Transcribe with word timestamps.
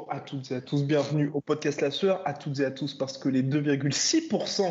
Bonjour 0.00 0.14
à 0.14 0.20
toutes 0.20 0.50
et 0.50 0.54
à 0.54 0.60
tous, 0.62 0.84
bienvenue 0.84 1.30
au 1.34 1.42
podcast 1.42 1.82
La 1.82 1.90
Sueur, 1.90 2.22
à 2.24 2.32
toutes 2.32 2.60
et 2.60 2.64
à 2.64 2.70
tous, 2.70 2.94
parce 2.94 3.18
que 3.18 3.28
les 3.28 3.42
2,6% 3.42 4.62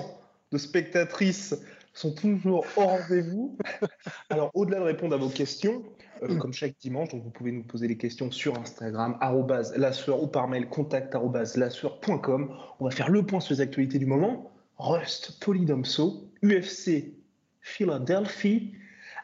de 0.52 0.58
spectatrices 0.58 1.56
sont 1.94 2.16
toujours 2.16 2.66
au 2.76 2.82
rendez-vous. 2.82 3.56
Alors, 4.32 4.50
au-delà 4.56 4.80
de 4.80 4.86
répondre 4.86 5.14
à 5.14 5.18
vos 5.18 5.30
questions, 5.30 5.84
euh, 6.24 6.36
comme 6.38 6.52
chaque 6.52 6.76
dimanche, 6.80 7.10
donc 7.10 7.22
vous 7.22 7.30
pouvez 7.30 7.52
nous 7.52 7.62
poser 7.62 7.88
les 7.88 7.98
questions 7.98 8.32
sur 8.32 8.58
Instagram, 8.58 9.18
arrobase 9.22 9.78
la 9.78 9.94
sueur, 9.94 10.24
ou 10.24 10.28
par 10.28 10.48
mail, 10.48 10.68
contact 10.68 11.14
arrobase 11.14 11.58
lasueur.com. 11.58 12.56
On 12.80 12.86
va 12.86 12.92
faire 12.92 13.10
le 13.10 13.24
point 13.24 13.40
sur 13.40 13.54
les 13.54 13.62
actualités 13.62 14.00
du 14.00 14.08
moment. 14.08 14.52
Rust, 14.78 15.40
Polydomso, 15.42 16.28
UFC, 16.44 17.14
Philadelphie, 17.62 18.74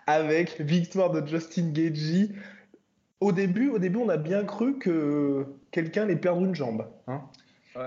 avec 0.05 0.61
victoire 0.61 1.09
de 1.09 1.25
Justin 1.25 1.71
Gagey. 1.71 2.29
Au 3.21 3.31
début, 3.31 3.69
au 3.69 3.79
début, 3.79 3.97
on 3.97 4.09
a 4.09 4.17
bien 4.17 4.43
cru 4.43 4.77
que 4.77 5.47
quelqu'un 5.75 6.03
allait 6.03 6.15
perdre 6.15 6.41
une 6.41 6.55
jambe. 6.55 6.87
hein. 7.07 7.21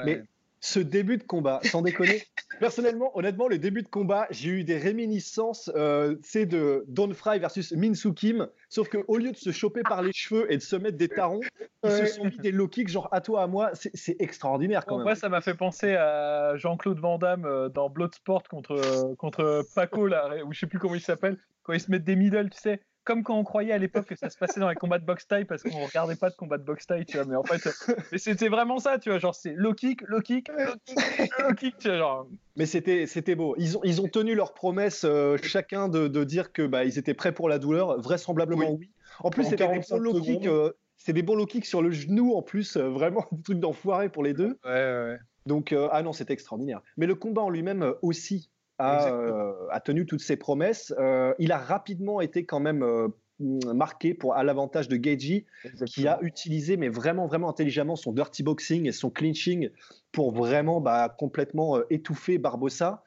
Mais 0.04 0.22
ce 0.60 0.78
début 0.78 1.16
de 1.16 1.22
combat, 1.22 1.60
sans 1.62 1.80
déconner, 1.80 2.22
personnellement, 2.60 3.16
honnêtement, 3.16 3.48
le 3.48 3.56
début 3.56 3.82
de 3.82 3.88
combat, 3.88 4.26
j'ai 4.30 4.50
eu 4.50 4.64
des 4.64 4.76
réminiscences, 4.76 5.70
euh, 5.74 6.16
c'est 6.22 6.44
de 6.44 6.84
Don 6.88 7.14
Fry 7.14 7.38
versus 7.38 7.72
Min 7.72 7.94
Soo 7.94 8.12
Kim, 8.12 8.46
sauf 8.68 8.90
qu'au 8.90 9.16
lieu 9.16 9.32
de 9.32 9.36
se 9.36 9.52
choper 9.52 9.80
par 9.84 10.02
les 10.02 10.12
cheveux 10.12 10.52
et 10.52 10.58
de 10.58 10.62
se 10.62 10.76
mettre 10.76 10.98
des 10.98 11.08
tarons, 11.08 11.40
ils 11.82 11.90
se 11.90 12.04
sont 12.06 12.24
mis 12.24 12.36
des 12.36 12.52
low 12.52 12.68
kicks, 12.68 12.88
genre 12.88 13.08
à 13.10 13.22
toi, 13.22 13.44
à 13.44 13.46
moi, 13.46 13.70
c'est 13.72 14.20
extraordinaire 14.20 14.84
quand 14.84 14.98
même. 14.98 15.06
vrai, 15.06 15.14
ça 15.14 15.30
m'a 15.30 15.40
fait 15.40 15.54
penser 15.54 15.94
à 15.94 16.56
Jean-Claude 16.56 16.98
Van 16.98 17.16
Damme 17.16 17.46
euh, 17.46 17.70
dans 17.70 17.88
Bloodsport 17.88 18.42
contre, 18.50 19.14
contre 19.16 19.64
Paco, 19.74 20.08
là, 20.08 20.44
ou 20.44 20.52
je 20.52 20.58
sais 20.58 20.66
plus 20.66 20.78
comment 20.78 20.94
il 20.94 21.00
s'appelle, 21.00 21.38
quand 21.62 21.72
ils 21.72 21.80
se 21.80 21.90
mettent 21.90 22.04
des 22.04 22.16
middle, 22.16 22.50
tu 22.50 22.60
sais. 22.60 22.82
Comme 23.08 23.22
quand 23.22 23.38
on 23.38 23.42
croyait 23.44 23.72
à 23.72 23.78
l'époque 23.78 24.04
que 24.04 24.16
ça 24.16 24.28
se 24.28 24.36
passait 24.36 24.60
dans 24.60 24.68
les 24.68 24.74
combats 24.74 24.98
de 24.98 25.06
boxe 25.06 25.26
taille 25.26 25.46
parce 25.46 25.62
qu'on 25.62 25.82
regardait 25.86 26.14
pas 26.14 26.28
de 26.28 26.34
combats 26.36 26.58
de 26.58 26.62
boxe 26.62 26.86
taille, 26.86 27.06
tu 27.06 27.16
vois. 27.16 27.24
Mais 27.24 27.36
en 27.36 27.42
fait, 27.42 27.66
euh, 27.66 27.94
mais 28.12 28.18
c'était 28.18 28.48
vraiment 28.48 28.78
ça, 28.78 28.98
tu 28.98 29.08
vois. 29.08 29.18
Genre, 29.18 29.34
c'est 29.34 29.54
low 29.54 29.72
kick, 29.72 30.02
low 30.02 30.20
kick, 30.20 30.48
low 30.48 30.74
kick, 30.84 30.98
low 31.38 31.54
kick, 31.54 31.78
tu 31.78 31.88
vois. 31.88 31.96
Genre, 31.96 32.26
Mais 32.56 32.66
c'était 32.66 33.06
c'était 33.06 33.34
beau. 33.34 33.54
Ils 33.56 33.78
ont, 33.78 33.80
ils 33.82 34.02
ont 34.02 34.08
tenu 34.08 34.34
leur 34.34 34.52
promesse, 34.52 35.06
euh, 35.06 35.38
chacun 35.42 35.88
de, 35.88 36.06
de 36.06 36.22
dire 36.24 36.52
que 36.52 36.66
bah, 36.66 36.84
ils 36.84 36.98
étaient 36.98 37.14
prêts 37.14 37.32
pour 37.32 37.48
la 37.48 37.58
douleur. 37.58 37.98
Vraisemblablement 37.98 38.72
oui. 38.72 38.90
En 39.20 39.30
plus, 39.30 39.46
En 39.46 39.50
c'était 39.50 39.64
des 39.66 39.72
45 39.72 39.96
bons 39.96 40.02
low 40.02 40.20
kicks. 40.20 40.46
euh, 40.46 40.72
c'était 40.98 41.14
des 41.14 41.22
bons 41.22 41.34
low 41.34 41.46
kicks 41.46 41.64
sur 41.64 41.80
le 41.80 41.90
genou 41.90 42.34
en 42.34 42.42
plus, 42.42 42.76
euh, 42.76 42.88
vraiment 42.90 43.24
des 43.32 43.42
trucs 43.42 43.60
d'enfoiré 43.60 44.10
pour 44.10 44.22
les 44.22 44.34
deux. 44.34 44.58
ouais, 44.64 44.70
ouais, 44.70 45.02
ouais. 45.12 45.18
Donc, 45.46 45.72
euh, 45.72 45.88
ah 45.92 46.02
non, 46.02 46.12
c'était 46.12 46.34
extraordinaire. 46.34 46.82
Mais 46.98 47.06
le 47.06 47.14
combat 47.14 47.40
en 47.40 47.48
lui-même 47.48 47.82
euh, 47.82 47.94
aussi 48.02 48.50
a, 48.78 49.12
euh, 49.12 49.52
a 49.70 49.80
tenu 49.80 50.06
toutes 50.06 50.20
ses 50.20 50.36
promesses. 50.36 50.94
Euh, 50.98 51.34
il 51.38 51.52
a 51.52 51.58
rapidement 51.58 52.20
été 52.20 52.44
quand 52.44 52.60
même 52.60 52.82
euh, 52.82 53.08
marqué 53.40 54.14
pour, 54.14 54.34
à 54.34 54.42
l'avantage 54.42 54.88
de 54.88 54.96
Gagey, 54.96 55.46
qui 55.86 56.06
a 56.06 56.18
utilisé, 56.22 56.76
mais 56.76 56.88
vraiment, 56.88 57.26
vraiment 57.26 57.48
intelligemment, 57.48 57.96
son 57.96 58.12
dirty 58.12 58.42
boxing 58.42 58.86
et 58.86 58.92
son 58.92 59.10
clinching 59.10 59.70
pour 60.12 60.32
vraiment 60.32 60.80
bah, 60.80 61.14
complètement 61.16 61.76
euh, 61.76 61.86
étouffer 61.90 62.38
Barbossa. 62.38 63.04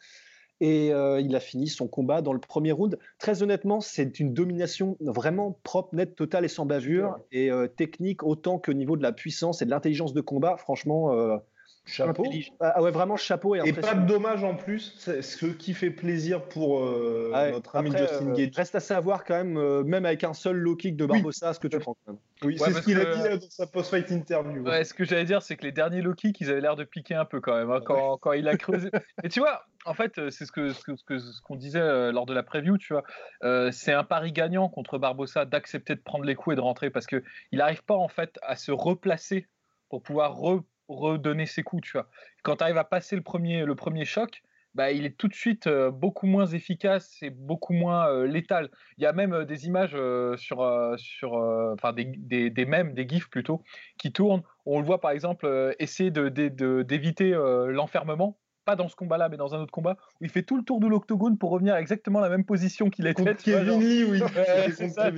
Et 0.64 0.94
euh, 0.94 1.20
il 1.20 1.36
a 1.36 1.40
fini 1.40 1.68
son 1.68 1.88
combat 1.88 2.22
dans 2.22 2.34
le 2.34 2.40
premier 2.40 2.72
round. 2.72 3.00
Très 3.18 3.42
honnêtement, 3.42 3.82
c'est 3.82 4.20
une 4.20 4.32
domination 4.32 4.96
vraiment 5.00 5.60
propre, 5.64 5.96
nette, 5.96 6.16
totale 6.16 6.46
et 6.46 6.50
sans 6.50 6.68
bavure. 6.68 7.18
Et 7.32 7.50
euh, 7.50 7.66
technique 7.66 8.22
autant 8.22 8.60
que 8.60 8.70
au 8.70 8.76
niveau 8.76 8.96
de 8.96 9.02
la 9.02 9.12
puissance 9.12 9.64
et 9.64 9.66
de 9.66 9.72
l'intelligence 9.72 10.14
de 10.14 10.22
combat. 10.22 10.58
Franchement, 10.58 11.40
Chapeau. 11.84 12.26
intelligent. 12.26 12.54
Ah 12.60 12.82
ouais, 12.82 12.92
vraiment 12.92 13.18
chapeau 13.18 13.56
et, 13.56 13.62
Et 13.66 13.74
pas 13.74 13.96
de 13.96 14.06
dommage 14.06 14.44
en 14.44 14.56
plus, 14.56 14.94
c'est 14.98 15.22
ce 15.24 15.46
qui 15.48 15.74
fait 15.74 15.90
plaisir 15.90 16.44
pour 16.44 16.80
euh, 16.86 17.32
Ah 17.34 17.44
ouais, 17.46 17.52
notre 17.54 17.76
ami 17.76 17.90
après, 17.90 18.08
Justin 18.08 18.30
euh, 18.30 18.34
Gage. 18.36 18.52
Reste 18.56 18.76
à 18.76 18.80
savoir 18.80 19.24
quand 19.26 19.34
même, 19.34 19.58
euh, 19.58 19.84
même 19.84 20.06
avec 20.06 20.24
un 20.24 20.34
seul 20.34 20.58
low 20.58 20.76
kick 20.76 20.96
de 20.96 21.06
Barbossa, 21.08 21.54
ce 21.54 21.60
que 21.60 21.68
tu 21.68 21.80
prends 21.80 21.96
quand 22.06 22.14
même. 22.14 22.22
Oui, 22.44 22.58
Ouais, 22.60 22.68
c'est 22.72 22.74
ce 22.74 22.82
qu'il 22.84 23.00
a 23.00 23.06
dit 23.16 23.40
dans 23.40 23.50
sa 23.50 23.66
post-fight 23.68 24.10
interview. 24.12 24.64
Ouais, 24.64 24.84
ce 24.84 24.94
que 24.94 25.04
j'allais 25.04 25.26
dire, 25.26 25.42
c'est 25.42 25.56
que 25.56 25.64
les 25.64 25.72
derniers 25.72 26.02
low 26.02 26.14
kicks, 26.14 26.40
ils 26.40 26.50
avaient 26.52 26.62
l'air 26.62 26.76
de 26.76 26.84
piquer 26.84 27.16
un 27.16 27.26
peu 27.26 27.42
quand 27.42 27.56
même, 27.58 27.72
hein, 27.72 27.82
quand, 27.84 28.18
quand 28.18 28.34
il 28.34 28.48
a 28.48 28.56
creusé. 28.58 28.90
Et 29.24 29.30
tu 29.30 29.40
vois, 29.40 29.64
en 29.86 29.94
fait, 29.96 30.18
euh, 30.20 30.30
c'est 30.30 30.46
ce 30.46 30.52
que 30.52 30.74
ce 30.74 30.84
que- 30.84 30.96
ce 30.96 31.04
que- 31.04 31.18
ce 31.20 31.42
qu'on 31.42 31.56
disait 31.56 32.12
lors 32.12 32.28
de 32.28 32.34
la 32.34 32.44
preview, 32.44 32.78
tu 32.78 32.94
vois. 32.94 33.04
Euh, 33.44 33.72
c'est 33.72 33.92
un 33.94 34.04
pari 34.04 34.32
gagnant 34.32 34.70
contre 34.70 35.00
Barbossa 35.00 35.46
d'accepter 35.46 35.96
de 35.96 36.02
prendre 36.02 36.26
les 36.26 36.36
coups 36.36 36.54
et 36.54 36.58
de 36.58 36.62
rentrer 36.62 36.90
parce 36.92 37.08
que 37.08 37.24
il 37.52 37.58
n'arrive 37.58 37.84
pas 37.84 37.96
en 37.96 38.08
fait 38.08 38.38
à 38.44 38.56
se 38.56 38.72
replacer 38.72 39.48
pour 39.90 40.02
pouvoir 40.04 40.36
re- 40.38 40.62
redonner 41.00 41.46
ses 41.46 41.64
coups, 41.64 41.84
tu 41.88 41.92
vois. 41.94 42.08
Quand 42.44 42.58
tu 42.58 42.64
arrives 42.64 42.78
à 42.78 42.84
passer 42.84 43.16
le 43.16 43.22
premier 43.24 43.66
le 43.66 43.76
premier 43.76 44.06
choc. 44.06 44.42
Bah, 44.74 44.94
il 44.94 45.06
est 45.06 45.18
tout 45.18 45.28
de 45.28 45.34
suite 45.34 45.68
euh, 45.68 45.92
beaucoup 45.92 46.28
moins 46.28 46.46
efficace 46.46 47.18
et 47.22 47.30
beaucoup 47.30 47.74
moins 47.74 48.08
euh, 48.08 48.26
létal. 48.26 48.70
Il 48.98 49.04
y 49.04 49.06
a 49.06 49.12
même 49.12 49.34
euh, 49.34 49.44
des 49.44 49.66
images 49.68 49.98
sur, 50.38 50.66
sur 50.98 51.34
enfin 51.74 51.92
des, 51.92 52.06
des, 52.06 52.50
des 52.50 52.66
mèmes, 52.66 52.94
des 52.94 53.06
gifs 53.06 53.30
plutôt, 53.30 53.64
qui 53.98 54.14
tournent. 54.14 54.44
On 54.66 54.80
le 54.80 54.86
voit 54.86 55.02
par 55.02 55.12
exemple 55.12 55.76
essayer 55.80 56.10
de- 56.10 56.30
de- 56.30 56.48
de- 56.48 56.84
d'éviter 56.84 57.34
euh, 57.34 57.68
l'enfermement, 57.68 58.38
pas 58.64 58.78
dans 58.78 58.88
ce 58.88 58.96
combat-là, 58.96 59.28
mais 59.28 59.36
dans 59.36 59.54
un 59.54 59.60
autre 59.60 59.74
combat, 59.74 59.98
où 60.22 60.24
il 60.24 60.30
fait 60.30 60.44
tout 60.44 60.56
le 60.56 60.64
tour 60.64 60.80
de 60.80 60.88
l'octogone 60.88 61.38
pour 61.38 61.50
revenir 61.52 61.74
à 61.74 61.82
exactement 61.82 62.22
la 62.22 62.30
même 62.30 62.46
position 62.46 62.90
qu'il 62.90 63.08
était. 63.08 63.24
Contre 63.24 63.36
tu 63.44 63.52
vois, 63.52 63.66
genre. 63.66 63.78
Kevin 63.78 63.90
Lee, 63.90 64.04
oui. 64.06 64.22
Ouais, 64.22 64.90
ça. 64.90 65.12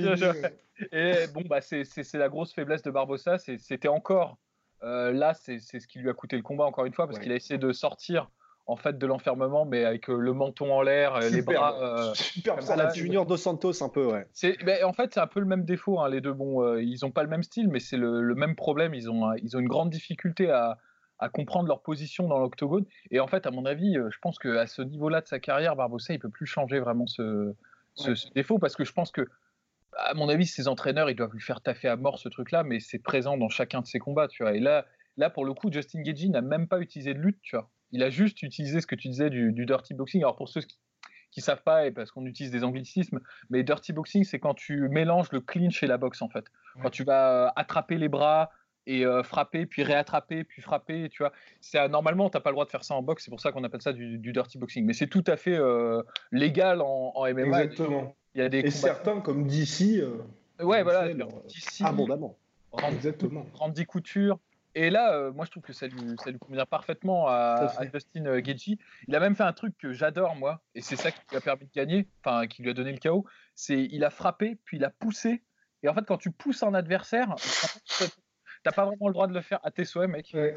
Et 0.92 1.28
bon, 1.32 1.44
bah, 1.48 1.62
c'est 1.62 2.14
la 2.16 2.28
grosse 2.30 2.56
faiblesse 2.56 2.82
de 2.82 2.90
Barbossa. 2.90 3.38
C'était 3.38 3.88
encore 3.88 4.40
là, 4.84 5.34
c'est 5.34 5.60
c'est 5.60 5.80
ce 5.80 5.88
qui 5.88 6.00
lui 6.00 6.10
a 6.10 6.14
coûté 6.14 6.36
le 6.36 6.44
combat 6.44 6.66
encore 6.66 6.86
une 6.86 6.94
fois, 6.94 7.06
parce 7.08 7.18
Ouais. 7.18 7.24
qu'il 7.24 7.32
a 7.32 7.36
essayé 7.36 7.58
de 7.58 7.72
sortir 7.72 8.30
en 8.66 8.78
fait 8.78 8.98
de 8.98 9.06
l'enfermement, 9.06 9.66
mais 9.66 9.84
avec 9.84 10.10
euh, 10.10 10.16
le 10.18 10.32
menton 10.32 10.72
en 10.74 10.82
l'air, 10.82 11.16
euh, 11.16 11.30
les 11.30 11.42
bras. 11.42 11.76
euh, 11.82 12.12
À 12.56 12.62
ça, 12.62 12.76
la 12.78 12.94
Junior 12.94 13.26
Dos 13.26 13.36
Santos, 13.36 13.84
un 13.84 13.90
peu, 13.90 14.06
ouais. 14.06 14.26
c'est, 14.32 14.58
ben, 14.64 14.86
en 14.86 14.94
fait, 14.94 15.14
c'est 15.14 15.20
un 15.20 15.28
peu 15.28 15.42
le 15.42 15.46
même 15.46 15.66
défaut. 15.66 16.00
hein, 16.00 16.08
les 16.08 16.22
deux, 16.22 16.32
bon, 16.32 16.64
euh, 16.64 16.82
ils 16.82 17.00
n'ont 17.04 17.12
pas 17.12 17.24
le 17.24 17.30
même 17.30 17.44
style, 17.44 17.68
mais 17.68 17.82
c'est 17.82 17.98
le, 17.98 18.22
le 18.22 18.36
même 18.36 18.56
problème. 18.56 18.94
Ils 18.94 19.12
ont, 19.12 19.34
ils 19.34 19.58
ont 19.58 19.60
une 19.60 19.68
grande 19.68 19.90
difficulté 19.90 20.50
à, 20.50 20.78
à 21.20 21.28
comprendre 21.28 21.68
leur 21.68 21.82
position 21.82 22.30
dans 22.30 22.40
l'octogone. 22.40 22.86
Et 23.12 23.20
en 23.20 23.28
fait, 23.28 23.46
à 23.46 23.52
mon 23.52 23.66
avis, 23.66 23.98
euh, 23.98 24.10
je 24.12 24.18
pense 24.20 24.40
qu'à 24.40 24.66
ce 24.66 24.82
niveau-là 24.82 25.20
de 25.20 25.28
sa 25.28 25.40
carrière, 25.40 25.76
Barbossa, 25.76 26.14
il 26.14 26.20
peut 26.20 26.30
plus 26.30 26.46
changer 26.46 26.80
vraiment 26.80 27.06
ce, 27.06 27.54
ce, 27.96 28.12
Ouais. 28.12 28.16
ce 28.16 28.28
défaut 28.34 28.60
parce 28.60 28.78
que 28.78 28.86
je 28.86 28.94
pense 28.94 29.12
que, 29.12 29.28
à 29.98 30.14
mon 30.14 30.30
avis, 30.30 30.46
ses 30.46 30.68
entraîneurs, 30.68 31.10
ils 31.10 31.16
doivent 31.16 31.34
lui 31.34 31.42
faire 31.42 31.62
taffer 31.62 31.88
à 31.88 31.96
mort 31.96 32.20
ce 32.20 32.30
truc-là, 32.30 32.64
mais 32.64 32.80
c'est 32.80 33.00
présent 33.00 33.38
dans 33.38 33.50
chacun 33.50 33.82
de 33.82 33.88
ses 33.88 34.00
combats, 34.00 34.28
tu 34.28 34.44
vois. 34.44 34.54
Et 34.54 34.60
là, 34.60 34.86
là, 35.18 35.30
pour 35.30 35.46
le 35.46 35.54
coup, 35.54 35.72
Justin 35.72 36.02
Gagey 36.02 36.30
n'a 36.30 36.42
même 36.42 36.68
pas 36.68 36.80
utilisé 36.80 37.14
de 37.14 37.20
lutte, 37.20 37.40
tu 37.42 37.56
vois. 37.56 37.70
Il 37.92 38.04
a 38.04 38.10
juste 38.10 38.42
utilisé 38.42 38.82
ce 38.82 38.88
que 38.88 38.96
tu 38.96 39.08
disais 39.08 39.30
du, 39.30 39.52
du 39.52 39.66
dirty 39.66 39.94
boxing. 39.94 40.22
Alors 40.22 40.36
pour 40.36 40.50
ceux 40.50 40.62
qui, 40.62 40.80
qui 41.32 41.42
savent 41.42 41.64
pas, 41.64 41.86
et 41.86 41.92
parce 41.92 42.12
qu'on 42.12 42.26
utilise 42.26 42.52
des 42.52 42.64
anglicismes, 42.64 43.20
mais 43.50 43.64
dirty 43.64 43.94
boxing, 43.94 44.24
c'est 44.24 44.40
quand 44.40 44.54
tu 44.54 44.88
mélanges 44.90 45.32
le 45.32 45.42
clinch 45.42 45.84
et 45.84 45.88
la 45.88 45.98
boxe 45.98 46.22
en 46.22 46.30
fait. 46.30 46.46
Quand 46.82 46.90
tu 46.90 47.04
vas 47.04 47.48
euh, 47.48 47.50
attraper 47.56 47.98
les 47.98 48.10
bras 48.10 48.52
et 48.86 49.06
euh, 49.06 49.24
frapper, 49.24 49.66
puis 49.66 49.84
réattraper, 49.84 50.44
puis 50.44 50.62
frapper, 50.62 51.10
tu 51.10 51.24
vois. 51.24 51.32
C'est 51.62 51.88
normalement, 51.88 52.30
t'as 52.30 52.40
pas 52.40 52.50
le 52.50 52.56
droit 52.56 52.66
de 52.66 52.72
faire 52.72 52.84
ça 52.84 52.96
en 52.96 53.02
boxe, 53.02 53.24
c'est 53.26 53.32
pour 53.32 53.40
ça 53.40 53.52
qu'on 53.52 53.64
appelle 53.64 53.82
ça 53.82 53.94
du, 53.94 54.18
du 54.18 54.32
dirty 54.32 54.58
boxing. 54.58 54.86
Mais 54.86 54.94
c'est 54.94 55.08
tout 55.08 55.24
à 55.28 55.38
fait 55.38 55.56
euh, 55.56 56.02
légal 56.32 56.82
en, 56.82 57.14
en 57.16 57.26
MMA. 57.26 57.64
Exactement. 57.64 58.16
Il 58.36 58.42
y 58.42 58.46
a 58.46 58.50
des 58.50 58.60
Et 58.60 58.72
certains, 58.72 59.22
comme 59.22 59.48
DC, 59.48 60.00
euh, 60.00 60.18
Ouais, 60.60 60.84
voilà. 60.84 61.14
D'ici, 61.48 61.84
Abondamment. 61.84 62.38
Exactement. 62.90 63.46
Randy 63.54 63.86
Couture, 63.86 64.40
Et 64.74 64.90
là, 64.90 65.14
euh, 65.14 65.32
moi, 65.32 65.46
je 65.46 65.52
trouve 65.52 65.62
que 65.62 65.74
ça 65.74 65.88
lui, 65.88 66.16
ça 66.24 66.32
lui 66.32 66.40
convient 66.40 66.66
parfaitement 66.66 67.28
à, 67.28 67.70
Justin 67.94 68.26
euh, 68.26 68.42
Gaethje. 68.42 68.78
Il 69.08 69.16
a 69.16 69.20
même 69.20 69.36
fait 69.36 69.44
un 69.44 69.54
truc 69.54 69.78
que 69.78 69.94
j'adore, 69.94 70.36
moi, 70.36 70.62
et 70.74 70.82
c'est 70.82 70.96
ça 70.96 71.12
qui 71.12 71.20
lui 71.30 71.38
a 71.38 71.42
permis 71.42 71.66
de 71.66 71.72
gagner, 71.72 72.08
enfin, 72.24 72.48
qui 72.48 72.64
lui 72.64 72.72
a 72.72 72.74
donné 72.74 72.92
le 72.92 72.98
chaos. 72.98 73.26
C'est 73.54 73.84
il 73.84 74.04
a 74.04 74.10
frappé, 74.10 74.58
puis 74.66 74.78
il 74.78 74.84
a 74.84 74.90
poussé. 74.90 75.44
Et 75.84 75.90
en 75.90 75.94
fait, 75.94 76.06
quand 76.06 76.18
tu 76.18 76.32
pousses 76.32 76.64
un 76.64 76.74
adversaire, 76.74 77.36
T'as 78.64 78.72
pas 78.72 78.86
vraiment 78.86 79.08
le 79.08 79.14
droit 79.14 79.28
de 79.28 79.34
le 79.34 79.42
faire 79.42 79.60
à 79.64 79.72
tes 79.72 79.84
souhaits, 79.84 80.10
mec. 80.10 80.32
Le 80.34 80.54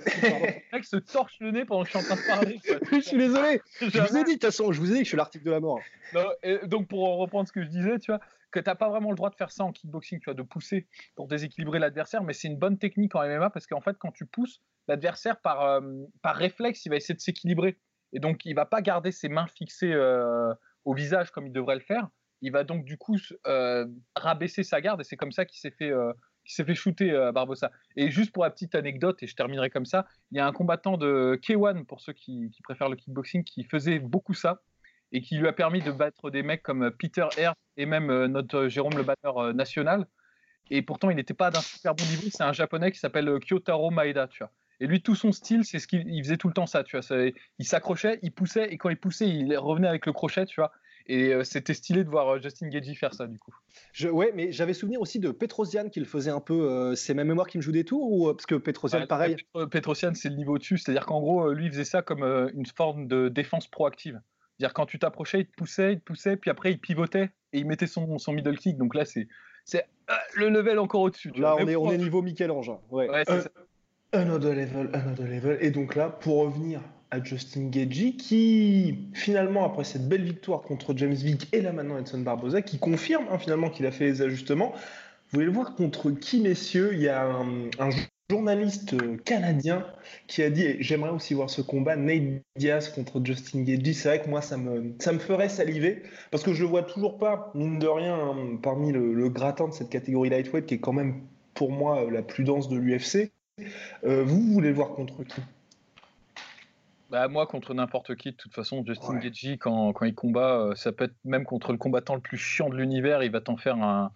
mec 0.72 0.84
se 0.84 0.96
torche 0.96 1.36
le 1.40 1.50
nez 1.50 1.64
pendant 1.64 1.82
que 1.82 1.90
je 1.90 1.98
suis 1.98 1.98
en 1.98 2.14
train 2.14 2.16
de 2.16 2.26
parler. 2.26 2.60
je 2.92 3.00
suis 3.00 3.18
désolé. 3.18 3.60
Je 3.80 4.00
vous 4.00 4.16
ai 4.16 4.24
dit, 4.24 4.36
de 4.36 4.38
toute 4.38 4.44
façon, 4.44 4.70
je 4.72 4.80
vous 4.80 4.90
ai 4.92 4.94
dit 4.94 4.98
que 5.00 5.04
je 5.04 5.08
suis 5.08 5.16
l'article 5.16 5.44
de 5.44 5.50
la 5.50 5.60
mort. 5.60 5.80
donc, 6.64 6.88
pour 6.88 7.16
reprendre 7.18 7.48
ce 7.48 7.52
que 7.52 7.62
je 7.62 7.68
disais, 7.68 7.98
tu 7.98 8.12
vois, 8.12 8.20
que 8.50 8.60
t'as 8.60 8.74
pas 8.74 8.88
vraiment 8.88 9.10
le 9.10 9.16
droit 9.16 9.30
de 9.30 9.34
faire 9.34 9.50
ça 9.50 9.64
en 9.64 9.72
kickboxing, 9.72 10.20
tu 10.20 10.26
vois, 10.26 10.34
de 10.34 10.42
pousser 10.42 10.86
pour 11.14 11.26
déséquilibrer 11.28 11.78
l'adversaire, 11.78 12.22
mais 12.22 12.32
c'est 12.32 12.48
une 12.48 12.58
bonne 12.58 12.78
technique 12.78 13.14
en 13.14 13.26
MMA 13.26 13.50
parce 13.50 13.66
qu'en 13.66 13.80
fait, 13.80 13.96
quand 13.98 14.12
tu 14.12 14.24
pousses, 14.24 14.62
l'adversaire, 14.88 15.40
par, 15.40 15.62
euh, 15.62 15.80
par 16.22 16.36
réflexe, 16.36 16.86
il 16.86 16.90
va 16.90 16.96
essayer 16.96 17.14
de 17.14 17.20
s'équilibrer. 17.20 17.78
Et 18.12 18.20
donc, 18.20 18.44
il 18.44 18.54
va 18.54 18.64
pas 18.64 18.82
garder 18.82 19.10
ses 19.10 19.28
mains 19.28 19.46
fixées 19.46 19.92
euh, 19.92 20.54
au 20.84 20.94
visage 20.94 21.30
comme 21.32 21.46
il 21.46 21.52
devrait 21.52 21.74
le 21.74 21.80
faire. 21.80 22.08
Il 22.40 22.52
va 22.52 22.64
donc, 22.64 22.84
du 22.84 22.96
coup, 22.96 23.16
euh, 23.46 23.86
rabaisser 24.14 24.62
sa 24.62 24.80
garde 24.80 25.00
et 25.00 25.04
c'est 25.04 25.16
comme 25.16 25.32
ça 25.32 25.44
qu'il 25.44 25.58
s'est 25.58 25.70
fait 25.70 25.92
qui 26.46 26.54
s'est 26.54 26.64
fait 26.64 26.75
shooter 26.75 27.14
à 27.14 27.32
Barbosa. 27.32 27.70
Et 27.96 28.10
juste 28.10 28.32
pour 28.32 28.44
la 28.44 28.50
petite 28.50 28.75
anecdote, 28.75 29.22
et 29.22 29.26
je 29.26 29.34
terminerai 29.34 29.70
comme 29.70 29.87
ça, 29.87 30.06
il 30.31 30.38
y 30.38 30.40
a 30.40 30.46
un 30.46 30.52
combattant 30.52 30.96
de 30.96 31.38
K1, 31.43 31.84
pour 31.84 32.00
ceux 32.00 32.12
qui, 32.12 32.50
préfèrent 32.64 32.88
le 32.88 32.96
kickboxing, 32.96 33.44
qui 33.44 33.64
faisait 33.64 33.98
beaucoup 33.98 34.34
ça 34.34 34.60
et 35.12 35.20
qui 35.20 35.37
lui 35.37 35.46
a 35.46 35.52
permis 35.52 35.81
de 35.81 35.93
battre 35.93 36.31
des 36.31 36.43
mecs 36.43 36.62
comme 36.62 36.90
Peter 36.90 37.26
Herr 37.37 37.54
et 37.76 37.87
même 37.87 38.10
euh, 38.10 38.28
notre 38.28 38.69
Jérôme 38.69 38.96
le 38.96 39.02
batteur 39.02 39.38
euh, 39.38 39.52
national. 39.52 40.06
Et 40.70 40.82
pourtant, 40.82 41.10
il 41.10 41.16
n'était 41.16 41.34
pas 41.34 41.50
d'un 41.50 41.60
super 41.60 41.94
bon 41.94 42.04
niveau. 42.06 42.28
C'est 42.31 42.43
un 42.43 42.52
japonais 42.52 42.90
qui 42.90 42.99
s'appelle 42.99 43.28
euh, 43.28 43.38
Kyotaro 43.38 43.90
Maeda, 43.90 44.26
tu 44.26 44.38
vois. 44.38 44.50
Et 44.81 44.87
lui, 44.87 45.00
tout 45.00 45.14
son 45.14 45.32
style, 45.32 45.64
c'est 45.64 45.78
ce 45.78 45.87
qu'il 45.87 46.22
faisait 46.22 46.37
tout 46.37 46.49
le 46.49 46.54
temps 46.54 46.66
ça, 46.66 46.84
tu 46.84 46.99
vois. 46.99 47.31
Il 47.58 47.64
s'accrochait, 47.64 48.19
il 48.22 48.32
poussait, 48.32 48.69
et 48.70 48.76
quand 48.76 48.90
il 48.90 48.99
poussait, 48.99 49.28
il 49.28 49.56
revenait 49.56 49.88
avec 49.88 50.04
le 50.04 50.12
crochet, 50.12 50.44
tu 50.44 50.60
vois. 50.60 50.70
Et 51.08 51.32
c'était 51.44 51.74
stylé 51.74 52.02
de 52.02 52.08
voir 52.08 52.42
Justin 52.42 52.68
Gagey 52.68 52.94
faire 52.94 53.14
ça, 53.14 53.26
du 53.26 53.38
coup. 53.38 53.54
Je, 53.92 54.08
ouais, 54.08 54.32
mais 54.34 54.50
j'avais 54.50 54.74
souvenir 54.74 55.00
aussi 55.00 55.20
de 55.20 55.30
Petrosian 55.30 55.88
qui 55.88 56.00
le 56.00 56.06
faisait 56.06 56.30
un 56.30 56.40
peu. 56.40 56.94
c'est 56.96 57.14
ma 57.14 57.24
mémoire 57.24 57.46
qui 57.46 57.58
me 57.58 57.62
joue 57.62 57.72
des 57.72 57.84
tours 57.84 58.10
ou 58.10 58.32
parce 58.32 58.46
que 58.46 58.56
Petrosian, 58.56 59.06
pareil. 59.06 59.36
Petrosian, 59.70 60.14
c'est 60.14 60.30
le 60.30 60.36
niveau 60.36 60.58
dessus, 60.58 60.78
c'est-à-dire 60.78 61.06
qu'en 61.06 61.20
gros, 61.20 61.52
lui, 61.52 61.66
il 61.66 61.70
faisait 61.70 61.84
ça 61.84 62.02
comme 62.02 62.24
une 62.24 62.66
forme 62.66 63.06
de 63.06 63.28
défense 63.28 63.68
proactive 63.68 64.20
dire 64.58 64.72
quand 64.72 64.86
tu 64.86 64.98
t'approchais, 64.98 65.40
il 65.40 65.46
te 65.46 65.52
poussait, 65.56 65.92
il 65.94 65.98
te 65.98 66.04
poussait, 66.04 66.36
puis 66.36 66.50
après 66.50 66.72
il 66.72 66.80
pivotait 66.80 67.30
et 67.52 67.58
il 67.58 67.66
mettait 67.66 67.86
son, 67.86 68.18
son 68.18 68.32
middle 68.32 68.56
kick. 68.56 68.76
Donc 68.76 68.94
là, 68.94 69.04
c'est 69.04 69.28
c'est 69.64 69.84
euh, 70.10 70.14
le 70.36 70.48
level 70.48 70.78
encore 70.78 71.02
au-dessus. 71.02 71.32
Là, 71.36 71.56
on 71.58 71.66
est, 71.66 71.76
on 71.76 71.90
est 71.90 71.98
niveau 71.98 72.22
Michel-Ange. 72.22 72.70
Hein. 72.70 72.78
Ouais. 72.90 73.10
ouais 73.10 73.24
un, 73.28 74.20
another 74.20 74.54
level, 74.54 74.90
another 74.92 75.26
level. 75.26 75.58
Et 75.60 75.70
donc 75.70 75.94
là, 75.96 76.08
pour 76.08 76.38
revenir 76.38 76.80
à 77.10 77.22
Justin 77.22 77.68
Gagey, 77.68 78.12
qui 78.12 79.08
finalement, 79.14 79.64
après 79.64 79.84
cette 79.84 80.08
belle 80.08 80.24
victoire 80.24 80.62
contre 80.62 80.96
James 80.96 81.12
Vick 81.12 81.48
et 81.52 81.60
là 81.60 81.72
maintenant 81.72 81.98
Edson 81.98 82.20
Barboza, 82.20 82.62
qui 82.62 82.78
confirme 82.78 83.26
hein, 83.30 83.38
finalement 83.38 83.70
qu'il 83.70 83.86
a 83.86 83.90
fait 83.90 84.06
les 84.06 84.22
ajustements. 84.22 84.72
Vous 84.72 85.34
voulez 85.34 85.46
le 85.46 85.52
voir 85.52 85.74
contre 85.74 86.10
qui, 86.10 86.40
messieurs? 86.40 86.90
Il 86.94 87.00
y 87.00 87.08
a 87.08 87.26
un, 87.26 87.90
journaliste 88.28 88.94
euh, 88.94 89.16
canadien 89.24 89.86
qui 90.26 90.42
a 90.42 90.50
dit 90.50 90.76
j'aimerais 90.80 91.10
aussi 91.10 91.34
voir 91.34 91.48
ce 91.48 91.62
combat 91.62 91.94
Nate 91.94 92.42
Diaz 92.56 92.88
contre 92.88 93.24
Justin 93.24 93.62
Gaethje 93.62 93.92
c'est 93.92 94.08
vrai 94.08 94.20
que 94.20 94.28
moi 94.28 94.42
ça 94.42 94.56
me 94.56 94.96
ça 94.98 95.12
me 95.12 95.20
ferait 95.20 95.48
saliver 95.48 96.02
parce 96.32 96.42
que 96.42 96.52
je 96.52 96.64
le 96.64 96.68
vois 96.68 96.82
toujours 96.82 97.18
pas 97.18 97.52
mine 97.54 97.78
de 97.78 97.86
rien 97.86 98.16
hein, 98.16 98.58
parmi 98.60 98.90
le, 98.90 99.28
gratin 99.28 99.68
de 99.68 99.72
cette 99.72 99.90
catégorie 99.90 100.28
lightweight 100.28 100.66
qui 100.66 100.74
est 100.74 100.80
quand 100.80 100.92
même 100.92 101.20
pour 101.54 101.70
moi 101.70 102.02
euh, 102.02 102.10
la 102.10 102.22
plus 102.22 102.42
dense 102.42 102.68
de 102.68 102.76
l'UFC 102.76 103.30
euh, 104.04 104.24
vous 104.24 104.40
voulez 104.52 104.70
le 104.70 104.74
voir 104.74 104.88
contre 104.94 105.22
qui? 105.22 105.40
Bah 107.10 107.28
moi 107.28 107.46
contre 107.46 107.72
n'importe 107.72 108.16
qui 108.16 108.32
de 108.32 108.36
toute 108.36 108.54
façon 108.54 108.84
Justin 108.84 109.18
ouais. 109.18 109.58
quand, 109.58 109.92
quand 109.92 110.04
il 110.04 110.14
combat 110.14 110.70
ça 110.74 110.90
peut 110.92 111.04
être 111.04 111.16
même 111.24 111.44
contre 111.44 111.72
le 111.72 111.78
combattant 111.78 112.14
le 112.14 112.20
plus 112.20 112.36
chiant 112.36 112.68
de 112.68 112.76
l'univers 112.76 113.22
il 113.22 113.30
va 113.30 113.40
t'en 113.40 113.56
faire 113.56 113.76
un 113.76 114.10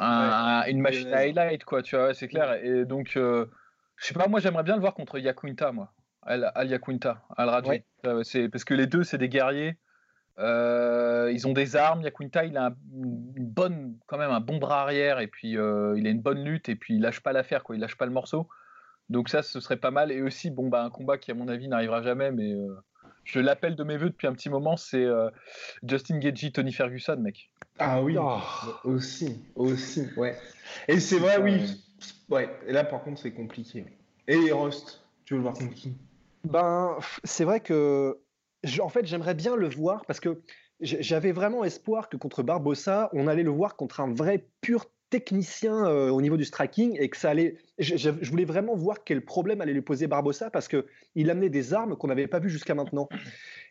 une 0.00 0.80
machine 0.80 1.12
à 1.12 1.18
highlight, 1.18 1.64
quoi, 1.64 1.82
tu 1.82 1.96
vois, 1.96 2.14
c'est 2.14 2.28
clair. 2.28 2.54
Et 2.64 2.84
donc, 2.84 3.16
euh, 3.16 3.46
je 3.96 4.06
sais 4.06 4.14
pas, 4.14 4.28
moi 4.28 4.40
j'aimerais 4.40 4.62
bien 4.62 4.74
le 4.74 4.80
voir 4.80 4.94
contre 4.94 5.18
Yakuinta, 5.18 5.72
moi. 5.72 5.92
Al, 6.22 6.52
Al 6.54 6.70
Yakuinta, 6.70 7.22
Al 7.36 7.82
C'est 8.22 8.48
parce 8.48 8.64
que 8.64 8.74
les 8.74 8.86
deux, 8.86 9.02
c'est 9.02 9.18
des 9.18 9.28
guerriers. 9.28 9.76
Euh, 10.38 11.30
ils 11.32 11.46
ont 11.46 11.52
des 11.52 11.76
armes. 11.76 12.02
Yakuinta, 12.02 12.44
il 12.44 12.56
a 12.56 12.72
une 12.94 13.46
bonne, 13.46 13.98
quand 14.06 14.18
même 14.18 14.30
un 14.30 14.40
bon 14.40 14.58
bras 14.58 14.82
arrière 14.82 15.20
et 15.20 15.26
puis 15.26 15.58
euh, 15.58 15.94
il 15.98 16.06
a 16.06 16.10
une 16.10 16.22
bonne 16.22 16.42
lutte 16.44 16.68
et 16.68 16.76
puis 16.76 16.94
il 16.94 17.02
lâche 17.02 17.20
pas 17.20 17.32
l'affaire, 17.32 17.64
quoi. 17.64 17.76
Il 17.76 17.80
lâche 17.80 17.96
pas 17.96 18.06
le 18.06 18.12
morceau. 18.12 18.48
Donc 19.08 19.28
ça, 19.28 19.42
ce 19.42 19.60
serait 19.60 19.76
pas 19.76 19.90
mal. 19.90 20.10
Et 20.12 20.22
aussi, 20.22 20.50
bon, 20.50 20.68
bah, 20.68 20.82
un 20.82 20.90
combat 20.90 21.18
qui, 21.18 21.30
à 21.30 21.34
mon 21.34 21.48
avis, 21.48 21.68
n'arrivera 21.68 22.02
jamais, 22.02 22.30
mais 22.30 22.54
je 23.24 23.40
l'appelle 23.40 23.76
de 23.76 23.84
mes 23.84 23.96
voeux 23.96 24.10
depuis 24.10 24.26
un 24.26 24.32
petit 24.32 24.50
moment, 24.50 24.76
c'est 24.76 25.06
Justin 25.86 26.18
Gagey, 26.18 26.50
Tony 26.50 26.72
Ferguson, 26.72 27.16
mec. 27.16 27.50
Ah 27.78 28.02
oui, 28.02 28.16
oh. 28.18 28.38
aussi, 28.84 29.40
aussi, 29.54 30.08
ouais. 30.16 30.36
Et 30.88 31.00
c'est 31.00 31.18
vrai, 31.18 31.38
oui. 31.38 31.82
Ouais, 32.28 32.48
et 32.66 32.72
là 32.72 32.84
par 32.84 33.02
contre 33.02 33.20
c'est 33.20 33.32
compliqué. 33.32 33.84
Et 34.26 34.50
Rust, 34.52 35.04
tu 35.24 35.34
veux 35.34 35.38
le 35.38 35.42
voir 35.42 35.54
contre 35.54 35.74
qui? 35.74 35.94
Ben, 36.44 36.96
c'est 37.24 37.44
vrai 37.44 37.60
que, 37.60 38.18
en 38.80 38.88
fait, 38.88 39.06
j'aimerais 39.06 39.34
bien 39.34 39.56
le 39.56 39.68
voir 39.68 40.04
parce 40.06 40.20
que 40.20 40.40
j'avais 40.80 41.32
vraiment 41.32 41.64
espoir 41.64 42.08
que 42.08 42.16
contre 42.16 42.42
Barbossa, 42.42 43.08
on 43.12 43.28
allait 43.28 43.42
le 43.42 43.50
voir 43.50 43.76
contre 43.76 44.00
un 44.00 44.12
vrai 44.12 44.46
pur 44.60 44.86
technicien 45.12 45.84
euh, 45.84 46.08
au 46.08 46.22
niveau 46.22 46.38
du 46.38 46.44
striking 46.46 46.96
et 46.98 47.10
que 47.10 47.18
ça 47.18 47.28
allait. 47.28 47.56
Je, 47.78 48.08
voulais 48.30 48.46
vraiment 48.46 48.74
voir 48.74 49.04
quel 49.04 49.22
problème 49.22 49.60
allait 49.60 49.74
lui 49.74 49.82
poser 49.82 50.06
Barbossa 50.06 50.48
parce 50.48 50.68
que 50.68 50.86
il 51.14 51.28
amenait 51.28 51.50
des 51.50 51.74
armes 51.74 51.96
qu'on 51.96 52.06
n'avait 52.08 52.26
pas 52.26 52.38
vues 52.38 52.48
jusqu'à 52.48 52.74
maintenant. 52.74 53.10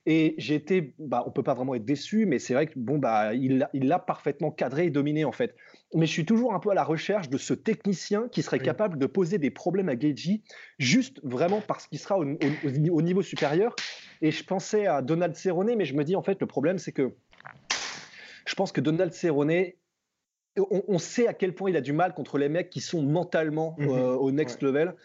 Et 0.06 0.36
j'ai 0.38 0.54
été, 0.54 0.94
bah, 1.00 1.24
on 1.26 1.32
peut 1.32 1.42
pas 1.42 1.56
vraiment 1.56 1.74
être 1.74 1.86
déçu, 1.86 2.28
mais 2.28 2.38
c'est 2.38 2.54
vrai 2.54 2.68
que 2.68 2.74
bon 2.76 3.00
bah 3.00 3.34
il 3.34 3.66
l'a 3.74 4.00
parfaitement 4.00 4.52
cadré 4.52 4.86
et 4.86 4.90
dominé 4.92 5.26
en 5.26 5.32
fait. 5.32 5.56
Mais 5.96 6.06
je 6.06 6.12
suis 6.12 6.26
toujours 6.26 6.54
un 6.54 6.60
peu 6.60 6.70
à 6.70 6.76
la 6.76 6.84
recherche 6.84 7.30
de 7.30 7.38
ce 7.40 7.56
technicien 7.56 8.28
qui 8.32 8.44
serait 8.44 8.60
capable 8.60 9.00
de 9.00 9.08
poser 9.08 9.40
des 9.40 9.50
problèmes 9.50 9.90
à 9.90 10.00
Geji, 10.00 10.44
juste 10.78 11.20
vraiment 11.24 11.62
parce 11.68 11.88
qu'il 11.88 11.98
sera 11.98 12.20
au, 12.20 12.24
au, 12.24 13.02
niveau 13.02 13.24
supérieur. 13.24 13.76
Et 14.22 14.30
je 14.30 14.44
pensais 14.44 14.86
à 14.86 15.02
Donald 15.02 15.36
Cerrone, 15.36 15.74
mais 15.76 15.86
je 15.86 15.96
me 15.96 16.04
dis 16.04 16.16
en 16.16 16.22
fait 16.22 16.40
le 16.40 16.48
problème 16.48 16.78
c'est 16.78 16.92
que 16.92 17.14
je 18.46 18.56
pense 18.56 18.72
que 18.72 18.82
Donald 18.82 19.14
Cerrone 19.14 19.72
on, 20.58 20.98
sait 20.98 21.28
à 21.28 21.34
quel 21.34 21.54
point 21.54 21.70
il 21.70 21.78
a 21.78 21.82
du 21.82 21.94
mal 21.94 22.14
contre 22.14 22.38
les 22.38 22.50
mecs 22.50 22.70
qui 22.70 22.82
sont 22.82 23.02
mentalement 23.02 23.76
mhm. 23.78 23.90
euh, 23.90 24.16
au 24.16 24.32
next 24.32 24.62
level. 24.62 24.96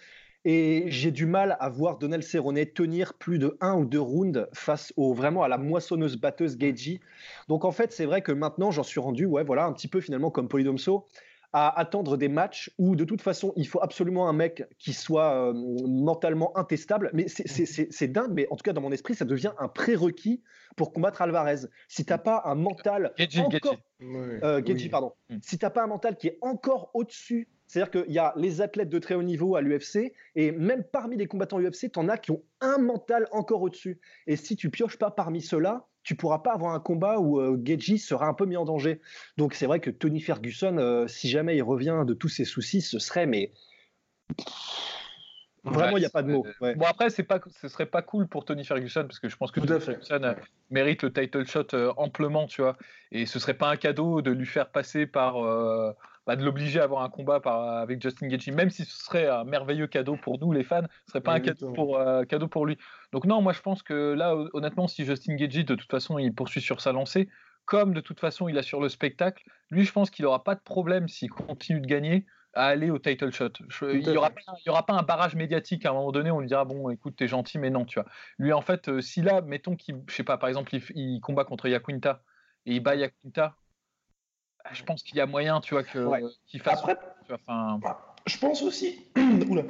Et 0.45 0.85
j'ai 0.89 1.11
du 1.11 1.27
mal 1.27 1.57
à 1.59 1.69
voir 1.69 1.99
Donald 1.99 2.23
Cerrone 2.23 2.65
tenir 2.67 3.15
plus 3.15 3.41
de 3.41 3.57
un 3.61 3.75
ou 3.75 3.85
deux 3.85 4.01
rounds 4.01 4.47
face 4.53 4.93
au 4.97 5.13
vraiment 5.13 5.43
à 5.43 5.49
la 5.49 5.59
moissonneuse 5.59 6.17
batteuse 6.17 6.57
Geji. 6.59 7.01
Donc 7.49 7.65
en 7.65 7.73
fait, 7.73 7.93
c'est 7.93 8.07
vrai 8.07 8.23
que 8.23 8.31
maintenant 8.31 8.71
j'en 8.71 8.85
suis 8.85 9.01
rendu, 9.01 9.27
ouais, 9.27 9.43
voilà, 9.43 9.65
un 9.65 9.73
petit 9.73 9.89
peu 9.89 10.01
finalement 10.01 10.31
comme 10.31 10.47
Polydomso, 10.47 11.05
à 11.53 11.79
attendre 11.79 12.17
des 12.17 12.29
matchs 12.29 12.71
où 12.79 12.97
de 12.97 13.05
toute 13.05 13.23
façon 13.23 13.53
il 13.57 13.67
faut 13.67 13.83
absolument 13.83 14.29
un 14.29 14.33
mec 14.33 14.65
qui 14.79 14.93
soit 14.93 15.51
euh, 15.51 15.53
mentalement 15.87 16.57
intestable. 16.57 17.11
Mais 17.13 17.27
c'est 17.29 18.09
dingue, 18.09 18.33
mais 18.33 18.47
en 18.51 18.57
tout 18.57 18.63
cas 18.63 18.73
dans 18.73 18.81
mon 18.81 18.93
esprit, 18.93 19.15
ça 19.15 19.25
devient 19.25 19.53
un 19.59 19.69
prérequis 19.69 20.43
pour 20.77 20.93
combattre 20.93 21.23
Alvarez. 21.23 21.67
Si 21.89 22.05
t'as 22.05 22.19
pas 22.19 22.43
un 22.45 22.55
mental 22.55 23.13
encore, 23.39 23.77
euh, 24.03 24.61
pardon. 24.91 25.13
Mm. 25.31 25.37
Si 25.43 25.59
t'as 25.59 25.71
pas 25.71 25.83
un 25.83 25.89
mental 25.89 26.17
qui 26.17 26.29
est 26.29 26.39
encore 26.43 26.91
au-dessus 26.95 27.49
c'est-à-dire 27.67 28.05
qu'il 28.05 28.13
y 28.13 28.19
a 28.19 28.33
les 28.37 28.61
athlètes 28.61 28.89
de 28.89 28.99
très 28.99 29.15
haut 29.15 29.23
niveau 29.23 29.57
à 29.57 29.61
l'UFC, 29.61 30.13
et 30.35 30.53
même 30.53 30.85
parmi 30.85 31.17
les 31.17 31.27
combattants 31.27 31.61
UFC, 31.61 31.91
tu 31.93 31.99
en 31.99 32.09
as 32.09 32.19
qui 32.19 32.31
ont 32.31 32.43
un 32.61 32.79
mental 32.79 33.27
encore 33.33 33.63
au-dessus. 33.63 34.01
Et 34.27 34.37
si 34.37 34.57
tu 34.57 34.71
pioches 34.71 34.99
pas 34.99 35.11
parmi 35.11 35.43
ceux-là, 35.43 35.87
tu 36.07 36.15
pourras 36.15 36.39
pas 36.39 36.55
avoir 36.55 36.73
un 36.73 36.79
combat 36.79 37.19
où 37.19 37.41
euh, 37.41 37.59
sera 37.99 38.29
un 38.29 38.33
peu 38.33 38.47
mis 38.47 38.57
en 38.57 38.65
danger. 38.65 39.01
Donc 39.37 39.55
c'est 39.55 39.67
vrai 39.67 39.81
que 39.81 39.91
Tony 39.91 40.21
Ferguson, 40.21 40.79
euh, 40.79 41.09
si 41.09 41.29
jamais 41.29 41.57
il 41.57 41.63
revient 41.63 42.05
de 42.07 42.15
tous 42.15 42.29
ses 42.29 42.45
soucis, 42.45 42.81
ce 42.81 43.01
serait 43.01 43.27
mais 43.27 43.51
Vraiment, 45.65 45.97
il 45.97 46.01
n'y 46.01 46.07
a 46.07 46.11
pas 46.11 46.23
de 46.23 46.31
mots. 46.31 46.47
Bon, 46.61 46.87
après, 46.87 47.11
c'est 47.11 47.25
pas, 47.25 47.41
ce 47.61 47.67
serait 47.67 47.87
pas 47.87 48.03
cool 48.03 48.29
pour 48.29 48.45
Tony 48.45 48.65
Ferguson, 48.65 49.03
parce 49.03 49.19
que 49.19 49.29
je 49.29 49.37
pense 49.37 49.51
que 49.51 49.59
Tony 49.59 49.81
Ferguson 49.81 50.23
euh, 50.23 50.35
mérite 50.71 51.03
le 51.03 51.13
title 51.13 51.45
shot 51.45 51.75
euh, 51.75 51.93
amplement, 51.97 52.47
tu 52.47 52.63
vois. 52.63 52.77
Et 53.11 53.27
ce 53.27 53.41
serait 53.41 53.55
pas 53.55 53.69
un 53.69 53.77
cadeau 53.77 54.23
de 54.23 54.31
lui 54.31 54.47
faire 54.47 54.71
passer 54.71 55.07
par. 55.07 55.45
Euh, 55.45 55.93
bah, 56.27 56.37
de 56.37 56.45
l'obliger 56.45 56.81
à 56.81 56.85
avoir 56.85 57.03
un 57.03 57.09
combat 57.09 57.41
par, 57.41 57.63
avec 57.79 58.03
Justin 58.03 58.27
Gaethje, 58.27 58.51
même 58.51 58.71
si 58.71 58.85
ce 58.85 59.05
serait 59.05 59.29
un 59.29 59.45
merveilleux 59.45 59.87
cadeau 59.87 60.17
pour 60.17 60.39
nous, 60.41 60.53
les 60.53 60.65
fans, 60.65 60.83
ce 61.07 61.13
serait 61.13 61.21
pas 61.21 61.35
un 61.35 61.41
cadeau 61.41 61.73
pour, 61.73 62.01
cadeau 62.29 62.49
pour 62.49 62.67
lui. 62.67 62.77
Donc, 63.13 63.25
non, 63.27 63.41
moi, 63.41 63.53
je 63.53 63.61
pense 63.61 63.83
que 63.83 64.13
là, 64.15 64.35
honnêtement, 64.53 64.89
si 64.89 65.05
Justin 65.05 65.37
Gaethje, 65.37 65.65
de 65.65 65.75
toute 65.75 65.91
façon, 65.91 66.19
il 66.19 66.35
poursuit 66.35 66.61
sur 66.61 66.81
sa 66.81 66.93
lancée, 66.93 67.29
comme 67.67 67.93
de 67.93 68.01
toute 68.01 68.21
façon, 68.21 68.49
il 68.49 68.57
a 68.59 68.63
sur 68.63 68.81
le 68.81 68.89
spectacle, 68.89 69.45
lui, 69.71 69.85
je 69.85 69.93
pense 69.93 70.11
qu'il 70.11 70.25
n'aura 70.25 70.45
pas 70.45 70.55
de 70.55 70.61
problème 70.61 71.09
s'il 71.09 71.31
continue 71.31 71.81
de 71.81 71.87
gagner 71.87 72.27
à 72.55 72.67
aller 72.67 72.91
au 72.91 72.99
title 72.99 73.31
shot. 73.33 73.51
il 73.83 73.99
n'y 73.99 74.17
aura, 74.17 74.31
aura, 74.69 74.87
pas 74.87 74.95
un 74.95 75.03
barrage 75.03 75.35
médiatique 75.35 75.85
à 75.85 75.91
un 75.91 75.93
moment 75.93 76.11
donné, 76.11 76.31
on 76.31 76.41
lui 76.41 76.49
dira 76.49 76.65
bon, 76.65 76.89
écoute, 76.89 77.15
t'es 77.17 77.29
gentil, 77.29 77.59
mais 77.59 77.69
non, 77.69 77.85
tu 77.85 78.01
vois. 78.01 78.09
Lui, 78.39 78.53
en 78.53 78.63
fait, 78.63 78.89
euh, 78.89 79.01
si 79.03 79.21
là, 79.21 79.43
mettons 79.43 79.77
qu'il, 79.77 80.01
je 80.09 80.15
sais 80.15 80.25
pas, 80.25 80.39
par 80.39 80.49
exemple, 80.49 80.75
il, 80.95 81.21
combat 81.21 81.45
contre 81.45 81.69
Yakuinta 81.69 82.23
et 82.65 82.77
il 82.77 82.81
bat 82.81 82.95
Yakuinta, 82.95 83.57
je 84.73 84.83
pense 84.85 85.03
qu'il 85.03 85.17
y 85.17 85.21
a 85.21 85.27
moyen, 85.27 85.61
tu 85.61 85.75
vois, 85.75 85.83
que, 85.83 86.09
qu'il 86.47 86.61
fasse. 86.61 86.81
Après, 86.81 86.97
Je 88.27 88.39
pense 88.39 88.63
aussi. 88.63 89.07
Oula. 89.49 89.63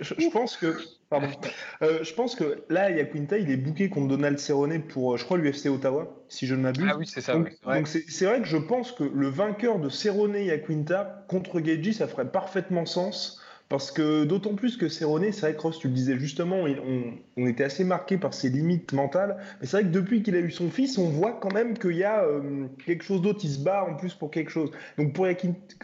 Je, 0.00 0.14
je, 0.18 0.28
pense 0.30 0.56
que. 0.56 0.78
Pardon. 1.10 1.28
Euh, 1.82 2.02
je 2.02 2.12
pense 2.12 2.34
que 2.34 2.64
là, 2.68 2.90
Yaquinta, 2.90 3.38
il 3.38 3.50
est 3.50 3.56
booké 3.56 3.88
contre 3.88 4.08
Donald 4.08 4.38
Cerrone 4.38 4.82
pour, 4.82 5.16
je 5.16 5.24
crois, 5.24 5.38
l'UFC 5.38 5.66
Ottawa, 5.66 6.08
si 6.28 6.46
je 6.46 6.56
ne 6.56 6.62
m'abuse. 6.62 6.88
Ah 6.90 6.96
oui, 6.96 7.06
c'est 7.06 7.20
ça. 7.20 7.34
Donc, 7.34 7.52
oui. 7.66 7.86
c'est 7.86 8.26
vrai 8.26 8.40
que 8.40 8.48
je 8.48 8.56
pense 8.56 8.90
que 8.90 9.04
le 9.04 9.28
vainqueur 9.28 9.78
de 9.78 9.88
Cerrone 9.88 10.34
et 10.34 10.46
Yaquinta 10.46 11.24
contre 11.28 11.60
Geji, 11.60 11.94
ça 11.94 12.08
ferait 12.08 12.30
parfaitement 12.30 12.84
sens. 12.84 13.40
Parce 13.68 13.90
que 13.90 14.24
d'autant 14.24 14.54
plus 14.54 14.78
que 14.78 14.88
Cerrone, 14.88 15.30
c'est 15.30 15.42
vrai 15.42 15.54
que 15.54 15.60
Ross, 15.60 15.78
tu 15.78 15.88
le 15.88 15.94
disais 15.94 16.18
justement, 16.18 16.56
on, 16.56 17.12
on, 17.36 17.46
était 17.46 17.64
assez 17.64 17.84
marqué 17.84 18.16
par 18.16 18.32
ses 18.32 18.48
limites 18.48 18.94
mentales. 18.94 19.36
Mais 19.60 19.66
c'est 19.66 19.78
vrai 19.78 19.82
que 19.82 19.92
depuis 19.92 20.22
qu'il 20.22 20.36
a 20.36 20.40
eu 20.40 20.50
son 20.50 20.70
fils, 20.70 20.96
on 20.96 21.10
voit 21.10 21.32
quand 21.32 21.52
même 21.52 21.76
qu'il 21.76 21.96
y 21.96 22.04
a 22.04 22.24
euh, 22.24 22.66
quelque 22.86 23.04
chose 23.04 23.20
d'autre. 23.20 23.40
Il 23.42 23.50
se 23.50 23.58
bat 23.58 23.84
en 23.84 23.94
plus 23.94 24.14
pour 24.14 24.30
quelque 24.30 24.50
chose. 24.50 24.70
Donc 24.96 25.12
pour 25.12 25.26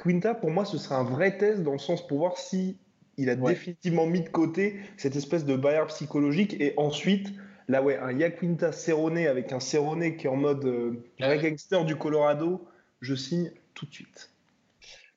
Quinta, 0.02 0.34
pour 0.34 0.50
moi, 0.50 0.64
ce 0.64 0.78
serait 0.78 0.94
un 0.94 1.04
vrai 1.04 1.36
test 1.36 1.62
dans 1.62 1.72
le 1.72 1.78
sens 1.78 2.06
pour 2.06 2.18
voir 2.18 2.38
si 2.38 2.78
il 3.18 3.28
a 3.28 3.34
ouais. 3.34 3.52
définitivement 3.52 4.06
mis 4.06 4.22
de 4.22 4.30
côté 4.30 4.76
cette 4.96 5.16
espèce 5.16 5.44
de 5.44 5.54
barrière 5.54 5.86
psychologique. 5.88 6.56
Et 6.60 6.72
ensuite, 6.78 7.34
là, 7.68 7.82
ouais, 7.82 7.98
un 7.98 8.12
Yaquinta 8.12 8.72
Cerrone 8.72 9.18
avec 9.18 9.52
un 9.52 9.60
Cerrone 9.60 10.16
qui 10.16 10.26
est 10.26 10.30
en 10.30 10.36
mode 10.36 10.64
euh, 10.64 11.04
vrai 11.20 11.38
gangster 11.38 11.84
du 11.84 11.96
Colorado, 11.96 12.66
je 13.02 13.14
signe 13.14 13.50
tout 13.74 13.84
de 13.84 13.92
suite. 13.92 14.33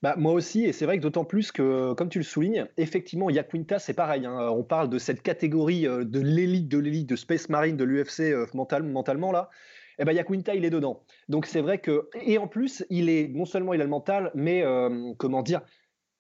Bah, 0.03 0.15
moi 0.17 0.33
aussi, 0.33 0.63
et 0.63 0.73
c'est 0.73 0.85
vrai 0.85 0.97
que 0.97 1.01
d'autant 1.01 1.25
plus 1.25 1.51
que, 1.51 1.93
comme 1.93 2.09
tu 2.09 2.19
le 2.19 2.23
soulignes, 2.23 2.67
effectivement, 2.77 3.29
Yaquinta, 3.29 3.79
c'est 3.79 3.95
pareil. 3.95 4.25
Hein, 4.25 4.49
on 4.51 4.63
parle 4.63 4.89
de 4.89 4.99
cette 4.99 5.23
catégorie 5.23 5.87
euh, 5.87 6.03
de 6.03 6.19
l'élite, 6.19 6.67
de 6.67 6.77
l'élite, 6.77 7.09
de 7.09 7.15
Space 7.15 7.49
Marine, 7.49 7.77
de 7.77 7.83
l'UFC 7.83 8.19
euh, 8.19 8.45
mental, 8.53 8.83
mentalement, 8.83 9.31
là. 9.31 9.49
Et 9.99 10.05
ben 10.05 10.11
Yaquinta, 10.11 10.53
il 10.53 10.63
est 10.65 10.69
dedans. 10.69 11.03
Donc 11.27 11.47
c'est 11.47 11.61
vrai 11.61 11.79
que. 11.79 12.09
Et 12.21 12.37
en 12.37 12.47
plus, 12.47 12.85
il 12.89 13.09
est, 13.09 13.27
non 13.27 13.45
seulement 13.45 13.73
il 13.73 13.81
a 13.81 13.83
le 13.83 13.89
mental, 13.89 14.31
mais 14.35 14.63
euh, 14.63 15.13
comment 15.17 15.41
dire, 15.41 15.61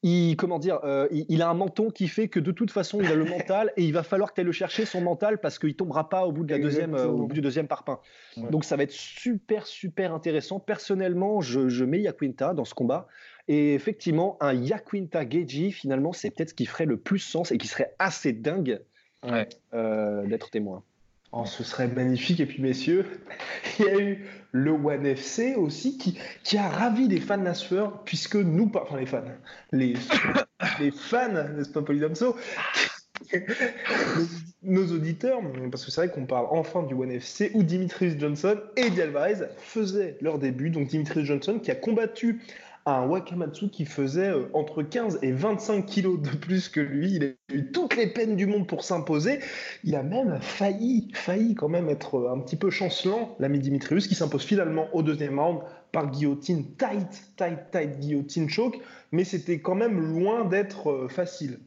il, 0.03 0.35
comment 0.35 0.59
dire, 0.59 0.79
euh, 0.83 1.07
il, 1.11 1.25
il, 1.29 1.41
a 1.41 1.49
un 1.49 1.53
menton 1.53 1.89
qui 1.89 2.07
fait 2.07 2.27
que 2.27 2.39
de 2.39 2.51
toute 2.51 2.71
façon, 2.71 3.01
il 3.01 3.07
a 3.07 3.15
le 3.15 3.25
mental 3.25 3.71
et 3.77 3.83
il 3.83 3.93
va 3.93 4.03
falloir 4.03 4.29
que 4.29 4.35
tu 4.35 4.41
ailles 4.41 4.45
le 4.45 4.51
chercher, 4.51 4.85
son 4.85 5.01
mental, 5.01 5.39
parce 5.39 5.59
qu'il 5.59 5.75
tombera 5.75 6.09
pas 6.09 6.25
au 6.25 6.31
bout, 6.31 6.43
de 6.43 6.51
la 6.51 6.59
deuxième, 6.59 6.95
euh, 6.95 7.07
au 7.07 7.27
bout 7.27 7.33
du 7.33 7.41
deuxième 7.41 7.67
parpaing. 7.67 7.99
Ouais. 8.37 8.49
Donc 8.49 8.63
ça 8.63 8.75
va 8.75 8.83
être 8.83 8.91
super, 8.91 9.65
super 9.65 10.13
intéressant. 10.13 10.59
Personnellement, 10.59 11.41
je, 11.41 11.67
je 11.67 11.83
mets 11.83 12.01
Yaquinta 12.01 12.53
dans 12.53 12.65
ce 12.65 12.73
combat. 12.73 13.07
Et 13.47 13.73
effectivement, 13.73 14.37
un 14.41 14.53
Yaquinta 14.53 15.27
Geji, 15.27 15.71
finalement, 15.71 16.13
c'est 16.13 16.31
peut-être 16.31 16.49
ce 16.49 16.53
qui 16.53 16.65
ferait 16.65 16.85
le 16.85 16.97
plus 16.97 17.19
sens 17.19 17.51
et 17.51 17.57
qui 17.57 17.67
serait 17.67 17.93
assez 17.97 18.33
dingue 18.33 18.81
ouais. 19.23 19.47
euh, 19.73 20.25
d'être 20.25 20.49
témoin. 20.49 20.83
Oh, 21.31 21.45
ce 21.45 21.63
serait 21.63 21.87
magnifique. 21.87 22.39
Et 22.39 22.45
puis, 22.45 22.61
messieurs, 22.61 23.05
il 23.79 23.85
y 23.85 23.89
a 23.89 23.99
eu 23.99 24.25
le 24.51 24.71
One 24.71 25.05
FC 25.05 25.55
aussi 25.55 25.97
qui, 25.97 26.17
qui 26.43 26.57
a 26.57 26.67
ravi 26.67 27.07
les 27.07 27.19
fans 27.19 27.37
Nasfer, 27.37 27.85
puisque 28.05 28.35
nous, 28.35 28.71
enfin 28.75 28.97
les 28.97 29.05
fans, 29.05 29.23
les, 29.71 29.93
les 30.79 30.91
fans, 30.91 31.31
n'est-ce 31.55 31.69
pas, 31.69 31.81
Polydamso 31.81 32.35
nos 34.63 34.91
auditeurs, 34.91 35.41
parce 35.71 35.85
que 35.85 35.91
c'est 35.91 36.01
vrai 36.01 36.11
qu'on 36.13 36.25
parle 36.25 36.47
enfin 36.51 36.83
du 36.83 36.93
One 36.93 37.11
FC 37.11 37.51
où 37.53 37.63
Dimitris 37.63 38.17
Johnson 38.19 38.57
et 38.75 38.81
Eddie 38.81 39.01
Alvarez 39.01 39.47
faisaient 39.57 40.17
leur 40.21 40.39
début. 40.39 40.69
Donc 40.69 40.87
Dimitris 40.87 41.25
Johnson 41.25 41.59
qui 41.59 41.71
a 41.71 41.75
combattu 41.75 42.41
un 42.87 43.05
Wakamatsu 43.05 43.69
qui 43.69 43.85
faisait 43.85 44.29
euh, 44.29 44.49
entre 44.53 44.81
15 44.81 45.19
et 45.21 45.31
25 45.31 45.85
kilos 45.85 46.21
de 46.21 46.29
plus 46.29 46.69
que 46.69 46.79
lui. 46.79 47.13
Il 47.15 47.23
a 47.25 47.53
eu 47.53 47.71
toutes 47.71 47.95
les 47.95 48.07
peines 48.07 48.35
du 48.35 48.45
monde 48.45 48.65
pour 48.65 48.83
s'imposer. 48.83 49.39
Il 49.83 49.95
a 49.95 50.03
même 50.03 50.39
failli, 50.41 51.09
failli 51.13 51.53
quand 51.53 51.67
même 51.67 51.89
être 51.89 52.29
un 52.29 52.39
petit 52.39 52.55
peu 52.55 52.69
chancelant, 52.69 53.35
l'ami 53.39 53.59
Dimitrius, 53.59 54.07
qui 54.07 54.15
s'impose 54.15 54.43
finalement 54.43 54.87
au 54.93 55.03
deuxième 55.03 55.37
round 55.37 55.59
par 55.91 56.09
guillotine, 56.09 56.75
tight, 56.77 57.33
tight, 57.35 57.71
tight 57.71 57.99
guillotine 57.99 58.49
choke, 58.49 58.77
mais 59.11 59.23
c'était 59.23 59.59
quand 59.59 59.75
même 59.75 59.99
loin 59.99 60.45
d'être 60.45 60.89
euh, 60.89 61.07
facile. 61.09 61.59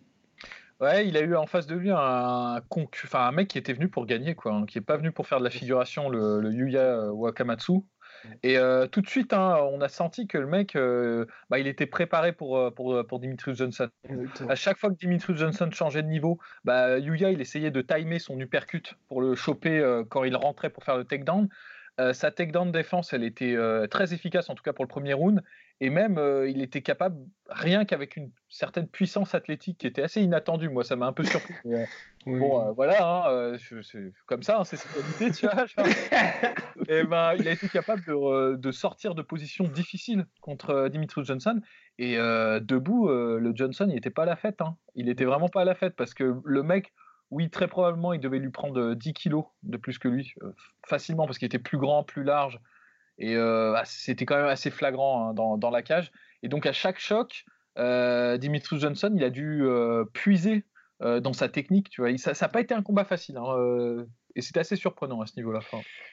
Ouais, 0.81 1.07
il 1.07 1.19
a 1.19 1.21
eu 1.21 1.37
en 1.37 1.47
face 1.47 1.67
de 1.67 1.75
lui 1.75 1.91
un 1.91 2.63
mec 3.33 3.49
qui 3.49 3.59
était 3.59 3.75
venu 3.75 3.89
pour 3.89 4.07
gagner, 4.07 4.35
quoi, 4.35 4.53
hein, 4.55 4.65
qui 4.65 4.79
n'est 4.79 4.85
pas 4.85 4.97
venu 4.97 5.13
pour 5.13 5.27
faire 5.27 5.39
de 5.39 5.45
la 5.45 5.51
figuration, 5.51 6.09
le, 6.09 6.41
le 6.41 6.51
Yuya 6.51 7.13
Wakamatsu. 7.13 7.85
Et 8.43 8.59
euh, 8.59 8.87
tout 8.87 9.01
de 9.01 9.09
suite, 9.09 9.33
hein, 9.33 9.57
on 9.73 9.81
a 9.81 9.89
senti 9.89 10.27
que 10.27 10.39
le 10.39 10.47
mec, 10.47 10.77
euh, 10.77 11.27
bah, 11.49 11.59
il 11.59 11.67
était 11.67 11.87
préparé 11.87 12.33
pour, 12.33 12.73
pour, 12.75 13.07
pour 13.07 13.21
Dimitrius 13.21 13.59
Johnson. 13.59 13.89
Exactement. 14.09 14.51
À 14.51 14.55
chaque 14.55 14.79
fois 14.79 14.91
que 14.91 14.97
Dimitrius 14.97 15.39
Johnson 15.39 15.69
changeait 15.73 16.03
de 16.03 16.09
niveau, 16.09 16.39
bah, 16.65 16.99
Yuya, 16.99 17.31
il 17.31 17.41
essayait 17.41 17.71
de 17.71 17.83
timer 17.83 18.19
son 18.19 18.39
uppercut 18.41 18.95
pour 19.09 19.21
le 19.21 19.35
choper 19.35 19.79
euh, 19.79 20.05
quand 20.09 20.25
il 20.25 20.37
rentrait 20.37 20.71
pour 20.71 20.85
faire 20.85 20.97
le 20.97 21.05
takedown. 21.05 21.49
sa 22.13 22.31
takedown 22.31 22.73
défense, 22.73 23.13
elle 23.13 23.25
était 23.25 23.57
très 23.91 24.15
efficace, 24.15 24.49
en 24.49 24.55
tout 24.55 24.63
cas 24.63 24.73
pour 24.73 24.85
le 24.85 24.89
premier 24.89 25.13
round. 25.13 25.43
Et 25.83 25.89
même, 25.89 26.19
euh, 26.19 26.49
il 26.49 26.61
était 26.61 26.83
capable, 26.83 27.17
rien 27.49 27.87
qu'avec 27.87 28.17
une 28.17 28.31
certaine 28.51 28.87
puissance 28.87 29.35
athlétique 29.35 29.79
qui 29.79 29.87
était 29.87 30.03
assez 30.03 30.21
inattendue. 30.21 30.69
Moi, 30.69 30.85
ça 30.85 30.95
m'a 30.95 31.07
un 31.07 31.15
peu 31.15 31.25
surpris. 31.25 31.55
oui. 31.65 32.39
Bon, 32.39 32.61
euh, 32.61 32.73
voilà, 32.73 33.27
hein, 33.31 33.57
c'est 33.59 34.13
comme 34.27 34.43
ça, 34.43 34.59
hein, 34.59 34.65
c'est 34.65 34.77
sa 34.77 34.91
qualité, 34.91 35.31
tu 35.31 35.47
vois. 35.47 35.65
et 36.89 37.05
ben, 37.05 37.33
il 37.39 37.49
a 37.49 37.53
été 37.53 37.67
capable 37.71 38.05
de, 38.05 38.57
de, 38.57 38.73
sortir 38.73 39.15
de 39.15 39.23
positions 39.23 39.65
difficiles 39.65 40.27
contre 40.43 40.89
Dimitrius 40.89 41.27
Johnson. 41.27 41.59
Et 41.99 42.19
euh, 42.19 42.61
debout, 42.61 43.09
le 43.09 43.53
Johnson, 43.55 43.87
il 43.89 43.95
n'était 43.95 44.11
pas 44.11 44.25
à 44.25 44.27
la 44.27 44.37
fête. 44.37 44.61
Hein. 44.61 44.77
Il 44.95 45.07
n'était 45.07 45.25
vraiment 45.25 45.49
pas 45.49 45.63
à 45.63 45.65
la 45.65 45.75
fête 45.75 45.97
parce 45.97 46.13
que 46.13 46.41
le 46.45 46.63
mec, 46.63 46.93
oui, 47.31 47.49
très 47.49 47.69
probablement, 47.69 48.13
il 48.13 48.21
devait 48.21 48.39
lui 48.39 48.51
prendre 48.51 48.93
10 48.93 49.15
kilos 49.15 49.47
de 49.63 49.79
plus 49.79 49.99
que 49.99 50.09
lui, 50.09 50.35
facilement, 50.87 51.25
parce 51.25 51.39
qu'il 51.39 51.47
était 51.47 51.59
plus 51.59 51.79
grand, 51.79 52.05
plus 52.05 52.25
large. 52.25 52.61
Et 53.21 53.37
euh, 53.37 53.79
c'était 53.85 54.25
quand 54.25 54.37
même 54.37 54.47
assez 54.47 54.71
flagrant 54.71 55.29
hein, 55.29 55.35
dans, 55.35 55.71
la 55.71 55.83
cage. 55.83 56.11
Et 56.43 56.49
donc 56.49 56.67
à 56.67 56.73
chaque 56.73 56.99
choc, 56.99 57.45
euh, 57.79 58.39
Dimitri 58.39 58.81
Johnson, 58.81 59.13
il 59.15 59.23
a 59.23 59.31
dû 59.31 59.63
euh, 59.63 60.05
puiser 60.13 60.65
dans 61.01 61.33
sa 61.33 61.49
technique. 61.49 61.89
Tu 61.89 62.03
vois, 62.03 62.15
ça 62.19 62.33
n'a 62.39 62.49
pas 62.49 62.61
été 62.61 62.75
un 62.75 62.83
combat 62.83 63.05
facile. 63.05 63.39
Hein, 63.39 64.05
et 64.37 64.43
c'était 64.43 64.61
assez 64.61 64.77
surprenant 64.77 65.23
à 65.23 65.27
ce 65.27 65.33
niveau-là. 65.37 65.61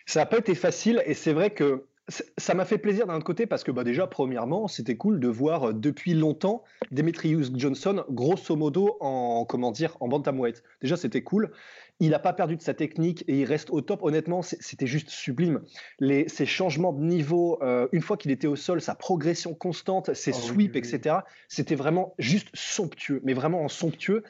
Ça 0.06 0.22
n'a 0.22 0.26
pas 0.26 0.38
été 0.38 0.56
facile. 0.56 1.04
Et 1.06 1.14
c'est 1.14 1.34
vrai 1.34 1.50
que 1.50 1.86
ça 2.10 2.54
m'a 2.54 2.64
fait 2.64 2.78
plaisir 2.78 3.06
d'un 3.06 3.20
côté 3.20 3.46
parce 3.46 3.64
que 3.64 3.72
bah 3.72 3.84
déjà, 3.84 4.08
premièrement, 4.08 4.68
c'était 4.68 4.96
cool 4.96 5.20
de 5.20 5.28
voir 5.28 5.74
depuis 5.74 6.14
longtemps 6.14 6.64
Demetrius 6.92 7.52
Johnson, 7.54 8.06
grosso 8.10 8.56
modo, 8.56 8.98
en, 9.02 9.46
comment 9.46 9.72
dire, 9.72 9.98
en 10.00 10.08
bantamweight. 10.08 10.64
Déjà, 10.82 10.96
c'était 10.96 11.22
cool. 11.22 11.52
Il 12.00 12.12
n'a 12.12 12.20
pas 12.20 12.32
perdu 12.32 12.56
de 12.56 12.62
sa 12.62 12.74
technique 12.74 13.24
et 13.28 13.40
il 13.40 13.46
reste 13.46 13.72
au 13.72 13.82
top. 13.82 14.04
Honnêtement, 14.04 14.42
c'était 14.42 14.88
juste 14.88 15.10
sublime. 15.10 15.62
Les, 16.00 16.30
ses 16.30 16.46
changements 16.46 16.94
de 16.94 17.02
niveau, 17.02 17.58
euh, 17.62 17.88
une 17.92 18.02
fois 18.02 18.18
qu'il 18.18 18.32
était 18.32 18.48
au 18.48 18.56
sol, 18.56 18.80
sa 18.82 18.96
progression 18.96 19.54
constante, 19.54 20.14
ses 20.14 20.32
oh, 20.32 20.40
sweeps, 20.40 20.76
oui, 20.76 20.82
oui. 20.82 20.96
etc., 20.96 21.18
c'était 21.50 21.76
vraiment 21.76 22.14
juste 22.20 22.50
somptueux, 22.54 23.20
mais 23.24 23.34
vraiment 23.34 23.68
somptueux. 23.68 24.24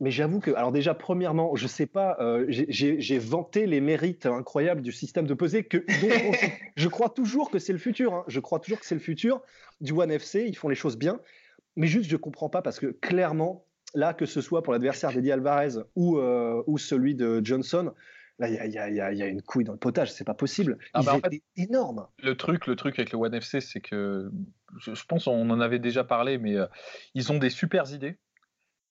Mais 0.00 0.12
j'avoue 0.12 0.38
que, 0.38 0.52
alors 0.52 0.70
déjà, 0.70 0.94
premièrement, 0.94 1.56
je 1.56 1.66
sais 1.66 1.86
pas, 1.86 2.16
euh, 2.20 2.44
j'ai 2.48 3.18
vanté 3.18 3.66
les 3.66 3.80
mérites 3.80 4.26
incroyables 4.26 4.80
du 4.80 4.92
système 4.92 5.26
de 5.26 5.34
pesée, 5.34 5.64
que, 5.64 5.78
dont 5.78 6.30
on, 6.30 6.32
je 6.76 6.88
crois 6.88 7.08
toujours 7.08 7.50
que 7.50 7.58
c'est 7.58 7.72
le 7.72 7.80
futur. 7.80 8.14
Hein, 8.14 8.24
je 8.28 8.38
crois 8.38 8.60
toujours 8.60 8.78
que 8.78 8.86
c'est 8.86 8.94
le 8.94 9.00
futur 9.00 9.42
du 9.80 9.92
One 9.92 10.10
FC. 10.10 10.44
Ils 10.46 10.56
font 10.56 10.68
les 10.68 10.76
choses 10.76 10.96
bien. 10.96 11.20
Mais 11.76 11.88
juste, 11.88 12.08
je 12.08 12.16
comprends 12.16 12.48
pas 12.48 12.62
parce 12.62 12.78
que 12.78 12.86
clairement, 12.86 13.64
là, 13.94 14.14
que 14.14 14.26
ce 14.26 14.40
soit 14.40 14.62
pour 14.62 14.72
l'adversaire 14.72 15.12
d'Eddie 15.12 15.32
Alvarez 15.32 15.80
ou, 15.96 16.18
euh, 16.18 16.62
ou 16.68 16.78
celui 16.78 17.16
de 17.16 17.40
Johnson, 17.42 17.92
là, 18.38 18.48
il 18.48 18.54
y, 18.54 18.76
y, 18.76 19.16
y 19.18 19.22
a, 19.22 19.26
une 19.26 19.42
couille 19.42 19.64
dans 19.64 19.72
le 19.72 19.78
potage, 19.78 20.12
c'est 20.12 20.24
pas 20.24 20.34
possible. 20.34 20.78
Ah 20.94 21.02
bah 21.02 21.14
en 21.14 21.20
fait, 21.20 21.42
énorme. 21.56 22.06
Le 22.22 22.36
truc, 22.36 22.66
le 22.68 22.76
truc 22.76 22.98
avec 22.98 23.10
le 23.10 23.18
One 23.18 23.34
FC, 23.34 23.60
c'est 23.60 23.80
que 23.80 24.30
je, 24.78 24.94
je, 24.94 25.04
pense 25.06 25.26
on 25.26 25.50
en 25.50 25.60
avait 25.60 25.80
déjà 25.80 26.04
parlé, 26.04 26.38
mais 26.38 26.56
euh, 26.56 26.66
ils 27.14 27.32
ont 27.32 27.38
des 27.38 27.50
super 27.50 27.92
idées. 27.92 28.18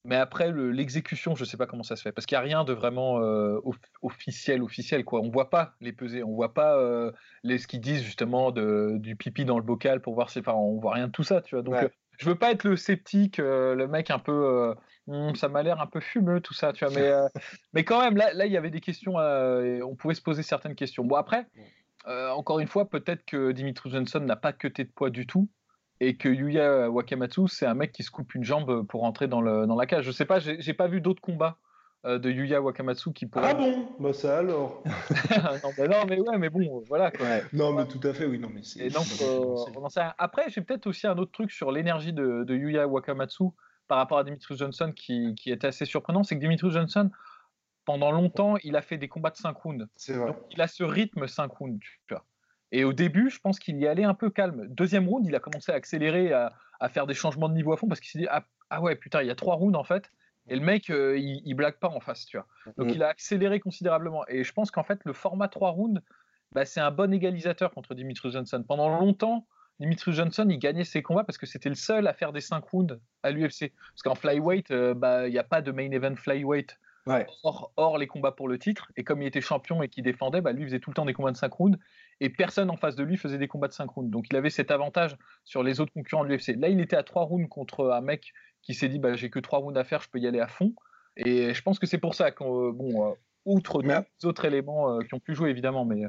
Mais 0.08 0.16
après, 0.16 0.54
l'exécution, 0.54 1.36
je 1.36 1.44
ne 1.44 1.46
sais 1.46 1.58
pas 1.58 1.68
comment 1.68 1.84
ça 1.84 1.98
se 1.98 2.02
fait. 2.02 2.14
Parce 2.14 2.26
qu'il 2.26 2.38
n'y 2.38 2.40
a 2.40 2.44
rien 2.44 2.64
de 2.64 2.72
vraiment 2.72 3.20
euh, 3.20 3.60
officiel, 4.02 4.64
officiel. 4.64 5.04
Quoi. 5.04 5.20
On 5.20 5.26
ne 5.26 5.32
voit 5.32 5.50
pas 5.50 5.76
les 5.82 5.92
pesées. 5.92 6.24
On 6.24 6.30
ne 6.30 6.36
voit 6.36 6.54
pas 6.54 6.78
euh, 6.78 7.12
les, 7.44 7.58
ce 7.58 7.68
qu'ils 7.68 7.82
disent 7.82 8.02
justement 8.04 8.52
de, 8.52 8.96
du 9.00 9.18
pipi 9.18 9.44
dans 9.44 9.58
le 9.58 9.66
bocal 9.66 10.02
pour 10.02 10.16
voir 10.16 10.30
si. 10.30 10.40
Enfin, 10.40 10.54
on 10.54 10.76
ne 10.76 10.82
voit 10.82 10.94
rien 10.94 11.08
de 11.08 11.12
tout 11.12 11.24
ça. 11.24 11.42
Tu 11.42 11.56
vois. 11.56 11.62
Donc, 11.62 11.74
ouais. 11.74 11.84
euh, 11.84 11.90
je 12.20 12.26
ne 12.26 12.32
veux 12.32 12.40
pas 12.40 12.52
être 12.52 12.64
le 12.64 12.78
sceptique, 12.78 13.40
euh, 13.40 13.76
le 13.76 13.86
mec 13.90 14.10
un 14.10 14.20
peu. 14.20 14.74
Hum, 15.08 15.36
ça 15.36 15.50
m'a 15.50 15.62
l'air 15.62 15.82
un 15.82 15.88
peu 15.88 16.00
fumeux, 16.00 16.40
tout 16.40 16.54
ça. 16.54 16.72
Tu 16.72 16.86
vois. 16.86 16.94
Mais, 16.96 17.12
mais 17.74 17.84
quand 17.84 18.00
même, 18.00 18.16
là, 18.16 18.32
là, 18.32 18.46
il 18.46 18.52
y 18.54 18.58
avait 18.58 18.70
des 18.70 18.82
questions. 18.82 19.16
on 19.18 19.96
pouvait 19.98 20.16
se 20.16 20.22
poser 20.22 20.42
certaines 20.42 20.76
questions. 20.76 21.04
Bon, 21.04 21.18
après, 21.18 21.48
encore 22.06 22.62
une 22.62 22.68
fois, 22.70 22.90
peut-être 22.90 23.26
que 23.26 23.52
Dimitri 23.52 23.90
Johnson 23.90 24.22
n'a 24.22 24.38
pas 24.38 24.54
cuté 24.54 24.86
de 24.86 24.90
poids 24.90 25.10
du 25.10 25.28
tout 25.28 25.50
et 26.00 26.16
que 26.16 26.30
Yuya 26.30 26.90
Wakamatsu, 26.90 27.48
c'est 27.48 27.66
un 27.66 27.74
mec 27.74 27.92
qui 27.92 28.04
se 28.04 28.12
coupe 28.12 28.36
une 28.36 28.44
jambe 28.44 28.86
pour 28.88 29.02
rentrer 29.02 29.28
dans, 29.28 29.42
le, 29.42 29.66
dans 29.66 29.76
la 29.76 29.86
cage. 29.86 30.06
Je 30.06 30.12
sais 30.12 30.26
pas, 30.26 30.40
j'ai 30.40 30.74
pas 30.74 30.88
vu 30.88 31.02
d'autres 31.02 31.22
combats 31.22 31.58
euh, 32.06 32.20
de 32.20 32.30
Yuya 32.30 32.62
Wakamatsu 32.62 33.12
qui 33.12 33.26
pourraient. 33.26 33.50
Ah 33.50 33.56
bon? 33.56 33.90
Bah 34.00 34.14
ça 34.14 34.38
alors 34.38 34.84
non, 35.64 35.70
bah 35.78 35.88
non, 35.88 36.06
mais 36.08 36.20
ouais, 36.20 36.38
mais 36.38 36.50
bon, 36.50 36.84
voilà. 36.88 37.10
Quoi. 37.10 37.26
Ouais. 37.26 37.44
Non, 37.54 37.74
mais 37.74 37.88
tout 37.88 38.00
à 38.04 38.14
fait, 38.14 38.26
oui. 38.26 38.38
Non, 38.38 38.50
mais 38.54 38.62
et 38.80 38.90
donc, 38.90 39.06
euh, 39.22 40.10
Après, 40.20 40.50
j'ai 40.50 40.62
peut-être 40.62 40.86
aussi 40.86 41.08
un 41.08 41.18
autre 41.18 41.32
truc 41.32 41.52
sur 41.52 41.72
l'énergie 41.72 42.14
de, 42.14 42.44
de, 42.44 42.56
Yuya 42.56 42.88
Wakamatsu 42.88 43.46
par 43.88 43.98
rapport 43.98 44.20
à 44.20 44.24
Dimitri 44.24 44.56
Johnson 44.56 44.94
qui, 44.96 45.34
qui 45.36 45.52
était 45.52 45.68
assez 45.68 45.86
surprenant. 45.86 46.24
C'est 46.24 46.36
que 46.36 46.42
Dimitri 46.42 46.70
Johnson, 46.70 47.10
pendant 47.86 48.12
longtemps, 48.12 48.58
il 48.64 48.76
a 48.76 48.82
fait 48.84 48.98
des 48.98 49.08
combats 49.08 49.32
de 49.32 49.38
5 49.38 49.58
rounds. 49.58 49.88
C'est 49.96 50.14
vrai. 50.14 50.28
Donc, 50.28 50.38
il 50.52 50.62
a 50.62 50.68
ce 50.68 50.84
rythme 50.84 51.26
5 51.26 51.52
rounds, 51.52 51.80
tu 51.80 52.14
vois. 52.14 52.24
Et 52.72 52.84
au 52.84 52.94
début, 52.94 53.30
je 53.30 53.40
pense 53.40 53.60
qu'il 53.60 53.78
y 53.78 53.88
allait 53.88 54.04
un 54.04 54.14
peu 54.14 54.30
calme. 54.30 54.68
Deuxième 54.68 55.08
round, 55.08 55.26
il 55.26 55.36
a 55.36 55.40
commencé 55.40 55.72
à 55.72 55.76
accélérer, 55.76 56.34
à, 56.34 56.54
à 56.80 56.90
faire 56.90 57.08
des 57.08 57.14
changements 57.14 57.50
de 57.50 57.54
niveau 57.54 57.74
à 57.74 57.78
fond 57.78 57.88
parce 57.88 58.00
qu'il 58.00 58.10
s'est 58.10 58.20
dit 58.20 58.28
ah, 58.30 58.44
ah 58.70 58.82
ouais, 58.82 58.96
putain, 58.96 59.22
il 59.22 59.28
y 59.28 59.32
a 59.32 59.36
trois 59.36 59.56
rounds 59.56 59.78
en 59.78 59.84
fait. 59.84 60.12
Et 60.50 60.56
le 60.56 60.62
mec, 60.62 60.90
euh, 60.90 61.18
il, 61.18 61.54
blague 61.56 61.78
pas 61.78 61.90
en 61.90 62.00
face, 62.00 62.26
tu 62.26 62.38
vois. 62.38 62.48
Donc 62.78 62.88
mm. 62.88 62.92
il 62.92 63.04
a 63.04 63.10
accéléré 63.10 63.60
considérablement. 63.60 64.26
Et 64.28 64.44
je 64.44 64.54
pense 64.54 64.72
qu'en 64.72 64.84
fait, 64.84 65.00
le 65.04 65.14
format 65.14 65.50
3 65.50 65.72
rounds, 65.72 66.02
bah, 66.54 66.66
c'est 66.66 66.80
un 66.80 66.92
bon 66.92 67.14
égalisateur 67.14 67.72
contre 67.72 67.94
Dimitri 67.96 68.32
Johnson. 68.32 68.64
Pendant 68.66 68.88
longtemps, 68.98 69.46
Dimitri 69.80 70.14
Johnson, 70.14 70.48
il 70.50 70.58
gagnait 70.58 70.86
ses 70.86 71.04
combats 71.04 71.26
parce 71.26 71.38
que 71.38 71.46
c'était 71.46 71.70
le 71.70 71.76
seul 71.76 72.08
à 72.08 72.14
faire 72.14 72.32
des 72.32 72.40
5 72.40 72.64
rounds 72.64 73.00
à 73.24 73.32
l'UFC. 73.32 73.74
Parce 73.76 74.04
qu'en 74.04 74.16
flyweight, 74.16 74.72
euh, 74.72 74.94
bah, 74.94 75.28
il 75.28 75.32
n'y 75.32 75.40
a 75.40 75.44
pas 75.44 75.62
de 75.62 75.72
main 75.72 75.92
event 75.92 76.16
flyweight. 76.16 76.80
Hors, 77.44 77.98
les 77.98 78.08
combats 78.08 78.32
pour 78.32 78.48
le 78.48 78.60
titre. 78.60 78.92
Et 78.98 79.04
comme 79.04 79.22
il 79.22 79.28
était 79.28 79.42
champion 79.42 79.82
et 79.84 79.90
qu'il 79.90 80.04
défendait, 80.04 80.42
bah, 80.42 80.52
lui 80.52 80.66
faisait 80.66 80.80
tout 80.80 80.90
le 80.90 80.96
temps 80.96 81.06
des 81.06 81.14
combats 81.14 81.32
de 81.32 81.38
5 81.38 81.52
rounds. 81.52 81.80
Et 82.20 82.30
personne 82.30 82.70
en 82.70 82.78
face 82.78 82.96
de 82.96 83.04
lui 83.04 83.18
faisait 83.18 83.38
des 83.38 83.48
combats 83.48 83.68
de 83.68 83.74
5 83.74 83.90
rounds. 83.90 84.12
Donc 84.12 84.26
il 84.30 84.36
avait 84.36 84.50
cet 84.50 84.72
avantage 84.72 85.18
sur 85.44 85.64
les 85.64 85.80
autres 85.80 85.94
concurrents 85.94 86.24
de 86.24 86.30
l'UFC. 86.30 86.56
Là, 86.58 86.70
il 86.70 86.80
était 86.80 86.96
à 86.96 87.04
3 87.04 87.24
rounds 87.24 87.48
contre 87.50 87.92
un 87.92 88.02
mec 88.02 88.34
qui 88.62 88.74
s'est 88.74 88.90
dit 88.90 89.00
bah, 89.00 89.16
j'ai 89.16 89.30
que 89.30 89.40
3 89.40 89.60
rounds 89.60 89.78
à 89.80 89.84
faire, 89.84 90.02
je 90.02 90.10
peux 90.10 90.20
y 90.20 90.28
aller 90.28 90.40
à 90.40 90.48
fond. 90.48 90.74
Et 91.16 91.54
je 91.54 91.62
pense 91.64 91.80
que 91.80 91.88
c'est 91.88 91.98
pour 91.98 92.16
ça 92.16 92.32
qu'on, 92.32 92.70
bon, 92.72 93.10
euh, 93.10 93.14
outre 93.46 93.82
d'autres 94.22 94.46
éléments 94.46 94.94
euh, 94.94 95.00
qui 95.02 95.14
ont 95.14 95.20
pu 95.20 95.34
jouer 95.34 95.50
évidemment, 95.50 95.86
mais 95.86 96.04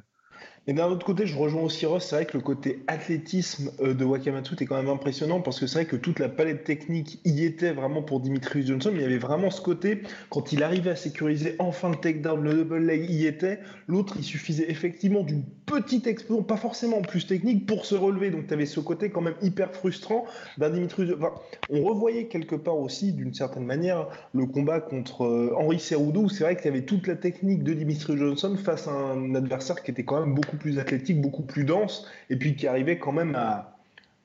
et 0.68 0.74
d'un 0.74 0.88
autre 0.88 1.06
côté, 1.06 1.26
je 1.26 1.34
rejoins 1.34 1.62
aussi 1.62 1.86
Ross, 1.86 2.06
c'est 2.06 2.14
vrai 2.14 2.26
que 2.26 2.36
le 2.36 2.42
côté 2.42 2.82
athlétisme 2.88 3.72
euh, 3.80 3.94
de 3.94 4.04
Wakamatsu 4.04 4.54
est 4.60 4.66
quand 4.66 4.76
même 4.76 4.90
impressionnant 4.90 5.40
parce 5.40 5.58
que 5.58 5.66
c'est 5.66 5.78
vrai 5.78 5.86
que 5.86 5.96
toute 5.96 6.18
la 6.18 6.28
palette 6.28 6.64
technique 6.64 7.20
y 7.24 7.46
était 7.46 7.72
vraiment 7.72 8.02
pour 8.02 8.20
Dimitri 8.20 8.66
Johnson, 8.66 8.90
mais 8.92 8.98
il 8.98 9.02
y 9.02 9.06
avait 9.06 9.16
vraiment 9.16 9.50
ce 9.50 9.62
côté, 9.62 10.02
quand 10.28 10.52
il 10.52 10.62
arrivait 10.62 10.90
à 10.90 10.96
sécuriser 10.96 11.56
enfin 11.58 11.88
le 11.88 11.96
takedown, 11.96 12.42
le 12.42 12.52
double 12.52 12.84
leg 12.84 13.08
y 13.08 13.26
était, 13.26 13.60
l'autre 13.86 14.16
il 14.18 14.24
suffisait 14.24 14.70
effectivement 14.70 15.22
d'une 15.22 15.42
petite 15.64 16.06
explosion, 16.06 16.42
pas 16.42 16.56
forcément 16.58 17.00
plus 17.00 17.26
technique, 17.26 17.66
pour 17.66 17.86
se 17.86 17.94
relever. 17.94 18.30
Donc 18.30 18.46
tu 18.46 18.52
avais 18.54 18.66
ce 18.66 18.80
côté 18.80 19.08
quand 19.08 19.22
même 19.22 19.36
hyper 19.40 19.72
frustrant 19.72 20.26
d'un 20.58 20.68
Dimitri 20.68 21.10
enfin, 21.14 21.32
On 21.70 21.82
revoyait 21.82 22.26
quelque 22.26 22.56
part 22.56 22.78
aussi, 22.78 23.12
d'une 23.12 23.32
certaine 23.32 23.64
manière, 23.64 24.06
le 24.34 24.44
combat 24.44 24.80
contre 24.80 25.24
euh, 25.24 25.54
Henri 25.56 25.78
Cerudo, 25.78 26.22
où 26.22 26.28
c'est 26.28 26.44
vrai 26.44 26.56
qu'il 26.56 26.66
y 26.66 26.68
avait 26.68 26.84
toute 26.84 27.06
la 27.06 27.16
technique 27.16 27.62
de 27.62 27.72
Dimitri 27.72 28.18
Johnson 28.18 28.54
face 28.62 28.86
à 28.86 28.92
un 28.92 29.34
adversaire 29.34 29.82
qui 29.82 29.90
était 29.90 30.04
quand 30.04 30.20
même 30.20 30.27
beaucoup 30.34 30.56
plus 30.56 30.78
athlétique, 30.78 31.20
beaucoup 31.20 31.42
plus 31.42 31.64
dense, 31.64 32.06
et 32.30 32.36
puis 32.36 32.56
qui 32.56 32.66
arrivait 32.66 32.98
quand 32.98 33.12
même 33.12 33.34
à, 33.34 33.78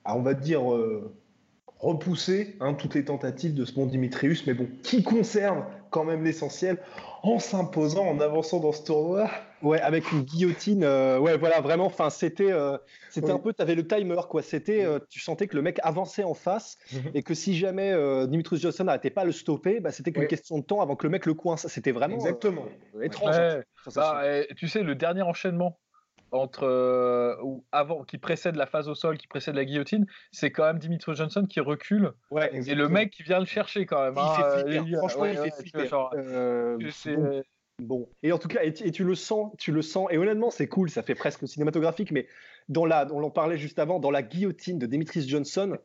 on 0.06 0.22
va 0.22 0.34
dire, 0.34 0.74
euh, 0.74 1.14
repousser 1.80 2.56
hein, 2.60 2.74
toutes 2.74 2.96
les 2.96 3.06
tentatives 3.06 3.54
de 3.54 3.66
ce 3.66 3.74
bon 3.74 3.86
Dimitrius, 3.86 4.46
mais 4.48 4.54
bon, 4.54 4.68
qui 4.84 5.04
conserve 5.04 5.64
quand 5.90 6.04
même 6.04 6.24
l'essentiel 6.24 6.78
en 7.24 7.40
s'imposant, 7.40 8.06
en 8.06 8.20
avançant 8.20 8.60
dans 8.60 8.72
ce 8.72 8.84
tournoi? 8.84 9.30
Ouais, 9.62 9.80
avec 9.80 10.12
une 10.12 10.24
guillotine. 10.24 10.84
Euh, 10.84 11.20
ouais, 11.20 11.38
voilà, 11.38 11.62
vraiment. 11.62 11.86
Enfin, 11.86 12.10
c'était, 12.10 12.52
euh, 12.52 12.78
c'était 13.10 13.32
un 13.32 13.40
peu. 13.40 13.54
Tu 13.54 13.62
avais 13.62 13.76
le 13.76 13.88
timer, 13.88 14.20
quoi. 14.30 14.42
C'était, 14.42 14.86
tu 15.10 15.22
sentais 15.22 15.48
que 15.48 15.56
le 15.56 15.62
mec 15.62 15.80
avançait 15.84 16.26
en 16.26 16.34
face 16.34 16.78
mhm. 16.92 17.12
et 17.14 17.24
que 17.24 17.34
si 17.34 17.56
jamais 17.56 17.94
Dimitrius 18.28 18.62
Johnson 18.62 18.84
n'arrêtait 18.84 19.10
pas 19.10 19.22
à 19.22 19.26
le 19.26 19.32
stopper, 19.32 19.80
bah, 19.80 19.94
c'était 19.94 20.12
qu'une 20.12 20.28
question 20.28 20.58
de 20.58 20.64
temps 20.64 20.82
avant 20.82 20.98
que 20.98 21.08
le 21.08 21.12
mec 21.12 21.26
le 21.26 21.34
coince. 21.34 21.66
C'était 21.68 21.94
vraiment 21.94 22.16
exactement 22.16 22.66
étrange. 23.02 23.36
Bah, 23.96 24.24
tu 24.58 24.68
sais, 24.68 24.84
le 24.84 24.96
dernier 24.96 25.22
enchaînement 25.22 25.80
entre 26.34 26.64
euh, 26.64 27.36
ou 27.44 27.64
avant 27.72 28.04
qui 28.04 28.18
précède 28.18 28.56
la 28.56 28.66
phase 28.66 28.90
au 28.90 28.96
sol, 28.96 29.18
qui 29.18 29.28
précède 29.28 29.56
la 29.56 29.66
guillotine, 29.66 30.06
c'est 30.32 30.52
quand 30.52 30.66
même 30.66 30.80
Dimitri 30.80 31.16
Johnson 31.16 31.46
qui 31.46 31.60
recule 31.60 32.12
ouais, 32.32 32.50
et 32.54 32.76
le 32.76 32.90
mec 32.90 33.12
qui 33.12 33.24
vient 33.24 33.40
le 33.40 33.46
chercher 33.46 33.86
quand 33.86 34.02
même. 34.02 34.16
Il 34.16 34.20
hein, 34.20 34.84
fait 34.86 34.98
Franchement, 34.98 35.26
il 35.26 35.38
fait 35.38 35.52
flipper. 35.52 35.90
Euh, 36.16 37.42
bon. 37.80 38.10
Et 38.24 38.32
en 38.32 38.40
tout 38.40 38.48
cas, 38.48 38.64
et, 38.64 38.74
tu 38.74 39.04
le 39.04 39.16
sens, 39.16 39.54
tu 39.60 39.72
le 39.72 39.82
sens. 39.82 40.08
Et 40.12 40.18
honnêtement, 40.18 40.50
c'est 40.50 40.68
cool, 40.68 40.90
ça 40.90 41.04
fait 41.04 41.16
presque 41.16 41.48
cinématographique, 41.48 42.12
mais 42.12 42.28
dans 42.68 42.86
la, 42.86 43.08
on 43.12 43.24
en 43.24 43.32
parlait 43.32 43.58
juste 43.58 43.78
avant, 43.78 44.00
dans 44.00 44.12
la 44.12 44.24
guillotine 44.24 44.80
de 44.80 44.88
Dimitri 44.88 45.28
Johnson, 45.28 45.78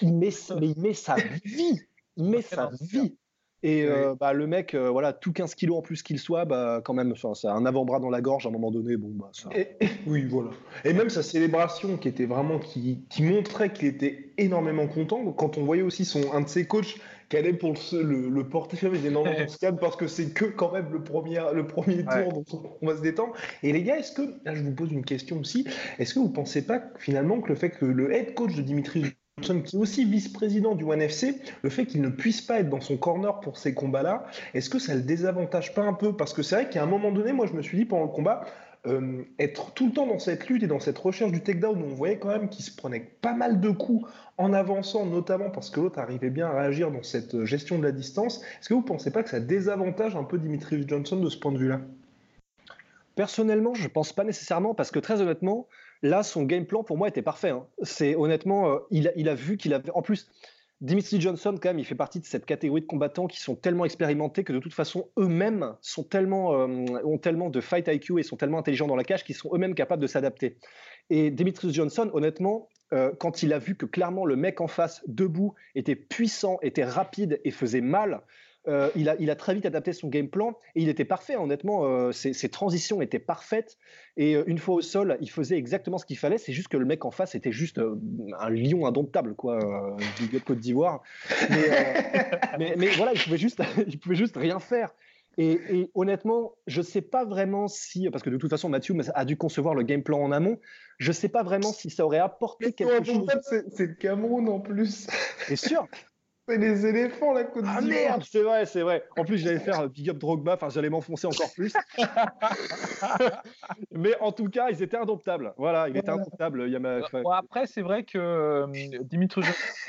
il 0.00 0.14
met, 0.14 0.30
mais 0.58 0.68
il 0.68 0.80
met 0.80 0.94
sa 0.94 1.16
vie, 1.44 1.80
il 2.16 2.24
met 2.24 2.42
sa 2.42 2.70
vie. 2.80 3.16
Et 3.62 3.84
euh, 3.84 4.14
bah, 4.18 4.32
le 4.32 4.46
mec, 4.46 4.74
euh, 4.74 4.90
voilà, 4.90 5.12
tout 5.12 5.32
15 5.32 5.54
kilos 5.54 5.78
en 5.78 5.82
plus 5.82 6.02
qu'il 6.02 6.18
soit, 6.18 6.44
bah, 6.44 6.80
quand 6.84 6.94
même, 6.94 7.14
c'est 7.34 7.46
un 7.46 7.64
avant-bras 7.64 8.00
dans 8.00 8.10
la 8.10 8.20
gorge 8.20 8.44
à 8.46 8.48
un 8.48 8.52
moment 8.52 8.72
donné. 8.72 8.96
Bon, 8.96 9.10
bah, 9.12 9.30
ça... 9.32 9.50
oui, 10.06 10.24
voilà. 10.24 10.50
Et 10.84 10.92
même 10.92 11.10
sa 11.10 11.22
célébration 11.22 11.96
qui 11.96 12.08
était 12.08 12.26
vraiment, 12.26 12.58
qui, 12.58 13.04
qui 13.08 13.22
montrait 13.22 13.72
qu'il 13.72 13.86
était 13.86 14.32
énormément 14.36 14.88
content. 14.88 15.24
Quand 15.32 15.58
on 15.58 15.64
voyait 15.64 15.82
aussi 15.82 16.04
son, 16.04 16.32
un 16.32 16.40
de 16.40 16.48
ses 16.48 16.66
coachs 16.66 16.96
qui 17.28 17.36
allait 17.36 17.52
pour 17.52 17.74
le, 17.92 18.28
le, 18.28 18.48
porter, 18.48 18.76
il 18.92 19.06
énormément 19.06 19.36
de 19.62 19.78
parce 19.78 19.96
que 19.96 20.08
c'est 20.08 20.34
que 20.34 20.46
quand 20.46 20.72
même 20.72 20.92
le 20.92 21.04
premier, 21.04 21.40
le 21.54 21.66
premier 21.66 22.04
tour, 22.04 22.32
donc 22.32 22.46
on 22.82 22.86
va 22.86 22.96
se 22.96 23.02
détendre. 23.02 23.34
Et 23.62 23.72
les 23.72 23.84
gars, 23.84 23.98
est-ce 23.98 24.12
que, 24.12 24.22
là 24.44 24.54
je 24.54 24.62
vous 24.62 24.74
pose 24.74 24.90
une 24.90 25.04
question 25.04 25.38
aussi, 25.38 25.66
est-ce 25.98 26.14
que 26.14 26.18
vous 26.18 26.30
pensez 26.30 26.66
pas 26.66 26.82
finalement 26.98 27.40
que 27.40 27.48
le 27.48 27.54
fait 27.54 27.70
que 27.70 27.86
le 27.86 28.12
head 28.12 28.34
coach 28.34 28.54
de 28.54 28.62
Dimitri 28.62 29.04
qui 29.42 29.76
est 29.76 29.78
aussi 29.78 30.04
vice-président 30.04 30.74
du 30.74 30.84
ONE 30.84 31.02
FC, 31.02 31.40
le 31.62 31.70
fait 31.70 31.86
qu'il 31.86 32.00
ne 32.00 32.08
puisse 32.08 32.40
pas 32.40 32.60
être 32.60 32.68
dans 32.68 32.80
son 32.80 32.96
corner 32.96 33.40
pour 33.40 33.58
ces 33.58 33.74
combats-là, 33.74 34.24
est-ce 34.54 34.70
que 34.70 34.78
ça 34.78 34.94
le 34.94 35.02
désavantage 35.02 35.74
pas 35.74 35.82
un 35.82 35.92
peu? 35.92 36.16
Parce 36.16 36.32
que 36.32 36.42
c'est 36.42 36.54
vrai 36.54 36.70
qu'à 36.70 36.82
un 36.82 36.86
moment 36.86 37.12
donné, 37.12 37.32
moi 37.32 37.46
je 37.46 37.52
me 37.52 37.62
suis 37.62 37.78
dit 37.78 37.84
pendant 37.84 38.04
le 38.04 38.10
combat, 38.12 38.44
euh, 38.86 39.22
être 39.38 39.72
tout 39.74 39.86
le 39.86 39.92
temps 39.92 40.08
dans 40.08 40.18
cette 40.18 40.48
lutte 40.48 40.64
et 40.64 40.66
dans 40.66 40.80
cette 40.80 40.98
recherche 40.98 41.30
du 41.30 41.40
takedown 41.40 41.80
où 41.80 41.84
on 41.84 41.94
voyait 41.94 42.18
quand 42.18 42.28
même 42.28 42.48
qu'il 42.48 42.64
se 42.64 42.74
prenait 42.74 43.12
pas 43.20 43.32
mal 43.32 43.60
de 43.60 43.70
coups 43.70 44.10
en 44.38 44.52
avançant, 44.52 45.06
notamment 45.06 45.50
parce 45.50 45.70
que 45.70 45.78
l'autre 45.78 46.00
arrivait 46.00 46.30
bien 46.30 46.48
à 46.48 46.60
réagir 46.60 46.90
dans 46.90 47.04
cette 47.04 47.44
gestion 47.44 47.78
de 47.78 47.84
la 47.84 47.92
distance, 47.92 48.42
est-ce 48.42 48.68
que 48.68 48.74
vous 48.74 48.80
ne 48.80 48.86
pensez 48.86 49.12
pas 49.12 49.22
que 49.22 49.30
ça 49.30 49.38
désavantage 49.38 50.16
un 50.16 50.24
peu 50.24 50.36
Dimitri 50.36 50.84
Johnson 50.86 51.16
de 51.16 51.28
ce 51.28 51.38
point 51.38 51.52
de 51.52 51.58
vue-là? 51.58 51.80
Personnellement, 53.14 53.74
je 53.74 53.84
ne 53.84 53.88
pense 53.88 54.12
pas 54.12 54.24
nécessairement 54.24 54.74
parce 54.74 54.90
que 54.90 54.98
très 54.98 55.20
honnêtement, 55.20 55.68
Là, 56.02 56.22
son 56.22 56.42
game 56.42 56.66
plan 56.66 56.82
pour 56.82 56.96
moi 56.98 57.08
était 57.08 57.22
parfait. 57.22 57.50
Hein. 57.50 57.66
C'est 57.82 58.16
honnêtement, 58.16 58.70
euh, 58.70 58.78
il, 58.90 59.28
a, 59.28 59.34
vu 59.34 59.56
qu'il 59.56 59.72
avait. 59.72 59.90
En 59.92 60.02
plus, 60.02 60.28
Dimitri 60.80 61.20
Johnson, 61.20 61.54
quand 61.62 61.68
même, 61.68 61.78
il 61.78 61.84
fait 61.84 61.94
partie 61.94 62.18
de 62.18 62.24
cette 62.24 62.44
catégorie 62.44 62.80
de 62.80 62.86
combattants 62.86 63.28
qui 63.28 63.40
sont 63.40 63.54
tellement 63.54 63.84
expérimentés 63.84 64.42
que 64.42 64.52
de 64.52 64.58
toute 64.58 64.74
façon, 64.74 65.08
eux-mêmes 65.16 65.76
sont 65.80 66.02
tellement, 66.02 66.54
euh, 66.54 66.66
ont 67.04 67.18
tellement 67.18 67.50
de 67.50 67.60
fight 67.60 67.86
IQ 67.86 68.18
et 68.18 68.24
sont 68.24 68.36
tellement 68.36 68.58
intelligents 68.58 68.88
dans 68.88 68.96
la 68.96 69.04
cage 69.04 69.22
qu'ils 69.22 69.36
sont 69.36 69.50
eux-mêmes 69.54 69.76
capables 69.76 70.02
de 70.02 70.08
s'adapter. 70.08 70.56
Et 71.08 71.30
Dimitri 71.30 71.72
Johnson, 71.72 72.10
honnêtement, 72.12 72.68
euh, 72.92 73.12
quand 73.18 73.44
il 73.44 73.52
a 73.52 73.58
vu 73.58 73.76
que 73.76 73.86
clairement 73.86 74.26
le 74.26 74.34
mec 74.34 74.60
en 74.60 74.66
face, 74.66 75.02
debout, 75.06 75.54
était 75.76 75.94
puissant, 75.94 76.58
était 76.62 76.84
rapide 76.84 77.40
et 77.44 77.52
faisait 77.52 77.80
mal, 77.80 78.22
euh, 78.68 78.90
il, 78.94 79.08
a, 79.08 79.36
très 79.36 79.54
vite 79.54 79.66
adapté 79.66 79.92
son 79.92 80.08
game 80.08 80.28
plan 80.28 80.56
et 80.76 80.82
il 80.82 80.88
était 80.88 81.04
parfait, 81.04 81.36
honnêtement. 81.36 81.84
Euh, 81.84 82.12
ses, 82.12 82.48
transitions 82.48 83.02
étaient 83.02 83.18
parfaites. 83.18 83.76
Et 84.16 84.36
euh, 84.36 84.44
une 84.46 84.58
fois 84.58 84.76
au 84.76 84.80
sol, 84.80 85.16
il 85.20 85.30
faisait 85.30 85.56
exactement 85.56 85.98
ce 85.98 86.06
qu'il 86.06 86.18
fallait. 86.18 86.38
C'est 86.38 86.52
juste 86.52 86.68
que 86.68 86.76
le 86.76 86.84
mec 86.84 87.04
en 87.04 87.10
face 87.10 87.34
était 87.34 87.52
juste 87.52 87.80
un 88.38 88.50
lion 88.50 88.86
indomptable, 88.86 89.34
quoi, 89.34 89.96
du 90.18 90.40
Côte 90.40 90.58
d'Ivoire. 90.58 91.02
Mais, 92.58 92.74
voilà, 92.96 93.12
il 93.14 93.20
pouvait, 93.20 93.38
juste, 93.38 93.62
il 93.86 93.98
pouvait 93.98 94.14
juste 94.14 94.36
rien 94.36 94.60
faire. 94.60 94.94
Et, 95.38 95.90
honnêtement, 95.94 96.52
je 96.66 96.80
ne 96.80 96.84
sais 96.84 97.00
pas 97.00 97.24
vraiment 97.24 97.66
si, 97.66 98.08
parce 98.10 98.22
que 98.22 98.30
de 98.30 98.36
toute 98.36 98.50
façon, 98.50 98.68
Mathieu 98.68 98.94
a 99.14 99.24
dû 99.24 99.36
concevoir 99.36 99.74
le 99.74 99.82
game 99.82 100.02
plan 100.02 100.20
en 100.20 100.30
amont, 100.30 100.58
je 100.98 101.08
ne 101.08 101.14
sais 101.14 101.28
pas 101.28 101.42
vraiment 101.42 101.72
si 101.72 101.90
ça 101.90 102.04
aurait 102.04 102.18
apporté 102.18 102.72
quelque 102.72 103.02
chose. 103.04 103.26
C'est 103.70 103.86
le 103.86 103.94
Cameroun 103.94 104.48
en 104.48 104.60
plus. 104.60 105.06
C'est 105.46 105.56
sûr, 105.56 105.88
c'est 106.48 106.58
les 106.58 106.86
éléphants, 106.86 107.32
la 107.32 107.44
Côte 107.44 107.64
Ah 107.68 107.80
merde, 107.80 108.24
c'est 108.28 108.42
vrai, 108.42 108.66
c'est 108.66 108.82
vrai. 108.82 109.04
En 109.16 109.24
plus, 109.24 109.38
j'allais 109.38 109.60
faire 109.60 109.88
Big 109.88 110.10
Up 110.10 110.18
Drogba, 110.18 110.54
enfin, 110.54 110.68
j'allais 110.70 110.90
m'enfoncer 110.90 111.26
encore 111.26 111.52
plus. 111.54 111.72
Mais 113.92 114.18
en 114.20 114.32
tout 114.32 114.48
cas, 114.48 114.70
ils 114.70 114.82
étaient 114.82 114.96
indomptables. 114.96 115.54
Voilà, 115.56 115.88
il 115.88 115.96
était 115.96 116.10
indomptable. 116.10 116.64
Il 116.66 116.72
y 116.72 116.76
a 116.76 116.80
après, 117.32 117.66
c'est 117.66 117.82
vrai 117.82 118.04
que 118.04 118.18
euh, 118.18 118.66
Dimitri 119.02 119.42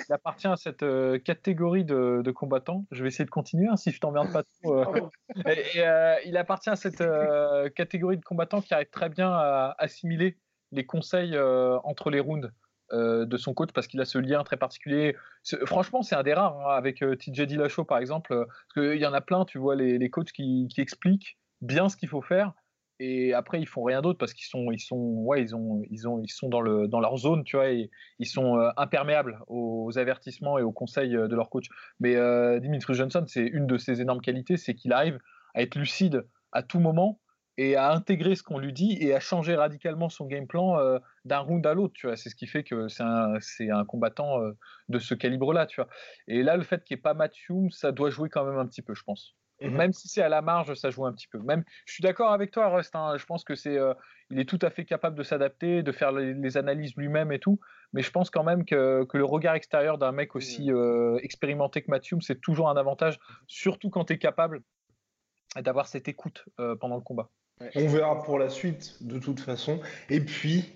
il 0.08 0.14
appartient 0.14 0.48
à 0.48 0.56
cette 0.56 0.84
euh, 0.84 1.18
catégorie 1.18 1.86
de, 1.86 2.32
combattants. 2.32 2.86
Je 2.92 3.02
vais 3.02 3.10
essayer 3.10 3.26
de 3.26 3.32
continuer, 3.32 3.68
hein, 3.68 3.76
si 3.76 3.92
je 3.92 4.00
t'emmerde 4.00 4.32
pas 4.32 4.44
trop. 4.44 4.78
Euh. 4.78 5.02
et, 5.48 6.28
il 6.28 6.38
appartient 6.38 6.70
à 6.70 6.76
cette 6.76 7.04
catégorie 7.76 8.18
de 8.18 8.24
combattants 8.24 8.62
qui 8.62 8.74
arrive 8.74 8.90
très 8.92 9.10
bien 9.10 9.32
à 9.32 9.76
assimiler 9.80 10.38
les 10.72 10.86
conseils 10.86 11.38
entre 11.84 12.10
les 12.10 12.20
rounds. 12.20 12.52
Euh, 12.92 13.26
de 13.26 13.38
son 13.38 13.54
coach 13.54 13.70
parce 13.74 13.88
qu'il 13.88 14.02
a 14.02 14.06
ce 14.06 14.18
lien 14.18 14.44
très 14.44 14.58
particulier. 14.58 15.16
Franchement, 15.66 16.04
c'est 16.04 16.16
un 16.16 16.22
des 16.22 16.34
rares 16.34 16.60
hein, 16.60 16.76
avec 16.76 17.02
euh, 17.02 17.16
TJ 17.16 17.44
Dillashaw 17.44 17.86
par 17.86 17.98
exemple, 17.98 18.34
euh, 18.34 18.46
parce 18.46 18.88
qu'il 18.88 19.00
y 19.00 19.06
en 19.06 19.14
a 19.14 19.22
plein, 19.22 19.46
tu 19.46 19.58
vois, 19.58 19.76
les, 19.76 20.10
coachs 20.10 20.32
qui, 20.32 20.68
expliquent 20.78 21.38
bien 21.62 21.88
ce 21.88 21.96
qu'il 21.96 22.10
faut 22.10 22.22
faire 22.22 22.54
et 23.00 23.34
après 23.34 23.60
ils 23.60 23.66
font 23.66 23.84
rien 23.84 24.02
d'autre 24.02 24.20
parce 24.20 24.34
qu'ils 24.34 24.46
sont 24.46 24.70
ils 24.72 24.80
sont 24.80 24.98
ouais 24.98 25.42
ils 25.42 25.56
ont 25.56 25.82
ils 25.90 26.08
ont 26.08 26.20
ils 26.22 26.30
sont 26.30 26.48
dans 26.48 26.62
le 26.62 26.88
dans 26.88 27.00
leur 27.00 27.18
zone 27.18 27.44
tu 27.44 27.56
vois 27.56 27.70
ils 27.70 27.90
sont 28.28 28.56
imperméables 28.78 29.40
aux 29.48 29.98
avertissements 29.98 30.60
et 30.60 30.62
aux 30.62 30.72
conseils 30.72 31.14
de 31.14 31.36
leur 31.36 31.50
coach 31.50 31.70
mais 32.00 32.16
Dimitri 32.60 32.94
Johnson 32.94 33.24
c'est 33.26 33.46
une 33.46 33.66
de 33.66 33.78
ses 33.78 34.00
énormes 34.02 34.22
qualités 34.22 34.58
c'est 34.58 34.76
qu'il 34.76 34.94
arrive 34.94 35.18
à 35.56 35.64
être 35.64 35.76
lucide 35.76 36.28
à 36.52 36.62
tout 36.62 36.80
moment 36.80 37.20
et 37.58 37.76
à 37.76 37.92
intégrer 37.92 38.36
ce 38.36 38.44
qu'on 38.44 38.58
lui 38.58 38.74
dit 38.74 38.98
et 39.00 39.14
à 39.14 39.20
changer 39.20 39.56
radicalement 39.56 40.10
son 40.10 40.26
game 40.26 40.48
plan 40.48 40.80
euh, 40.80 40.98
d'un 41.26 41.40
round 41.40 41.66
à 41.66 41.74
l'autre. 41.74 41.94
Tu 41.96 42.08
vois, 42.08 42.16
c'est 42.16 42.30
ce 42.30 42.36
qui 42.36 42.48
fait 42.48 42.64
que 42.64 42.88
c'est 42.88 43.04
un, 43.04 43.40
c'est 43.40 43.70
un 43.70 43.86
combattant 43.86 44.42
euh, 44.42 44.52
de 44.90 45.00
ce 45.00 45.14
calibre-là. 45.14 45.66
Tu 45.66 45.76
vois. 45.76 45.90
Et 46.28 46.42
là, 46.44 46.58
le 46.58 46.64
fait 46.64 46.84
qu'il 46.84 46.96
n'y 46.96 47.00
ait 47.00 47.04
pas 47.04 47.14
Matthew, 47.14 47.70
ça 47.70 47.92
doit 47.92 48.10
jouer 48.10 48.30
quand 48.30 48.46
même 48.46 48.58
un 48.58 48.66
petit 48.66 48.82
peu, 48.82 48.96
je 48.96 49.04
pense. 49.04 49.36
Mhm. 49.62 49.78
Même 49.78 49.94
si 49.94 50.08
c'est 50.08 50.24
à 50.24 50.30
la 50.30 50.42
marge, 50.42 50.74
ça 50.74 50.90
joue 50.90 51.06
un 51.06 51.14
petit 51.14 51.28
peu. 51.28 51.38
Même, 51.40 51.64
je 51.86 51.94
suis 51.94 52.02
d'accord 52.02 52.32
avec 52.32 52.50
toi, 52.50 52.70
Rust. 52.70 52.96
Hein. 52.96 53.18
je 53.18 53.26
pense 53.26 53.44
que 53.44 53.54
c'est, 53.54 53.78
euh, 53.78 53.94
il 54.32 54.40
est 54.40 54.50
tout 54.50 54.60
à 54.64 54.72
fait 54.72 54.84
capable 54.84 55.16
de 55.16 55.24
s'adapter, 55.24 55.84
de 55.84 55.92
faire 55.92 56.12
les, 56.12 56.58
analyses 56.58 56.96
lui-même 56.98 57.32
et 57.32 57.40
tout. 57.40 57.60
Mais 57.94 58.02
je 58.02 58.10
pense 58.10 58.32
quand 58.32 58.44
même 58.44 58.66
que, 58.66 59.06
le 59.14 59.26
regard 59.26 59.54
extérieur 59.54 60.00
d'un 60.00 60.12
mec 60.12 60.36
aussi 60.36 60.72
mhm. 60.72 61.20
expérimenté 61.22 61.84
que 61.84 61.92
Mathieu, 61.92 62.18
c'est 62.20 62.42
toujours 62.42 62.68
un 62.68 62.78
avantage, 62.78 63.20
surtout 63.46 63.92
quand 63.92 64.06
tu 64.06 64.14
es 64.14 64.18
capable 64.18 64.64
d'avoir 65.56 65.86
cette 65.86 66.08
écoute 66.08 66.46
pendant 66.80 66.96
le 66.96 67.04
combat. 67.04 67.30
On 67.76 67.88
verra 67.88 68.22
pour 68.24 68.40
la 68.40 68.50
suite, 68.50 68.98
de 69.02 69.20
toute 69.20 69.40
façon. 69.40 69.80
Et 70.10 70.20
puis, 70.20 70.74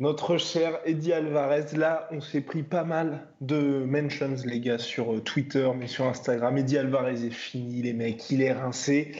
notre 0.00 0.38
cher 0.38 0.80
Eddie 0.84 1.12
Alvarez, 1.12 1.76
là, 1.76 2.08
on 2.10 2.20
s'est 2.20 2.40
pris 2.40 2.62
pas 2.62 2.84
mal 2.84 3.26
de 3.40 3.84
mentions, 3.84 4.36
les 4.44 4.60
gars, 4.60 4.78
sur 4.78 5.14
euh, 5.14 5.20
Twitter, 5.20 5.70
mais 5.76 5.86
sur 5.86 6.06
Instagram. 6.06 6.56
Eddie 6.58 6.78
Alvarez 6.78 7.24
est 7.24 7.30
fini, 7.30 7.82
les 7.82 7.92
mecs, 7.92 8.30
il 8.30 8.42
est 8.42 8.52
rincé, 8.52 9.12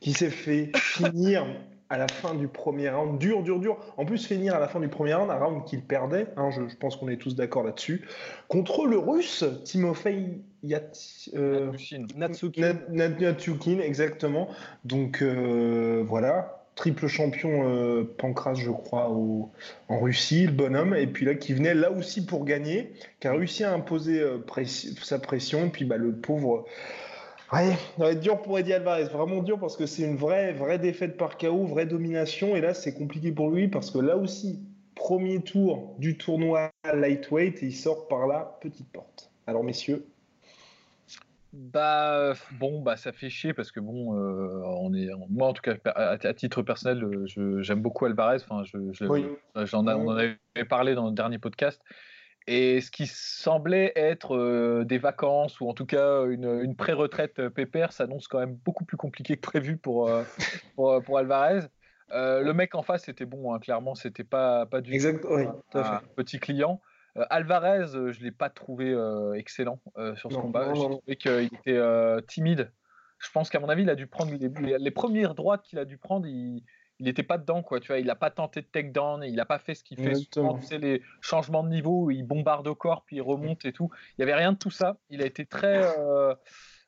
qui 0.00 0.12
s'est 0.12 0.30
fait 0.30 0.70
finir 0.76 1.46
à 1.92 1.98
la 1.98 2.08
fin 2.08 2.34
du 2.34 2.48
premier 2.48 2.88
round, 2.88 3.18
dur, 3.18 3.42
dur, 3.42 3.60
dur. 3.60 3.76
En 3.98 4.06
plus, 4.06 4.26
finir 4.26 4.54
à 4.54 4.58
la 4.58 4.66
fin 4.66 4.80
du 4.80 4.88
premier 4.88 5.12
round, 5.12 5.30
un 5.30 5.36
round 5.36 5.64
qu'il 5.66 5.82
perdait, 5.82 6.26
hein, 6.38 6.48
je, 6.50 6.74
pense 6.76 6.96
qu'on 6.96 7.08
est 7.08 7.18
tous 7.18 7.36
d'accord 7.36 7.64
là-dessus, 7.64 8.08
contre 8.48 8.86
le 8.86 8.96
russe, 8.96 9.44
Timofey 9.64 10.40
Yat, 10.62 10.90
euh, 11.34 11.70
Natsukin. 12.16 13.78
exactement. 13.78 14.48
Donc 14.86 15.20
euh, 15.20 16.02
voilà, 16.08 16.64
triple 16.76 17.08
champion 17.08 17.68
euh, 17.68 18.04
Pancras, 18.16 18.54
je 18.54 18.70
crois, 18.70 19.10
en 19.10 20.00
Russie, 20.00 20.46
le 20.46 20.52
bonhomme, 20.52 20.94
et 20.94 21.06
puis 21.06 21.26
là 21.26 21.34
qui 21.34 21.52
venait 21.52 21.74
là 21.74 21.90
aussi 21.90 22.24
pour 22.24 22.46
gagner, 22.46 22.94
qui 23.20 23.28
a 23.28 23.32
réussi 23.32 23.64
à 23.64 23.74
imposer 23.74 24.18
euh, 24.18 24.38
sa 25.02 25.18
pression, 25.18 25.66
et 25.66 25.68
puis 25.68 25.84
bah, 25.84 25.98
le 25.98 26.12
pauvre. 26.12 26.64
Ouais, 27.52 27.76
ça 27.98 28.04
va 28.04 28.12
être 28.12 28.20
dur 28.20 28.40
pour 28.40 28.58
Eddie 28.58 28.72
Alvarez, 28.72 29.04
vraiment 29.04 29.42
dur 29.42 29.58
parce 29.58 29.76
que 29.76 29.84
c'est 29.84 30.04
une 30.04 30.16
vraie, 30.16 30.54
vraie 30.54 30.78
défaite 30.78 31.18
par 31.18 31.36
KO, 31.36 31.66
vraie 31.66 31.84
domination, 31.84 32.56
et 32.56 32.62
là 32.62 32.72
c'est 32.72 32.94
compliqué 32.94 33.30
pour 33.30 33.50
lui 33.50 33.68
parce 33.68 33.90
que 33.90 33.98
là 33.98 34.16
aussi, 34.16 34.58
premier 34.94 35.42
tour 35.42 35.94
du 35.98 36.16
tournoi 36.16 36.70
lightweight, 36.94 37.62
et 37.62 37.66
il 37.66 37.74
sort 37.74 38.08
par 38.08 38.26
la 38.26 38.58
petite 38.62 38.90
porte. 38.90 39.30
Alors 39.46 39.64
messieurs, 39.64 40.06
bah 41.52 42.32
bon, 42.52 42.80
bah 42.80 42.96
ça 42.96 43.12
fait 43.12 43.28
chier 43.28 43.52
parce 43.52 43.70
que 43.70 43.80
bon, 43.80 44.16
euh, 44.16 44.62
on 44.78 44.94
est, 44.94 45.10
moi 45.28 45.48
en 45.48 45.52
tout 45.52 45.60
cas 45.60 45.74
à, 45.94 46.32
titre 46.32 46.62
personnel, 46.62 47.26
j'aime 47.26 47.82
beaucoup 47.82 48.06
Alvarez. 48.06 48.38
Enfin, 48.48 48.64
je, 48.64 48.78
j'en 49.64 49.86
on 49.86 50.08
en 50.08 50.16
avait 50.16 50.38
parlé 50.66 50.94
dans 50.94 51.08
le 51.08 51.12
dernier 51.12 51.38
podcast. 51.38 51.82
Et 52.46 52.80
ce 52.80 52.90
qui 52.90 53.06
semblait 53.06 53.92
être 53.94 54.36
euh, 54.36 54.84
des 54.84 54.98
vacances 54.98 55.60
ou 55.60 55.68
en 55.68 55.74
tout 55.74 55.86
cas 55.86 56.24
une, 56.26 56.60
une 56.62 56.74
pré-retraite 56.74 57.48
pépère 57.48 57.92
s'annonce 57.92 58.26
quand 58.26 58.38
même 58.38 58.54
beaucoup 58.54 58.84
plus 58.84 58.96
compliqué 58.96 59.36
que 59.36 59.40
prévu 59.40 59.76
pour, 59.76 60.10
pour, 60.76 61.02
pour, 61.02 61.18
Alvarez. 61.18 61.60
le 62.10 62.52
mec 62.52 62.74
en 62.74 62.82
face 62.82 63.08
était 63.08 63.26
bon, 63.26 63.54
hein, 63.54 63.58
clairement, 63.58 63.94
c'était 63.94 64.24
pas, 64.24 64.66
pas 64.66 64.80
du 64.80 64.92
exact, 64.92 65.24
oui, 65.28 65.44
un 65.74 66.00
petit 66.16 66.40
client. 66.40 66.80
Euh, 67.16 67.24
Alvarez, 67.30 67.94
euh, 67.94 68.12
je 68.12 68.20
ne 68.20 68.24
l'ai 68.24 68.30
pas 68.30 68.48
trouvé 68.48 68.90
euh, 68.90 69.34
excellent 69.34 69.78
sur 70.16 70.32
ce 70.32 70.36
combat. 70.36 70.72
J'ai 70.74 70.80
trouvé 70.80 71.16
qu'il 71.16 71.50
était 71.52 72.22
timide. 72.26 72.72
Je 73.18 73.30
pense 73.30 73.50
qu'à 73.50 73.60
mon 73.60 73.68
avis, 73.68 73.82
il 73.82 73.90
a 73.90 73.94
dû 73.94 74.06
prendre 74.06 74.32
les, 74.32 74.90
premières 74.90 75.34
droites 75.34 75.62
qu'il 75.62 75.78
a 75.78 75.84
dû 75.84 75.98
prendre. 75.98 76.26
Il, 76.26 76.64
n'était 77.04 77.22
pas 77.22 77.38
dedans, 77.38 77.62
quoi. 77.62 77.80
Tu 77.80 77.88
vois, 77.88 77.98
il 77.98 78.06
n'a 78.06 78.14
pas 78.14 78.30
tenté 78.30 78.62
de 78.62 78.66
takedown, 78.66 79.22
il 79.24 79.34
n'a 79.34 79.44
pas 79.44 79.58
fait 79.58 79.74
ce 79.74 79.84
qu'il 79.84 79.98
fait 79.98 80.14
souvent. 80.32 80.58
Tu 80.58 80.66
sais, 80.66 80.78
les 80.78 81.02
changements 81.20 81.62
de 81.62 81.68
niveau, 81.68 82.04
où 82.04 82.10
il 82.10 82.24
bombarde 82.24 82.66
au 82.66 82.74
corps, 82.74 83.04
puis 83.06 83.16
il 83.16 83.22
remonte 83.22 83.64
et 83.64 83.72
tout. 83.72 83.90
Il 84.10 84.24
n'y 84.24 84.30
avait 84.30 84.38
rien 84.38 84.52
de 84.52 84.58
tout 84.58 84.70
ça. 84.70 84.98
Il 85.10 85.22
a 85.22 85.26
été 85.26 85.46
très. 85.46 85.82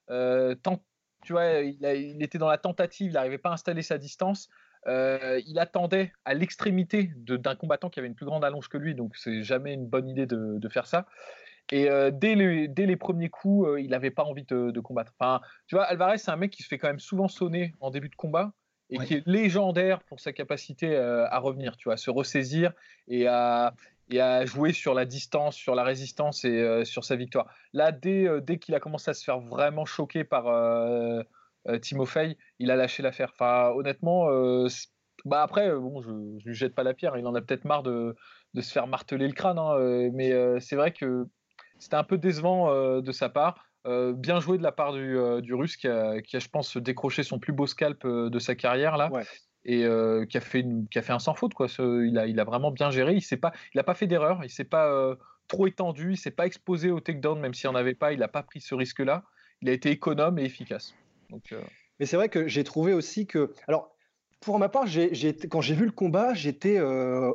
tu 0.09 1.33
vois, 1.33 1.47
il, 1.61 2.23
était 2.23 2.39
dans 2.39 2.49
la 2.49 2.59
tentative, 2.59 3.11
il 3.11 3.15
n'arrivait 3.15 3.39
pas 3.39 3.51
à 3.51 3.55
installer 3.55 3.83
sa 3.83 3.99
distance. 3.99 4.49
Euh, 4.87 5.41
il 5.47 5.59
attendait 5.59 6.13
à 6.25 6.35
l'extrémité 6.35 7.11
d'un 7.17 7.57
combattant 7.57 7.89
qui 7.89 7.99
avait 8.01 8.09
une 8.09 8.15
plus 8.15 8.27
grande 8.27 8.45
allonge 8.45 8.69
que 8.69 8.77
lui, 8.77 8.95
donc 8.95 9.17
c'est 9.17 9.43
jamais 9.43 9.73
une 9.73 9.87
bonne 9.87 10.09
idée 10.09 10.27
de, 10.27 10.69
faire 10.69 10.87
ça. 10.87 11.07
Et 11.73 11.89
euh, 11.91 12.11
dès, 12.13 12.35
les, 12.35 12.69
dès, 12.69 12.85
les, 12.85 12.97
premiers 12.97 13.31
coups, 13.31 13.69
euh, 13.69 13.81
il 13.81 13.91
n'avait 13.91 14.11
pas 14.11 14.25
envie 14.25 14.45
de, 14.45 14.81
combattre. 14.81 15.13
Enfin, 15.19 15.41
tu 15.67 15.75
vois, 15.75 15.85
Alvarez, 15.85 16.19
c'est 16.19 16.31
un 16.31 16.37
mec 16.37 16.51
qui 16.51 16.63
se 16.63 16.69
fait 16.69 16.79
quand 16.79 16.89
même 16.89 17.01
souvent 17.01 17.29
sonner 17.29 17.75
en 17.81 17.91
début 17.91 18.11
de 18.11 18.15
combat 18.15 18.53
et 18.91 18.99
qui 18.99 19.15
est 19.15 19.27
légendaire 19.27 20.03
pour 20.05 20.21
sa 20.21 20.33
capacité 20.33 20.97
à 20.97 21.39
revenir, 21.39 21.77
tu 21.77 21.85
vois, 21.85 21.95
à 21.95 21.97
se 21.97 22.11
ressaisir 22.11 22.73
et 23.09 23.27
à, 23.27 23.75
et 24.11 24.21
à 24.21 24.45
jouer 24.45 24.73
sur 24.73 24.95
la 24.95 25.05
distance, 25.05 25.57
sur 25.57 25.75
la 25.75 25.85
résistance 25.85 26.45
et 26.45 26.85
sur 26.85 27.05
sa 27.05 27.17
victoire. 27.17 27.47
Là, 27.73 27.93
dès, 27.93 28.29
dès 28.43 28.59
qu'il 28.59 28.75
a 28.75 28.81
commencé 28.81 29.11
à 29.11 29.15
se 29.15 29.25
faire 29.25 29.41
vraiment 29.41 29.85
choquer 29.85 30.23
par 30.25 30.47
euh, 31.69 31.79
Timofey, 31.79 32.37
il 32.59 32.71
a 32.71 32.77
lâché 32.77 33.03
l'affaire. 33.03 33.31
Enfin, 33.33 33.73
honnêtement, 33.75 34.31
euh, 34.31 34.69
bah 35.25 35.43
après, 35.43 35.69
euh, 35.71 35.79
bon, 35.79 36.03
je, 36.03 36.11
ne 36.11 36.41
lui 36.45 36.55
jette 36.55 36.75
pas 36.75 36.83
la 36.83 36.95
pierre. 36.95 37.17
Il 37.17 37.27
en 37.27 37.35
a 37.35 37.41
peut-être 37.41 37.65
marre 37.65 37.83
de, 37.83 38.15
se 38.55 38.73
faire 38.73 38.87
marteler 38.87 39.27
le 39.27 39.35
crâne, 39.35 39.59
hein, 39.59 40.11
mais 40.13 40.33
c'est 40.61 40.77
vrai 40.77 40.93
que 40.93 41.27
c'était 41.79 41.97
un 41.97 42.05
peu 42.05 42.19
décevant 42.19 43.01
de 43.01 43.13
sa 43.13 43.29
part. 43.29 43.67
Bien 43.85 44.41
joué 44.41 44.59
de 44.59 44.63
la 44.63 44.73
part 44.73 44.93
du, 44.93 45.55
Russe 45.55 45.77
qui 45.77 45.89
a, 45.89 46.17
je 46.23 46.49
pense, 46.49 46.77
décroché 46.77 47.23
son 47.23 47.39
plus 47.39 47.53
beau 47.53 47.67
scalp 47.67 48.07
de 48.07 48.39
sa 48.39 48.55
carrière 48.55 48.97
là. 48.97 49.11
Et 49.67 49.87
qui, 50.29 50.37
a 50.37 50.41
fait 50.41 50.61
une, 50.61 50.87
qui 50.89 50.99
a 50.99 51.03
fait 51.03 51.13
un 51.13 51.19
sans 51.19 51.35
faute. 51.35 51.55
Quoi. 51.55 51.69
il, 51.79 52.19
a, 52.19 52.27
il 52.27 52.39
a 52.41 52.45
vraiment 52.45 52.71
bien 52.71 52.91
géré. 52.91 53.17
Il 53.17 53.39
n'a 53.75 53.83
pas, 53.83 53.95
fait 53.95 54.07
d'erreur. 54.07 54.41
Il 54.45 54.51
s'est 54.51 54.65
pas 54.65 55.17
trop 55.49 55.67
étendu. 55.67 56.13
Il 56.13 56.17
s'est 56.17 56.31
pas 56.31 56.47
exposé 56.47 56.91
au 56.91 57.01
takedown, 57.01 57.39
même 57.39 57.55
s'il 57.55 57.71
n'y 57.71 57.77
en 57.77 57.79
avait 57.79 57.95
pas. 57.95 58.13
Il 58.13 58.19
n'a 58.19 58.29
pas 58.29 58.43
pris 58.43 58.61
ce 58.61 58.75
risque-là. 58.75 59.25
Il 59.63 59.69
a 59.69 59.73
été 59.73 59.91
économe 59.91 60.39
et 60.39 60.45
efficace. 60.45 60.95
Euh, 61.53 61.61
Mais 61.99 62.07
c'est 62.07 62.17
vrai 62.17 62.29
que 62.29 62.49
j'ai 62.49 62.65
trouvé 62.65 62.93
aussi 62.93 63.27
que. 63.27 63.53
Alors, 63.69 63.97
pour 64.41 64.59
ma 64.59 64.69
part, 64.69 64.85
quand 64.85 65.61
j'ai 65.61 65.75
vu 65.75 65.87
le 65.87 65.93
combat, 65.93 66.35
j'étais 66.35 66.79
euh, 66.79 67.33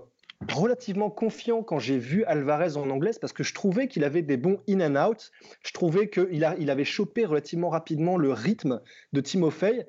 relativement 0.48 1.10
confiant 1.10 1.64
quand 1.64 1.80
j'ai 1.80 1.98
vu 1.98 2.24
Alvarez 2.26 2.78
en 2.78 2.90
anglaise 2.90 3.20
parce 3.20 3.34
que 3.34 3.44
je 3.44 3.54
trouvais 3.54 3.88
qu'il 3.88 4.04
avait 4.04 4.22
des 4.22 4.38
bons 4.38 4.62
in 4.70 4.80
and 4.80 5.10
out. 5.10 5.32
Je 5.64 5.74
trouvais 5.74 6.10
qu'il 6.10 6.56
il 6.60 6.70
avait 6.70 6.86
chopé 6.86 7.26
relativement 7.26 7.70
rapidement 7.70 8.18
le 8.18 8.32
rythme 8.32 8.82
de 9.14 9.22
Timofey. 9.22 9.86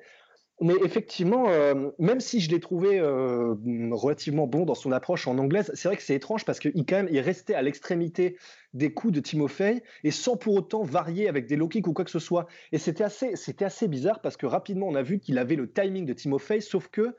Mais 0.63 0.75
effectivement, 0.85 1.49
euh, 1.49 1.89
même 1.97 2.19
si 2.19 2.39
je 2.39 2.51
l'ai 2.51 2.59
trouvé 2.59 2.99
euh, 2.99 3.55
relativement 3.91 4.45
bon 4.45 4.63
dans 4.63 4.75
son 4.75 4.91
approche 4.91 5.27
en 5.27 5.39
anglaise, 5.39 5.71
c'est 5.73 5.87
vrai 5.87 5.97
que 5.97 6.03
c'est 6.03 6.13
étrange 6.13 6.45
parce 6.45 6.59
qu'il 6.59 6.85
quand 6.85 7.03
même 7.03 7.09
restait 7.17 7.55
à 7.55 7.63
l'extrémité 7.63 8.37
des 8.75 8.93
coups 8.93 9.11
de 9.11 9.21
Timofey 9.21 9.81
et 10.03 10.11
sans 10.11 10.37
pour 10.37 10.53
autant 10.53 10.83
varier 10.83 11.27
avec 11.27 11.47
des 11.47 11.55
low 11.55 11.67
kicks 11.67 11.87
ou 11.87 11.93
quoi 11.93 12.05
que 12.05 12.11
ce 12.11 12.19
soit. 12.19 12.45
Et 12.71 12.77
c'était 12.77 13.03
assez, 13.03 13.33
assez 13.61 13.87
bizarre 13.87 14.21
parce 14.21 14.37
que 14.37 14.45
rapidement 14.45 14.87
on 14.87 14.93
a 14.93 15.01
vu 15.01 15.17
qu'il 15.17 15.39
avait 15.39 15.55
le 15.55 15.67
timing 15.67 16.05
de 16.05 16.13
Timofey, 16.13 16.61
sauf 16.61 16.89
que 16.89 17.15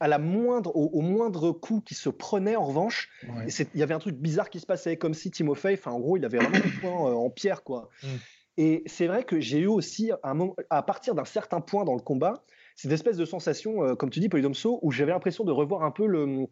à 0.00 0.08
la 0.08 0.18
moindre, 0.18 0.74
au, 0.74 1.00
moindre 1.02 1.52
coup 1.52 1.82
qui 1.82 1.94
se 1.94 2.08
prenait 2.08 2.56
en 2.56 2.64
revanche, 2.64 3.10
il 3.22 3.78
y 3.78 3.82
avait 3.82 3.94
un 3.94 3.98
truc 3.98 4.16
bizarre 4.16 4.48
qui 4.48 4.58
se 4.58 4.66
passait, 4.66 4.96
comme 4.96 5.12
si 5.12 5.30
Timofey, 5.30 5.74
enfin 5.74 5.92
en 5.92 6.00
gros, 6.00 6.16
il 6.16 6.24
avait 6.24 6.38
vraiment 6.38 6.56
le 6.64 6.80
point 6.80 7.10
euh, 7.10 7.14
en 7.14 7.30
pierre 7.30 7.62
quoi. 7.62 7.90
Mm. 8.02 8.06
Et 8.56 8.82
c'est 8.86 9.06
vrai 9.06 9.24
que 9.24 9.40
j'ai 9.40 9.60
eu 9.60 9.66
aussi, 9.66 10.10
à 10.70 10.82
partir 10.82 11.14
d'un 11.14 11.24
certain 11.24 11.60
point 11.60 11.84
dans 11.84 11.94
le 11.94 12.00
combat, 12.00 12.42
cette 12.76 12.92
espèce 12.92 13.16
de 13.16 13.24
sensation, 13.24 13.84
euh, 13.84 13.94
comme 13.94 14.10
tu 14.10 14.20
dis, 14.20 14.28
Polydomso, 14.28 14.80
où 14.82 14.90
j'avais 14.90 15.12
l'impression 15.12 15.44
de 15.44 15.52
revoir 15.52 15.82
un 15.82 15.90
peu 15.90 16.06
le, 16.06 16.46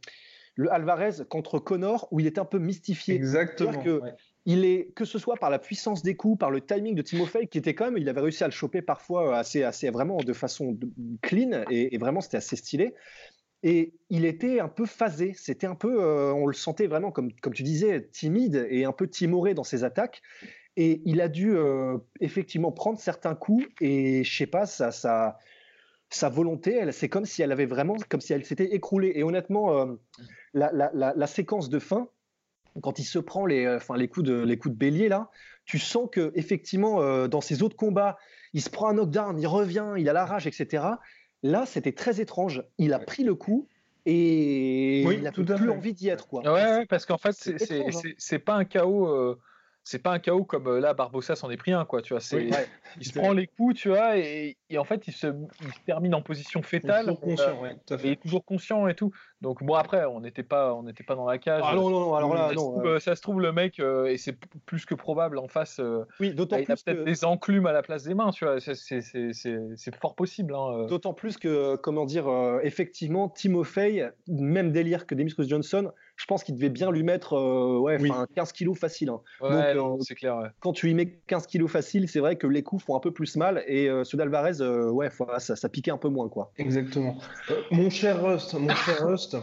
le 0.55 0.73
Alvarez 0.73 1.25
contre 1.29 1.59
Connor, 1.59 2.09
où 2.11 2.21
il 2.21 2.27
était 2.27 2.41
un 2.41 2.45
peu 2.45 2.59
mystifié. 2.59 3.15
Exactement. 3.15 3.83
Que, 3.83 4.01
il 4.45 4.65
est, 4.65 4.91
que 4.95 5.05
ce 5.05 5.19
soit 5.19 5.37
par 5.37 5.51
la 5.51 5.59
puissance 5.59 6.03
des 6.03 6.17
coups, 6.17 6.39
par 6.39 6.51
le 6.51 6.63
timing 6.63 6.95
de 6.95 7.03
Timofey, 7.03 7.47
qui 7.49 7.59
était 7.59 7.75
quand 7.75 7.85
même, 7.85 7.99
il 7.99 8.09
avait 8.09 8.23
réussi 8.23 8.45
à 8.45 8.47
le 8.47 8.53
choper 8.53 8.81
parfois 8.81 9.29
euh, 9.29 9.39
assez, 9.39 9.63
assez 9.63 9.91
vraiment 9.91 10.17
de 10.17 10.33
façon 10.33 10.77
clean, 11.21 11.65
et, 11.71 11.97
vraiment 11.99 12.23
c'était 12.23 12.39
assez 12.39 12.57
stylé. 12.57 12.95
Et 13.63 13.95
il 14.09 14.25
était 14.25 14.61
un 14.61 14.69
peu 14.69 14.87
phasé, 14.87 15.35
c'était 15.37 15.67
un 15.67 15.75
peu, 15.75 16.01
euh, 16.03 16.33
on 16.33 16.47
le 16.47 16.55
sentait 16.55 16.87
vraiment, 16.87 17.11
comme, 17.11 17.33
comme 17.41 17.55
tu 17.55 17.65
disais, 17.65 18.09
timide 18.13 18.67
et 18.71 18.85
un 18.85 18.93
peu 18.93 19.09
timoré 19.09 19.55
dans 19.55 19.65
ses 19.65 19.85
attaques. 19.85 20.23
Et 20.77 21.03
il 21.05 21.21
a 21.21 21.27
dû 21.29 21.57
effectivement 22.21 22.71
prendre 22.71 23.01
certains 23.01 23.35
coups, 23.35 23.67
et 23.81 24.23
je 24.23 24.37
sais 24.37 24.47
pas, 24.47 24.65
ça, 24.65 24.93
ça, 24.93 25.37
sa 26.11 26.29
volonté, 26.29 26.91
c'est 26.93 27.09
comme 27.09 27.25
si 27.25 27.43
elle 27.43 27.53
avait 27.53 27.67
vraiment, 27.67 27.97
comme 28.09 28.21
si 28.21 28.33
elle 28.33 28.45
s'était 28.45 28.75
écroulée. 28.75 29.13
Et 29.15 29.23
honnêtement, 29.23 29.79
euh, 29.79 29.95
la, 30.55 31.27
séquence 31.27 31.69
de 31.69 31.79
fin, 31.79 32.09
quand 32.83 32.99
il 32.99 33.05
se 33.05 33.19
prend 33.19 33.45
les, 33.45 33.67
euh, 33.67 33.79
les, 33.97 34.09
coups, 34.09 34.27
de, 34.27 34.43
les 34.43 34.59
coups 34.59 34.75
de 34.75 34.79
bélier, 34.79 35.09
là, 35.09 35.31
tu 35.67 35.79
sens 35.79 36.09
que 36.11 36.33
effectivement, 36.35 37.03
euh, 37.03 37.29
dans 37.29 37.43
ses 37.43 37.63
autres 37.63 37.77
combats, 37.77 38.17
il 38.55 38.63
se 38.63 38.71
prend 38.71 38.89
un 38.89 38.95
knockdown, 38.95 39.39
il 39.39 39.47
revient, 39.47 39.93
il 39.99 40.09
a 40.09 40.15
la 40.15 40.25
rage, 40.25 40.47
etc. 40.47 40.85
Là, 41.43 41.65
c'était 41.67 41.93
très 41.93 42.21
étrange. 42.21 42.65
Il 42.79 42.93
a 42.93 42.99
pris 42.99 43.25
le 43.25 43.35
coup 43.35 43.69
et 44.07 45.03
il 45.03 45.27
a 45.27 45.33
tout 45.33 45.45
plus 45.45 45.71
envie 45.71 45.93
d'y 45.93 46.09
être. 46.09 46.29
Quoi. 46.29 46.43
Ouais, 46.53 46.87
parce 46.87 47.07
qu'en 47.07 47.19
fait, 47.19 47.33
c'est 47.33 48.37
hein. 48.37 48.39
pas 48.45 48.55
un 48.55 48.65
chaos 48.65 49.37
c'est 49.89 50.03
pas 50.03 50.13
un 50.13 50.19
chaos 50.19 50.45
comme 50.45 50.81
là 50.81 50.93
Barbossa 50.93 51.35
s'en 51.35 51.49
est 51.49 51.57
pris 51.57 51.73
un 51.73 51.87
quoi 51.87 52.03
tu 52.03 52.13
vois 52.13 52.21
c'est 52.21 52.51
il 52.99 53.07
se 53.07 53.19
prend 53.19 53.33
les 53.33 53.47
coups 53.47 53.75
tu 53.75 53.89
vois 53.89 54.19
et, 54.19 54.59
en 54.77 54.85
fait 54.85 55.09
il 55.09 55.15
se, 55.15 55.29
termine 55.87 56.15
en 56.15 56.21
position 56.21 56.63
fétale 56.63 57.07
toujours 57.07 57.21
conscient 57.21 57.63
il 58.05 58.11
est 58.11 58.21
toujours 58.21 58.45
conscient 58.45 58.87
et 58.87 58.95
tout. 58.95 59.13
Donc 59.41 59.63
bon 59.63 59.75
après 59.75 60.05
on 60.05 60.21
n'était 60.21 60.43
pas 60.43 60.75
on 60.75 60.83
n'était 60.83 61.05
pas 61.05 61.15
dans 61.15 61.25
la 61.25 61.39
cage. 61.39 61.63
Ah 61.65 61.75
non 61.75 61.89
non, 61.89 62.01
non 62.01 62.15
alors 62.15 62.35
là 62.35 62.49
ça, 62.49 62.55
non, 62.55 62.77
se 62.77 62.81
trouve, 62.81 62.99
ça 62.99 63.17
se 63.17 63.23
trouve 63.23 63.41
le 63.41 63.53
mec 63.53 63.79
et 63.79 64.19
c'est 64.19 64.37
plus 64.67 64.85
que 64.85 64.95
probable 64.95 65.39
en 65.39 65.49
face 65.49 65.81
oui 66.21 66.35
d'autant 66.35 66.59
il 66.59 66.71
a 66.71 66.77
peut-être 66.77 67.05
des 67.05 67.25
enclumes 67.25 67.67
à 67.67 67.73
la 67.73 67.83
place 67.83 68.05
des 68.05 68.15
mains 68.15 68.31
tu 68.31 68.45
vois 68.45 68.61
c'est 68.61 69.97
fort 69.99 70.15
possible 70.17 70.55
hein, 70.55 70.85
d'autant 70.87 71.15
plus 71.15 71.39
que 71.39 71.77
comment 71.77 72.05
dire 72.05 72.29
effectivement 72.63 73.31
Timofey 73.31 74.13
même 74.27 74.71
délire 74.71 75.07
que 75.07 75.15
Demis 75.15 75.33
Johnson 75.39 75.93
je 76.19 76.27
pense 76.27 76.43
qu'il 76.43 76.57
devait 76.57 76.69
bien 76.69 76.91
lui 76.91 77.05
mettre 77.05 77.35
euh, 77.35 77.79
ouais, 77.79 77.97
15 78.35 78.53
kilos 78.53 78.77
facile. 78.77 79.09
Hein. 79.09 79.21
Euh, 79.43 79.97
c'est 80.01 80.17
clair. 80.17 80.51
Quand 80.61 80.73
tu 80.73 80.87
lui 80.87 80.95
mets 80.95 81.21
15 81.29 81.47
kilos 81.47 81.71
facile, 81.71 82.09
c'est 82.09 82.19
vrai 82.19 82.37
que 82.37 82.47
les 82.47 82.63
coups 82.63 82.85
font 82.85 82.97
un 82.97 83.01
peu 83.01 83.13
plus 83.13 83.37
mal 83.37 83.63
et 83.67 83.89
euh, 83.89 84.03
ce 84.03 84.17
d'Alvarez, 84.17 84.61
ouais, 84.91 85.11
ça, 85.39 85.55
ça, 85.55 85.69
piquait 85.69 85.93
un 85.93 85.97
peu 85.97 86.09
moins. 86.09 86.29
quoi. 86.29 86.53
Exactement. 86.59 87.17
mon 87.71 87.89
cher 87.89 88.23
Rust, 88.23 88.55
mon 88.55 88.75
cher 88.75 89.07
Rust, 89.07 89.37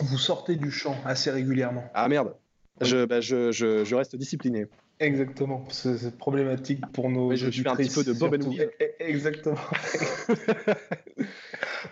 vous 0.00 0.18
sortez 0.18 0.56
du 0.56 0.70
champ 0.70 0.96
assez 1.06 1.30
régulièrement. 1.30 1.84
Ah 1.94 2.08
merde. 2.08 2.34
Je, 2.82 3.06
bah, 3.06 3.20
je, 3.20 3.50
je, 3.50 3.84
je, 3.84 3.94
reste 3.94 4.16
discipliné. 4.16 4.66
Exactement, 5.00 5.64
c'est 5.70 6.16
problématique 6.18 6.86
pour 6.92 7.08
nos. 7.08 7.34
je 7.34 7.50
suis 7.50 7.66
un 7.66 7.74
petit 7.74 7.88
peu 7.88 8.04
de 8.04 8.12
Bob 8.12 8.34
e, 8.34 8.36
e, 8.36 8.70
Exactement. 9.00 9.56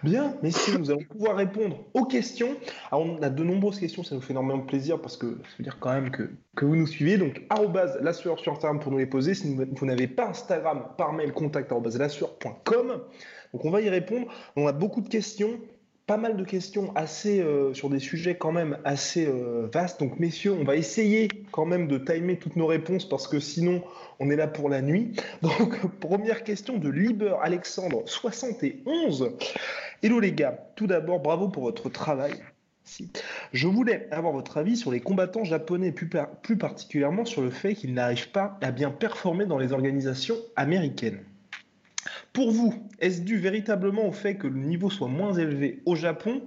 Bien, 0.02 0.36
messieurs, 0.42 0.76
nous 0.76 0.90
allons 0.90 1.04
pouvoir 1.04 1.36
répondre 1.36 1.86
aux 1.94 2.04
questions. 2.04 2.54
Alors, 2.92 3.06
on 3.06 3.22
a 3.22 3.30
de 3.30 3.42
nombreuses 3.42 3.80
questions, 3.80 4.04
ça 4.04 4.14
nous 4.14 4.20
fait 4.20 4.34
énormément 4.34 4.60
plaisir 4.60 5.00
parce 5.00 5.16
que 5.16 5.26
ça 5.26 5.48
veut 5.58 5.64
dire 5.64 5.78
quand 5.80 5.92
même 5.92 6.10
que, 6.10 6.30
que 6.54 6.66
vous 6.66 6.76
nous 6.76 6.86
suivez. 6.86 7.16
Donc, 7.16 7.44
la 8.02 8.12
sueur 8.12 8.38
sur 8.38 8.52
Instagram 8.52 8.78
pour 8.78 8.92
nous 8.92 8.98
les 8.98 9.06
poser. 9.06 9.32
Si 9.32 9.54
vous 9.54 9.86
n'avez 9.86 10.06
pas 10.06 10.28
Instagram, 10.28 10.88
par 10.98 11.14
mail, 11.14 11.32
contact 11.32 11.70
Donc, 11.70 11.86
on 13.64 13.70
va 13.70 13.80
y 13.80 13.88
répondre. 13.88 14.30
On 14.54 14.66
a 14.66 14.72
beaucoup 14.72 15.00
de 15.00 15.08
questions 15.08 15.58
pas 16.08 16.16
mal 16.16 16.38
de 16.38 16.44
questions 16.44 16.90
assez 16.96 17.40
euh, 17.40 17.74
sur 17.74 17.90
des 17.90 18.00
sujets 18.00 18.34
quand 18.34 18.50
même 18.50 18.78
assez 18.82 19.26
euh, 19.26 19.68
vastes. 19.72 20.00
Donc 20.00 20.18
messieurs, 20.18 20.54
on 20.58 20.64
va 20.64 20.74
essayer 20.74 21.28
quand 21.52 21.66
même 21.66 21.86
de 21.86 21.98
timer 21.98 22.38
toutes 22.38 22.56
nos 22.56 22.66
réponses 22.66 23.06
parce 23.06 23.28
que 23.28 23.38
sinon 23.38 23.82
on 24.18 24.30
est 24.30 24.36
là 24.36 24.48
pour 24.48 24.70
la 24.70 24.80
nuit. 24.80 25.12
Donc 25.42 25.86
première 26.00 26.44
question 26.44 26.78
de 26.78 26.88
Liber 26.88 27.34
Alexandre 27.42 28.02
71. 28.06 29.32
Hello 30.02 30.18
les 30.18 30.32
gars, 30.32 30.58
tout 30.76 30.86
d'abord 30.86 31.20
bravo 31.20 31.48
pour 31.48 31.64
votre 31.64 31.90
travail. 31.90 32.32
Je 33.52 33.68
voulais 33.68 34.08
avoir 34.10 34.32
votre 34.32 34.56
avis 34.56 34.78
sur 34.78 34.90
les 34.90 35.00
combattants 35.00 35.44
japonais, 35.44 35.92
plus, 35.92 36.08
plus 36.42 36.56
particulièrement 36.56 37.26
sur 37.26 37.42
le 37.42 37.50
fait 37.50 37.74
qu'ils 37.74 37.92
n'arrivent 37.92 38.30
pas 38.30 38.56
à 38.62 38.70
bien 38.70 38.90
performer 38.90 39.44
dans 39.44 39.58
les 39.58 39.74
organisations 39.74 40.36
américaines. 40.56 41.20
Pour 42.32 42.50
vous, 42.52 42.74
est-ce 43.00 43.20
dû 43.20 43.36
véritablement 43.36 44.06
au 44.06 44.12
fait 44.12 44.36
que 44.36 44.46
le 44.46 44.60
niveau 44.60 44.90
soit 44.90 45.08
moins 45.08 45.34
élevé 45.34 45.80
au 45.86 45.96
Japon 45.96 46.42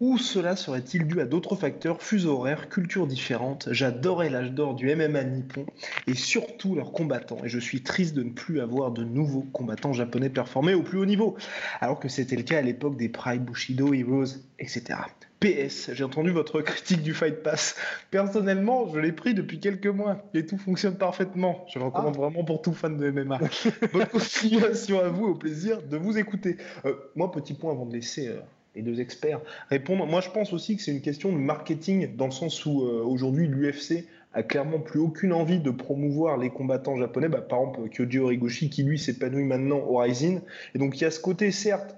ou 0.00 0.18
cela 0.18 0.56
serait-il 0.56 1.06
dû 1.06 1.20
à 1.20 1.24
d'autres 1.24 1.54
facteurs, 1.54 2.02
fuseaux 2.02 2.38
horaires, 2.38 2.68
cultures 2.68 3.06
différentes? 3.06 3.68
J'adorais 3.70 4.28
l'âge 4.28 4.50
d'or 4.50 4.74
du 4.74 4.94
MMA 4.94 5.22
nippon 5.24 5.66
et 6.06 6.14
surtout 6.14 6.74
leurs 6.74 6.92
combattants. 6.92 7.38
Et 7.44 7.48
je 7.48 7.60
suis 7.60 7.82
triste 7.82 8.14
de 8.14 8.24
ne 8.24 8.30
plus 8.30 8.60
avoir 8.60 8.90
de 8.90 9.04
nouveaux 9.04 9.46
combattants 9.52 9.92
japonais 9.92 10.30
performés 10.30 10.74
au 10.74 10.82
plus 10.82 10.98
haut 10.98 11.06
niveau, 11.06 11.36
alors 11.80 12.00
que 12.00 12.08
c'était 12.08 12.36
le 12.36 12.42
cas 12.42 12.58
à 12.58 12.62
l'époque 12.62 12.96
des 12.96 13.08
Pride, 13.08 13.44
Bushido, 13.44 13.94
Heroes, 13.94 14.40
etc. 14.58 14.98
PS, 15.44 15.90
j'ai 15.92 16.04
entendu 16.04 16.30
votre 16.30 16.62
critique 16.62 17.02
du 17.02 17.12
Fight 17.12 17.42
Pass. 17.42 17.76
Personnellement, 18.10 18.88
je 18.88 18.98
l'ai 18.98 19.12
pris 19.12 19.34
depuis 19.34 19.60
quelques 19.60 19.88
mois 19.88 20.22
et 20.32 20.46
tout 20.46 20.56
fonctionne 20.56 20.96
parfaitement. 20.96 21.66
Je 21.68 21.78
le 21.78 21.84
recommande 21.84 22.14
ah. 22.16 22.22
vraiment 22.22 22.44
pour 22.44 22.62
tout 22.62 22.72
fan 22.72 22.96
de 22.96 23.10
MMA. 23.10 23.38
Bonne 23.92 24.06
continuation 24.06 25.00
à 25.00 25.08
vous, 25.08 25.26
au 25.26 25.34
plaisir 25.34 25.82
de 25.82 25.98
vous 25.98 26.16
écouter. 26.16 26.56
Euh, 26.86 26.94
moi, 27.14 27.30
petit 27.30 27.52
point 27.52 27.72
avant 27.72 27.84
de 27.84 27.92
laisser 27.92 28.28
euh, 28.28 28.40
les 28.74 28.80
deux 28.80 29.02
experts 29.02 29.40
répondre. 29.68 30.06
Moi, 30.06 30.22
je 30.22 30.30
pense 30.30 30.54
aussi 30.54 30.78
que 30.78 30.82
c'est 30.82 30.92
une 30.92 31.02
question 31.02 31.30
de 31.30 31.36
marketing 31.36 32.16
dans 32.16 32.26
le 32.26 32.32
sens 32.32 32.64
où 32.64 32.80
euh, 32.80 33.02
aujourd'hui 33.04 33.46
l'UFC 33.46 34.06
a 34.32 34.42
clairement 34.42 34.78
plus 34.78 35.00
aucune 35.00 35.34
envie 35.34 35.58
de 35.58 35.70
promouvoir 35.70 36.38
les 36.38 36.48
combattants 36.48 36.96
japonais. 36.96 37.28
Bah, 37.28 37.42
par 37.42 37.60
exemple, 37.60 37.90
Kyoji 37.90 38.18
Origoshi 38.18 38.70
qui 38.70 38.82
lui 38.82 38.98
s'épanouit 38.98 39.44
maintenant 39.44 39.80
au 39.80 39.98
Rising. 39.98 40.40
Et 40.74 40.78
donc 40.78 40.98
il 40.98 41.02
y 41.02 41.06
a 41.06 41.10
ce 41.10 41.20
côté 41.20 41.50
certes 41.50 41.94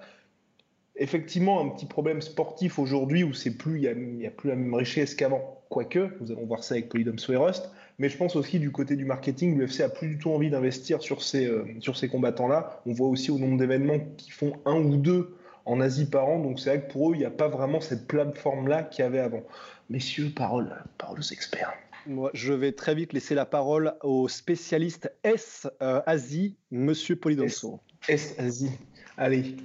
effectivement 0.97 1.61
un 1.61 1.69
petit 1.69 1.87
problème 1.87 2.23
sportif 2.23 2.79
aujourd'hui 2.79 3.25
où 3.25 3.33
c'est 3.33 3.57
plus, 3.57 3.83
il 3.83 4.17
n'y 4.17 4.27
a, 4.27 4.31
plus 4.31 4.49
la 4.49 4.57
même 4.57 4.75
richesse 4.75 5.15
qu'avant. 5.15 5.63
Quoique, 5.69 6.11
nous 6.21 6.31
allons 6.31 6.47
voir 6.47 6.63
ça 6.63 6.75
avec 6.75 6.89
Polydome 6.89 7.17
et 7.29 7.37
Rust. 7.37 7.71
Mais 7.99 8.09
je 8.09 8.17
pense 8.17 8.37
aussi 8.37 8.59
du 8.59 8.71
côté 8.71 8.95
du 8.95 9.05
marketing, 9.05 9.59
l'UFC 9.59 9.81
a 9.81 9.89
plus 9.89 10.09
du 10.09 10.19
tout 10.19 10.31
envie 10.31 10.51
d'investir 10.51 11.03
sur 11.03 11.23
ces, 11.23 11.47
euh, 11.47 11.65
sur 11.81 11.97
ces 11.97 12.09
combattants-là. 12.09 12.83
On 12.87 12.93
voit 12.93 13.09
aussi 13.09 13.31
au 13.31 13.39
nombre 13.39 13.57
d'événements 13.59 13.99
qui 14.17 14.31
font 14.31 14.53
un 14.65 14.77
ou 14.77 14.97
deux 14.97 15.35
en 15.65 15.81
Asie 15.81 16.09
par 16.09 16.29
an. 16.29 16.39
Donc 16.39 16.61
c'est 16.61 16.71
vrai 16.71 16.87
que 16.87 16.93
pour 16.93 17.11
eux, 17.11 17.15
il 17.15 17.19
n'y 17.19 17.25
a 17.25 17.31
pas 17.31 17.49
vraiment 17.49 17.81
cette 17.81 18.07
plateforme-là 18.07 18.83
qu'il 18.85 19.03
y 19.03 19.07
avait 19.07 19.19
avant. 19.19 19.43
Messieurs, 19.89 20.31
parole, 20.35 20.75
parole 20.99 21.19
aux 21.19 21.33
experts. 21.33 21.73
Moi, 22.07 22.31
je 22.35 22.53
vais 22.53 22.73
très 22.73 22.95
vite 22.95 23.13
laisser 23.13 23.35
la 23.35 23.47
parole 23.47 23.95
au 24.03 24.29
spécialiste 24.29 25.13
S 25.25 25.67
euh, 25.83 26.01
Asie, 26.07 26.57
Monsieur 26.71 27.17
Polydomso. 27.17 27.81
S, 28.09 28.33
S 28.33 28.39
Asie. 28.39 28.71
Allez, 29.17 29.57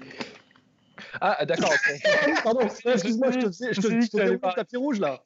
ah, 1.20 1.46
d'accord. 1.46 1.74
Pardon, 2.44 2.62
excuse-moi, 2.62 3.32
je 3.32 3.40
te, 3.40 3.74
je 3.74 3.82
te, 3.82 4.02
je 4.02 4.10
te 4.10 4.18
le 4.18 4.40
tapis 4.40 4.78
rouge 4.78 5.00
là. 5.00 5.24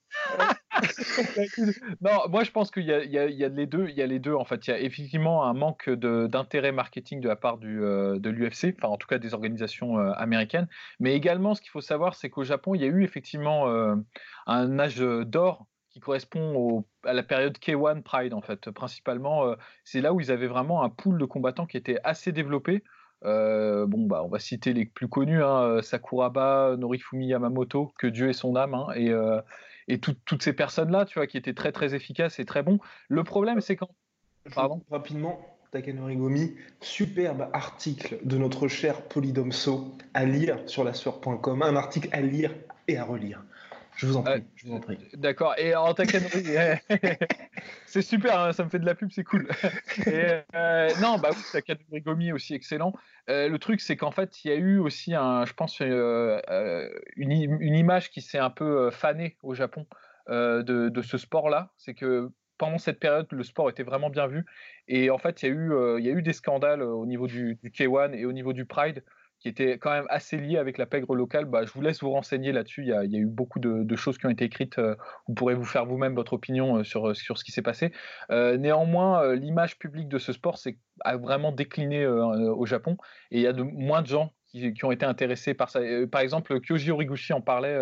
non, 2.01 2.27
moi 2.29 2.43
je 2.43 2.51
pense 2.51 2.71
qu'il 2.71 2.83
y, 2.83 2.91
y, 2.91 3.15
y, 3.15 3.43
a 3.43 3.49
les 3.49 3.65
deux. 3.65 3.87
Il 3.89 3.95
y 3.95 4.01
a 4.01 4.07
les 4.07 4.19
deux 4.19 4.33
en 4.33 4.45
fait. 4.45 4.67
Il 4.67 4.71
y 4.71 4.73
a 4.73 4.79
effectivement 4.79 5.45
un 5.45 5.53
manque 5.53 5.89
d'intérêt 5.89 6.71
marketing 6.71 7.21
de 7.21 7.27
la 7.27 7.35
part 7.35 7.57
du, 7.57 7.83
euh, 7.83 8.19
de 8.19 8.29
l'UFC, 8.29 8.75
enfin 8.77 8.87
en 8.87 8.97
tout 8.97 9.07
cas 9.07 9.17
des 9.17 9.33
organisations 9.33 9.99
euh, 9.99 10.11
américaines. 10.13 10.67
Mais 10.99 11.13
également, 11.13 11.53
ce 11.55 11.61
qu'il 11.61 11.71
faut 11.71 11.81
savoir, 11.81 12.15
c'est 12.15 12.29
qu'au 12.29 12.43
Japon, 12.43 12.75
il 12.75 12.81
y 12.81 12.85
a 12.85 12.87
eu 12.87 13.03
effectivement 13.03 13.69
euh, 13.69 13.95
un 14.47 14.79
âge 14.79 14.97
d'or 14.97 15.67
qui 15.89 15.99
correspond 15.99 16.55
au, 16.55 16.87
à 17.05 17.13
la 17.13 17.23
période 17.23 17.57
K1 17.57 18.01
Pride 18.03 18.33
en 18.33 18.41
fait. 18.41 18.69
Principalement, 18.71 19.55
c'est 19.85 20.01
là 20.01 20.13
où 20.13 20.19
ils 20.19 20.29
avaient 20.29 20.47
vraiment 20.47 20.83
un 20.83 20.89
pool 20.89 21.17
de 21.17 21.25
combattants 21.25 21.65
qui 21.65 21.77
était 21.77 21.99
assez 22.03 22.33
développé. 22.33 22.83
Euh, 23.23 23.85
bon, 23.85 24.05
bah, 24.05 24.21
on 24.23 24.27
va 24.27 24.39
citer 24.39 24.73
les 24.73 24.85
plus 24.85 25.07
connus 25.07 25.43
hein, 25.43 25.61
euh, 25.61 25.81
Sakuraba, 25.81 26.75
Norifumi 26.77 27.27
Yamamoto, 27.27 27.93
que 27.97 28.07
Dieu 28.07 28.29
est 28.29 28.33
son 28.33 28.55
âme, 28.55 28.73
hein, 28.73 28.87
et, 28.95 29.09
euh, 29.09 29.41
et 29.87 29.99
toutes 29.99 30.43
ces 30.43 30.53
personnes-là, 30.53 31.05
tu 31.05 31.19
vois, 31.19 31.27
qui 31.27 31.37
étaient 31.37 31.53
très 31.53 31.71
très 31.71 31.95
efficaces 31.95 32.39
et 32.39 32.45
très 32.45 32.63
bons. 32.63 32.79
Le 33.07 33.23
problème, 33.23 33.61
c'est 33.61 33.75
quand. 33.75 33.89
Pardon 34.53 34.81
Rapidement, 34.91 35.39
Takanorigomi, 35.71 36.55
superbe 36.81 37.49
article 37.53 38.19
de 38.23 38.37
notre 38.37 38.67
cher 38.67 39.01
Polydomso 39.01 39.95
à 40.13 40.25
lire 40.25 40.59
sur 40.67 40.83
la 40.83 40.91
un 40.91 41.75
article 41.75 42.09
à 42.11 42.21
lire 42.21 42.53
et 42.87 42.97
à 42.97 43.03
relire. 43.03 43.43
Je 43.95 44.05
vous 44.07 44.17
en 44.17 44.23
prie. 44.23 44.43
je 44.55 44.67
vous 44.67 44.73
en 44.75 44.79
prie. 44.79 44.97
D'accord. 45.13 45.55
Et 45.57 45.75
en 45.75 45.93
Takanori, 45.93 46.43
c'est 47.85 48.01
super, 48.01 48.39
hein, 48.39 48.53
ça 48.53 48.63
me 48.63 48.69
fait 48.69 48.79
de 48.79 48.85
la 48.85 48.95
pub, 48.95 49.11
c'est 49.11 49.23
cool. 49.23 49.47
Et, 50.05 50.41
euh, 50.53 50.89
non, 51.01 51.17
bah 51.17 51.29
oui, 51.31 51.41
Takanori 51.51 52.01
Gomi 52.01 52.31
aussi 52.31 52.53
excellent. 52.53 52.93
Euh, 53.29 53.47
le 53.47 53.57
truc, 53.57 53.81
c'est 53.81 53.95
qu'en 53.95 54.11
fait, 54.11 54.43
il 54.43 54.49
y 54.49 54.51
a 54.51 54.57
eu 54.57 54.77
aussi, 54.79 55.13
un, 55.13 55.45
je 55.45 55.53
pense, 55.53 55.79
euh, 55.81 56.89
une, 57.15 57.31
une, 57.31 57.75
image 57.75 58.09
qui 58.11 58.21
s'est 58.21 58.37
un 58.39 58.49
peu 58.49 58.91
fanée 58.91 59.37
au 59.43 59.53
Japon 59.53 59.85
de, 60.27 60.61
de, 60.89 61.01
ce 61.01 61.17
sport-là. 61.17 61.71
C'est 61.77 61.93
que 61.93 62.29
pendant 62.57 62.77
cette 62.77 62.99
période, 62.99 63.27
le 63.31 63.43
sport 63.43 63.69
était 63.69 63.83
vraiment 63.83 64.09
bien 64.09 64.27
vu. 64.27 64.45
Et 64.87 65.09
en 65.09 65.17
fait, 65.17 65.41
il 65.41 65.45
y 65.45 65.51
a 65.51 65.53
eu, 65.53 65.99
il 65.99 66.05
y 66.05 66.09
a 66.09 66.13
eu 66.13 66.21
des 66.21 66.33
scandales 66.33 66.81
au 66.81 67.05
niveau 67.05 67.27
du, 67.27 67.57
du 67.63 67.69
K1 67.69 68.13
et 68.13 68.25
au 68.25 68.33
niveau 68.33 68.53
du 68.53 68.65
Pride 68.65 69.03
qui 69.39 69.49
était 69.49 69.77
quand 69.77 69.91
même 69.91 70.05
assez 70.09 70.37
lié 70.37 70.57
avec 70.57 70.77
la 70.77 70.85
pègre 70.85 71.15
locale. 71.15 71.45
Bah, 71.45 71.65
je 71.65 71.71
vous 71.71 71.81
laisse 71.81 72.01
vous 72.01 72.11
renseigner 72.11 72.51
là-dessus. 72.51 72.81
Il, 72.81 72.87
y 72.87 72.93
a 72.93 73.19
eu 73.19 73.25
beaucoup 73.25 73.59
de, 73.59 73.95
choses 73.95 74.17
qui 74.17 74.25
ont 74.25 74.29
été 74.29 74.45
écrites. 74.45 74.79
Euh, 74.79 74.95
vous 75.27 75.33
pourrez 75.33 75.55
vous 75.55 75.65
faire 75.65 75.85
vous-même 75.85 76.15
votre 76.15 76.33
opinion 76.33 76.77
euh, 76.77 76.83
sur, 76.83 77.09
euh, 77.09 77.13
sur 77.13 77.37
ce 77.37 77.43
qui 77.43 77.51
s'est 77.51 77.61
passé. 77.61 77.91
néanmoins, 78.29 79.35
l'image 79.35 79.77
publique 79.77 80.09
de 80.09 80.17
ce 80.17 80.33
sport 80.33 80.57
a 81.01 81.17
vraiment 81.17 81.51
décliné 81.51 82.05
au 82.05 82.65
Japon 82.65 82.97
et 83.31 83.37
il 83.37 83.41
y 83.41 83.47
a 83.47 83.53
de, 83.53 83.63
moins 83.63 84.01
de 84.01 84.07
gens 84.07 84.33
qui, 84.47 84.73
qui, 84.73 84.85
ont 84.85 84.91
été 84.91 85.05
intéressés 85.05 85.53
par 85.53 85.69
ça. 85.69 85.79
Par 86.11 86.21
exemple, 86.21 86.59
Kyoji 86.61 86.91
Origuchi 86.91 87.33
en 87.33 87.41
parlait. 87.41 87.77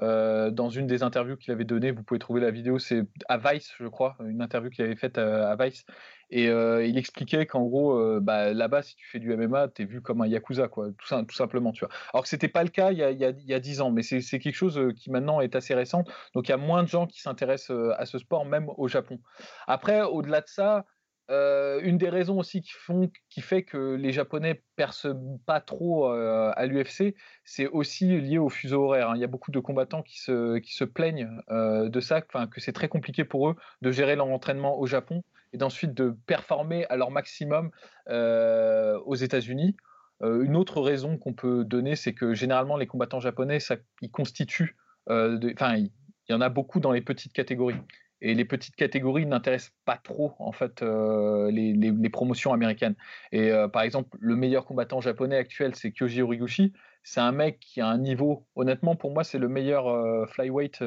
Dans 0.00 0.70
une 0.70 0.86
des 0.86 1.02
interviews 1.02 1.36
qu'il 1.36 1.52
avait 1.52 1.64
données, 1.64 1.90
vous 1.90 2.02
pouvez 2.02 2.20
trouver 2.20 2.40
la 2.40 2.50
vidéo, 2.50 2.78
c'est 2.78 3.02
à 3.28 3.38
Vice, 3.38 3.72
je 3.78 3.86
crois, 3.86 4.16
une 4.20 4.40
interview 4.40 4.70
qu'il 4.70 4.84
avait 4.84 4.96
faite 4.96 5.18
à 5.18 5.56
Vice. 5.56 5.84
Et 6.30 6.48
euh, 6.48 6.84
il 6.84 6.98
expliquait 6.98 7.46
qu'en 7.46 7.64
gros, 7.64 7.96
euh, 7.98 8.20
bah, 8.20 8.52
là-bas, 8.52 8.82
si 8.82 8.96
tu 8.96 9.06
fais 9.06 9.18
du 9.18 9.34
MMA, 9.34 9.68
tu 9.68 9.82
es 9.82 9.84
vu 9.86 10.02
comme 10.02 10.20
un 10.20 10.26
yakuza, 10.26 10.68
quoi, 10.68 10.88
tout, 10.98 11.34
simplement. 11.34 11.72
Tu 11.72 11.80
vois. 11.80 11.94
Alors 12.12 12.24
que 12.24 12.28
c'était 12.28 12.48
pas 12.48 12.62
le 12.62 12.68
cas 12.68 12.92
il 12.92 12.98
y 12.98 13.02
a, 13.02 13.10
il 13.10 13.18
y 13.18 13.54
a, 13.54 13.60
10 13.60 13.80
ans, 13.80 13.90
mais 13.90 14.02
c'est 14.02 14.20
quelque 14.38 14.54
chose 14.54 14.78
euh, 14.78 14.92
qui 14.92 15.10
maintenant 15.10 15.40
est 15.40 15.56
assez 15.56 15.74
récent. 15.74 16.04
Donc 16.34 16.48
il 16.48 16.50
y 16.50 16.54
a 16.54 16.58
moins 16.58 16.82
de 16.82 16.88
gens 16.88 17.06
qui 17.06 17.20
s'intéressent 17.20 17.76
à 17.96 18.04
ce 18.04 18.18
sport, 18.18 18.44
même 18.44 18.68
au 18.76 18.88
Japon. 18.88 19.20
Après, 19.66 20.02
au-delà 20.02 20.40
de 20.42 20.48
ça, 20.48 20.84
euh, 21.30 21.80
une 21.82 21.98
des 21.98 22.08
raisons 22.08 22.38
aussi 22.38 22.62
qui, 22.62 23.40
fait 23.42 23.62
que 23.62 23.94
les 23.94 24.12
Japonais 24.12 24.62
percent 24.76 25.14
pas 25.44 25.60
trop 25.60 26.10
euh, 26.10 26.52
à 26.56 26.64
l'UFC, 26.64 27.14
c'est 27.44 27.66
aussi 27.66 28.18
lié 28.18 28.38
au 28.38 28.48
fuseau 28.48 28.84
horaire. 28.84 29.10
Hein. 29.10 29.16
Il 29.16 29.20
y 29.20 29.24
a 29.24 29.28
beaucoup 29.28 29.50
de 29.50 29.60
combattants 29.60 30.02
qui 30.02 30.18
se, 30.20 30.84
plaignent 30.84 31.28
euh, 31.50 31.90
de 31.90 32.00
ça, 32.00 32.22
que 32.22 32.60
c'est 32.60 32.72
très 32.72 32.88
compliqué 32.88 33.24
pour 33.24 33.50
eux 33.50 33.56
de 33.82 33.90
gérer 33.90 34.16
leur 34.16 34.28
entraînement 34.28 34.78
au 34.78 34.86
Japon 34.86 35.22
et 35.52 35.58
d'ensuite 35.58 35.92
de 35.92 36.16
performer 36.26 36.86
à 36.86 36.96
leur 36.96 37.10
maximum 37.10 37.70
aux 38.08 39.14
États-Unis. 39.14 39.76
une 40.22 40.56
autre 40.56 40.80
raison 40.80 41.18
qu'on 41.18 41.32
peut 41.34 41.64
donner, 41.64 41.96
c'est 41.96 42.14
que 42.14 42.34
généralement 42.34 42.76
les 42.76 42.86
combattants 42.86 43.20
japonais, 43.20 43.58
ils 44.02 44.10
constituent, 44.10 44.76
enfin, 45.08 45.76
il 45.76 45.90
y 46.28 46.34
en 46.34 46.40
a 46.40 46.48
beaucoup 46.50 46.80
dans 46.80 46.92
les 46.92 47.00
petites 47.00 47.32
catégories 47.32 47.80
et 48.20 48.34
les 48.34 48.44
petites 48.44 48.76
catégories 48.76 49.26
n'intéressent 49.26 49.72
pas 49.84 49.96
trop 49.96 50.32
en 50.38 50.52
fait 50.52 50.82
euh, 50.82 51.50
les, 51.50 52.10
promotions 52.10 52.52
américaines. 52.52 52.96
Et 53.32 53.50
euh, 53.50 53.68
par 53.68 53.82
exemple, 53.82 54.16
le 54.20 54.34
meilleur 54.34 54.64
combattant 54.64 55.00
japonais 55.00 55.36
actuel, 55.36 55.74
c'est 55.74 55.92
Kyoji 55.92 56.22
Horiguchi. 56.22 56.72
C'est 57.04 57.20
un 57.20 57.32
mec 57.32 57.60
qui 57.60 57.80
a 57.80 57.86
un 57.86 57.96
niveau, 57.96 58.44
honnêtement, 58.56 58.96
pour 58.96 59.12
moi, 59.12 59.24
c'est 59.24 59.38
le 59.38 59.48
meilleur 59.48 59.88
euh, 59.88 60.26
flyweight 60.26 60.82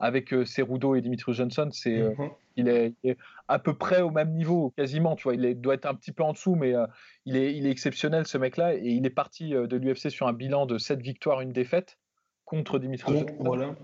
avec 0.00 0.34
Cerudo 0.44 0.94
et 0.94 1.00
Dimitrius 1.00 1.36
Johnson. 1.36 1.68
C'est, 1.70 1.98
mhm. 1.98 2.30
il, 2.56 2.68
est, 2.68 2.94
à 3.46 3.58
peu 3.58 3.74
près 3.74 4.00
au 4.00 4.10
même 4.10 4.32
niveau, 4.32 4.72
quasiment. 4.76 5.14
Tu 5.16 5.24
vois, 5.24 5.34
il 5.34 5.60
doit 5.60 5.74
être 5.74 5.86
un 5.86 5.94
petit 5.94 6.12
peu 6.12 6.24
en 6.24 6.32
dessous, 6.32 6.56
mais 6.56 6.72
il, 7.24 7.36
est, 7.36 7.54
il 7.54 7.66
est 7.66 7.70
exceptionnel 7.70 8.26
ce 8.26 8.38
mec-là. 8.38 8.74
Et 8.74 8.88
il 8.88 9.06
est 9.06 9.10
parti 9.10 9.50
de 9.50 9.76
l'UFC 9.76 10.10
sur 10.10 10.26
un 10.26 10.32
bilan 10.32 10.66
de 10.66 10.78
7 10.78 11.00
victoires, 11.00 11.40
une 11.40 11.52
défaite 11.52 11.98
contre 12.44 12.78
Dimitrius 12.78 13.20
Johnson. 13.20 13.36
Voilà. 13.38 13.74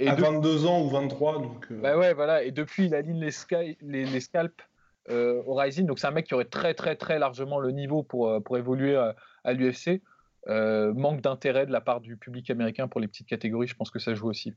Et 0.00 0.08
à 0.08 0.14
22 0.14 0.66
ans 0.66 0.82
ou 0.82 0.88
23. 0.88 1.34
Donc, 1.34 1.66
euh. 1.70 1.80
bah 1.80 1.96
ouais, 1.96 2.14
voilà. 2.14 2.42
Et 2.42 2.50
depuis, 2.50 2.86
il 2.86 2.94
aligne 2.94 3.20
les, 3.20 3.76
les, 3.82 4.04
les 4.06 4.20
scalps 4.20 4.64
euh, 5.10 5.42
au 5.46 5.54
Rising. 5.54 5.86
Donc, 5.86 5.98
c'est 5.98 6.06
un 6.06 6.12
mec 6.12 6.26
qui 6.26 6.34
aurait 6.34 6.46
très, 6.46 6.72
très, 6.72 6.96
très 6.96 7.18
largement 7.18 7.60
le 7.60 7.70
niveau 7.70 8.02
pour, 8.02 8.28
euh, 8.28 8.40
pour 8.40 8.56
évoluer 8.56 8.96
à 8.96 9.52
l'UFC. 9.52 10.00
Euh, 10.48 10.94
manque 10.94 11.20
d'intérêt 11.20 11.66
de 11.66 11.72
la 11.72 11.82
part 11.82 12.00
du 12.00 12.16
public 12.16 12.48
américain 12.48 12.88
pour 12.88 12.98
les 12.98 13.08
petites 13.08 13.26
catégories, 13.26 13.66
je 13.66 13.74
pense 13.74 13.90
que 13.90 13.98
ça 13.98 14.14
joue 14.14 14.26
aussi. 14.26 14.54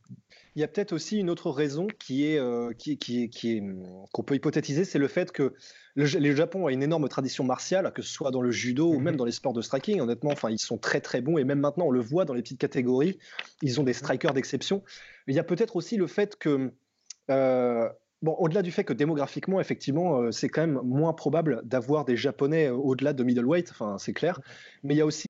Il 0.56 0.62
y 0.62 0.64
a 0.64 0.68
peut-être 0.70 0.94
aussi 0.94 1.20
une 1.20 1.30
autre 1.30 1.50
raison 1.50 1.88
qui 2.00 2.26
est 2.26 2.40
euh, 2.40 2.72
qui, 2.72 2.98
qui, 2.98 3.30
qui 3.30 3.58
est 3.58 3.64
qu'on 4.14 4.24
peut 4.24 4.36
hypothétiser, 4.36 4.86
c'est 4.86 4.98
le 4.98 5.10
fait 5.10 5.34
que 5.34 5.54
le, 5.96 6.06
Japon 6.06 6.68
a 6.68 6.72
une 6.72 6.84
énorme 6.84 7.10
tradition 7.10 7.44
martiale, 7.44 7.92
que 7.92 8.02
ce 8.02 8.14
soit 8.14 8.32
dans 8.32 8.42
le 8.42 8.50
judo 8.50 8.94
ou 8.94 9.00
même 9.00 9.18
dans 9.18 9.26
les 9.26 9.34
sports 9.34 9.52
de 9.52 9.62
striking. 9.62 10.00
Honnêtement, 10.00 10.32
enfin, 10.32 10.50
ils 10.50 10.58
sont 10.58 10.78
très 10.78 11.02
très 11.02 11.20
bons 11.20 11.38
et 11.38 11.44
même 11.44 11.60
maintenant 11.60 11.88
on 11.88 11.92
le 11.92 12.00
voit 12.00 12.24
dans 12.24 12.34
les 12.34 12.42
petites 12.42 12.62
catégories, 12.62 13.20
ils 13.62 13.82
ont 13.82 13.84
des 13.84 13.94
strikers 13.94 14.34
d'exception. 14.34 14.84
Il 15.28 15.36
y 15.36 15.40
a 15.40 15.44
peut-être 15.44 15.76
aussi 15.76 15.98
le 15.98 16.08
fait 16.08 16.38
que 16.38 16.72
euh, 17.30 17.90
Bon, 18.24 18.36
au-delà 18.40 18.62
du 18.62 18.72
fait 18.72 18.86
que 18.86 18.94
démographiquement, 18.94 19.60
effectivement, 19.60 20.32
c'est 20.32 20.48
quand 20.48 20.62
même 20.62 20.80
moins 20.84 21.12
probable 21.12 21.62
d'avoir 21.66 22.06
des 22.06 22.16
Japonais 22.16 22.70
au-delà 22.70 23.12
de 23.12 23.22
middleweight, 23.22 23.70
enfin, 23.70 23.98
c'est 24.00 24.14
clair. 24.14 24.40
Mais 24.82 24.96
il 24.96 24.98
y 24.98 25.02
a 25.02 25.06
aussi 25.06 25.28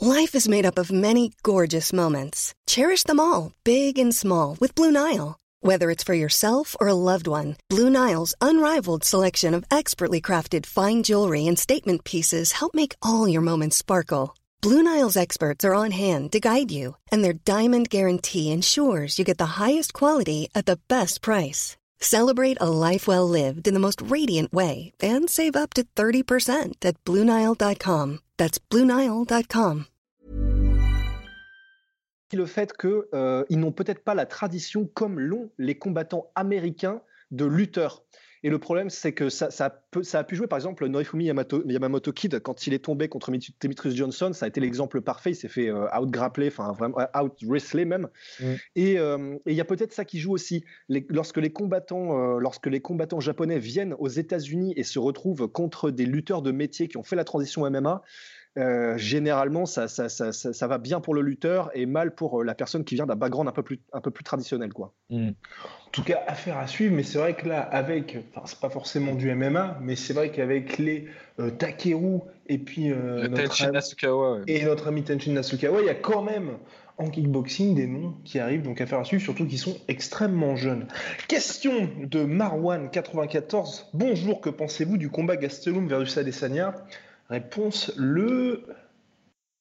Life 0.00 0.34
is 0.34 0.48
made 0.48 0.66
up 0.66 0.78
of 0.78 0.90
many 0.90 1.30
gorgeous 1.42 1.92
moments. 1.92 2.52
Cherish 2.66 3.04
them 3.04 3.20
all, 3.20 3.52
big 3.62 3.98
and 3.98 4.12
small, 4.12 4.56
with 4.58 4.74
Blue 4.74 4.90
Nile. 4.90 5.36
Whether 5.60 5.90
it's 5.90 6.04
for 6.04 6.14
yourself 6.14 6.74
or 6.80 6.88
a 6.88 6.94
loved 6.94 7.26
one, 7.26 7.56
Blue 7.70 7.88
Nile's 7.88 8.34
unrivaled 8.40 9.04
selection 9.04 9.54
of 9.54 9.64
expertly 9.70 10.20
crafted 10.20 10.66
fine 10.66 11.02
jewelry 11.02 11.46
and 11.46 11.58
statement 11.58 12.04
pieces 12.04 12.52
help 12.52 12.74
make 12.74 12.96
all 13.02 13.28
your 13.28 13.42
moments 13.42 13.76
sparkle. 13.76 14.34
Blue 14.64 14.82
Nile's 14.82 15.14
experts 15.14 15.62
are 15.62 15.74
on 15.74 15.90
hand 15.90 16.32
to 16.32 16.40
guide 16.40 16.70
you, 16.70 16.96
and 17.12 17.22
their 17.22 17.34
diamond 17.34 17.90
guarantee 17.90 18.50
ensures 18.50 19.18
you 19.18 19.22
get 19.22 19.36
the 19.36 19.60
highest 19.60 19.92
quality 19.92 20.48
at 20.54 20.64
the 20.64 20.78
best 20.88 21.20
price. 21.20 21.76
Celebrate 22.00 22.56
a 22.62 22.70
life 22.70 23.06
well 23.06 23.28
lived 23.28 23.68
in 23.68 23.74
the 23.74 23.78
most 23.78 24.00
radiant 24.00 24.54
way 24.54 24.90
and 25.02 25.28
save 25.28 25.54
up 25.54 25.74
to 25.74 25.84
30% 25.96 26.82
at 26.82 26.96
BlueNile.com. 27.04 28.20
That's 28.38 28.58
BlueNile.com. 28.70 29.84
Le 32.32 32.46
fait 32.46 32.72
qu'ils 32.72 33.02
euh, 33.12 33.44
n'ont 33.50 33.70
peut-être 33.70 34.02
pas 34.02 34.14
la 34.14 34.24
tradition 34.24 34.88
comme 34.94 35.20
l'ont 35.20 35.50
les 35.58 35.76
combattants 35.76 36.30
américains 36.34 37.02
de 37.30 37.44
lutteurs. 37.44 38.02
Et 38.44 38.50
le 38.50 38.58
problème, 38.58 38.90
c'est 38.90 39.12
que 39.12 39.30
ça, 39.30 39.48
a 39.58 40.24
pu 40.24 40.36
jouer, 40.36 40.46
par 40.46 40.58
exemple, 40.58 40.86
Norifumi 40.86 41.24
Yamamoto 41.24 42.12
Kid, 42.12 42.40
quand 42.40 42.66
il 42.66 42.74
est 42.74 42.84
tombé 42.84 43.08
contre 43.08 43.32
Demetrius 43.58 43.94
Johnson, 43.94 44.32
ça 44.34 44.44
a 44.44 44.48
été 44.48 44.60
l'exemple 44.60 45.00
parfait. 45.00 45.30
Il 45.30 45.34
s'est 45.34 45.48
fait 45.48 45.70
euh, 45.70 45.86
out-grappler, 45.98 46.48
enfin 46.48 46.72
vraiment 46.72 47.00
euh, 47.00 47.06
out-wrestler 47.18 47.86
même. 47.86 48.08
Mm. 48.40 48.44
Euh, 48.44 49.38
et 49.46 49.52
il 49.52 49.56
y 49.56 49.62
a 49.62 49.64
peut-être 49.64 49.94
ça 49.94 50.04
qui 50.04 50.18
joue 50.18 50.32
aussi. 50.32 50.62
lorsque, 51.08 51.38
les 51.38 51.54
combattants, 51.54 52.38
lorsque 52.38 52.66
les 52.66 52.80
combattants 52.80 53.18
japonais 53.18 53.58
viennent 53.58 53.94
aux 53.98 54.08
États-Unis 54.08 54.74
et 54.76 54.82
se 54.82 54.98
retrouvent 54.98 55.48
contre 55.48 55.90
des 55.90 56.04
lutteurs 56.04 56.42
de 56.42 56.52
métier 56.52 56.86
qui 56.86 56.98
ont 56.98 57.02
fait 57.02 57.16
la 57.16 57.24
transition 57.24 57.68
MMA, 57.70 58.02
euh, 58.56 58.96
généralement, 58.96 59.66
ça, 59.66 59.88
ça, 59.88 60.08
ça, 60.08 60.32
ça, 60.32 60.66
va 60.66 60.78
bien 60.78 61.00
pour 61.00 61.14
le 61.14 61.22
lutteur 61.22 61.70
et 61.74 61.86
mal 61.86 62.14
pour 62.14 62.40
euh, 62.40 62.44
la 62.44 62.54
personne 62.54 62.84
qui 62.84 62.94
vient 62.94 63.06
d'un 63.06 63.16
background 63.16 63.48
un 63.48 63.52
peu 63.52 63.64
plus, 63.64 63.80
un 63.92 64.00
peu 64.00 64.12
plus 64.12 64.22
traditionnel. 64.22 64.72
Quoi. 64.72 64.92
Hmm. 65.10 65.30
En 65.86 65.90
tout 65.90 66.04
cas, 66.04 66.22
affaire 66.28 66.58
à 66.58 66.68
suivre, 66.68 66.94
mais 66.94 67.02
c'est 67.02 67.18
vrai 67.18 67.34
que 67.34 67.48
là, 67.48 67.60
avec, 67.60 68.16
enfin, 68.30 68.46
c'est 68.46 68.60
pas 68.60 68.70
forcément 68.70 69.14
du 69.14 69.32
MMA, 69.34 69.78
mais 69.80 69.96
c'est 69.96 70.12
vrai 70.12 70.30
qu'avec 70.30 70.78
les 70.78 71.06
euh, 71.40 71.50
Takeru 71.50 72.20
et 72.46 72.58
puis 72.58 72.90
notre, 72.90 73.64
ami, 73.64 73.72
Nasukawa, 73.72 74.40
et 74.46 74.64
notre 74.64 74.88
ami 74.88 75.02
Tenshin 75.02 75.32
Nasukawa, 75.32 75.80
il 75.80 75.86
y 75.86 75.90
a 75.90 75.94
quand 75.94 76.22
même 76.22 76.58
en 76.96 77.10
kickboxing 77.10 77.74
des 77.74 77.88
noms 77.88 78.14
qui 78.24 78.38
arrivent, 78.38 78.62
donc 78.62 78.80
affaire 78.80 79.00
à 79.00 79.04
suivre, 79.04 79.22
surtout 79.22 79.46
qu'ils 79.46 79.58
sont 79.58 79.76
extrêmement 79.88 80.54
jeunes. 80.54 80.86
Question 81.26 81.88
de 81.98 82.24
Marwan94. 82.24 83.86
Bonjour, 83.94 84.40
que 84.40 84.50
pensez-vous 84.50 84.96
du 84.96 85.10
combat 85.10 85.36
Gastelum 85.36 85.88
versus 85.88 86.18
Adesanya? 86.18 86.74
Réponse 87.28 87.92
le 87.96 88.64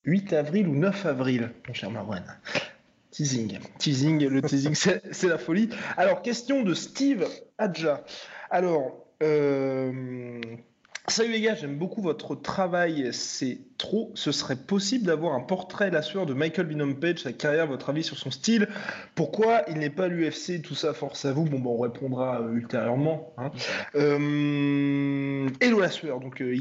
8 0.04 0.34
avril 0.34 0.68
ou 0.68 0.76
9 0.76 1.06
avril, 1.06 1.52
mon 1.68 1.74
cher 1.74 1.90
Marwan. 1.90 2.24
Teasing. 3.12 3.60
Teasing, 3.78 4.28
le 4.28 4.42
teasing, 4.42 4.74
c'est 4.76 5.28
la 5.28 5.38
folie. 5.38 5.70
Alors, 5.98 6.22
question 6.22 6.64
de 6.64 6.74
Steve 6.74 7.28
Adja. 7.58 8.04
Alors, 8.50 9.06
euh, 9.22 10.42
Salut 11.10 11.34
les 11.34 11.42
gars, 11.42 11.54
j'aime 11.54 11.78
beaucoup 11.78 12.02
votre 12.02 12.34
travail, 12.34 13.10
c'est 13.12 13.58
trop. 13.78 14.12
Ce 14.16 14.32
serait 14.32 14.56
possible 14.56 15.06
d'avoir 15.06 15.34
un 15.34 15.42
portrait 15.42 15.92
la 15.92 16.02
sueur 16.02 16.26
de 16.26 16.34
Michael 16.34 16.66
Binom 16.66 16.94
Page, 16.94 17.20
sa 17.20 17.34
carrière, 17.34 17.68
votre 17.68 17.90
avis 17.90 18.04
sur 18.04 18.18
son 18.18 18.32
style? 18.32 18.70
Pourquoi 19.14 19.64
il 19.68 19.80
n'est 19.80 19.90
pas 19.90 20.08
l'UFC 20.08 20.62
Tout 20.62 20.76
ça, 20.76 20.94
force 20.94 21.26
à 21.26 21.34
vous? 21.34 21.44
Bon, 21.44 21.60
bon 21.60 21.76
on 21.76 21.82
répondra 21.82 22.40
euh, 22.40 22.54
ultérieurement. 22.54 23.34
Hein. 23.38 23.52
Euh, 23.96 25.50
hello 25.60 25.82
la 25.82 25.90
sueur, 25.90 26.22
donc 26.22 26.42
euh, 26.42 26.56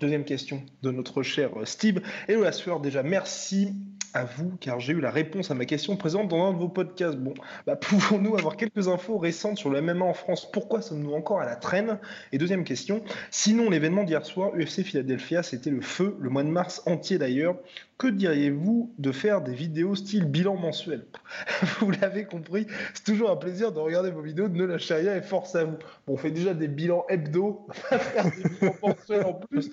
deuxième 0.00 0.24
question 0.24 0.62
de 0.82 0.90
notre 0.90 1.22
cher 1.22 1.52
Steve. 1.64 2.02
Hello 2.28 2.42
la 2.42 2.52
sueur, 2.52 2.78
déjà 2.78 3.02
merci 3.02 3.72
à 4.14 4.24
vous, 4.24 4.52
car 4.60 4.80
j'ai 4.80 4.92
eu 4.92 5.00
la 5.00 5.10
réponse 5.10 5.50
à 5.50 5.54
ma 5.54 5.64
question 5.64 5.96
présente 5.96 6.28
dans 6.28 6.48
un 6.48 6.52
de 6.52 6.58
vos 6.58 6.68
podcasts. 6.68 7.16
Bon, 7.16 7.34
bah, 7.66 7.76
pouvons-nous 7.76 8.36
avoir 8.36 8.56
quelques 8.56 8.88
infos 8.88 9.18
récentes 9.18 9.58
sur 9.58 9.70
le 9.70 9.80
MMA 9.80 10.04
en 10.04 10.14
France? 10.14 10.50
Pourquoi 10.50 10.82
sommes-nous 10.82 11.14
encore 11.14 11.40
à 11.40 11.46
la 11.46 11.56
traîne? 11.56 11.98
Et 12.32 12.38
deuxième 12.38 12.64
question, 12.64 13.02
sinon 13.30 13.70
l'événement 13.70 14.04
d'hier 14.04 14.24
soir, 14.24 14.52
UFC 14.54 14.82
Philadelphia, 14.82 15.42
c'était 15.42 15.70
le 15.70 15.80
feu, 15.80 16.16
le 16.20 16.30
mois 16.30 16.42
de 16.42 16.48
mars 16.48 16.82
entier 16.86 17.18
d'ailleurs. 17.18 17.56
Que 17.98 18.08
diriez-vous 18.08 18.92
de 18.98 19.12
faire 19.12 19.42
des 19.42 19.54
vidéos 19.54 19.94
style 19.94 20.24
bilan 20.24 20.56
mensuel? 20.56 21.06
Vous 21.80 21.92
l'avez 21.92 22.24
compris, 22.24 22.66
c'est 22.94 23.04
toujours 23.04 23.30
un 23.30 23.36
plaisir 23.36 23.70
de 23.70 23.78
regarder 23.78 24.10
vos 24.10 24.22
vidéos, 24.22 24.48
de 24.48 24.56
ne 24.56 24.64
lâcher 24.64 24.94
rien 24.94 25.14
et 25.14 25.22
force 25.22 25.54
à 25.54 25.64
vous. 25.64 25.76
Bon, 26.06 26.14
on 26.14 26.16
fait 26.16 26.32
déjà 26.32 26.52
des 26.52 26.66
bilans 26.66 27.04
hebdo, 27.08 27.66
on 27.92 27.98
faire 27.98 28.24
des 28.24 28.48
bilans 28.48 28.74
mensuels 28.82 29.24
en 29.24 29.34
plus. 29.34 29.70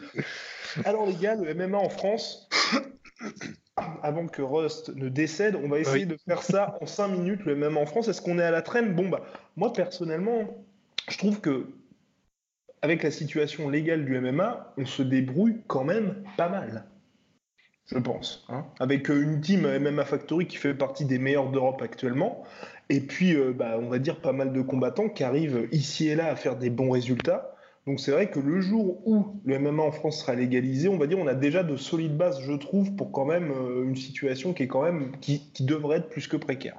Alors 0.85 1.07
les 1.07 1.15
gars, 1.15 1.35
le 1.35 1.53
MMA 1.55 1.77
en 1.77 1.89
France 1.89 2.47
avant 4.03 4.27
que 4.27 4.41
Rust 4.41 4.95
ne 4.95 5.09
décède, 5.09 5.55
on 5.55 5.67
va 5.67 5.79
essayer 5.79 6.05
de 6.05 6.17
faire 6.27 6.41
ça 6.43 6.77
en 6.81 6.85
5 6.85 7.09
minutes, 7.09 7.45
le 7.45 7.55
même 7.55 7.77
en 7.77 7.85
France. 7.85 8.07
Est-ce 8.07 8.21
qu'on 8.21 8.39
est 8.39 8.43
à 8.43 8.51
la 8.51 8.61
traîne? 8.61 8.93
Bon, 8.93 9.09
bah, 9.09 9.21
moi 9.55 9.73
personnellement, 9.73 10.47
je 11.09 11.17
trouve 11.17 11.41
que 11.41 11.67
avec 12.81 13.03
la 13.03 13.11
situation 13.11 13.69
légale 13.69 14.05
du 14.05 14.19
MMA, 14.19 14.73
on 14.77 14.85
se 14.85 15.03
débrouille 15.03 15.61
quand 15.67 15.83
même 15.83 16.23
pas 16.37 16.49
mal. 16.49 16.85
Je 17.87 17.97
pense. 17.97 18.45
Hein. 18.49 18.67
avec 18.79 19.09
euh, 19.09 19.19
une 19.19 19.41
team 19.41 19.67
MMA 19.79 20.05
Factory 20.05 20.45
qui 20.45 20.57
fait 20.57 20.75
partie 20.75 21.05
des 21.05 21.17
meilleurs 21.17 21.49
d'Europe 21.49 21.81
actuellement. 21.81 22.43
Et 22.89 23.01
puis, 23.01 23.35
euh, 23.35 23.51
bah, 23.51 23.77
on 23.79 23.89
va 23.89 23.97
dire 23.97 24.21
pas 24.21 24.31
mal 24.31 24.53
de 24.53 24.61
combattants 24.61 25.09
qui 25.09 25.23
arrivent 25.23 25.67
ici 25.71 26.07
et 26.07 26.15
là 26.15 26.27
à 26.27 26.35
faire 26.35 26.55
des 26.55 26.69
bons 26.69 26.91
résultats. 26.91 27.55
Donc 27.89 27.99
c'est 27.99 28.11
vrai 28.11 28.29
que 28.29 28.39
le 28.39 28.61
jour 28.61 29.01
où 29.07 29.41
le 29.45 29.57
MMA 29.57 29.81
en 29.81 29.91
France 29.91 30.19
sera 30.19 30.35
légalisé, 30.35 30.87
on 30.89 30.99
va 30.99 31.07
dire 31.07 31.17
on 31.17 31.25
a 31.25 31.33
déjà 31.33 31.63
de 31.63 31.75
solides 31.75 32.15
bases, 32.15 32.39
je 32.39 32.53
trouve, 32.53 32.95
pour 32.95 33.11
quand 33.11 33.25
même 33.25 33.49
euh, 33.49 33.83
une 33.83 33.95
situation 33.95 34.53
qui 34.53 34.61
est 34.61 34.67
quand 34.67 34.83
même 34.83 35.17
qui, 35.21 35.41
devrait 35.61 35.97
être 35.97 36.09
plus 36.09 36.27
que 36.27 36.37
précaire. 36.37 36.77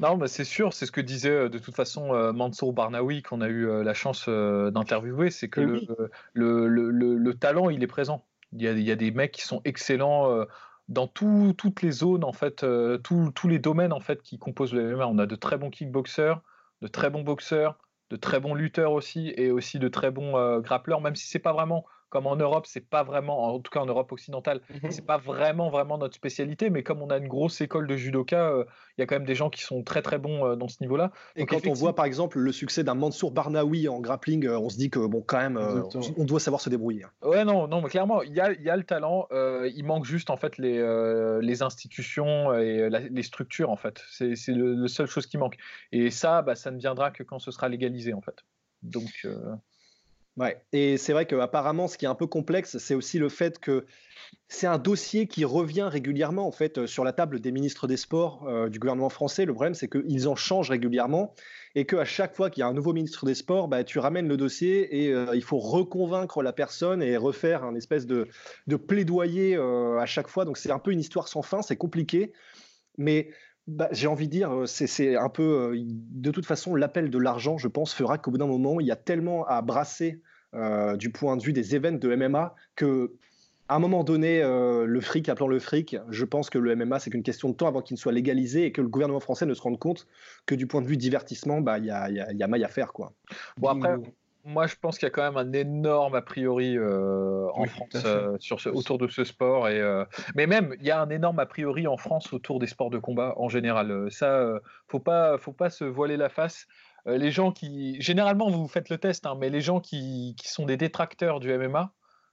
Non, 0.00 0.16
bah 0.16 0.26
c'est 0.26 0.42
sûr, 0.42 0.72
c'est 0.72 0.86
ce 0.86 0.90
que 0.90 1.00
disait 1.00 1.30
euh, 1.30 1.48
de 1.48 1.58
toute 1.58 1.76
façon 1.76 2.12
euh, 2.12 2.32
Mansour 2.32 2.72
Barnaoui 2.72 3.22
qu'on 3.22 3.40
a 3.40 3.48
eu 3.48 3.84
la 3.84 3.94
chance 3.94 4.28
d'interviewer, 4.28 5.30
c'est 5.30 5.48
que 5.48 5.60
eh 5.60 5.88
le, 6.32 6.66
le, 6.66 7.34
talent 7.34 7.70
il 7.70 7.80
est 7.84 7.86
présent. 7.86 8.24
Il 8.54 8.62
y, 8.62 8.66
a, 8.66 8.72
il 8.72 8.82
y 8.82 8.90
a 8.90 8.96
des 8.96 9.12
mecs 9.12 9.30
qui 9.30 9.42
sont 9.42 9.60
excellents 9.64 10.44
dans 10.88 11.06
toutes 11.06 11.82
les 11.82 11.92
zones 11.92 12.24
en 12.24 12.32
fait, 12.32 12.66
tous 13.04 13.48
les 13.48 13.60
domaines 13.60 13.92
en 13.92 14.00
fait 14.00 14.20
qui 14.20 14.36
composent 14.36 14.74
le 14.74 14.96
MMA. 14.96 15.06
On 15.06 15.18
a 15.18 15.26
de 15.26 15.36
très 15.36 15.58
bons 15.58 15.70
kickboxers, 15.70 16.42
de 16.82 16.88
très 16.88 17.08
bons 17.08 17.22
boxeurs, 17.22 17.78
de 18.10 18.16
très 18.16 18.40
bons 18.40 18.54
lutteurs 18.54 18.92
aussi 18.92 19.32
et 19.36 19.50
aussi 19.50 19.78
de 19.78 19.88
très 19.88 20.10
bons 20.10 20.36
euh, 20.36 20.60
grappleurs, 20.60 21.00
même 21.00 21.16
si 21.16 21.26
c'est 21.26 21.38
pas 21.38 21.52
vraiment 21.52 21.84
comme 22.16 22.28
en 22.28 22.36
Europe, 22.36 22.64
c'est 22.66 22.88
pas 22.88 23.02
vraiment, 23.02 23.44
en 23.44 23.60
tout 23.60 23.70
cas 23.70 23.80
en 23.80 23.84
Europe 23.84 24.10
occidentale, 24.10 24.62
mmh 24.70 24.88
c'est 24.88 25.04
pas 25.04 25.18
vraiment 25.18 25.68
vraiment 25.68 25.98
notre 25.98 26.14
spécialité, 26.14 26.70
mais 26.70 26.82
comme 26.82 27.02
on 27.02 27.10
a 27.10 27.18
une 27.18 27.28
grosse 27.28 27.60
école 27.60 27.86
de 27.86 27.94
judoka, 27.94 28.48
euh, 28.48 28.64
il 28.96 29.02
y 29.02 29.04
a 29.04 29.06
quand 29.06 29.16
même 29.16 29.26
des 29.26 29.34
gens 29.34 29.50
qui 29.50 29.60
sont 29.60 29.82
très 29.82 30.00
très 30.00 30.16
bons 30.16 30.46
euh, 30.46 30.56
dans 30.56 30.68
ce 30.68 30.78
niveau-là. 30.80 31.12
Et 31.34 31.44
quand 31.44 31.66
on 31.66 31.74
voit 31.74 31.94
par 31.94 32.06
exemple 32.06 32.38
le 32.38 32.52
succès 32.52 32.84
d'un 32.84 32.94
Mansour 32.94 33.32
Barnaoui 33.32 33.86
en 33.86 34.00
grappling, 34.00 34.46
euh, 34.46 34.58
on 34.58 34.70
se 34.70 34.78
dit 34.78 34.88
que 34.88 35.00
bon 35.00 35.20
quand 35.20 35.36
même, 35.36 35.60
on 36.16 36.24
doit 36.24 36.40
savoir 36.40 36.62
se 36.62 36.70
débrouiller. 36.70 37.04
Hein. 37.04 37.28
Ouais 37.28 37.44
non 37.44 37.68
non, 37.68 37.82
mais 37.82 37.90
clairement 37.90 38.22
il 38.22 38.32
y 38.32 38.40
a, 38.40 38.50
y 38.52 38.70
a, 38.70 38.76
le 38.78 38.84
talent, 38.84 39.28
il 39.30 39.84
manque 39.84 40.06
juste 40.06 40.30
en 40.30 40.38
fait 40.38 40.56
les, 40.56 40.78
les 41.42 41.62
institutions 41.62 42.54
et 42.54 42.88
les 42.88 43.22
structures 43.22 43.68
en 43.68 43.76
fait. 43.76 44.02
C'est 44.08 44.34
le, 44.48 44.72
le 44.72 44.88
seule 44.88 45.08
chose 45.08 45.26
qui 45.26 45.36
manque. 45.36 45.58
Et 45.92 46.10
ça, 46.10 46.40
bah, 46.40 46.54
ça 46.54 46.70
ne 46.70 46.78
viendra 46.78 47.10
que 47.10 47.22
quand 47.22 47.40
ce 47.40 47.50
sera 47.50 47.68
légalisé 47.68 48.14
en 48.14 48.22
fait. 48.22 48.36
Donc 48.82 49.26
Ouais. 50.36 50.60
Et 50.72 50.98
c'est 50.98 51.12
vrai 51.12 51.26
qu'apparemment, 51.26 51.88
ce 51.88 51.96
qui 51.96 52.04
est 52.04 52.08
un 52.08 52.14
peu 52.14 52.26
complexe, 52.26 52.76
c'est 52.78 52.94
aussi 52.94 53.18
le 53.18 53.30
fait 53.30 53.58
que 53.58 53.86
c'est 54.48 54.66
un 54.66 54.78
dossier 54.78 55.26
qui 55.26 55.44
revient 55.44 55.88
régulièrement 55.90 56.46
en 56.46 56.52
fait 56.52 56.78
euh, 56.78 56.86
sur 56.86 57.04
la 57.04 57.12
table 57.12 57.40
des 57.40 57.52
ministres 57.52 57.86
des 57.86 57.96
Sports 57.96 58.46
euh, 58.46 58.68
du 58.68 58.78
gouvernement 58.78 59.08
français. 59.08 59.46
Le 59.46 59.54
problème, 59.54 59.74
c'est 59.74 59.88
qu'ils 59.88 60.28
en 60.28 60.36
changent 60.36 60.70
régulièrement 60.70 61.34
et 61.74 61.86
qu'à 61.86 62.04
chaque 62.04 62.34
fois 62.34 62.50
qu'il 62.50 62.60
y 62.60 62.64
a 62.64 62.66
un 62.66 62.74
nouveau 62.74 62.92
ministre 62.92 63.24
des 63.24 63.34
Sports, 63.34 63.68
bah, 63.68 63.82
tu 63.82 63.98
ramènes 63.98 64.28
le 64.28 64.36
dossier 64.36 65.04
et 65.04 65.12
euh, 65.12 65.34
il 65.34 65.42
faut 65.42 65.58
reconvaincre 65.58 66.42
la 66.42 66.52
personne 66.52 67.02
et 67.02 67.16
refaire 67.16 67.64
un 67.64 67.74
espèce 67.74 68.06
de, 68.06 68.28
de 68.66 68.76
plaidoyer 68.76 69.56
à 69.56 70.06
chaque 70.06 70.28
fois. 70.28 70.44
Donc 70.44 70.58
c'est 70.58 70.70
un 70.70 70.78
peu 70.78 70.92
une 70.92 71.00
histoire 71.00 71.28
sans 71.28 71.42
fin, 71.42 71.62
c'est 71.62 71.76
compliqué. 71.76 72.32
Mais 72.98 73.30
bah, 73.66 73.88
j'ai 73.90 74.06
envie 74.06 74.26
de 74.26 74.32
dire, 74.32 74.62
c'est 74.66 75.16
un 75.16 75.28
peu, 75.28 75.74
de 75.76 76.30
toute 76.30 76.46
façon, 76.46 76.74
l'appel 76.74 77.10
de 77.10 77.18
l'argent, 77.18 77.58
je 77.58 77.68
pense, 77.68 77.92
fera 77.92 78.18
qu'au 78.18 78.30
bout 78.30 78.38
d'un 78.38 78.46
moment, 78.46 78.80
il 78.80 78.86
y 78.86 78.92
a 78.92 78.96
tellement 78.96 79.44
à 79.46 79.60
brasser 79.62 80.20
euh, 80.54 80.96
du 80.96 81.10
point 81.10 81.36
de 81.36 81.42
vue 81.42 81.52
des 81.52 81.74
événements 81.74 81.98
de 81.98 82.14
MMA 82.14 82.54
que 82.76 83.12
à 83.68 83.74
un 83.74 83.78
moment 83.80 84.04
donné, 84.04 84.40
euh, 84.42 84.86
le 84.86 85.00
fric 85.00 85.28
appelant 85.28 85.48
le 85.48 85.58
fric, 85.58 85.96
je 86.08 86.24
pense 86.24 86.50
que 86.50 86.58
le 86.58 86.76
MMA, 86.76 87.00
c'est 87.00 87.10
qu'une 87.10 87.24
question 87.24 87.48
de 87.48 87.54
temps 87.54 87.66
avant 87.66 87.82
qu'il 87.82 87.94
ne 87.94 87.98
soit 87.98 88.12
légalisé 88.12 88.64
et 88.64 88.72
que 88.72 88.80
le 88.80 88.88
gouvernement 88.88 89.18
français 89.18 89.44
ne 89.44 89.54
se 89.54 89.60
rende 89.60 89.78
compte 89.78 90.06
que 90.46 90.54
du 90.54 90.68
point 90.68 90.82
de 90.82 90.86
vue 90.86 90.96
divertissement, 90.96 91.60
bah, 91.60 91.78
il 91.78 91.86
y, 91.86 91.90
a, 91.90 92.08
y, 92.10 92.42
a, 92.42 92.46
maille 92.46 92.62
à 92.62 92.68
faire. 92.68 92.92
Quoi. 92.92 93.12
Bon, 93.56 93.68
après, 93.68 93.96
moi, 94.46 94.66
je 94.66 94.76
pense 94.76 94.98
qu'il 94.98 95.06
y 95.06 95.10
a 95.10 95.10
quand 95.10 95.22
même 95.22 95.36
un 95.36 95.52
énorme 95.52 96.14
a 96.14 96.22
priori 96.22 96.78
euh, 96.78 97.48
en 97.54 97.66
France 97.66 97.96
sur 98.38 98.60
ce, 98.60 98.68
autour 98.68 98.96
de 98.98 99.08
ce 99.08 99.24
sport. 99.24 99.68
Et, 99.68 99.82
mais 100.34 100.46
même, 100.46 100.74
il 100.80 100.86
y 100.86 100.90
a 100.90 101.00
un 101.00 101.10
énorme 101.10 101.38
a 101.38 101.46
priori 101.46 101.86
en 101.86 101.96
France 101.96 102.32
autour 102.32 102.58
des 102.58 102.66
sports 102.66 102.90
de 102.90 102.98
combat 102.98 103.34
en 103.36 103.48
général. 103.48 104.10
Ça, 104.10 104.46
faut 104.88 105.00
pas, 105.00 105.36
faut 105.38 105.52
pas 105.52 105.70
se 105.70 105.84
voiler 105.84 106.16
la 106.16 106.28
face. 106.28 106.66
Euh, 107.06 107.18
les 107.18 107.30
gens 107.30 107.52
qui. 107.52 108.00
Généralement, 108.00 108.50
vous 108.50 108.68
faites 108.68 108.88
le 108.88 108.98
test, 108.98 109.26
hein, 109.26 109.36
mais 109.38 109.48
les 109.48 109.60
gens 109.60 109.80
qui, 109.80 110.34
sont 110.44 110.66
des 110.66 110.76
détracteurs 110.76 111.40
du 111.40 111.56
MMA, 111.56 111.92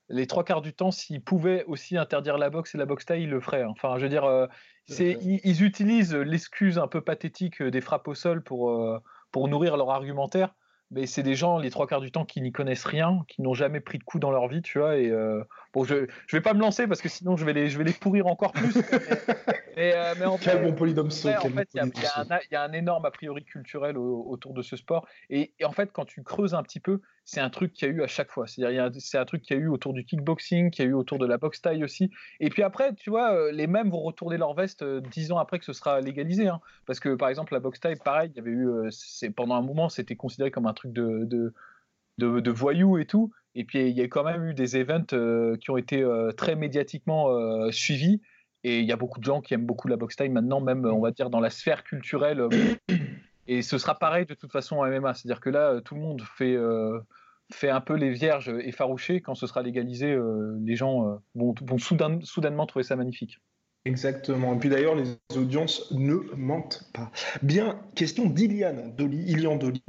les 0.09 0.27
trois 0.27 0.43
quarts 0.43 0.61
du 0.61 0.73
temps, 0.73 0.91
s'ils 0.91 1.23
pouvaient 1.23 1.63
aussi 1.65 1.97
interdire 1.97 2.37
la 2.37 2.49
boxe 2.49 2.75
et 2.75 2.77
la 2.77 2.85
boxe 2.85 3.05
taille, 3.05 3.23
ils 3.23 3.29
le 3.29 3.39
feraient. 3.39 3.63
Hein. 3.63 3.71
Enfin, 3.71 3.97
je 3.97 4.03
veux 4.03 4.09
dire, 4.09 4.25
euh, 4.25 4.47
ils, 4.89 5.63
utilisent 5.63 6.15
l'excuse 6.15 6.77
un 6.77 6.87
peu 6.87 7.01
pathétique 7.01 7.61
des 7.61 7.81
frappes 7.81 8.07
au 8.07 8.15
sol 8.15 8.43
pour, 8.43 8.71
euh, 8.71 8.99
pour 9.31 9.47
nourrir 9.47 9.77
leur 9.77 9.91
argumentaire 9.91 10.53
mais 10.93 11.05
c'est 11.05 11.23
des 11.23 11.35
gens 11.35 11.57
les 11.57 11.69
trois 11.69 11.87
quarts 11.87 12.01
du 12.01 12.11
temps 12.11 12.25
qui 12.25 12.41
n'y 12.41 12.51
connaissent 12.51 12.85
rien, 12.85 13.23
qui 13.27 13.41
n'ont 13.41 13.53
jamais 13.53 13.79
pris 13.79 13.97
de 13.97 14.03
coup 14.03 14.19
dans 14.19 14.31
leur 14.31 14.47
vie, 14.47 14.61
tu 14.61 14.79
vois. 14.79 14.93
Euh, 14.93 15.43
bon, 15.73 15.83
je 15.83 16.07
je 16.27 16.37
vais 16.37 16.41
pas 16.41 16.53
me 16.53 16.59
lancer 16.59 16.87
parce 16.87 17.01
que 17.01 17.09
sinon 17.09 17.35
je 17.35 17.45
vais 17.45 17.53
les 17.53 17.69
je 17.69 17.77
vais 17.77 17.83
les 17.83 17.93
pourrir 17.93 18.27
encore 18.27 18.51
plus. 18.51 18.73
mais, 19.75 19.93
mais 20.19 20.25
en 20.25 20.37
quel 20.37 20.61
bon 20.63 20.73
polydome 20.73 21.07
En 21.07 21.49
fait, 21.49 21.69
il 21.73 21.91
y, 22.51 22.55
a 22.55 22.63
un 22.63 22.73
énorme 22.73 23.05
a 23.05 23.11
priori 23.11 23.43
culturel 23.43 23.97
autour 23.97 24.53
de 24.53 24.61
ce 24.61 24.75
sport. 24.75 25.07
Et, 25.29 25.53
et, 25.59 25.65
en 25.65 25.71
fait, 25.71 25.91
quand 25.91 26.05
tu 26.05 26.23
creuses 26.23 26.53
un 26.53 26.63
petit 26.63 26.79
peu, 26.79 27.01
c'est 27.25 27.39
un 27.39 27.49
truc 27.49 27.73
qu'il 27.73 27.87
y 27.87 27.91
a 27.91 27.93
eu 27.93 28.03
à 28.03 28.07
chaque 28.07 28.31
fois. 28.31 28.47
C'est-à-dire, 28.47 28.89
c'est 28.99 29.17
un 29.17 29.25
truc 29.25 29.43
qu'il 29.43 29.57
y 29.57 29.59
a 29.59 29.63
eu 29.63 29.67
autour 29.67 29.93
du 29.93 30.03
kickboxing, 30.03 30.71
qu'il 30.71 30.85
y 30.85 30.87
a 30.87 30.91
eu 30.91 30.93
autour 30.93 31.19
de 31.19 31.25
la 31.25 31.37
boxe 31.37 31.61
taille 31.61 31.83
aussi. 31.83 32.11
Et 32.39 32.49
puis 32.49 32.63
après, 32.63 32.93
tu 32.95 33.09
vois, 33.09 33.33
euh, 33.33 33.51
les 33.51 33.67
mêmes 33.67 33.89
vont 33.89 34.01
retourner 34.01 34.37
leur 34.37 34.53
veste 34.53 34.81
euh, 34.81 35.01
dix 35.01 35.31
ans 35.31 35.37
après 35.37 35.59
que 35.59 35.65
ce 35.65 35.73
sera 35.73 36.01
légalisé. 36.01 36.47
Hein. 36.47 36.59
Parce 36.85 36.99
que, 36.99 37.15
par 37.15 37.29
exemple, 37.29 37.53
la 37.53 37.59
boxe 37.59 37.79
taille, 37.79 37.95
pareil, 37.95 38.31
il 38.33 38.37
y 38.37 38.39
avait 38.39 38.51
eu, 38.51 38.67
euh, 38.67 38.89
c'est, 38.91 39.29
pendant 39.29 39.55
un 39.55 39.61
moment, 39.61 39.89
c'était 39.89 40.15
considéré 40.15 40.51
comme 40.51 40.65
un 40.65 40.73
truc 40.73 40.91
de, 40.91 41.25
de, 41.25 41.53
de, 42.17 42.51
voyous 42.51 42.97
et 42.97 43.05
tout. 43.05 43.31
Et 43.55 43.63
puis, 43.63 43.87
il 43.87 43.95
y 43.97 44.01
a 44.01 44.07
quand 44.07 44.23
même 44.23 44.45
eu 44.45 44.53
des 44.53 44.77
events 44.77 45.57
qui 45.59 45.69
ont 45.69 45.77
été 45.77 46.03
très 46.37 46.55
médiatiquement 46.55 47.27
suivis. 47.71 48.21
Et 48.63 48.79
il 48.79 48.85
y 48.85 48.91
a 48.91 48.95
beaucoup 48.95 49.19
de 49.19 49.25
gens 49.25 49.41
qui 49.41 49.53
aiment 49.53 49.65
beaucoup 49.65 49.87
la 49.87 49.97
boxe 49.97 50.15
taille 50.15 50.29
maintenant, 50.29 50.61
même, 50.61 50.85
on 50.85 51.01
va 51.01 51.11
dire, 51.11 51.29
dans 51.29 51.39
la 51.39 51.49
sphère 51.49 51.83
culturelle. 51.83 52.47
Et 53.47 53.61
ce 53.61 53.77
sera 53.77 53.97
pareil 53.97 54.25
de 54.25 54.33
toute 54.33 54.51
façon 54.51 54.77
en 54.77 54.85
MMA. 54.85 55.13
C'est-à-dire 55.13 55.41
que 55.41 55.49
là, 55.49 55.81
tout 55.81 55.95
le 55.95 56.01
monde 56.01 56.21
fait, 56.21 56.55
euh, 56.55 56.99
fait 57.51 57.69
un 57.69 57.81
peu 57.81 57.95
les 57.95 58.11
vierges 58.11 58.49
effarouchées. 58.49 59.21
Quand 59.21 59.35
ce 59.35 59.47
sera 59.47 59.61
légalisé, 59.61 60.13
euh, 60.13 60.57
les 60.63 60.75
gens 60.75 61.07
euh, 61.07 61.15
vont, 61.35 61.53
vont 61.61 61.77
soudainement 61.77 62.65
trouver 62.65 62.83
ça 62.83 62.95
magnifique. 62.95 63.39
Exactement. 63.85 64.55
Et 64.55 64.59
puis 64.59 64.69
d'ailleurs, 64.69 64.95
les 64.95 65.17
audiences 65.37 65.91
ne 65.91 66.15
mentent 66.37 66.89
pas. 66.93 67.11
Bien, 67.41 67.81
question 67.95 68.27
d'Iliane 68.27 68.95
Dolly, 68.95 69.29
Ilian 69.29 69.57
Dolly. 69.57 69.83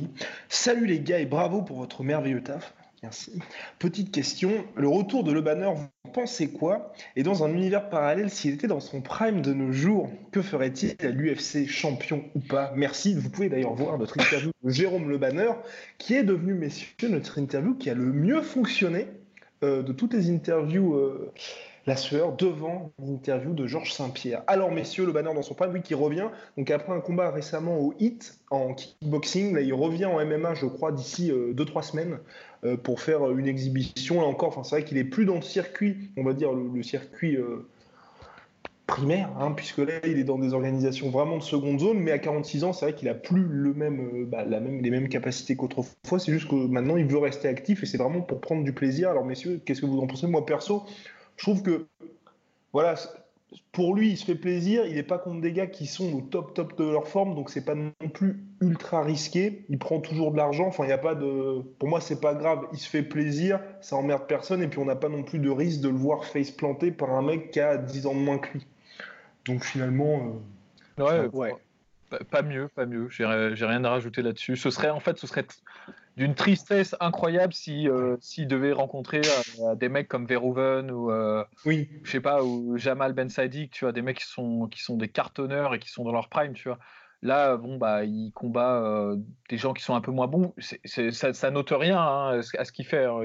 Salut 0.48 0.86
les 0.86 0.98
gars 0.98 1.20
et 1.20 1.26
bravo 1.26 1.62
pour 1.62 1.78
votre 1.78 2.02
merveilleux 2.02 2.42
taf. 2.42 2.74
Merci. 3.04 3.32
Petite 3.78 4.10
question, 4.10 4.64
le 4.76 4.88
retour 4.88 5.24
de 5.24 5.32
Le 5.32 5.42
Banner, 5.42 5.70
vous 5.76 6.10
pensez 6.14 6.48
quoi? 6.48 6.94
Et 7.16 7.22
dans 7.22 7.44
un 7.44 7.52
univers 7.52 7.90
parallèle, 7.90 8.30
s'il 8.30 8.54
était 8.54 8.66
dans 8.66 8.80
son 8.80 9.02
prime 9.02 9.42
de 9.42 9.52
nos 9.52 9.72
jours, 9.72 10.10
que 10.32 10.40
ferait-il 10.40 10.94
à 11.04 11.10
l'UFC 11.10 11.68
champion 11.68 12.24
ou 12.34 12.40
pas? 12.40 12.72
Merci. 12.76 13.14
Vous 13.14 13.28
pouvez 13.28 13.50
d'ailleurs 13.50 13.74
voir 13.74 13.98
notre 13.98 14.18
interview 14.18 14.52
de 14.62 14.70
Jérôme 14.70 15.10
Le 15.10 15.18
Banner, 15.18 15.50
qui 15.98 16.14
est 16.14 16.22
devenu, 16.22 16.54
messieurs, 16.54 17.10
notre 17.10 17.38
interview 17.38 17.74
qui 17.74 17.90
a 17.90 17.94
le 17.94 18.10
mieux 18.10 18.40
fonctionné 18.40 19.08
euh, 19.62 19.82
de 19.82 19.92
toutes 19.92 20.14
les 20.14 20.30
interviews. 20.30 20.94
Euh, 20.94 21.30
la 21.86 21.96
sueur 21.96 22.34
devant 22.36 22.92
l'interview 22.98 23.52
de 23.52 23.66
Georges 23.66 23.92
Saint-Pierre. 23.92 24.42
Alors, 24.46 24.70
messieurs, 24.70 25.04
le 25.04 25.12
banner 25.12 25.34
dans 25.34 25.42
son 25.42 25.54
prime, 25.54 25.72
oui, 25.72 25.82
qui 25.82 25.94
revient. 25.94 26.28
Donc, 26.56 26.70
après 26.70 26.92
un 26.92 27.00
combat 27.00 27.30
récemment 27.30 27.78
au 27.78 27.94
HIT 27.98 28.32
en 28.50 28.74
kickboxing, 28.74 29.54
là, 29.54 29.60
il 29.60 29.74
revient 29.74 30.06
en 30.06 30.24
MMA, 30.24 30.54
je 30.54 30.66
crois, 30.66 30.92
d'ici 30.92 31.30
2-3 31.30 31.78
euh, 31.78 31.82
semaines 31.82 32.18
euh, 32.64 32.76
pour 32.76 33.00
faire 33.00 33.30
une 33.30 33.46
exhibition. 33.46 34.20
Là 34.20 34.26
encore, 34.26 34.64
c'est 34.64 34.76
vrai 34.76 34.84
qu'il 34.84 34.98
est 34.98 35.04
plus 35.04 35.26
dans 35.26 35.36
le 35.36 35.42
circuit, 35.42 36.10
on 36.16 36.24
va 36.24 36.32
dire 36.32 36.52
le, 36.52 36.82
circuit. 36.82 37.36
Euh, 37.36 37.68
primaire, 38.86 39.30
hein, 39.40 39.52
puisque 39.52 39.78
là 39.78 39.94
il 40.04 40.18
est 40.18 40.24
dans 40.24 40.38
des 40.38 40.52
organisations 40.52 41.08
vraiment 41.08 41.38
de 41.38 41.42
seconde 41.42 41.80
zone, 41.80 41.98
mais 41.98 42.10
à 42.10 42.18
46 42.18 42.64
ans, 42.64 42.72
c'est 42.74 42.84
vrai 42.84 42.94
qu'il 42.94 43.08
a 43.08 43.14
plus 43.14 43.42
le 43.42 43.72
bah, 44.24 44.44
même, 44.44 44.82
les 44.82 44.90
mêmes 44.90 45.08
capacités 45.08 45.56
qu'autrefois. 45.56 46.18
C'est 46.18 46.32
juste 46.32 46.48
que 46.48 46.54
maintenant 46.54 46.96
il 46.98 47.06
veut 47.06 47.18
rester 47.18 47.48
actif 47.48 47.82
et 47.82 47.86
c'est 47.86 47.96
vraiment 47.96 48.20
pour 48.20 48.42
prendre 48.42 48.62
du 48.62 48.74
plaisir. 48.74 49.10
Alors 49.10 49.24
messieurs, 49.24 49.60
qu'est-ce 49.64 49.80
que 49.80 49.86
vous 49.86 50.00
en 50.00 50.06
pensez? 50.06 50.26
Moi 50.26 50.44
perso, 50.44 50.84
je 51.36 51.42
trouve 51.42 51.62
que, 51.62 51.86
voilà, 52.72 52.94
pour 53.72 53.94
lui, 53.94 54.10
il 54.10 54.16
se 54.16 54.24
fait 54.24 54.34
plaisir. 54.34 54.86
Il 54.86 54.94
n'est 54.94 55.02
pas 55.02 55.18
contre 55.18 55.40
des 55.40 55.52
gars 55.52 55.66
qui 55.66 55.86
sont 55.86 56.12
au 56.12 56.20
top, 56.20 56.54
top 56.54 56.76
de 56.78 56.84
leur 56.84 57.08
forme, 57.08 57.34
donc 57.34 57.50
c'est 57.50 57.64
pas 57.64 57.74
non 57.74 57.92
plus 58.12 58.44
ultra 58.60 59.02
risqué. 59.02 59.64
Il 59.68 59.78
prend 59.78 60.00
toujours 60.00 60.32
de 60.32 60.36
l'argent. 60.36 60.66
Enfin, 60.66 60.84
il 60.84 60.90
y 60.90 60.92
a 60.92 60.98
pas 60.98 61.14
de. 61.14 61.60
Pour 61.78 61.88
moi, 61.88 62.00
c'est 62.00 62.20
pas 62.20 62.34
grave. 62.34 62.66
Il 62.72 62.78
se 62.78 62.88
fait 62.88 63.02
plaisir, 63.02 63.60
ça 63.80 63.96
emmerde 63.96 64.26
personne, 64.26 64.62
et 64.62 64.68
puis 64.68 64.78
on 64.78 64.84
n'a 64.84 64.96
pas 64.96 65.08
non 65.08 65.22
plus 65.22 65.38
de 65.38 65.50
risque 65.50 65.80
de 65.80 65.88
le 65.88 65.96
voir 65.96 66.24
face 66.24 66.50
planter 66.50 66.90
par 66.90 67.10
un 67.10 67.22
mec 67.22 67.50
qui 67.50 67.60
a 67.60 67.76
10 67.76 68.06
ans 68.06 68.14
de 68.14 68.20
moins 68.20 68.38
que 68.38 68.52
lui. 68.54 68.66
Donc 69.46 69.64
finalement. 69.64 70.40
Euh, 70.98 71.28
ouais, 71.28 71.28
ouais. 71.32 71.54
Pas 72.30 72.42
mieux, 72.42 72.68
pas 72.68 72.86
mieux. 72.86 73.08
J'ai 73.10 73.24
rien 73.24 73.84
à 73.84 73.90
rajouter 73.90 74.22
là-dessus. 74.22 74.56
Ce 74.56 74.70
serait, 74.70 74.90
en 74.90 75.00
fait, 75.00 75.18
ce 75.18 75.26
serait 75.26 75.46
d'une 76.16 76.34
tristesse 76.34 76.94
incroyable 77.00 77.52
si 77.52 77.88
euh, 77.88 78.16
s'il 78.20 78.46
devait 78.46 78.72
rencontrer 78.72 79.22
euh, 79.60 79.74
des 79.74 79.88
mecs 79.88 80.08
comme 80.08 80.26
Verhoeven 80.26 80.90
ou 80.90 81.10
euh, 81.10 81.44
oui. 81.64 81.88
je 82.04 82.12
sais 82.12 82.20
pas 82.20 82.42
ou 82.42 82.76
Jamal 82.76 83.12
Ben 83.12 83.28
Sadiq 83.28 83.70
tu 83.72 83.84
vois 83.84 83.92
des 83.92 84.02
mecs 84.02 84.18
qui 84.18 84.26
sont 84.26 84.68
qui 84.68 84.82
sont 84.82 84.96
des 84.96 85.08
cartonneurs 85.08 85.74
et 85.74 85.78
qui 85.78 85.90
sont 85.90 86.04
dans 86.04 86.12
leur 86.12 86.28
prime 86.28 86.52
tu 86.52 86.68
vois. 86.68 86.78
Là 87.22 87.56
bon 87.56 87.78
bah 87.78 88.04
il 88.04 88.30
combat 88.32 89.14
des 89.48 89.56
gens 89.56 89.72
qui 89.72 89.82
sont 89.82 89.94
un 89.94 90.02
peu 90.02 90.12
moins 90.12 90.26
bons. 90.26 90.52
Ça, 90.84 91.32
ça, 91.32 91.50
note 91.50 91.70
rien 91.70 91.98
hein, 91.98 92.40
à 92.58 92.64
ce 92.64 92.72
qu'il 92.72 92.84
fait 92.84 93.06
hein. 93.06 93.22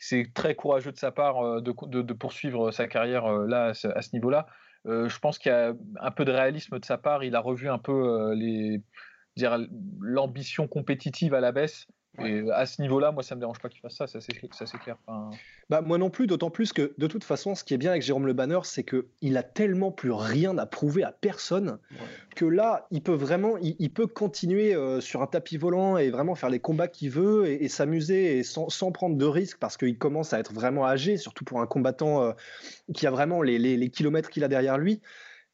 c'est 0.00 0.32
très 0.34 0.56
courageux 0.56 0.90
de 0.90 0.98
sa 0.98 1.12
part 1.12 1.62
de, 1.62 2.02
de, 2.02 2.12
poursuivre 2.12 2.72
sa 2.72 2.88
carrière 2.88 3.30
là 3.30 3.66
à 3.66 3.74
ce, 3.74 4.12
niveau 4.12 4.30
là 4.30 4.46
je 4.84 5.18
pense 5.20 5.38
qu'il 5.38 5.52
y 5.52 5.54
a 5.54 5.74
un 6.00 6.10
peu 6.10 6.24
de 6.24 6.32
réalisme 6.32 6.80
de 6.80 6.84
sa 6.84 6.98
part. 6.98 7.22
Il 7.22 7.36
a 7.36 7.40
revu 7.40 7.68
un 7.68 7.78
peu 7.78 8.34
les 8.34 8.82
dire 9.36 9.58
l'ambition 10.00 10.66
compétitive 10.68 11.34
à 11.34 11.40
la 11.40 11.52
baisse. 11.52 11.86
Et 12.22 12.48
à 12.52 12.64
ce 12.64 12.80
niveau-là, 12.80 13.10
moi, 13.10 13.24
ça 13.24 13.34
me 13.34 13.40
dérange 13.40 13.58
pas 13.58 13.68
qu'il 13.68 13.80
fasse 13.80 13.96
ça, 13.96 14.06
ça 14.06 14.20
c'est 14.20 14.78
clair. 14.78 14.96
Bah, 15.68 15.80
moi 15.80 15.98
non 15.98 16.10
plus, 16.10 16.28
d'autant 16.28 16.50
plus 16.50 16.72
que 16.72 16.94
de 16.96 17.06
toute 17.08 17.24
façon, 17.24 17.56
ce 17.56 17.64
qui 17.64 17.74
est 17.74 17.76
bien 17.76 17.90
avec 17.90 18.02
Jérôme 18.02 18.28
Le 18.28 18.32
Banner, 18.32 18.60
c'est 18.62 18.84
qu'il 18.84 19.36
a 19.36 19.42
tellement 19.42 19.90
plus 19.90 20.12
rien 20.12 20.56
à 20.56 20.64
prouver 20.64 21.02
à 21.02 21.10
personne 21.10 21.78
que 22.36 22.44
là, 22.44 22.86
il 22.92 23.02
peut 23.02 23.14
vraiment, 23.14 23.56
il, 23.60 23.90
peut 23.90 24.06
continuer 24.06 24.76
euh, 24.76 25.00
sur 25.00 25.22
un 25.22 25.26
tapis 25.26 25.56
volant 25.56 25.98
et 25.98 26.10
vraiment 26.10 26.36
faire 26.36 26.50
les 26.50 26.60
combats 26.60 26.86
qu'il 26.86 27.10
veut 27.10 27.46
et, 27.46 27.68
s'amuser 27.68 28.38
et 28.38 28.42
sans, 28.44 28.92
prendre 28.92 29.16
de 29.16 29.26
risques 29.26 29.58
parce 29.58 29.76
qu'il 29.76 29.98
commence 29.98 30.32
à 30.32 30.38
être 30.38 30.52
vraiment 30.52 30.86
âgé, 30.86 31.16
surtout 31.16 31.44
pour 31.44 31.60
un 31.60 31.66
combattant 31.66 32.22
euh, 32.22 32.32
qui 32.94 33.08
a 33.08 33.10
vraiment 33.10 33.42
les 33.42 33.90
kilomètres 33.90 34.30
qu'il 34.30 34.44
a 34.44 34.48
derrière 34.48 34.78
lui. 34.78 35.00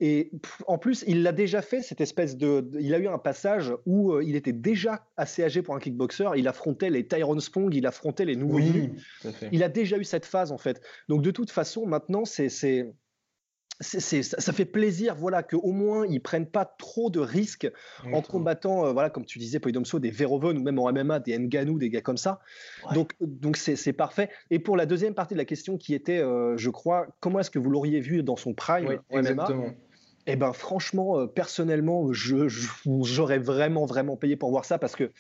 Et 0.01 0.31
en 0.67 0.79
plus, 0.79 1.05
il 1.07 1.23
l'a 1.23 1.33
déjà 1.33 1.61
fait, 1.61 1.83
cette 1.83 2.01
espèce 2.01 2.37
de. 2.37 2.71
Il 2.81 2.95
a 2.95 2.99
eu 2.99 3.07
un 3.07 3.19
passage 3.19 3.73
où 3.85 4.13
euh, 4.13 4.25
il 4.25 4.35
était 4.35 4.53
déjà 4.53 5.07
assez 5.17 5.45
âgé 5.45 5.61
pour 5.61 5.75
un 5.75 5.79
kickboxer. 5.79 6.31
Il 6.37 6.49
affrontait 6.49 6.89
les 6.89 7.07
Tyrone 7.07 7.41
Spong, 7.41 7.75
il 7.75 7.87
affrontait 7.87 8.25
les 8.25 8.37
nouveaux 8.37 8.57
Oui, 8.57 8.93
Il 9.53 9.63
a 9.63 9.69
déjà 9.69 9.99
eu 9.99 10.05
cette 10.05 10.25
phase, 10.25 10.53
en 10.53 10.59
fait. 10.59 10.81
Donc, 11.09 11.23
de 11.23 11.31
toute 11.31 11.51
façon, 11.51 11.87
maintenant, 11.87 12.25
c'est 12.25 12.49
ça 13.81 14.53
fait 14.53 14.67
plaisir 14.67 15.15
voilà 15.15 15.43
qu'au 15.43 15.73
moins 15.73 16.07
ils 16.07 16.21
prennent 16.21 16.49
pas 16.49 16.67
trop 16.67 17.09
de 17.09 17.19
risques 17.19 17.71
en 18.13 18.21
combattant 18.21 18.85
euh, 18.85 18.93
voilà 18.93 19.09
comme 19.09 19.25
tu 19.25 19.39
disais 19.39 19.59
Polydomso 19.59 19.99
des 19.99 20.11
Veroven 20.11 20.59
ou 20.59 20.63
même 20.63 20.79
en 20.79 20.93
MMA 20.93 21.21
des 21.21 21.39
Nganou 21.39 21.79
des 21.79 21.89
gars 21.89 22.03
comme 22.03 22.19
ça. 22.19 22.41
Donc 22.95 23.15
donc 23.21 23.57
c'est 23.57 23.93
parfait. 23.93 24.29
Et 24.51 24.59
pour 24.59 24.77
la 24.77 24.85
deuxième 24.85 25.15
partie 25.15 25.35
de 25.35 25.39
la 25.39 25.47
question 25.47 25.79
qui 25.79 25.95
était 25.95 26.19
euh, 26.19 26.59
je 26.59 26.69
crois 26.69 27.07
comment 27.21 27.41
est-ce 27.41 27.51
que 27.51 27.59
vous 27.59 27.71
l'auriez 27.71 28.01
vu 28.01 28.23
dans 28.23 28.37
son 28.37 28.53
prime 28.53 29.01
en 29.11 29.23
MMA 29.23 29.49
eh 30.33 30.37
ben 30.37 30.53
franchement, 30.53 31.19
euh, 31.19 31.27
personnellement, 31.27 32.13
j'aurais 32.13 33.39
vraiment 33.39 33.85
vraiment 33.85 34.17
payé 34.17 34.37
pour 34.37 34.51
voir 34.51 34.65
ça 34.65 34.79
parce 34.79 34.95
que 34.95 35.11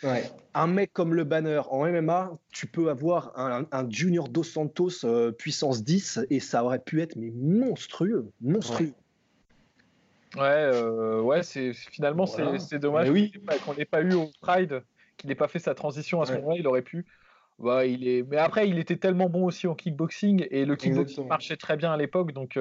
un 0.54 0.66
mec 0.66 0.92
comme 0.92 1.14
le 1.14 1.24
Banner 1.24 1.62
en 1.68 1.84
MMA, 1.86 2.32
tu 2.52 2.66
peux 2.66 2.90
avoir 2.90 3.32
un, 3.36 3.90
Junior 3.90 4.28
Dos 4.28 4.44
Santos 4.44 5.04
euh, 5.04 5.32
puissance 5.32 5.82
10 5.82 6.20
et 6.30 6.38
ça 6.38 6.64
aurait 6.64 6.78
pu 6.78 7.00
être 7.02 7.16
mais 7.16 7.32
monstrueux, 7.34 8.30
monstrueux. 8.40 8.92
Ouais, 10.36 10.42
euh, 10.44 11.20
ouais, 11.20 11.42
c'est 11.42 11.72
finalement 11.72 12.26
c'est 12.26 12.78
dommage 12.78 13.10
oui. 13.10 13.32
qu'on 13.64 13.74
n'ait 13.74 13.84
pas 13.84 14.02
eu 14.02 14.12
au 14.12 14.30
Pride, 14.40 14.82
qu'il 15.16 15.28
n'ait 15.28 15.34
pas 15.34 15.48
fait 15.48 15.58
sa 15.58 15.74
transition 15.74 16.22
à 16.22 16.26
ce 16.26 16.34
moment-là. 16.34 16.56
Il 16.56 16.66
aurait 16.68 16.82
pu. 16.82 17.04
Bah, 17.58 17.84
il 17.84 18.06
est... 18.06 18.22
Mais 18.22 18.38
après, 18.38 18.68
il 18.68 18.78
était 18.78 18.96
tellement 18.96 19.28
bon 19.28 19.44
aussi 19.44 19.66
en 19.66 19.74
kickboxing 19.74 20.46
et 20.50 20.64
le 20.64 20.76
kickboxing 20.76 21.26
marchait 21.26 21.56
très 21.56 21.76
bien 21.76 21.92
à 21.92 21.96
l'époque, 21.96 22.32
donc 22.32 22.56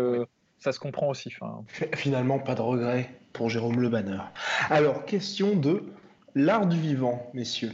ça 0.59 0.71
se 0.71 0.79
comprend 0.79 1.09
aussi. 1.09 1.33
Finalement, 1.95 2.39
pas 2.39 2.55
de 2.55 2.61
regret 2.61 3.09
pour 3.33 3.49
Jérôme 3.49 3.79
Le 3.79 3.89
Banner. 3.89 4.21
Alors, 4.69 5.05
question 5.05 5.55
de 5.55 5.83
l'art 6.35 6.67
du 6.67 6.79
vivant, 6.79 7.29
messieurs. 7.33 7.71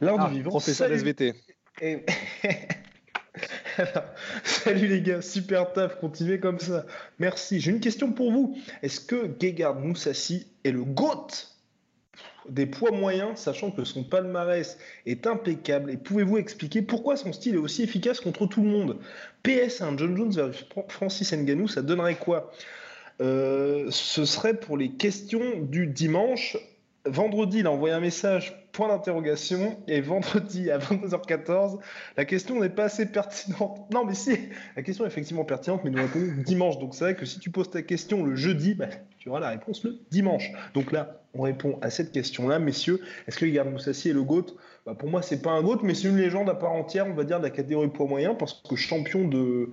L'art 0.00 0.18
du 0.18 0.24
ah, 0.26 0.28
vivant. 0.28 0.50
Professeur 0.50 0.90
SVT. 0.90 1.34
salut 4.44 4.86
les 4.88 5.00
gars, 5.00 5.22
super 5.22 5.72
taf, 5.72 5.98
continuez 5.98 6.40
comme 6.40 6.58
ça. 6.58 6.84
Merci. 7.18 7.60
J'ai 7.60 7.70
une 7.70 7.80
question 7.80 8.12
pour 8.12 8.32
vous. 8.32 8.58
Est-ce 8.82 9.00
que 9.00 9.30
Gegard 9.38 9.76
Moussassi 9.76 10.46
est 10.64 10.72
le 10.72 10.84
GOAT? 10.84 11.28
Des 12.48 12.66
poids 12.66 12.90
moyens, 12.90 13.38
sachant 13.38 13.70
que 13.70 13.84
son 13.84 14.04
palmarès 14.04 14.78
est 15.06 15.26
impeccable 15.26 15.90
Et 15.90 15.96
pouvez-vous 15.96 16.38
expliquer 16.38 16.82
pourquoi 16.82 17.16
son 17.16 17.32
style 17.32 17.54
est 17.54 17.58
aussi 17.58 17.82
efficace 17.82 18.20
contre 18.20 18.46
tout 18.46 18.62
le 18.62 18.68
monde? 18.68 18.98
PS, 19.42 19.82
un 19.82 19.96
John 19.96 20.16
Jones 20.16 20.32
versus 20.32 20.66
Francis 20.88 21.32
Ngannou, 21.32 21.68
ça 21.68 21.82
donnerait 21.82 22.16
quoi? 22.16 22.50
Euh, 23.20 23.86
Ce 23.90 24.24
serait 24.24 24.54
pour 24.54 24.76
les 24.76 24.90
questions 24.92 25.60
du 25.60 25.86
dimanche. 25.86 26.56
Vendredi, 27.06 27.60
il 27.60 27.66
a 27.66 27.70
envoyé 27.70 27.94
un 27.94 28.00
message, 28.00 28.54
point 28.72 28.88
d'interrogation, 28.88 29.78
et 29.88 30.00
vendredi 30.00 30.70
à 30.70 30.78
22h14, 30.78 31.78
la 32.16 32.24
question 32.24 32.60
n'est 32.60 32.68
pas 32.68 32.84
assez 32.84 33.06
pertinente. 33.06 33.80
Non, 33.92 34.04
mais 34.04 34.14
si, 34.14 34.38
la 34.76 34.82
question 34.82 35.04
est 35.04 35.08
effectivement 35.08 35.44
pertinente, 35.44 35.82
mais 35.84 35.90
nous 35.90 36.02
répondons 36.02 36.42
dimanche. 36.44 36.78
Donc 36.78 36.94
c'est 36.94 37.04
vrai 37.04 37.16
que 37.16 37.24
si 37.24 37.38
tu 37.38 37.50
poses 37.50 37.70
ta 37.70 37.82
question 37.82 38.24
le 38.24 38.36
jeudi, 38.36 38.74
bah, 38.74 38.88
tu 39.20 39.28
auras 39.28 39.40
la 39.40 39.50
réponse 39.50 39.84
le 39.84 39.98
dimanche. 40.10 40.50
Donc 40.74 40.92
là, 40.92 41.20
on 41.34 41.42
répond 41.42 41.78
à 41.82 41.90
cette 41.90 42.10
question-là, 42.10 42.58
messieurs. 42.58 43.00
Est-ce 43.28 43.38
que 43.38 43.44
Igor 43.44 43.66
Moussassi 43.66 44.08
est 44.08 44.14
le 44.14 44.22
GOAT 44.22 44.46
bah, 44.86 44.94
Pour 44.94 45.10
moi, 45.10 45.20
c'est 45.20 45.42
pas 45.42 45.50
un 45.50 45.62
GOAT, 45.62 45.80
mais 45.82 45.94
c'est 45.94 46.08
une 46.08 46.16
légende 46.16 46.48
à 46.48 46.54
part 46.54 46.72
entière, 46.72 47.06
on 47.06 47.12
va 47.12 47.24
dire, 47.24 47.38
de 47.38 47.44
la 47.44 47.50
catégorie 47.50 47.88
poids 47.88 48.06
moyen, 48.06 48.34
parce 48.34 48.54
que 48.68 48.76
champion 48.76 49.28
de 49.28 49.70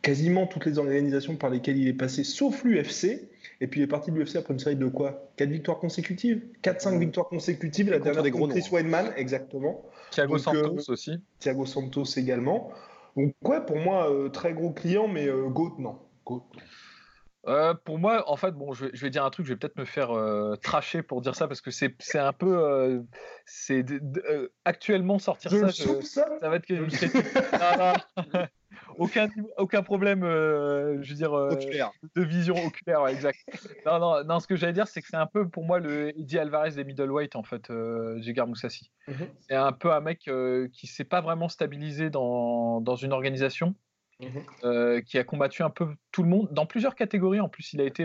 quasiment 0.00 0.46
toutes 0.46 0.64
les 0.64 0.78
organisations 0.78 1.36
par 1.36 1.50
lesquelles 1.50 1.76
il 1.76 1.88
est 1.88 1.92
passé, 1.92 2.24
sauf 2.24 2.64
l'UFC. 2.64 3.28
Et 3.60 3.66
puis 3.66 3.80
il 3.80 3.82
est 3.82 3.86
parti 3.86 4.10
de 4.10 4.18
l'UFC 4.18 4.36
après 4.36 4.54
une 4.54 4.58
série 4.58 4.76
de 4.76 4.86
quoi? 4.86 5.30
4 5.36 5.50
victoires 5.50 5.78
consécutives? 5.78 6.40
4-5 6.62 6.98
victoires 6.98 7.28
consécutives. 7.28 7.90
La 7.90 7.98
dernière 7.98 8.22
des 8.22 8.30
gros 8.30 8.48
Chris 8.48 8.66
Weidman, 8.72 9.12
exactement. 9.18 9.82
Thiago 10.10 10.38
Santos 10.38 10.88
euh, 10.88 10.92
aussi. 10.92 11.18
Thiago 11.38 11.66
Santos 11.66 12.04
également. 12.16 12.70
Donc 13.14 13.34
ouais, 13.44 13.60
pour 13.60 13.76
moi, 13.76 14.10
euh, 14.10 14.30
très 14.30 14.54
gros 14.54 14.70
client, 14.70 15.06
mais 15.06 15.28
euh, 15.28 15.48
GOAT, 15.48 15.76
non. 15.78 15.98
Pour 17.84 17.98
moi, 17.98 18.28
en 18.30 18.36
fait, 18.36 18.52
bon, 18.52 18.72
je 18.72 18.86
vais, 18.86 19.10
dire 19.10 19.24
un 19.24 19.30
truc, 19.30 19.46
je 19.46 19.52
vais 19.52 19.58
peut-être 19.58 19.78
me 19.78 19.84
faire 19.84 20.10
tracher 20.62 21.02
pour 21.02 21.20
dire 21.20 21.34
ça 21.34 21.48
parce 21.48 21.60
que 21.60 21.70
c'est 21.70 21.94
un 22.14 22.32
peu. 22.32 23.02
c'est 23.46 23.84
actuellement 24.64 25.18
sortir 25.18 25.50
ça, 25.50 25.72
ça, 25.72 26.02
ça, 26.02 26.48
va 26.48 26.56
être 26.56 26.66
que 26.66 26.76
je 26.76 26.86
aucun, 28.98 29.28
aucun 29.56 29.82
problème, 29.82 30.22
euh, 30.22 31.02
je 31.02 31.10
veux 31.10 31.16
dire, 31.16 31.32
euh, 31.34 31.54
de 32.14 32.22
vision 32.22 32.54
oculaire, 32.66 33.06
exact. 33.08 33.38
Non, 33.86 33.98
non, 33.98 34.24
non, 34.24 34.40
ce 34.40 34.46
que 34.46 34.56
j'allais 34.56 34.72
dire, 34.72 34.88
c'est 34.88 35.00
que 35.00 35.08
c'est 35.08 35.16
un 35.16 35.26
peu 35.26 35.48
pour 35.48 35.64
moi 35.64 35.78
le 35.78 36.10
Eddie 36.18 36.38
Alvarez 36.38 36.72
des 36.72 36.84
middleweight, 36.84 37.36
en 37.36 37.42
fait, 37.42 37.70
euh, 37.70 38.20
Moussassi. 38.46 38.90
Mhm. 39.08 39.28
C'est 39.40 39.54
un 39.54 39.72
peu 39.72 39.92
un 39.92 40.00
mec 40.00 40.28
euh, 40.28 40.68
qui 40.72 40.86
s'est 40.86 41.04
pas 41.04 41.20
vraiment 41.20 41.48
stabilisé 41.48 42.10
dans, 42.10 42.80
dans 42.80 42.96
une 42.96 43.12
organisation. 43.12 43.74
Mhm. 44.20 45.02
qui 45.02 45.18
a 45.18 45.24
combattu 45.24 45.62
un 45.62 45.70
peu 45.70 45.88
tout 46.12 46.22
le 46.22 46.28
monde 46.28 46.48
dans 46.52 46.66
plusieurs 46.66 46.94
catégories. 46.94 47.40
En 47.40 47.48
plus, 47.48 47.72
il 47.72 47.80
a 47.80 47.84
été 47.84 48.04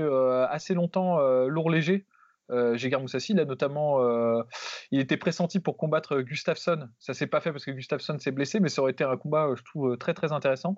assez 0.50 0.74
longtemps 0.74 1.20
lourd 1.48 1.70
léger. 1.70 2.06
Euh, 2.52 2.78
Moussassi, 3.00 3.34
il 3.34 3.40
a 3.40 3.46
notamment, 3.46 4.02
euh, 4.02 4.44
il 4.92 5.00
était 5.00 5.18
pressenti 5.18 5.60
pour 5.60 5.78
combattre 5.78 6.22
Gustafsson. 6.22 6.90
Ça 7.00 7.14
s'est 7.14 7.28
pas 7.28 7.42
fait 7.42 7.52
parce 7.52 7.66
que 7.66 7.72
Gustafsson 7.72 8.20
s'est 8.20 8.32
blessé, 8.32 8.60
mais 8.60 8.70
ça 8.70 8.82
aurait 8.82 8.92
été 8.92 9.04
un 9.04 9.18
combat, 9.18 9.50
je 9.56 9.64
trouve, 9.64 9.98
très 9.98 10.14
très 10.14 10.32
intéressant. 10.32 10.76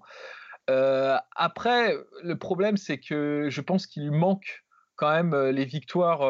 Euh, 0.70 1.18
après, 1.36 1.96
le 2.24 2.38
problème, 2.38 2.78
c'est 2.78 3.00
que 3.00 3.48
je 3.50 3.62
pense 3.62 3.88
qu'il 3.88 4.04
lui 4.04 4.18
manque 4.18 4.64
quand 4.96 5.12
même 5.12 5.34
euh, 5.34 5.52
les 5.52 5.66
victoires 5.66 6.22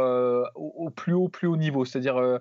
au, 0.55 0.89
plus 0.89 1.13
haut, 1.13 1.29
plus 1.29 1.47
haut 1.47 1.57
niveau. 1.57 1.85
C'est-à-dire, 1.85 2.39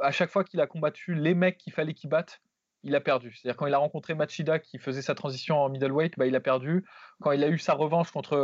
à 0.00 0.10
chaque 0.10 0.30
fois 0.30 0.44
qu'il 0.44 0.60
a 0.60 0.66
combattu 0.66 1.14
les 1.14 1.34
mecs 1.34 1.58
qu'il 1.58 1.72
fallait 1.72 1.94
qu'il 1.94 2.10
batte, 2.10 2.40
il 2.82 2.94
a 2.94 3.00
perdu. 3.00 3.34
C'est-à-dire 3.34 3.56
quand 3.56 3.66
il 3.66 3.74
a 3.74 3.78
rencontré 3.78 4.14
Machida 4.14 4.58
qui 4.58 4.78
faisait 4.78 5.02
sa 5.02 5.14
transition 5.14 5.58
en 5.58 5.68
middleweight, 5.68 6.14
bah, 6.18 6.26
il 6.26 6.34
a 6.34 6.40
perdu. 6.40 6.84
Quand 7.20 7.32
il 7.32 7.44
a 7.44 7.48
eu 7.48 7.58
sa 7.58 7.74
revanche 7.74 8.10
contre 8.10 8.36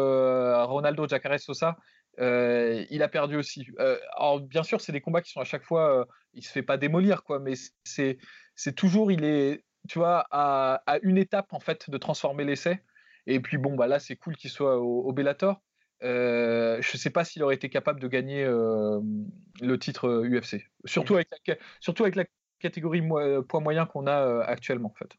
Ronaldo 0.65 1.09
Jacare 1.09 1.41
Sosa, 1.41 1.77
euh, 2.21 2.85
il 2.91 3.03
a 3.03 3.09
perdu 3.09 3.37
aussi. 3.37 3.69
Euh, 3.79 3.99
alors 4.17 4.41
bien 4.41 4.63
sûr, 4.63 4.81
c'est 4.81 4.93
des 4.93 5.01
combats 5.01 5.23
qui 5.23 5.31
sont 5.31 5.41
à 5.41 5.45
chaque 5.45 5.63
fois, 5.65 6.01
euh, 6.01 6.05
il 6.35 6.45
se 6.45 6.51
fait 6.51 6.63
pas 6.63 6.77
démolir 6.77 7.23
quoi, 7.23 7.39
mais 7.39 7.55
c'est 7.85 8.19
c'est 8.55 8.75
toujours 8.75 9.13
il 9.13 9.25
est, 9.25 9.65
tu 9.89 9.99
vois, 9.99 10.27
à, 10.31 10.83
une 11.03 11.17
étape 11.19 11.53
en 11.53 11.61
fait 11.61 11.89
de 11.91 11.99
transformer 11.99 12.45
l'essai. 12.45 12.83
Et 13.27 13.41
puis 13.41 13.59
bon 13.59 13.75
bah 13.77 13.87
là 13.87 13.99
c'est 14.01 14.17
cool 14.17 14.37
qu'il 14.37 14.51
soit 14.51 14.79
au, 14.79 15.13
Bellator. 15.13 15.61
je 16.01 16.97
sais 16.97 17.11
pas 17.11 17.25
s'il 17.25 17.43
aurait 17.43 17.55
été 17.55 17.69
capable 17.69 18.01
de 18.01 18.09
gagner 18.09 18.45
le 18.45 19.79
titre 19.79 20.25
UFC, 20.27 20.65
surtout 20.87 21.15
avec 21.15 21.29
la, 21.47 21.57
surtout 21.81 22.05
avec 22.05 22.17
la 22.17 22.25
catégorie 22.59 23.03
poids 23.49 23.61
moyen 23.61 23.87
qu'on 23.87 24.07
a 24.07 24.43
actuellement 24.43 24.93
en 24.95 24.99
fait. 24.99 25.11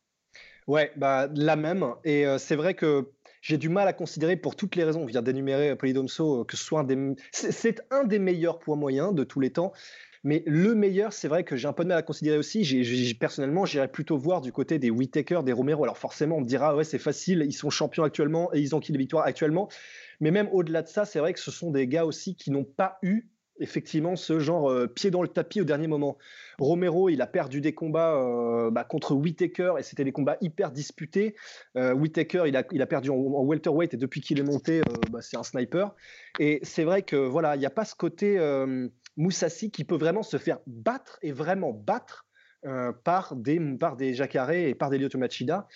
Ouais, 0.68 0.92
bah 0.98 1.28
la 1.34 1.56
même. 1.56 1.86
Et 2.04 2.26
c'est 2.38 2.56
vrai 2.56 2.74
que 2.74 3.12
j'ai 3.42 3.58
du 3.58 3.70
mal 3.70 3.88
à 3.88 3.94
considérer 3.94 4.36
pour 4.36 4.56
toutes 4.56 4.76
les 4.76 4.84
raisons. 4.84 5.02
On 5.02 5.06
vient 5.06 5.22
d'énumérer 5.22 5.76
Polydomso 5.76 6.46
que 6.46 6.56
ce 6.56 6.64
soit 6.64 6.82
un 6.82 6.84
des. 6.84 7.16
C'est 7.32 7.82
un 7.90 8.04
des 8.04 8.20
meilleurs 8.20 8.60
poids 8.60 8.76
moyens 8.76 9.14
de 9.16 9.24
tous 9.24 9.40
les 9.40 9.52
temps. 9.52 9.74
Mais 10.24 10.44
le 10.46 10.76
meilleur, 10.76 11.14
c'est 11.14 11.30
vrai 11.30 11.46
que 11.46 11.56
j'ai 11.56 11.68
un 11.68 11.74
peu 11.74 11.84
de 11.84 11.90
mal 11.90 11.98
à 11.98 12.02
considérer 12.02 12.38
aussi. 12.38 12.66
J'ai, 12.66 13.14
personnellement, 13.14 13.66
j'irais 13.66 13.88
plutôt 13.88 14.18
voir 14.18 14.42
du 14.42 14.52
côté 14.52 14.78
des 14.78 14.90
Whitaker, 14.90 15.42
des 15.46 15.54
Romero. 15.54 15.84
Alors 15.84 15.98
forcément, 15.98 16.36
on 16.38 16.42
me 16.42 16.46
dira, 16.46 16.76
ouais, 16.76 16.84
c'est 16.84 17.00
facile, 17.00 17.46
ils 17.48 17.54
sont 17.54 17.70
champions 17.70 18.04
actuellement 18.04 18.54
et 18.54 18.60
ils 18.60 18.76
ont 18.76 18.82
qui 18.82 18.92
les 18.92 18.98
victoires 18.98 19.26
actuellement. 19.26 19.70
Mais 20.20 20.32
même 20.32 20.50
au-delà 20.52 20.82
de 20.82 20.90
ça, 20.90 21.06
c'est 21.06 21.20
vrai 21.20 21.34
que 21.34 21.40
ce 21.40 21.52
sont 21.52 21.72
des 21.72 21.88
gars 21.88 22.06
aussi 22.06 22.36
qui 22.36 22.52
n'ont 22.52 22.66
pas 22.66 22.98
eu 23.02 23.30
effectivement 23.60 24.16
ce 24.16 24.40
genre 24.40 24.70
euh, 24.70 24.88
pied 24.88 25.12
dans 25.12 25.22
le 25.22 25.28
tapis 25.28 25.62
au 25.62 25.64
dernier 25.64 25.88
moment. 25.88 26.18
Romero, 26.58 27.10
il 27.10 27.22
a 27.22 27.28
perdu 27.28 27.62
des 27.62 27.74
combats 27.74 28.16
euh, 28.16 28.72
bah, 28.72 28.84
contre 28.84 29.16
Whitaker 29.16 29.74
et 29.78 29.84
c'était 29.84 30.04
des 30.04 30.12
combats 30.12 30.38
hyper 30.42 30.72
disputés. 30.72 31.36
Euh, 31.76 31.94
Whitaker, 31.94 32.44
il 32.48 32.56
a, 32.58 32.64
il 32.72 32.82
a 32.82 32.86
perdu 32.86 33.10
en, 33.10 33.44
welterweight 33.44 33.94
et 33.94 33.98
depuis 33.98 34.22
qu'il 34.22 34.40
est 34.40 34.44
monté, 34.44 34.82
bah, 35.12 35.22
c'est 35.22 35.38
un 35.38 35.44
sniper. 35.44 35.94
Et 36.40 36.60
c'est 36.64 36.84
vrai 36.84 37.04
que 37.04 37.16
voilà, 37.16 37.56
il 37.56 37.60
n'y 37.60 37.66
a 37.66 37.72
pas 37.72 37.86
ce 37.86 37.96
côté 37.96 38.40
Moussassi 39.18 39.72
qui 39.72 39.84
peut 39.84 39.98
vraiment 39.98 40.24
se 40.24 40.38
faire 40.38 40.60
battre 40.66 41.20
et 41.22 41.32
vraiment 41.32 41.74
battre 41.74 42.26
par 43.04 43.36
des 43.36 43.60
par 43.78 43.96
des 43.96 44.14
Jacare 44.14 44.52
et 44.52 44.76
par 44.76 44.90
des 44.90 44.98
Lyoto 44.98 45.18
Machida. 45.18 45.68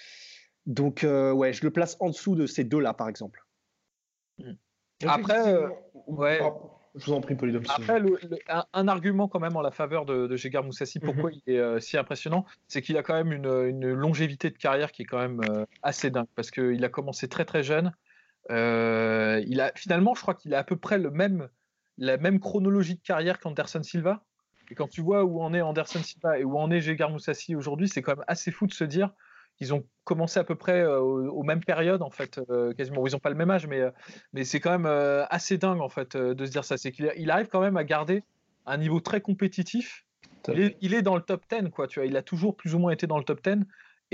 Donc 0.66 1.06
ouais, 1.06 1.54
je 1.54 1.64
le 1.64 1.72
place 1.72 1.98
en 2.00 2.10
dessous 2.10 2.36
de 2.36 2.46
ces 2.46 2.64
deux-là, 2.64 2.94
par 2.94 3.10
exemple. 3.10 3.46
Après, 5.06 5.56
ouais. 6.08 6.40
Je 6.96 7.06
vous 7.06 7.14
en 7.14 7.22
prie, 7.22 7.36
Après, 7.70 8.02
un, 8.74 8.88
argument 8.88 9.28
quand 9.28 9.40
même 9.40 9.56
en 9.56 9.62
la 9.62 9.72
faveur 9.72 10.06
de, 10.06 10.28
de 10.28 10.36
Gégar 10.36 10.64
Moussassi, 10.64 11.00
mhm. 11.00 11.06
pourquoi 11.06 11.32
il 11.32 11.42
est 11.48 11.58
euh, 11.58 11.80
si 11.80 11.98
impressionnant, 11.98 12.46
c'est 12.68 12.84
qu'il 12.84 12.98
a 12.98 13.04
quand 13.04 13.16
même 13.16 13.32
une, 13.32 13.94
longévité 13.94 14.52
de 14.52 14.58
carrière 14.58 14.92
qui 14.92 15.02
est 15.02 15.06
quand 15.06 15.18
même 15.18 15.42
euh, 15.50 15.66
assez 15.82 16.12
dingue, 16.12 16.28
parce 16.36 16.52
qu'il 16.52 16.84
a 16.86 16.90
commencé 16.90 17.28
très 17.28 17.46
très 17.46 17.64
jeune. 17.64 17.94
Euh, 18.52 19.44
il 19.48 19.60
a, 19.60 19.72
finalement, 19.76 20.14
je 20.14 20.22
crois 20.22 20.36
qu'il 20.36 20.54
a 20.54 20.60
à 20.60 20.64
peu 20.64 20.76
près 20.76 21.00
le 21.00 21.10
même, 21.10 21.50
la 21.98 22.18
même 22.18 22.40
chronologie 22.40 22.96
de 22.96 23.02
carrière 23.02 23.40
qu'Anderson 23.40 23.82
Silva. 23.82 24.24
Et 24.70 24.76
quand 24.76 24.88
tu 24.88 25.02
vois 25.02 25.24
où 25.24 25.42
en 25.42 25.54
est 25.54 25.62
Anderson 25.62 26.02
Silva 26.04 26.38
et 26.38 26.44
où 26.44 26.60
en 26.60 26.70
est 26.70 26.82
Gégar 26.82 27.10
Moussassi 27.10 27.56
aujourd'hui, 27.56 27.90
c'est 27.90 28.04
quand 28.04 28.18
même 28.18 28.26
assez 28.28 28.52
fou 28.52 28.68
de 28.68 28.74
se 28.74 28.84
dire 28.84 29.12
ils 29.60 29.74
ont 29.74 29.86
commencé 30.04 30.40
à 30.40 30.44
peu 30.44 30.56
près 30.56 30.86
aux, 30.86 31.44
mêmes 31.44 31.64
périodes 31.64 32.02
en 32.02 32.10
fait, 32.10 32.40
quasiment. 32.76 33.06
Ils 33.08 33.14
n'ont 33.14 33.20
pas 33.20 33.30
le 33.30 33.36
même 33.36 33.50
âge, 33.50 33.68
mais, 33.68 33.82
mais 34.34 34.44
c'est 34.44 34.60
quand 34.60 34.78
même 34.78 35.26
assez 35.30 35.58
dingue 35.58 35.82
en 35.82 35.90
fait 35.90 36.18
de 36.18 36.46
se 36.46 36.52
dire 36.52 36.66
ça. 36.66 36.78
C'est 36.78 36.92
qu'il 36.92 37.32
arrive 37.32 37.48
quand 37.48 37.62
même 37.62 37.78
à 37.78 37.84
garder 37.84 38.24
un 38.66 38.78
niveau 38.78 39.00
très 39.00 39.22
compétitif. 39.22 40.06
Il 40.50 40.60
est, 40.60 40.78
il 40.82 40.94
est, 40.94 41.02
dans 41.02 41.16
le 41.16 41.22
top 41.22 41.44
10, 41.50 41.70
quoi. 41.70 41.88
Tu 41.88 42.00
vois, 42.00 42.06
il 42.06 42.18
a 42.18 42.22
toujours 42.22 42.56
plus 42.56 42.76
ou 42.76 42.80
moins 42.80 42.92
été 42.92 43.08
dans 43.08 43.18
le 43.18 43.24
top 43.24 43.42
10. 43.44 43.64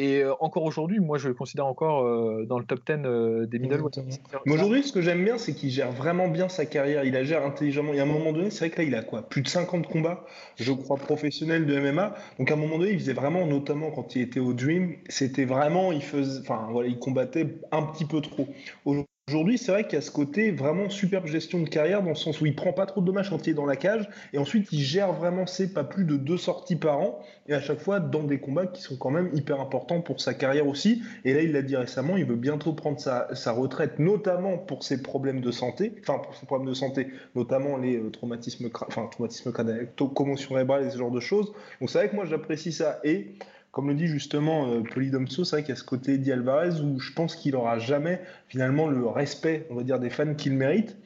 Et 0.02 0.24
euh, 0.24 0.34
encore 0.40 0.64
aujourd'hui, 0.64 1.02
moi, 1.02 1.18
je 1.18 1.28
le 1.28 1.34
considère 1.34 1.66
encore 1.66 2.06
euh, 2.06 2.46
dans 2.48 2.58
le 2.58 2.64
top 2.64 2.80
10 2.88 2.94
euh, 3.04 3.46
des 3.46 3.60
middleweight. 3.60 4.00
Mais 4.46 4.54
aujourd'hui, 4.54 4.82
ce 4.82 4.94
que 4.94 5.02
j'aime 5.02 5.26
bien, 5.26 5.38
c'est 5.38 5.54
qu'il 5.54 5.70
gère 5.72 5.92
vraiment 5.92 6.30
bien 6.30 6.48
sa 6.48 6.66
carrière. 6.66 7.04
Il 7.04 7.12
la 7.12 7.26
gère 7.26 7.46
intelligemment. 7.46 7.94
Et 7.94 8.00
à 8.00 8.04
un 8.04 8.06
moment 8.06 8.32
donné, 8.32 8.50
c'est 8.50 8.60
vrai 8.60 8.70
que 8.70 8.82
là, 8.82 8.88
il 8.88 8.96
a 8.96 9.04
quoi? 9.04 9.24
Plus 9.24 9.42
de 9.42 9.50
50 9.50 9.88
combats, 9.88 10.26
je 10.56 10.72
crois, 10.72 10.96
professionnels 10.96 11.66
de 11.66 11.78
MMA. 11.78 12.16
Donc 12.38 12.50
à 12.50 12.54
un 12.54 12.58
moment 12.58 12.78
donné, 12.78 12.92
il 12.92 13.00
faisait 13.00 13.12
vraiment, 13.12 13.46
notamment 13.46 13.92
quand 13.92 14.16
il 14.16 14.22
était 14.22 14.40
au 14.40 14.54
Dream, 14.54 14.96
c'était 15.10 15.44
vraiment, 15.44 15.92
il 15.92 16.02
faisait, 16.02 16.40
enfin 16.40 16.70
voilà, 16.72 16.88
il 16.88 16.98
combattait 16.98 17.60
un 17.74 17.84
petit 17.84 18.06
peu 18.06 18.22
trop. 18.22 18.48
Aujourd'hui, 18.86 19.10
c'est 19.58 19.72
vrai 19.72 19.84
qu'il 19.86 19.94
y 19.94 19.98
a 19.98 20.02
ce 20.02 20.12
côté 20.12 20.52
vraiment 20.52 20.90
superbe 20.90 21.28
gestion 21.28 21.60
de 21.60 21.70
carrière 21.70 22.02
dans 22.02 22.10
le 22.10 22.16
sens 22.16 22.42
où 22.42 22.46
il 22.46 22.56
prend 22.56 22.74
pas 22.74 22.86
trop 22.86 23.02
de 23.02 23.06
dommages 23.06 23.30
quand 23.30 23.46
il 23.48 23.52
est 23.52 23.54
dans 23.54 23.66
la 23.66 23.76
cage 23.76 24.10
et 24.34 24.38
ensuite 24.38 24.68
il 24.72 24.80
gère 24.80 25.14
vraiment 25.14 25.46
ses 25.46 25.74
pas 25.74 25.84
plus 25.84 26.04
de 26.04 26.18
deux 26.18 26.38
sorties 26.38 26.76
par 26.76 27.00
an 27.00 27.20
et 27.48 27.54
à 27.54 27.62
chaque 27.62 27.80
fois 27.80 28.00
dans 28.00 28.24
des 28.24 28.40
combats 28.40 28.68
qui 28.68 28.82
sont 28.82 28.96
quand 28.98 29.10
même 29.10 29.30
hyper 29.34 29.60
importants 29.60 30.02
pour 30.02 30.22
sa 30.22 30.34
carrière 30.34 30.68
aussi. 30.68 31.02
Et 31.26 31.34
là, 31.34 31.42
il 31.42 31.52
l'a 31.52 31.62
dit 31.62 31.76
récemment, 31.76 32.16
il 32.16 32.26
veut 32.26 32.36
bientôt 32.36 32.74
prendre 32.74 33.00
sa, 33.00 33.52
retraite, 33.52 34.00
notamment 34.00 34.58
pour 34.58 34.84
ses 34.84 35.02
problèmes 35.02 35.42
de 35.42 35.52
santé, 35.52 35.94
enfin 36.02 36.20
pour 36.20 36.36
ses 36.36 36.46
problèmes 36.46 36.70
de 36.70 36.76
santé, 36.76 37.08
notamment 37.36 37.78
les 37.78 37.98
euh, 37.98 38.12
traumatismes, 38.12 38.70
enfin 38.88 39.08
traumatismes 39.12 39.52
crâniens, 39.52 39.78
commotion 40.14 40.50
cérébrale 40.50 40.86
et 40.86 40.90
ce 40.92 40.98
genre 40.98 41.12
de 41.12 41.20
choses. 41.20 41.52
Donc 41.80 41.90
c'est 41.90 41.98
vrai 41.98 42.10
que 42.10 42.16
moi 42.16 42.26
j'apprécie 42.26 42.72
ça 42.72 43.00
et 43.04 43.34
comme 43.72 43.88
le 43.88 43.94
dit 43.94 44.08
justement 44.08 44.68
euh, 44.68 44.82
Polydomso, 44.82 45.44
c'est 45.44 45.58
vrai 45.58 45.64
qu'il 45.64 45.70
y 45.70 45.78
a 45.78 45.80
ce 45.80 45.84
côté 45.84 46.14
Eddie 46.14 46.32
Alvarez 46.32 46.82
où 46.82 47.00
je 47.00 47.14
pense 47.14 47.36
qu'il 47.36 47.54
n'aura 47.54 47.78
jamais 47.78 48.22
finalement 48.48 48.88
le 48.88 49.06
respect, 49.08 49.68
on 49.70 49.76
va 49.76 49.84
dire, 49.84 50.00
des 50.00 50.10
fans 50.10 50.34
qu'il 50.34 50.54
mérite. 50.54 50.98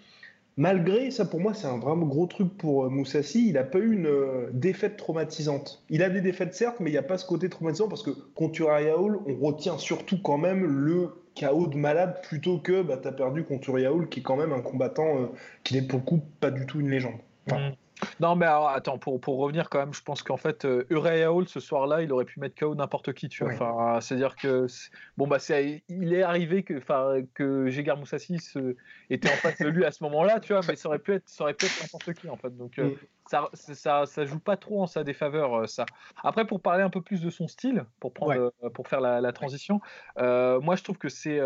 Malgré, 0.55 1.09
ça 1.09 1.25
pour 1.25 1.39
moi 1.39 1.53
c'est 1.53 1.67
un 1.67 1.79
vraiment 1.79 2.05
gros 2.05 2.27
truc 2.27 2.55
pour 2.57 2.85
euh, 2.85 2.89
Moussassi, 2.89 3.47
il 3.47 3.53
n'a 3.53 3.63
pas 3.63 3.79
eu 3.79 3.93
une 3.93 4.05
euh, 4.05 4.49
défaite 4.53 4.97
traumatisante. 4.97 5.83
Il 5.89 6.03
a 6.03 6.09
des 6.09 6.21
défaites 6.21 6.53
certes, 6.53 6.79
mais 6.79 6.89
il 6.89 6.93
n'y 6.93 6.99
a 6.99 7.03
pas 7.03 7.17
ce 7.17 7.25
côté 7.25 7.49
traumatisant 7.49 7.89
parce 7.89 8.03
que 8.03 8.11
contre 8.35 8.61
Hall, 8.61 9.19
on 9.25 9.35
retient 9.45 9.77
surtout 9.77 10.21
quand 10.21 10.37
même 10.37 10.63
le 10.65 11.09
chaos 11.35 11.67
de 11.67 11.75
malade 11.75 12.21
plutôt 12.21 12.59
que 12.59 12.83
bah, 12.83 12.97
tu 13.01 13.07
as 13.07 13.11
perdu 13.11 13.43
contre 13.43 13.71
Hall 13.71 14.07
qui 14.07 14.19
est 14.19 14.23
quand 14.23 14.37
même 14.37 14.53
un 14.53 14.61
combattant 14.61 15.31
qui 15.63 15.73
n'est 15.73 15.81
pour 15.81 15.99
le 15.99 16.05
coup 16.05 16.21
pas 16.39 16.51
du 16.51 16.67
tout 16.67 16.79
une 16.79 16.91
légende. 16.91 17.17
Mm. 17.47 17.71
Non, 18.19 18.35
mais 18.35 18.45
alors, 18.45 18.69
attends, 18.69 18.97
pour, 18.97 19.19
pour 19.19 19.37
revenir 19.37 19.69
quand 19.69 19.79
même, 19.79 19.93
je 19.93 20.01
pense 20.01 20.23
qu'en 20.23 20.37
fait, 20.37 20.65
euh, 20.65 20.85
Hall, 21.27 21.47
ce 21.47 21.59
soir-là, 21.59 22.01
il 22.01 22.11
aurait 22.11 22.25
pu 22.25 22.39
mettre 22.39 22.55
KO 22.55 22.75
n'importe 22.75 23.13
qui, 23.13 23.29
tu 23.29 23.43
vois. 23.43 23.53
Enfin, 23.53 24.01
c'est-à-dire 24.01 24.35
que, 24.35 24.67
bon, 25.17 25.27
bah, 25.27 25.39
c'est, 25.39 25.83
il 25.89 26.13
est 26.13 26.23
arrivé 26.23 26.63
que, 26.63 26.77
enfin, 26.77 27.21
que 27.33 27.69
Jégar 27.69 27.97
Moussassi 27.97 28.37
était 29.09 29.29
en 29.29 29.35
face 29.35 29.57
de 29.59 29.67
lui 29.67 29.85
à 29.85 29.91
ce 29.91 30.03
moment-là, 30.03 30.39
tu 30.39 30.53
vois, 30.53 30.61
mais 30.67 30.75
ça 30.75 30.89
aurait 30.89 30.99
pu 30.99 31.13
être, 31.13 31.27
ça 31.27 31.43
aurait 31.43 31.53
pu 31.53 31.65
être 31.65 31.81
n'importe 31.81 32.13
qui, 32.13 32.29
en 32.29 32.37
fait. 32.37 32.55
Donc, 32.55 32.79
euh, 32.79 32.89
mm. 32.89 32.95
ça, 33.27 33.49
ça, 33.53 34.05
ça, 34.05 34.25
joue 34.25 34.39
pas 34.39 34.57
trop 34.57 34.83
en 34.83 34.87
sa 34.87 35.03
défaveur, 35.03 35.53
euh, 35.53 35.67
ça. 35.67 35.85
Après, 36.23 36.45
pour 36.45 36.61
parler 36.61 36.83
un 36.83 36.89
peu 36.89 37.01
plus 37.01 37.21
de 37.21 37.29
son 37.29 37.47
style, 37.47 37.85
pour, 37.99 38.13
prendre, 38.13 38.53
pour 38.73 38.87
faire 38.87 39.01
la, 39.01 39.21
la 39.21 39.31
transition, 39.31 39.81
moi, 40.17 40.75
je 40.75 40.83
trouve 40.83 40.97
que 40.97 41.09
c'est 41.09 41.39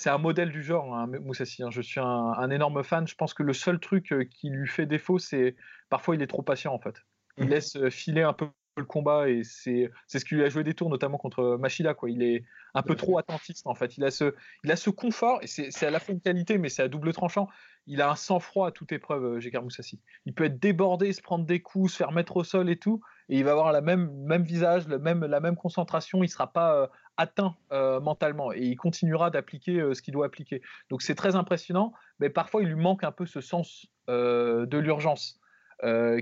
c'est 0.00 0.08
un 0.08 0.16
modèle 0.16 0.50
du 0.50 0.62
genre, 0.62 0.94
hein, 0.94 1.06
Moussassi. 1.20 1.62
Hein. 1.62 1.68
Je 1.70 1.82
suis 1.82 2.00
un, 2.00 2.50
énorme 2.50 2.82
fan. 2.82 3.06
Je 3.06 3.14
pense 3.14 3.34
que 3.34 3.42
le 3.42 3.52
seul 3.52 3.78
truc 3.78 4.12
euh, 4.12 4.24
qui 4.24 4.48
lui 4.48 4.66
fait 4.66 4.86
défaut, 4.86 5.18
c'est 5.18 5.56
parfois 5.90 6.14
il 6.14 6.22
est 6.22 6.26
trop 6.26 6.40
patient 6.40 6.72
en 6.72 6.78
fait. 6.78 6.94
Il 7.36 7.44
mmh. 7.44 7.48
laisse 7.50 7.76
euh, 7.76 7.90
filer 7.90 8.22
un 8.22 8.32
peu 8.32 8.48
le 8.78 8.86
combat 8.86 9.28
et 9.28 9.42
c'est 9.44 9.90
ce 10.06 10.24
qui 10.24 10.36
lui 10.36 10.42
a 10.42 10.48
joué 10.48 10.64
des 10.64 10.72
tours, 10.72 10.88
notamment 10.88 11.18
contre 11.18 11.58
Machida. 11.58 11.92
Quoi. 11.92 12.08
Il 12.08 12.22
est 12.22 12.44
un 12.72 12.80
peu 12.80 12.94
trop 12.94 13.18
attentiste 13.18 13.66
en 13.66 13.74
fait. 13.74 13.98
Il 13.98 14.04
a 14.04 14.10
ce, 14.10 14.34
il 14.64 14.72
a 14.72 14.76
ce 14.76 14.88
confort 14.88 15.38
et 15.42 15.46
c'est 15.46 15.84
à 15.84 15.90
la 15.90 16.00
fois 16.00 16.14
une 16.14 16.22
qualité, 16.22 16.56
mais 16.56 16.70
c'est 16.70 16.82
à 16.82 16.88
double 16.88 17.12
tranchant. 17.12 17.48
Il 17.86 18.00
a 18.00 18.10
un 18.10 18.16
sang-froid 18.16 18.68
à 18.68 18.70
toute 18.70 18.92
épreuve, 18.92 19.38
Jekar 19.38 19.60
euh, 19.60 19.64
Moussassi. 19.64 20.00
Il 20.24 20.32
peut 20.32 20.44
être 20.44 20.58
débordé, 20.58 21.12
se 21.12 21.20
prendre 21.20 21.44
des 21.44 21.60
coups, 21.60 21.92
se 21.92 21.98
faire 21.98 22.12
mettre 22.12 22.38
au 22.38 22.44
sol 22.44 22.70
et 22.70 22.78
tout, 22.78 23.02
et 23.28 23.36
il 23.36 23.44
va 23.44 23.50
avoir 23.50 23.70
la 23.70 23.82
même, 23.82 24.10
même 24.24 24.44
visage, 24.44 24.88
le 24.88 24.98
même, 24.98 25.26
la 25.26 25.40
même 25.40 25.56
concentration. 25.56 26.22
Il 26.22 26.28
sera 26.28 26.50
pas 26.50 26.90
atteint 27.20 27.54
euh, 27.70 28.00
mentalement 28.00 28.50
et 28.50 28.62
il 28.62 28.76
continuera 28.76 29.30
d'appliquer 29.30 29.78
euh, 29.78 29.94
ce 29.94 30.00
qu'il 30.00 30.14
doit 30.14 30.24
appliquer. 30.24 30.62
Donc 30.88 31.02
c'est 31.02 31.14
très 31.14 31.36
impressionnant, 31.36 31.92
mais 32.18 32.30
parfois 32.30 32.62
il 32.62 32.68
lui 32.68 32.80
manque 32.80 33.04
un 33.04 33.12
peu 33.12 33.26
ce 33.26 33.42
sens 33.42 33.86
euh, 34.08 34.64
de 34.66 34.78
l'urgence. 34.78 35.38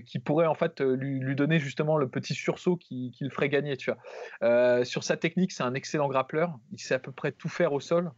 qui 0.07 0.19
pourrait 0.21 0.47
en 0.47 0.55
fait 0.55 0.81
lui, 0.81 1.35
donner 1.35 1.59
justement 1.59 1.97
le 1.97 2.09
petit 2.09 2.35
sursaut 2.35 2.77
qui, 2.77 3.13
le 3.21 3.31
ferait 3.31 3.49
gagner. 3.49 3.77
Tu 3.77 3.91
vois. 3.91 4.85
sur 4.85 5.03
sa 5.03 5.17
technique, 5.17 5.53
c'est 5.53 5.65
un 5.65 5.75
excellent 5.75 6.09
grappleur. 6.09 6.57
Il 6.73 6.81
sait 6.81 6.95
à 6.95 7.01
peu 7.01 7.13
près 7.13 7.33
tout 7.33 7.49
faire 7.49 7.73
au 7.73 7.81
sol. 7.81 8.13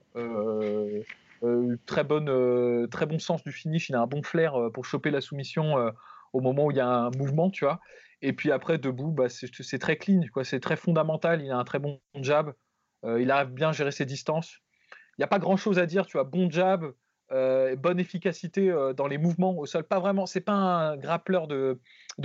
très, 1.87 2.05
bonne, 2.05 2.89
très 2.89 3.07
bon 3.07 3.19
sens 3.19 3.43
du 3.43 3.53
finish. 3.53 3.89
Il 3.89 3.95
a 3.95 4.01
un 4.03 4.07
bon 4.07 4.23
flair 4.23 4.53
pour 4.75 4.85
choper 4.85 5.11
la 5.11 5.23
soumission 5.23 5.65
au 6.35 6.41
moment 6.41 6.67
où 6.67 6.71
il 6.73 6.77
y 6.77 6.81
a 6.81 6.89
un 6.89 7.11
mouvement. 7.17 7.49
Tu 7.49 7.65
vois. 7.65 7.81
Et 8.23 8.33
puis 8.35 8.53
après, 8.53 8.79
debout, 8.79 9.11
bah, 9.11 9.29
c'est 9.29 9.79
très 9.79 9.97
clean. 9.97 10.21
C'est 10.43 10.61
très 10.61 10.77
fondamental. 10.77 11.43
Il 11.43 11.51
a 11.51 11.57
un 11.57 11.65
très 11.65 11.79
bon 11.79 12.01
jab. 12.17 12.53
Euh, 13.05 13.21
il 13.21 13.31
arrive 13.31 13.51
bien 13.51 13.71
à 13.71 13.73
gérer 13.73 13.93
ses 13.93 14.07
distances. 14.07 14.59
Il 15.19 15.21
n'y 15.21 15.25
a 15.25 15.29
pas 15.29 15.39
grand 15.39 15.57
chose 15.57 15.79
à 15.79 15.87
dire, 15.87 16.07
tu 16.07 16.17
vois. 16.17 16.25
Bon 16.25 16.51
jab, 16.51 16.93
euh, 17.33 17.77
bonne 17.77 18.01
efficacité 18.01 18.71
euh, 18.71 18.93
dans 18.93 19.07
les 19.07 19.19
mouvements 19.19 19.57
au 19.57 19.67
sol. 19.67 19.85
Pas 19.85 20.01
vraiment, 20.01 20.27
c'est 20.27 20.41
pas 20.41 20.53
un 20.53 20.97
grappleur 20.97 21.47
de, 21.47 21.79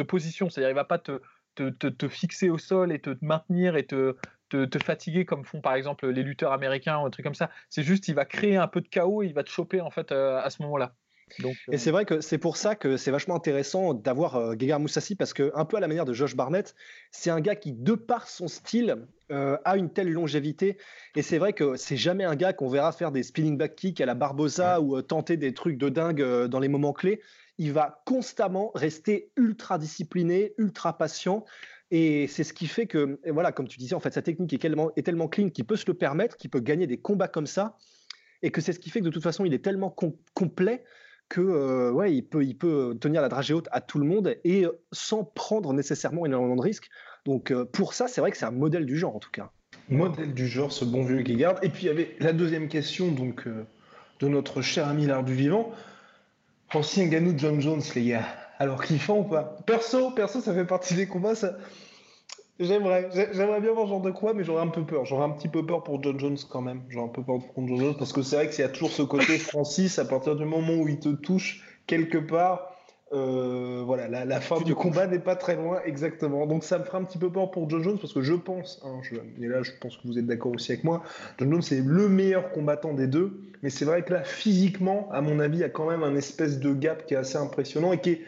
position, 0.08 0.50
c'est-à-dire 0.50 0.72
il 0.72 0.76
va 0.76 0.86
pas 0.86 1.00
te, 1.00 1.22
te, 1.56 2.08
fixer 2.08 2.50
au 2.50 2.58
sol 2.58 2.92
et 2.92 3.00
te 3.00 3.16
maintenir 3.22 3.76
et 3.76 3.86
te, 3.86 4.16
te, 4.50 4.84
fatiguer 4.84 5.26
comme 5.26 5.46
font 5.46 5.62
par 5.62 5.76
exemple 5.76 6.08
les 6.08 6.24
lutteurs 6.24 6.52
américains 6.52 7.00
ou 7.00 7.06
un 7.06 7.10
truc 7.10 7.26
comme 7.26 7.36
ça. 7.36 7.50
C'est 7.70 7.84
juste, 7.84 8.08
il 8.08 8.16
va 8.16 8.26
créer 8.26 8.58
un 8.58 8.68
peu 8.68 8.82
de 8.82 8.88
chaos 8.88 9.24
et 9.24 9.28
il 9.28 9.34
va 9.34 9.44
te 9.44 9.50
choper 9.50 9.82
en 9.82 9.90
fait 9.90 10.12
à 10.12 10.50
ce 10.50 10.62
moment-là. 10.64 10.96
Donc, 11.40 11.56
Et 11.72 11.78
c'est 11.78 11.92
vrai 11.92 12.06
que 12.06 12.22
c'est 12.22 12.38
pour 12.38 12.56
ça 12.56 12.76
que 12.76 12.98
c'est 12.98 13.12
vachement 13.12 13.36
intéressant 13.36 13.94
d'avoir 13.94 14.36
euh, 14.36 14.56
Gegard 14.58 14.80
Moussassi 14.80 15.16
parce 15.16 15.34
que 15.34 15.52
un 15.56 15.66
peu 15.66 15.78
à 15.78 15.80
la 15.80 15.88
manière 15.88 16.06
de 16.06 16.14
Josh 16.14 16.36
Barnett, 16.36 16.76
c'est 17.12 17.30
un 17.30 17.42
gars 17.42 17.56
qui 17.56 17.74
de 17.74 17.94
par 17.94 18.28
son 18.28 18.48
style 18.48 19.08
euh, 19.32 19.58
a 19.66 19.76
une 19.76 19.92
telle 19.92 20.12
longévité 20.12 20.78
et 21.16 21.24
c'est 21.24 21.38
vrai 21.38 21.54
que 21.54 21.76
c'est 21.76 21.98
jamais 21.98 22.24
un 22.24 22.36
gars 22.36 22.54
qu'on 22.54 22.70
verra 22.70 22.92
faire 22.92 23.12
des 23.12 23.24
spinning 23.24 23.58
back 23.58 23.76
kicks 23.76 24.00
à 24.02 24.06
la 24.06 24.14
Barbosa 24.14 24.80
ou 24.80 24.98
euh, 24.98 25.02
tenter 25.02 25.36
des 25.36 25.54
trucs 25.54 25.78
de 25.78 25.90
dingue 25.90 26.46
dans 26.46 26.60
les 26.60 26.70
moments 26.70 26.94
clés. 26.94 27.22
Il 27.58 27.74
va 27.74 28.02
constamment 28.06 28.72
rester 28.76 29.32
ultra 29.36 29.78
discipliné, 29.78 30.54
ultra 30.58 30.98
patient. 30.98 31.44
Et 31.92 32.28
c'est 32.28 32.44
ce 32.44 32.54
qui 32.54 32.68
fait 32.68 32.88
que, 32.88 33.20
voilà, 33.32 33.52
comme 33.52 33.68
tu 33.68 33.78
disais, 33.78 33.96
en 33.96 34.00
fait, 34.00 34.14
sa 34.14 34.22
technique 34.22 34.52
est 34.54 34.58
tellement, 34.58 34.92
est 34.98 35.04
tellement 35.04 35.28
clean 35.28 35.50
qu'il 35.50 35.66
peut 35.66 35.78
se 35.78 35.86
le 35.88 35.94
permettre, 35.94 36.36
qu'il 36.36 36.50
peut 36.50 36.60
gagner 36.60 36.88
des 36.88 36.98
combats 36.98 37.28
comme 37.28 37.48
ça. 37.48 37.78
Et 38.42 38.52
que 38.52 38.60
c'est 38.60 38.74
ce 38.74 38.80
qui 38.80 38.90
fait 38.90 39.00
que 39.00 39.06
de 39.06 39.12
toute 39.12 39.24
façon, 39.24 39.46
il 39.46 39.54
est 39.54 39.64
tellement 39.64 39.96
complet 40.34 40.84
que 41.30 41.42
euh, 41.42 41.92
ouais, 41.92 42.14
il 42.14 42.24
peut, 42.24 42.44
il 42.44 42.58
peut 42.58 42.98
tenir 43.00 43.22
la 43.22 43.30
dragée 43.30 43.54
haute 43.54 43.68
à 43.72 43.82
tout 43.82 43.98
le 44.00 44.06
monde 44.06 44.36
et 44.44 44.66
sans 44.92 45.24
prendre 45.24 45.74
nécessairement 45.74 46.26
énormément 46.26 46.56
de 46.56 46.62
risques. 46.62 46.90
Donc 47.26 47.52
euh, 47.52 47.66
pour 47.66 47.94
ça, 47.94 48.08
c'est 48.08 48.22
vrai 48.22 48.32
que 48.32 48.38
c'est 48.38 48.46
un 48.46 48.52
modèle 48.52 48.86
du 48.86 48.98
genre 48.98 49.16
en 49.16 49.20
tout 49.20 49.32
cas. 49.32 49.52
Modèle 49.90 50.34
du 50.34 50.48
genre, 50.48 50.72
ce 50.72 50.86
bon 50.86 51.04
vieux 51.04 51.22
qui 51.24 51.36
garde. 51.36 51.60
Et 51.64 51.70
puis 51.70 51.84
il 51.84 51.88
y 51.88 51.90
avait 51.90 52.16
la 52.20 52.34
deuxième 52.34 52.68
question 52.68 53.12
donc 53.12 53.48
euh, 53.48 53.66
de 54.20 54.28
notre 54.28 54.62
cher 54.62 54.88
ami 54.88 55.06
l'art 55.06 55.24
du 55.24 55.34
vivant. 55.34 55.72
Ancien 56.74 57.08
Ganou 57.08 57.34
John 57.38 57.62
Jones, 57.62 57.82
les 57.96 58.06
gars. 58.06 58.26
Alors 58.58 58.84
kiffant 58.84 59.20
ou 59.20 59.24
pas? 59.24 59.58
Perso, 59.66 60.12
perso, 60.12 60.42
ça 60.42 60.54
fait 60.54 60.66
partie 60.66 60.96
des 60.96 61.08
combats. 61.08 61.36
Ça... 61.36 61.58
J'aimerais, 62.58 63.10
j'aimerais 63.34 63.60
bien 63.60 63.74
voir 63.74 63.86
ce 63.86 63.90
genre 63.92 64.02
de 64.02 64.12
quoi, 64.12 64.34
mais 64.34 64.46
j'aurais 64.46 64.62
un 64.62 64.70
peu 64.70 64.86
peur. 64.86 65.04
J'aurais 65.04 65.26
un 65.26 65.32
petit 65.32 65.50
peu 65.50 65.66
peur 65.66 65.84
pour 65.84 66.02
John 66.02 66.18
Jones 66.18 66.38
quand 66.50 66.62
même. 66.62 66.84
J'aurais 66.88 67.08
un 67.08 67.10
peu 67.10 67.22
peur 67.22 67.40
pour 67.54 67.68
John 67.68 67.78
Jones 67.78 67.96
parce 67.98 68.14
que 68.14 68.22
c'est 68.22 68.38
vrai 68.38 68.50
qu'il 68.50 68.60
y 68.60 68.64
a 68.64 68.70
toujours 68.70 68.92
ce 68.92 69.02
côté 69.02 69.38
Francis 69.38 70.00
à 70.00 70.06
partir 70.06 70.38
du 70.38 70.46
moment 70.46 70.74
où 70.74 70.88
il 70.88 71.00
te 71.00 71.10
touche 71.10 71.64
quelque 71.86 72.18
part. 72.18 72.72
Euh, 73.14 73.84
voilà, 73.86 74.26
la, 74.26 74.42
fin 74.42 74.60
du 74.62 74.74
combat 74.74 75.06
n'est 75.06 75.20
pas 75.20 75.36
très 75.36 75.56
loin 75.56 75.80
exactement. 75.86 76.48
Donc 76.48 76.64
ça 76.64 76.80
me 76.80 76.84
ferait 76.86 76.98
un 76.98 77.04
petit 77.04 77.18
peu 77.18 77.32
peur 77.32 77.52
pour 77.52 77.70
John 77.70 77.84
Jones 77.84 78.00
parce 78.00 78.14
que 78.14 78.22
je 78.22 78.34
pense, 78.34 78.82
hein, 78.84 79.00
et 79.40 79.48
là 79.48 79.62
je 79.62 79.72
pense 79.80 79.98
que 79.98 80.08
vous 80.08 80.18
êtes 80.18 80.26
d'accord 80.26 80.54
aussi 80.54 80.72
avec 80.72 80.84
moi, 80.84 81.04
John 81.38 81.52
Jones 81.52 81.62
c'est 81.62 81.82
le 81.82 82.10
meilleur 82.10 82.52
combattant 82.52 82.94
des 82.94 83.06
deux, 83.06 83.42
mais 83.62 83.70
c'est 83.70 83.86
vrai 83.86 84.04
que 84.04 84.12
là 84.12 84.24
physiquement, 84.24 85.08
à 85.12 85.22
mon 85.22 85.40
avis, 85.40 85.58
il 85.58 85.62
y 85.62 85.66
a 85.66 85.70
quand 85.70 85.88
même 85.88 86.04
un 86.04 86.16
espèce 86.16 86.60
de 86.60 86.74
gap 86.74 87.06
qui 87.06 87.14
est 87.14 87.18
assez 87.18 87.38
impressionnant 87.38 87.94
et 87.94 88.00
qui 88.00 88.10
est 88.10 88.22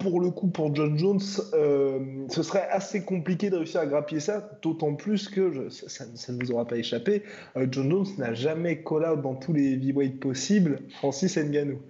pour 0.00 0.20
le 0.20 0.30
coup, 0.30 0.48
pour 0.48 0.74
John 0.74 0.98
Jones, 0.98 1.20
euh, 1.54 2.26
ce 2.28 2.42
serait 2.42 2.68
assez 2.70 3.04
compliqué 3.04 3.50
de 3.50 3.56
réussir 3.56 3.80
à 3.80 3.86
grappiller 3.86 4.20
ça, 4.20 4.50
d'autant 4.62 4.94
plus 4.94 5.28
que, 5.28 5.68
ça, 5.68 6.04
ne 6.06 6.42
vous 6.42 6.50
aura 6.52 6.64
pas 6.64 6.76
échappé, 6.76 7.22
euh, 7.56 7.66
John 7.70 7.90
Jones 7.90 8.06
n'a 8.18 8.34
jamais 8.34 8.82
call 8.82 9.04
out 9.04 9.20
dans 9.20 9.34
tous 9.34 9.52
les 9.52 9.74
heavyweights 9.74 10.18
possibles 10.18 10.80
Francis 10.98 11.36
Ngannou. 11.36 11.80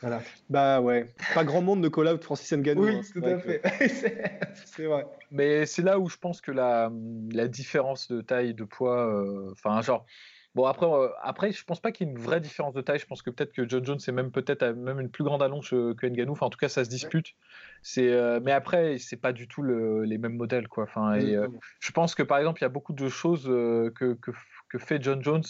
Voilà. 0.00 0.20
Bah 0.50 0.80
ouais, 0.80 1.06
pas 1.34 1.44
grand 1.44 1.62
monde 1.62 1.80
ne 1.80 1.88
call 1.88 2.08
out 2.08 2.24
Francis 2.24 2.52
Ngannou. 2.52 2.84
Oui, 2.84 2.94
hein, 2.96 3.00
tout 3.12 3.24
à 3.24 3.38
fait. 3.38 3.62
c'est 4.64 4.84
vrai. 4.84 5.06
Mais 5.30 5.66
c'est 5.66 5.82
là 5.82 5.98
où 5.98 6.08
je 6.08 6.16
pense 6.16 6.40
que 6.40 6.50
la, 6.50 6.90
la 7.32 7.48
différence 7.48 8.10
de 8.10 8.20
taille, 8.20 8.54
de 8.54 8.64
poids, 8.64 9.06
euh, 9.06 9.50
enfin, 9.52 9.80
genre, 9.82 10.06
Bon, 10.54 10.66
après, 10.66 10.86
euh, 10.86 11.08
après 11.22 11.50
je 11.50 11.64
pense 11.64 11.80
pas 11.80 11.92
qu'il 11.92 12.06
y 12.06 12.10
ait 12.10 12.12
une 12.12 12.18
vraie 12.18 12.40
différence 12.40 12.74
de 12.74 12.82
taille. 12.82 12.98
Je 12.98 13.06
pense 13.06 13.22
que 13.22 13.30
peut-être 13.30 13.52
que 13.52 13.66
John 13.66 13.84
Jones 13.84 13.98
est 14.06 14.12
même 14.12 14.30
peut-être 14.30 14.64
même 14.64 15.00
une 15.00 15.10
plus 15.10 15.24
grande 15.24 15.42
allonge 15.42 15.70
que 15.70 16.06
Nganou. 16.06 16.32
Enfin, 16.32 16.46
en 16.46 16.50
tout 16.50 16.58
cas, 16.58 16.68
ça 16.68 16.84
se 16.84 16.90
dispute. 16.90 17.34
C'est, 17.82 18.12
euh, 18.12 18.38
mais 18.42 18.52
après, 18.52 18.98
c'est 18.98 19.16
pas 19.16 19.32
du 19.32 19.48
tout 19.48 19.62
les 19.62 20.18
mêmes 20.18 20.36
modèles, 20.36 20.68
quoi. 20.68 20.84
Enfin, 20.84 21.14
et, 21.14 21.34
euh, 21.34 21.48
je 21.80 21.90
pense 21.92 22.14
que 22.14 22.22
par 22.22 22.38
exemple, 22.38 22.60
il 22.60 22.64
y 22.64 22.66
a 22.66 22.70
beaucoup 22.70 22.92
de 22.92 23.08
choses 23.08 23.44
que, 23.44 24.14
que, 24.14 24.32
que, 24.68 24.78
fait 24.78 25.02
John 25.02 25.22
Jones 25.22 25.44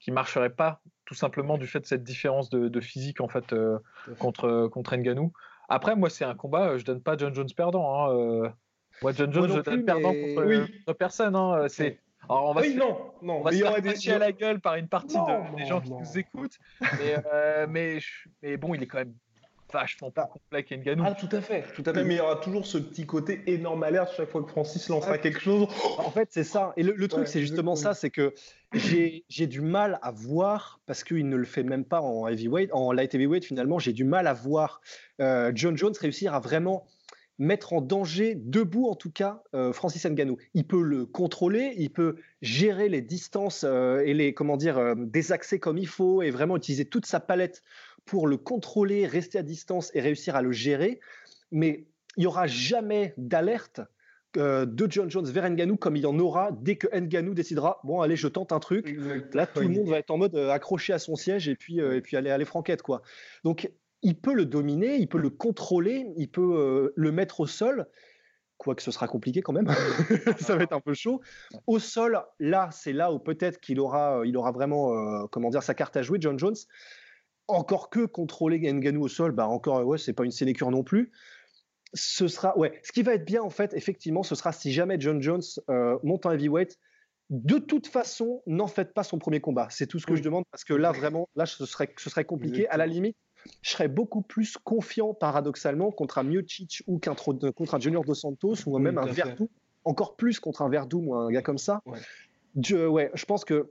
qui 0.00 0.10
marcheraient 0.10 0.50
pas, 0.54 0.82
tout 1.06 1.14
simplement 1.14 1.56
du 1.56 1.66
fait 1.66 1.80
de 1.80 1.86
cette 1.86 2.04
différence 2.04 2.50
de, 2.50 2.68
de 2.68 2.80
physique 2.80 3.20
en 3.20 3.28
fait 3.28 3.54
contre 4.18 4.68
contre 4.68 4.96
Nganou. 4.96 5.32
Après, 5.70 5.96
moi, 5.96 6.10
c'est 6.10 6.24
un 6.24 6.34
combat. 6.34 6.76
Je 6.76 6.84
donne 6.84 7.00
pas 7.00 7.16
John 7.16 7.34
Jones 7.34 7.48
perdant. 7.56 8.10
Hein, 8.10 8.52
moi, 9.00 9.12
John 9.12 9.32
Jones, 9.32 9.50
je 9.50 9.60
donne 9.60 9.84
perdant 9.86 10.12
contre, 10.12 10.44
oui. 10.44 10.94
personne. 10.98 11.36
Hein, 11.36 11.68
c'est 11.68 11.98
alors 12.28 12.50
on 12.50 12.54
va 12.54 12.60
oui, 12.60 12.72
se, 12.72 12.78
non, 12.78 12.98
non, 13.20 13.38
on 13.38 13.42
va 13.42 13.52
se 13.52 13.58
faire 13.58 13.82
des... 13.82 14.10
à 14.10 14.18
la 14.18 14.32
gueule 14.32 14.60
par 14.60 14.76
une 14.76 14.88
partie 14.88 15.16
de, 15.16 15.56
des 15.56 15.66
gens 15.66 15.80
qui 15.80 15.90
nous 15.90 16.18
écoutent. 16.18 16.58
Mais, 16.80 17.16
euh, 17.32 17.66
mais, 17.68 17.98
mais, 18.42 18.56
bon, 18.56 18.74
il 18.74 18.82
est 18.82 18.86
quand 18.86 18.98
même 18.98 19.14
vachement 19.72 20.10
plus 20.10 20.22
complet 20.30 20.62
qu'Enganou. 20.64 21.04
Ah, 21.06 21.14
tout 21.14 21.28
à 21.32 21.40
fait, 21.40 21.64
tout 21.74 21.82
à 21.86 21.94
fait. 21.94 22.04
Mais 22.04 22.14
il 22.14 22.18
y 22.18 22.20
aura 22.20 22.36
toujours 22.36 22.66
ce 22.66 22.78
petit 22.78 23.06
côté 23.06 23.42
énorme 23.46 23.82
alerte 23.82 24.12
chaque 24.16 24.28
fois 24.28 24.42
que 24.42 24.50
Francis 24.50 24.88
lancera 24.88 25.18
quelque 25.18 25.40
chose. 25.40 25.66
En 25.98 26.10
fait, 26.10 26.28
c'est 26.30 26.44
ça. 26.44 26.72
Et 26.76 26.82
le, 26.82 27.08
truc, 27.08 27.26
c'est 27.26 27.40
justement 27.40 27.74
ça, 27.74 27.94
c'est 27.94 28.10
que 28.10 28.34
j'ai 28.74 29.46
du 29.46 29.60
mal 29.60 29.98
à 30.02 30.10
voir, 30.10 30.80
parce 30.86 31.04
qu'il 31.04 31.28
ne 31.28 31.36
le 31.36 31.44
fait 31.44 31.62
même 31.62 31.84
pas 31.84 32.00
en 32.00 32.28
heavyweight, 32.28 32.70
en 32.72 32.92
light 32.92 33.14
heavyweight 33.14 33.44
finalement, 33.44 33.78
j'ai 33.78 33.92
du 33.92 34.04
mal 34.04 34.26
à 34.26 34.34
voir 34.34 34.80
euh, 35.20 35.52
John 35.54 35.76
Jones 35.76 35.94
réussir 35.98 36.34
à 36.34 36.40
vraiment 36.40 36.86
mettre 37.38 37.72
en 37.72 37.80
danger, 37.80 38.34
debout 38.36 38.86
en 38.86 38.94
tout 38.94 39.10
cas, 39.10 39.42
euh, 39.54 39.72
Francis 39.72 40.04
Ngannou. 40.04 40.36
Il 40.54 40.66
peut 40.66 40.82
le 40.82 41.06
contrôler, 41.06 41.74
il 41.76 41.90
peut 41.90 42.16
gérer 42.40 42.88
les 42.88 43.00
distances 43.00 43.64
euh, 43.64 44.00
et 44.04 44.14
les 44.14 44.34
comment 44.34 44.56
dire 44.56 44.78
euh, 44.78 44.94
des 44.96 45.32
accès 45.32 45.58
comme 45.58 45.78
il 45.78 45.88
faut 45.88 46.22
et 46.22 46.30
vraiment 46.30 46.56
utiliser 46.56 46.84
toute 46.84 47.06
sa 47.06 47.20
palette 47.20 47.62
pour 48.04 48.26
le 48.26 48.36
contrôler, 48.36 49.06
rester 49.06 49.38
à 49.38 49.42
distance 49.42 49.90
et 49.94 50.00
réussir 50.00 50.36
à 50.36 50.42
le 50.42 50.52
gérer. 50.52 51.00
Mais 51.50 51.86
il 52.16 52.20
n'y 52.20 52.26
aura 52.26 52.46
jamais 52.46 53.14
d'alerte 53.16 53.80
de 54.34 54.86
John 54.88 55.10
Jones 55.10 55.26
vers 55.26 55.50
Ngannou 55.50 55.76
comme 55.76 55.94
il 55.94 56.04
y 56.04 56.06
en 56.06 56.18
aura 56.18 56.52
dès 56.52 56.76
que 56.76 56.86
Ngannou 56.86 57.34
décidera 57.34 57.80
bon 57.84 58.00
allez 58.00 58.16
je 58.16 58.28
tente 58.28 58.50
un 58.52 58.60
truc 58.60 58.98
là 59.34 59.46
tout 59.46 59.60
le 59.60 59.68
monde 59.68 59.88
va 59.90 59.98
être 59.98 60.10
en 60.10 60.16
mode 60.16 60.34
accroché 60.34 60.94
à 60.94 60.98
son 60.98 61.16
siège 61.16 61.50
et 61.50 61.54
puis 61.54 61.80
et 61.80 62.00
puis 62.00 62.16
aller 62.16 62.30
aller 62.30 62.46
franquette 62.46 62.80
quoi 62.80 63.02
donc 63.44 63.70
il 64.02 64.16
peut 64.18 64.34
le 64.34 64.44
dominer, 64.44 64.96
il 64.96 65.08
peut 65.08 65.18
le 65.18 65.30
contrôler, 65.30 66.06
il 66.16 66.28
peut 66.28 66.56
euh, 66.56 66.92
le 66.96 67.12
mettre 67.12 67.40
au 67.40 67.46
sol, 67.46 67.86
quoique 68.58 68.82
ce 68.82 68.90
sera 68.90 69.06
compliqué 69.08 69.42
quand 69.42 69.52
même, 69.52 69.68
ça 70.38 70.56
va 70.56 70.64
être 70.64 70.72
un 70.72 70.80
peu 70.80 70.94
chaud. 70.94 71.20
Au 71.66 71.78
sol, 71.78 72.20
là, 72.38 72.68
c'est 72.72 72.92
là 72.92 73.12
où 73.12 73.18
peut-être 73.18 73.60
qu'il 73.60 73.80
aura, 73.80 74.18
euh, 74.18 74.26
il 74.26 74.36
aura 74.36 74.52
vraiment, 74.52 74.92
euh, 74.92 75.26
comment 75.30 75.50
dire, 75.50 75.62
sa 75.62 75.74
carte 75.74 75.96
à 75.96 76.02
jouer, 76.02 76.18
John 76.20 76.38
Jones. 76.38 76.56
Encore 77.48 77.90
que 77.90 78.06
contrôler 78.06 78.60
Nganou 78.60 79.02
au 79.02 79.08
sol, 79.08 79.32
bah 79.32 79.46
encore, 79.46 79.84
ouais, 79.84 79.98
c'est 79.98 80.12
pas 80.12 80.24
une 80.24 80.30
sénécure 80.30 80.70
non 80.70 80.82
plus. 80.82 81.12
Ce 81.94 82.26
sera, 82.26 82.56
ouais, 82.56 82.80
ce 82.82 82.92
qui 82.92 83.02
va 83.02 83.14
être 83.14 83.24
bien 83.24 83.42
en 83.42 83.50
fait, 83.50 83.74
effectivement, 83.74 84.22
ce 84.22 84.34
sera 84.34 84.52
si 84.52 84.72
jamais 84.72 84.96
John 84.98 85.20
Jones 85.20 85.42
monte 86.02 86.24
en 86.24 86.30
heavyweight. 86.30 86.78
De 87.30 87.58
toute 87.58 87.86
façon, 87.86 88.42
n'en 88.46 88.68
faites 88.68 88.94
pas 88.94 89.02
son 89.02 89.18
premier 89.18 89.40
combat. 89.40 89.66
C'est 89.70 89.86
tout 89.86 89.98
ce 89.98 90.06
que 90.06 90.14
je 90.14 90.22
demande 90.22 90.44
parce 90.50 90.64
que 90.64 90.74
là, 90.74 90.92
vraiment, 90.92 91.28
là, 91.34 91.46
ce 91.46 91.66
serait, 91.66 91.92
ce 91.98 92.08
serait 92.08 92.24
compliqué. 92.24 92.68
À 92.68 92.76
la 92.76 92.86
limite, 92.86 93.16
je 93.62 93.70
serais 93.70 93.88
beaucoup 93.88 94.22
plus 94.22 94.56
confiant 94.56 95.14
paradoxalement 95.14 95.90
contre 95.90 96.18
un 96.18 96.24
Miocic 96.24 96.82
ou 96.86 96.98
contre 96.98 97.74
un 97.74 97.80
Junior 97.80 98.04
Dos 98.04 98.14
Santos 98.14 98.54
ou 98.66 98.78
même 98.78 98.98
un 98.98 99.06
Verdou, 99.06 99.48
encore 99.84 100.16
plus 100.16 100.40
contre 100.40 100.62
un 100.62 100.68
Verdou 100.68 101.02
ou 101.06 101.14
un 101.14 101.30
gars 101.30 101.42
comme 101.42 101.58
ça. 101.58 101.82
Ouais. 101.86 101.98
Je, 102.62 102.86
ouais, 102.86 103.10
je 103.14 103.24
pense 103.24 103.44
que 103.44 103.70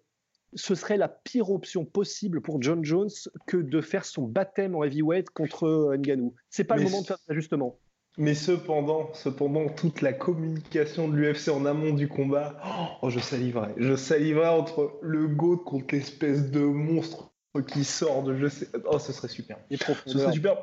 ce 0.54 0.76
serait 0.76 0.98
la 0.98 1.08
pire 1.08 1.50
option 1.50 1.86
possible 1.86 2.42
pour 2.42 2.62
John 2.62 2.84
Jones 2.84 3.10
que 3.48 3.58
de 3.58 3.82
faire 3.82 4.06
son 4.06 4.24
baptême 4.24 4.76
en 4.76 4.84
heavyweight 4.84 5.30
contre 5.30 5.96
Ngannou. 5.96 6.34
C'est 6.50 6.64
pas 6.64 6.76
le 6.76 6.84
moment 6.84 7.02
de 7.02 7.08
faire 7.08 7.20
ça 7.20 7.34
justement. 7.34 7.78
Mais 8.18 8.34
cependant, 8.34 9.10
cependant, 9.14 9.70
toute 9.70 10.02
la 10.02 10.12
communication 10.12 11.08
de 11.08 11.16
l'UFC 11.16 11.48
en 11.48 11.66
amont 11.66 11.94
du 11.94 12.10
combat, 12.10 12.60
oh, 13.02 13.10
je 13.10 13.20
saliverais. 13.20 13.74
Je 13.78 13.96
saliverais 13.96 14.50
entre 14.50 15.00
le 15.02 15.28
GOAT 15.28 15.60
contre 15.60 15.96
l'espèce 15.96 16.52
de 16.52 16.60
monstre 16.60 17.31
qui 17.60 17.84
sort 17.84 18.24
de 18.24 18.38
je 18.38 18.48
sais. 18.48 18.68
Oh, 18.86 18.98
ce 18.98 19.12
serait 19.12 19.28
super. 19.28 19.58
Des 19.70 19.78
profondeurs. 19.78 20.14
Ce 20.14 20.20
serait 20.20 20.32
super. 20.32 20.58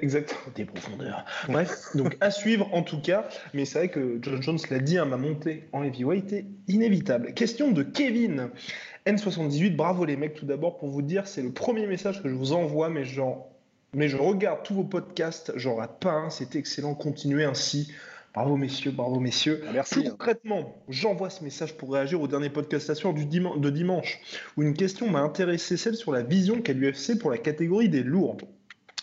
Exactement. 0.00 0.40
Des 0.54 0.64
profondeurs. 0.64 1.24
Bref, 1.48 1.94
donc 1.94 2.16
à 2.20 2.30
suivre 2.30 2.72
en 2.72 2.82
tout 2.82 3.00
cas. 3.00 3.28
Mais 3.52 3.66
c'est 3.66 3.78
vrai 3.78 3.88
que 3.90 4.18
John 4.22 4.42
Jones 4.42 4.58
l'a 4.70 4.78
dit, 4.78 4.96
hein, 4.96 5.04
ma 5.04 5.18
montée 5.18 5.68
en 5.72 5.82
heavyweight 5.82 6.32
est 6.32 6.46
inévitable. 6.68 7.34
Question 7.34 7.72
de 7.72 7.82
Kevin. 7.82 8.50
N78, 9.06 9.74
bravo 9.74 10.04
les 10.04 10.16
mecs 10.16 10.34
tout 10.34 10.46
d'abord 10.46 10.78
pour 10.78 10.88
vous 10.88 11.02
dire, 11.02 11.26
c'est 11.26 11.42
le 11.42 11.50
premier 11.50 11.86
message 11.86 12.22
que 12.22 12.28
je 12.28 12.34
vous 12.34 12.52
envoie, 12.52 12.88
mais 12.88 13.04
genre, 13.04 13.48
mais 13.94 14.08
je 14.08 14.16
regarde 14.16 14.62
tous 14.62 14.74
vos 14.74 14.84
podcasts, 14.84 15.52
j'en 15.56 15.74
rate 15.74 15.98
pas 15.98 16.12
un, 16.12 16.30
c'est 16.30 16.54
excellent, 16.54 16.94
continuez 16.94 17.44
ainsi. 17.44 17.92
Bravo 18.34 18.56
messieurs, 18.56 18.92
bravo 18.92 19.20
messieurs. 19.20 19.62
Ah, 19.68 19.72
merci. 19.74 20.00
Plus 20.00 20.10
concrètement, 20.10 20.82
j'envoie 20.88 21.28
ce 21.28 21.44
message 21.44 21.76
pour 21.76 21.92
réagir 21.92 22.18
au 22.18 22.26
dernier 22.26 22.48
podcastation 22.48 23.12
du 23.12 23.26
de 23.26 23.70
dimanche, 23.70 24.20
où 24.56 24.62
une 24.62 24.72
question 24.72 25.10
m'a 25.10 25.20
intéressé, 25.20 25.76
celle 25.76 25.96
sur 25.96 26.12
la 26.12 26.22
vision 26.22 26.62
qu'a 26.62 26.72
l'UFC 26.72 27.18
pour 27.18 27.30
la 27.30 27.36
catégorie 27.36 27.90
des 27.90 28.02
lourds. 28.02 28.38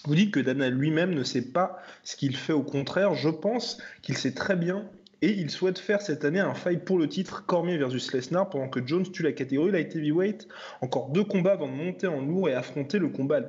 Vous 0.05 0.15
dites 0.15 0.31
que 0.31 0.39
Dana 0.39 0.69
lui-même 0.69 1.13
ne 1.13 1.23
sait 1.23 1.51
pas 1.51 1.77
ce 2.03 2.15
qu'il 2.15 2.35
fait, 2.35 2.53
au 2.53 2.63
contraire, 2.63 3.13
je 3.13 3.29
pense 3.29 3.77
qu'il 4.01 4.17
sait 4.17 4.33
très 4.33 4.55
bien 4.55 4.89
et 5.21 5.29
il 5.29 5.51
souhaite 5.51 5.77
faire 5.77 6.01
cette 6.01 6.25
année 6.25 6.39
un 6.39 6.55
fight 6.55 6.83
pour 6.83 6.97
le 6.97 7.07
titre 7.07 7.45
Cormier 7.45 7.77
versus 7.77 8.11
Lesnar 8.13 8.49
pendant 8.49 8.69
que 8.69 8.83
Jones 8.83 9.11
tue 9.11 9.21
la 9.21 9.33
catégorie 9.33 9.71
light 9.71 9.95
heavyweight. 9.95 10.47
Encore 10.81 11.09
deux 11.09 11.25
combats 11.25 11.51
avant 11.51 11.67
de 11.67 11.73
monter 11.73 12.07
en 12.07 12.21
lourd 12.21 12.49
et 12.49 12.55
affronter 12.55 12.97
le 12.97 13.09
combat 13.09 13.41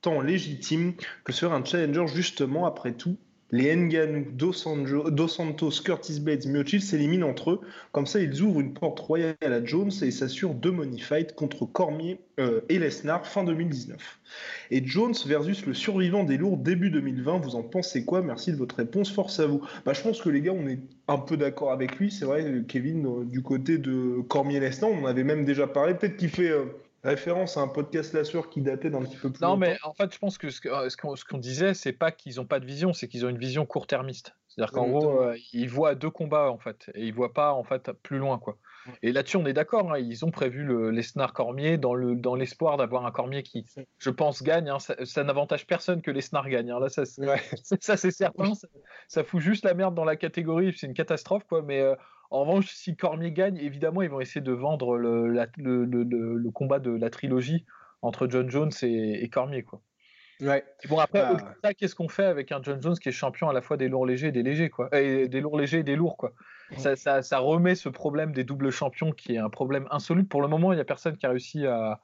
tant 0.00 0.20
légitime 0.20 0.94
que 1.22 1.32
serait 1.32 1.54
un 1.54 1.64
challenger 1.64 2.06
justement 2.08 2.66
après 2.66 2.92
tout 2.92 3.18
les 3.52 3.76
Nganou, 3.76 4.24
Dos, 4.32 4.52
Santos, 4.54 5.82
Curtis 5.84 6.20
Bates, 6.20 6.46
Miocic 6.46 6.82
s'éliminent 6.82 7.28
entre 7.28 7.50
eux. 7.50 7.60
Comme 7.92 8.06
ça, 8.06 8.18
ils 8.18 8.40
ouvrent 8.40 8.60
une 8.60 8.72
porte 8.72 8.98
royale 8.98 9.36
à 9.42 9.62
Jones 9.62 9.92
et 10.00 10.10
s'assurent 10.10 10.54
deux 10.54 10.70
money 10.70 10.98
fights 10.98 11.34
contre 11.34 11.66
Cormier 11.66 12.18
euh, 12.40 12.62
et 12.70 12.78
Lesnar 12.78 13.26
fin 13.26 13.44
2019. 13.44 14.20
Et 14.70 14.82
Jones 14.84 15.14
versus 15.26 15.66
le 15.66 15.74
survivant 15.74 16.24
des 16.24 16.38
lourds 16.38 16.56
début 16.56 16.90
2020, 16.90 17.38
vous 17.38 17.54
en 17.54 17.62
pensez 17.62 18.06
quoi? 18.06 18.22
Merci 18.22 18.52
de 18.52 18.56
votre 18.56 18.76
réponse, 18.76 19.12
force 19.12 19.38
à 19.38 19.46
vous. 19.46 19.60
Bah, 19.84 19.92
je 19.92 20.00
pense 20.00 20.22
que 20.22 20.30
les 20.30 20.40
gars, 20.40 20.54
on 20.54 20.66
est 20.66 20.80
un 21.06 21.18
peu 21.18 21.36
d'accord 21.36 21.72
avec 21.72 21.98
lui. 21.98 22.10
C'est 22.10 22.24
vrai, 22.24 22.62
Kevin, 22.66 23.06
euh, 23.06 23.24
du 23.24 23.42
côté 23.42 23.76
de 23.76 24.22
Cormier-Lesnar, 24.28 24.90
on 24.90 25.02
en 25.02 25.06
avait 25.06 25.24
même 25.24 25.44
déjà 25.44 25.66
parlé. 25.66 25.94
Peut-être 25.94 26.16
qu'il 26.16 26.30
fait... 26.30 26.50
Euh, 26.50 26.64
référence 27.04 27.56
à 27.56 27.60
un 27.60 27.68
podcast 27.68 28.12
La 28.12 28.24
Sueur 28.24 28.48
qui 28.48 28.62
datait 28.62 28.90
d'un 28.90 29.02
petit 29.02 29.16
peu 29.16 29.30
plus. 29.30 29.40
Non, 29.40 29.56
mais 29.56 29.78
en 29.82 29.94
fait, 29.94 30.12
je 30.12 30.18
pense 30.18 30.38
que 30.38 30.50
ce 30.50 30.60
qu'on 30.60 31.16
ce 31.16 31.24
qu'on 31.24 31.38
disait, 31.38 31.74
c'est 31.74 31.92
pas 31.92 32.12
qu'ils 32.12 32.36
n'ont 32.36 32.46
pas 32.46 32.60
de 32.60 32.66
vision, 32.66 32.92
c'est 32.92 33.08
qu'ils 33.08 33.26
ont 33.26 33.28
une 33.28 33.38
vision 33.38 33.66
court-termiste. 33.66 34.34
C'est-à-dire 34.48 34.72
qu'en 34.72 34.88
gros, 34.88 35.22
euh, 35.22 35.36
ils 35.52 35.68
voient 35.68 35.94
deux 35.94 36.10
combats 36.10 36.50
en 36.50 36.58
fait, 36.58 36.90
et 36.94 37.06
ils 37.06 37.14
voient 37.14 37.32
pas 37.32 37.52
en 37.54 37.64
fait 37.64 37.90
plus 38.02 38.18
loin 38.18 38.38
quoi. 38.38 38.58
Et 39.02 39.12
là-dessus, 39.12 39.36
on 39.36 39.46
est 39.46 39.52
d'accord. 39.52 39.92
Hein, 39.92 39.98
ils 39.98 40.24
ont 40.24 40.30
prévu 40.30 40.64
le, 40.64 40.90
les 40.90 41.02
Snars 41.02 41.32
Cormier 41.32 41.78
dans 41.78 41.94
le 41.94 42.16
dans 42.16 42.34
l'espoir 42.34 42.76
d'avoir 42.76 43.06
un 43.06 43.10
Cormier 43.10 43.42
qui, 43.42 43.64
je 43.98 44.10
pense, 44.10 44.42
gagne. 44.42 44.68
Hein. 44.68 44.78
Ça, 44.78 45.24
n'avantage 45.24 45.66
personne 45.66 46.02
que 46.02 46.10
les 46.10 46.20
Snars 46.20 46.48
gagnent. 46.48 46.72
Hein. 46.72 46.80
Là, 46.80 46.88
ça, 46.88 47.04
ça 47.80 47.96
c'est 47.96 48.10
certain. 48.10 48.52
Ça, 49.08 49.24
fout 49.24 49.40
juste 49.40 49.64
la 49.64 49.74
merde 49.74 49.94
dans 49.94 50.04
la 50.04 50.16
catégorie. 50.16 50.74
C'est 50.76 50.86
une 50.86 50.94
catastrophe 50.94 51.44
quoi. 51.48 51.62
Mais 51.62 51.80
euh, 51.80 51.94
en 52.32 52.40
revanche, 52.40 52.72
si 52.72 52.96
Cormier 52.96 53.30
gagne, 53.30 53.58
évidemment, 53.58 54.00
ils 54.00 54.08
vont 54.08 54.20
essayer 54.20 54.40
de 54.40 54.52
vendre 54.52 54.96
le, 54.96 55.28
le, 55.28 56.50
combat 56.50 56.78
de 56.78 56.90
la 56.90 57.10
trilogie 57.10 57.66
entre 58.00 58.26
John 58.26 58.50
Jones 58.50 58.72
et, 58.82 59.28
Cormier. 59.28 59.62
Quoi. 59.62 59.82
Ouais. 60.40 60.64
bon, 60.88 60.98
après, 60.98 61.22
bah. 61.62 61.74
qu'est-ce 61.74 61.94
qu'on 61.94 62.08
fait 62.08 62.24
avec 62.24 62.50
un 62.50 62.62
John 62.62 62.82
Jones 62.82 62.98
qui 62.98 63.10
est 63.10 63.12
champion 63.12 63.50
à 63.50 63.52
la 63.52 63.60
fois 63.60 63.76
des 63.76 63.88
lourds 63.88 64.06
légers 64.06 64.28
et 64.28 64.32
des 64.32 64.42
légers, 64.42 64.70
quoi? 64.70 64.88
Et 64.98 65.28
Des 65.28 65.42
lourds 65.42 65.58
légers 65.58 65.80
et 65.80 65.82
des 65.82 65.94
lourds, 65.94 66.16
quoi. 66.16 66.32
Ça, 66.78 66.96
ça, 66.96 67.38
remet 67.38 67.74
ce 67.74 67.90
problème 67.90 68.32
des 68.32 68.44
doubles 68.44 68.70
champions 68.70 69.12
qui 69.12 69.34
est 69.34 69.38
un 69.38 69.50
problème 69.50 69.86
insoluble. 69.90 70.26
Pour 70.26 70.40
le 70.40 70.48
moment, 70.48 70.72
il 70.72 70.76
n'y 70.76 70.80
a 70.80 70.86
personne 70.86 71.18
qui 71.18 71.26
a 71.26 71.30
réussi 71.30 71.66
à. 71.66 72.00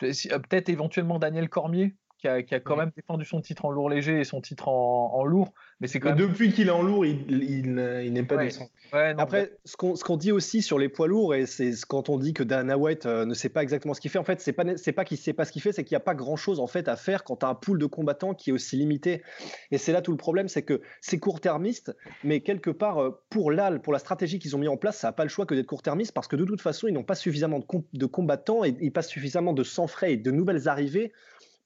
Peut-être 0.00 0.68
éventuellement 0.68 1.20
Daniel 1.20 1.48
Cormier, 1.48 1.94
qui 2.26 2.32
a, 2.32 2.42
qui 2.42 2.54
a, 2.54 2.60
quand 2.60 2.76
même 2.76 2.90
défendu 2.94 3.24
son 3.24 3.40
titre 3.40 3.64
en 3.64 3.70
lourd 3.70 3.88
léger 3.88 4.20
et 4.20 4.24
son 4.24 4.40
titre 4.40 4.68
en, 4.68 5.12
en 5.14 5.24
lourd. 5.24 5.52
Mais 5.80 5.88
c'est 5.88 6.00
quand 6.00 6.10
même... 6.10 6.18
Depuis 6.18 6.52
qu'il 6.52 6.68
est 6.68 6.72
en 6.72 6.82
lourd, 6.82 7.04
il, 7.04 7.24
il, 7.28 8.02
il 8.04 8.12
n'est 8.12 8.22
pas 8.22 8.36
descendu. 8.36 8.70
Après, 8.92 9.52
ce 9.64 9.76
qu'on 9.76 9.94
qu'on 9.94 10.16
dit 10.16 10.32
aussi 10.32 10.62
sur 10.62 10.78
les 10.78 10.88
poids 10.88 11.08
lourds, 11.08 11.34
et 11.34 11.46
c'est 11.46 11.72
quand 11.88 12.08
on 12.08 12.18
dit 12.18 12.32
que 12.32 12.42
Dana 12.42 12.78
White 12.78 13.06
euh, 13.06 13.24
ne 13.26 13.34
sait 13.34 13.48
pas 13.48 13.62
exactement 13.62 13.94
ce 13.94 14.00
qu'il 14.00 14.10
fait, 14.10 14.18
en 14.18 14.24
fait, 14.24 14.40
c'est 14.40 14.52
pas, 14.52 14.64
pas 14.64 15.04
qu'il 15.04 15.16
ne 15.16 15.22
sait 15.22 15.32
pas 15.32 15.44
ce 15.44 15.52
qu'il 15.52 15.60
fait, 15.62 15.72
c'est 15.72 15.84
qu'il 15.84 15.94
n'y 15.94 16.00
a 16.00 16.04
pas 16.04 16.14
grand-chose 16.14 16.60
en 16.60 16.66
fait 16.66 16.88
à 16.88 16.96
faire 16.96 17.24
quand 17.24 17.36
tu 17.36 17.46
as 17.46 17.48
un 17.48 17.54
pool 17.54 17.78
de 17.78 17.86
combattants 17.86 18.34
qui 18.34 18.50
est 18.50 18.52
aussi 18.52 18.76
limité. 18.76 19.22
Et 19.70 19.78
c'est 19.78 19.92
là 19.92 20.02
tout 20.02 20.12
le 20.12 20.16
problème, 20.16 20.48
c'est 20.48 20.62
que 20.62 20.80
c'est 21.00 21.18
court-termiste, 21.18 21.96
mais 22.24 22.40
quelque 22.40 22.70
part, 22.70 23.02
euh, 23.02 23.20
pour 23.28 23.50
là, 23.50 23.76
pour 23.78 23.92
la 23.92 23.98
stratégie 23.98 24.38
qu'ils 24.38 24.54
ont 24.56 24.60
mis 24.60 24.68
en 24.68 24.76
place, 24.76 24.98
ça 24.98 25.08
n'a 25.08 25.12
pas 25.12 25.24
le 25.24 25.30
choix 25.30 25.46
que 25.46 25.54
d'être 25.54 25.66
court-termiste, 25.66 26.12
parce 26.12 26.28
que 26.28 26.36
de 26.36 26.44
toute 26.44 26.60
façon, 26.60 26.86
ils 26.86 26.94
n'ont 26.94 27.04
pas 27.04 27.16
suffisamment 27.16 27.58
de, 27.58 27.66
de 27.92 28.06
combattants 28.06 28.64
et 28.64 28.74
ils 28.80 28.92
passent 28.92 29.08
suffisamment 29.08 29.52
de 29.52 29.62
sang 29.62 29.86
frais 29.86 30.12
et 30.12 30.16
de 30.16 30.30
nouvelles 30.30 30.68
arrivées 30.68 31.12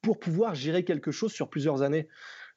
pour 0.02 0.18
pouvoir 0.18 0.54
gérer 0.54 0.84
quelque 0.84 1.10
chose 1.10 1.32
sur 1.32 1.48
plusieurs 1.48 1.82
années. 1.82 2.08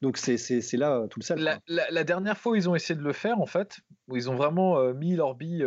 Donc 0.02 0.16
c'est 0.18 0.36
là 0.74 1.06
tout 1.08 1.20
le 1.20 1.24
sel. 1.24 1.60
La, 1.66 2.04
dernière 2.04 2.36
fois 2.36 2.52
où 2.52 2.54
ils 2.56 2.68
ont 2.68 2.74
essayé 2.74 2.98
de 2.98 3.04
le 3.04 3.12
faire, 3.12 3.40
en 3.40 3.46
fait, 3.46 3.80
où 4.08 4.16
ils 4.16 4.28
ont 4.28 4.34
vraiment 4.34 4.92
mis 4.92 5.16
leur 5.16 5.34
bille 5.34 5.64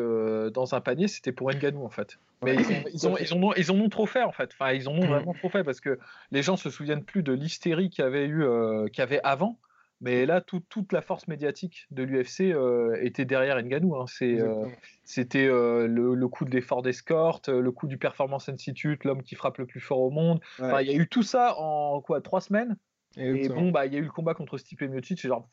dans 0.54 0.76
un 0.76 0.82
panier, 0.82 1.08
c'était 1.08 1.32
pour 1.32 1.50
Nganou, 1.52 1.84
en 1.84 1.90
fait. 1.90 2.20
Mais 2.44 2.56
ils, 2.56 3.08
ont, 3.08 3.18
ils, 3.18 3.34
ont, 3.34 3.54
ils, 3.56 3.72
ont, 3.72 3.90
trop 3.90 4.06
fait 4.06 4.22
en 4.22 4.32
fait. 4.32 4.52
Enfin, 4.54 4.74
ils 4.74 4.88
en 4.88 4.92
ont 4.92 5.04
mmh. 5.04 5.08
vraiment 5.08 5.34
trop 5.34 5.50
fait 5.50 5.64
parce 5.64 5.80
que 5.80 5.98
les 6.30 6.44
gens 6.44 6.56
se 6.56 6.70
souviennent 6.70 7.04
plus 7.04 7.24
de 7.24 7.34
l'hystérie 7.34 7.90
qu'il 7.90 8.04
y 8.04 8.08
avait 8.08 8.28
eu, 8.28 8.46
qu'il 8.92 9.00
y 9.00 9.02
avait 9.02 9.22
avant. 9.24 9.58
Mais 10.00 10.28
là, 10.28 10.42
toute 10.42 10.94
la 10.94 11.02
force 11.02 11.28
médiatique 11.28 11.88
de 11.90 12.04
l'UFC 12.04 12.42
euh, 12.42 12.96
était 13.02 13.26
derrière 13.26 13.60
Nganou. 13.62 13.96
Hein. 13.96 14.06
Euh, 14.22 14.66
c'était 15.04 15.48
euh, 15.48 15.88
le, 15.88 16.28
coup 16.28 16.46
de 16.46 16.52
l'effort 16.52 16.84
d'escorte, 16.84 17.50
le 17.50 17.72
coup 17.72 17.88
du 17.88 17.98
Performance 17.98 18.48
Institute, 18.48 19.04
l'homme 19.06 19.24
qui 19.24 19.34
frappe 19.34 19.58
le 19.58 19.66
plus 19.66 19.80
fort 19.80 20.02
au 20.02 20.12
monde. 20.12 20.40
il 20.60 20.88
y 20.88 20.92
a 20.92 20.96
eu 20.96 21.08
tout 21.08 21.24
ça 21.24 21.56
en 21.58 22.00
quoi 22.02 22.22
trois 22.22 22.42
semaines? 22.42 22.78
Et 23.16 23.50
bon, 23.50 23.72
bah, 23.72 23.88
il 23.88 23.94
y 23.94 23.96
a 23.96 24.00
eu 24.00 24.04
le 24.04 24.12
combat 24.12 24.36
contre 24.36 24.60
Stipe 24.60 24.82
Miocic. 24.82 25.26
Genre, 25.26 25.50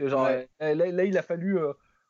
genre 0.00 0.30
là, 0.60 0.74
là, 0.74 1.04
il 1.04 1.18
a 1.18 1.22
fallu 1.22 1.58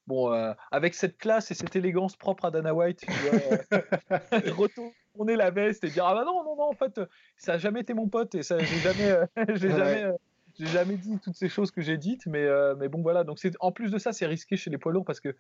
bon, 0.07 0.31
avec 0.71 0.95
cette 0.95 1.19
classe 1.19 1.51
et 1.51 1.55
cette 1.55 1.75
élégance 1.75 2.15
propre 2.15 2.45
à 2.45 2.53
Dana 2.53 2.73
White, 2.73 3.05
retourner 4.57 5.35
la 5.35 5.51
veste 5.51 5.83
et 5.83 5.89
dire 5.89 6.07
ah 6.07 6.15
bah 6.15 6.25
non 6.25 6.45
non 6.45 6.55
non 6.55 6.69
en 6.69 6.75
fait 6.75 7.01
ça 7.39 7.55
a 7.55 7.59
jamais 7.59 7.81
été 7.81 7.95
mon 7.95 8.07
pote 8.07 8.35
et 8.35 8.43
ça 8.43 8.59
j'ai 8.59 8.77
jamais 8.77 9.17
j'ai 9.55 9.71
jamais 9.71 10.13
j'ai 10.59 10.67
jamais 10.67 10.97
dit 10.97 11.19
toutes 11.19 11.37
ces 11.37 11.49
choses 11.49 11.71
que 11.71 11.81
j'ai 11.81 11.97
dites, 11.97 12.27
mais, 12.27 12.45
euh, 12.45 12.75
mais 12.77 12.89
bon, 12.89 13.03
voilà. 13.03 13.25
Donc, 13.25 13.39
en 13.61 13.73
plus 13.73 13.91
de 13.91 13.99
ça, 13.99 14.13
c'est 14.13 14.27
risqué 14.27 14.57
chez 14.57 14.71
les 14.71 14.79
poids 14.79 14.93
lourds 14.93 15.05
parce 15.05 15.21
que 15.21 15.35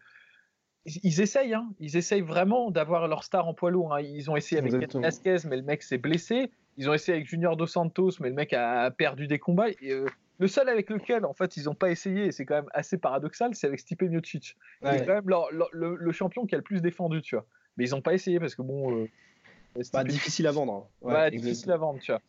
ils 0.86 1.20
essayent, 1.20 1.54
hein. 1.54 1.68
ils 1.80 1.96
essayent 1.96 2.20
vraiment 2.20 2.70
d'avoir 2.70 3.08
leur 3.08 3.24
star 3.24 3.48
en 3.48 3.54
poids 3.54 3.70
lourd. 3.70 3.94
Hein. 3.94 4.02
Ils 4.02 4.30
ont 4.30 4.36
essayé 4.36 4.60
avec 4.60 4.72
Velasquez, 4.72 5.38
mais 5.48 5.56
le 5.56 5.62
mec 5.62 5.82
s'est 5.82 5.98
blessé. 5.98 6.50
Ils 6.76 6.88
ont 6.88 6.94
essayé 6.94 7.16
avec 7.16 7.28
Junior 7.28 7.56
Dos 7.56 7.66
Santos, 7.66 8.12
mais 8.20 8.28
le 8.28 8.34
mec 8.34 8.52
a 8.52 8.90
perdu 8.92 9.26
des 9.26 9.38
combats. 9.38 9.68
Et, 9.68 9.90
euh, 9.90 10.06
le 10.38 10.48
seul 10.48 10.68
avec 10.68 10.90
lequel, 10.90 11.24
en 11.24 11.32
fait, 11.32 11.56
ils 11.56 11.64
n'ont 11.64 11.74
pas 11.74 11.90
essayé, 11.90 12.26
et 12.26 12.32
c'est 12.32 12.44
quand 12.44 12.56
même 12.56 12.70
assez 12.72 12.98
paradoxal, 12.98 13.54
c'est 13.54 13.66
avec 13.66 13.80
Stipe 13.80 14.02
Miocic. 14.02 14.56
C'est 14.82 15.06
quand 15.06 15.14
même 15.14 15.30
le, 15.72 16.12
champion 16.12 16.46
qui 16.46 16.54
a 16.54 16.58
le 16.58 16.64
plus 16.64 16.82
défendu, 16.82 17.22
tu 17.22 17.36
vois. 17.36 17.46
Mais 17.76 17.88
ils 17.88 17.90
n'ont 17.90 18.02
pas 18.02 18.14
essayé 18.14 18.38
parce 18.38 18.54
que 18.54 18.62
bon. 18.62 18.94
Euh, 18.96 19.08
pas 19.92 20.04
difficile 20.04 20.46
à 20.46 20.52
vendre. 20.52 20.88
Hein. 21.02 21.12
Ouais, 21.12 21.30
difficile 21.30 21.72
à 21.72 21.76
vendre, 21.76 22.00
tu 22.00 22.12
vois. 22.12 22.20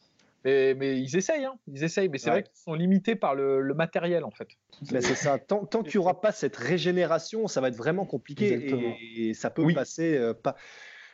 Mais, 0.48 1.00
ils 1.00 1.18
essayent, 1.18 1.44
hein. 1.44 1.58
ils 1.68 1.84
essayent, 1.84 2.08
mais 2.08 2.18
c'est 2.18 2.30
vrai 2.30 2.44
qu'ils 2.44 2.56
sont 2.56 2.74
limités 2.74 3.16
par 3.16 3.36
le, 3.36 3.74
matériel 3.74 4.24
en 4.24 4.32
fait. 4.32 4.48
c'est 4.84 5.02
ça. 5.02 5.38
Tant, 5.40 5.66
qu'il 5.66 6.00
n'y 6.00 6.06
aura 6.06 6.22
pas 6.22 6.32
cette 6.32 6.56
régénération, 6.56 7.48
ça 7.48 7.60
va 7.60 7.68
être 7.68 7.76
vraiment 7.76 8.06
compliqué 8.06 8.70
et, 9.18 9.34
ça 9.34 9.50
peut 9.50 9.74
passer 9.74 10.16
euh, 10.18 10.34
pas. 10.34 10.56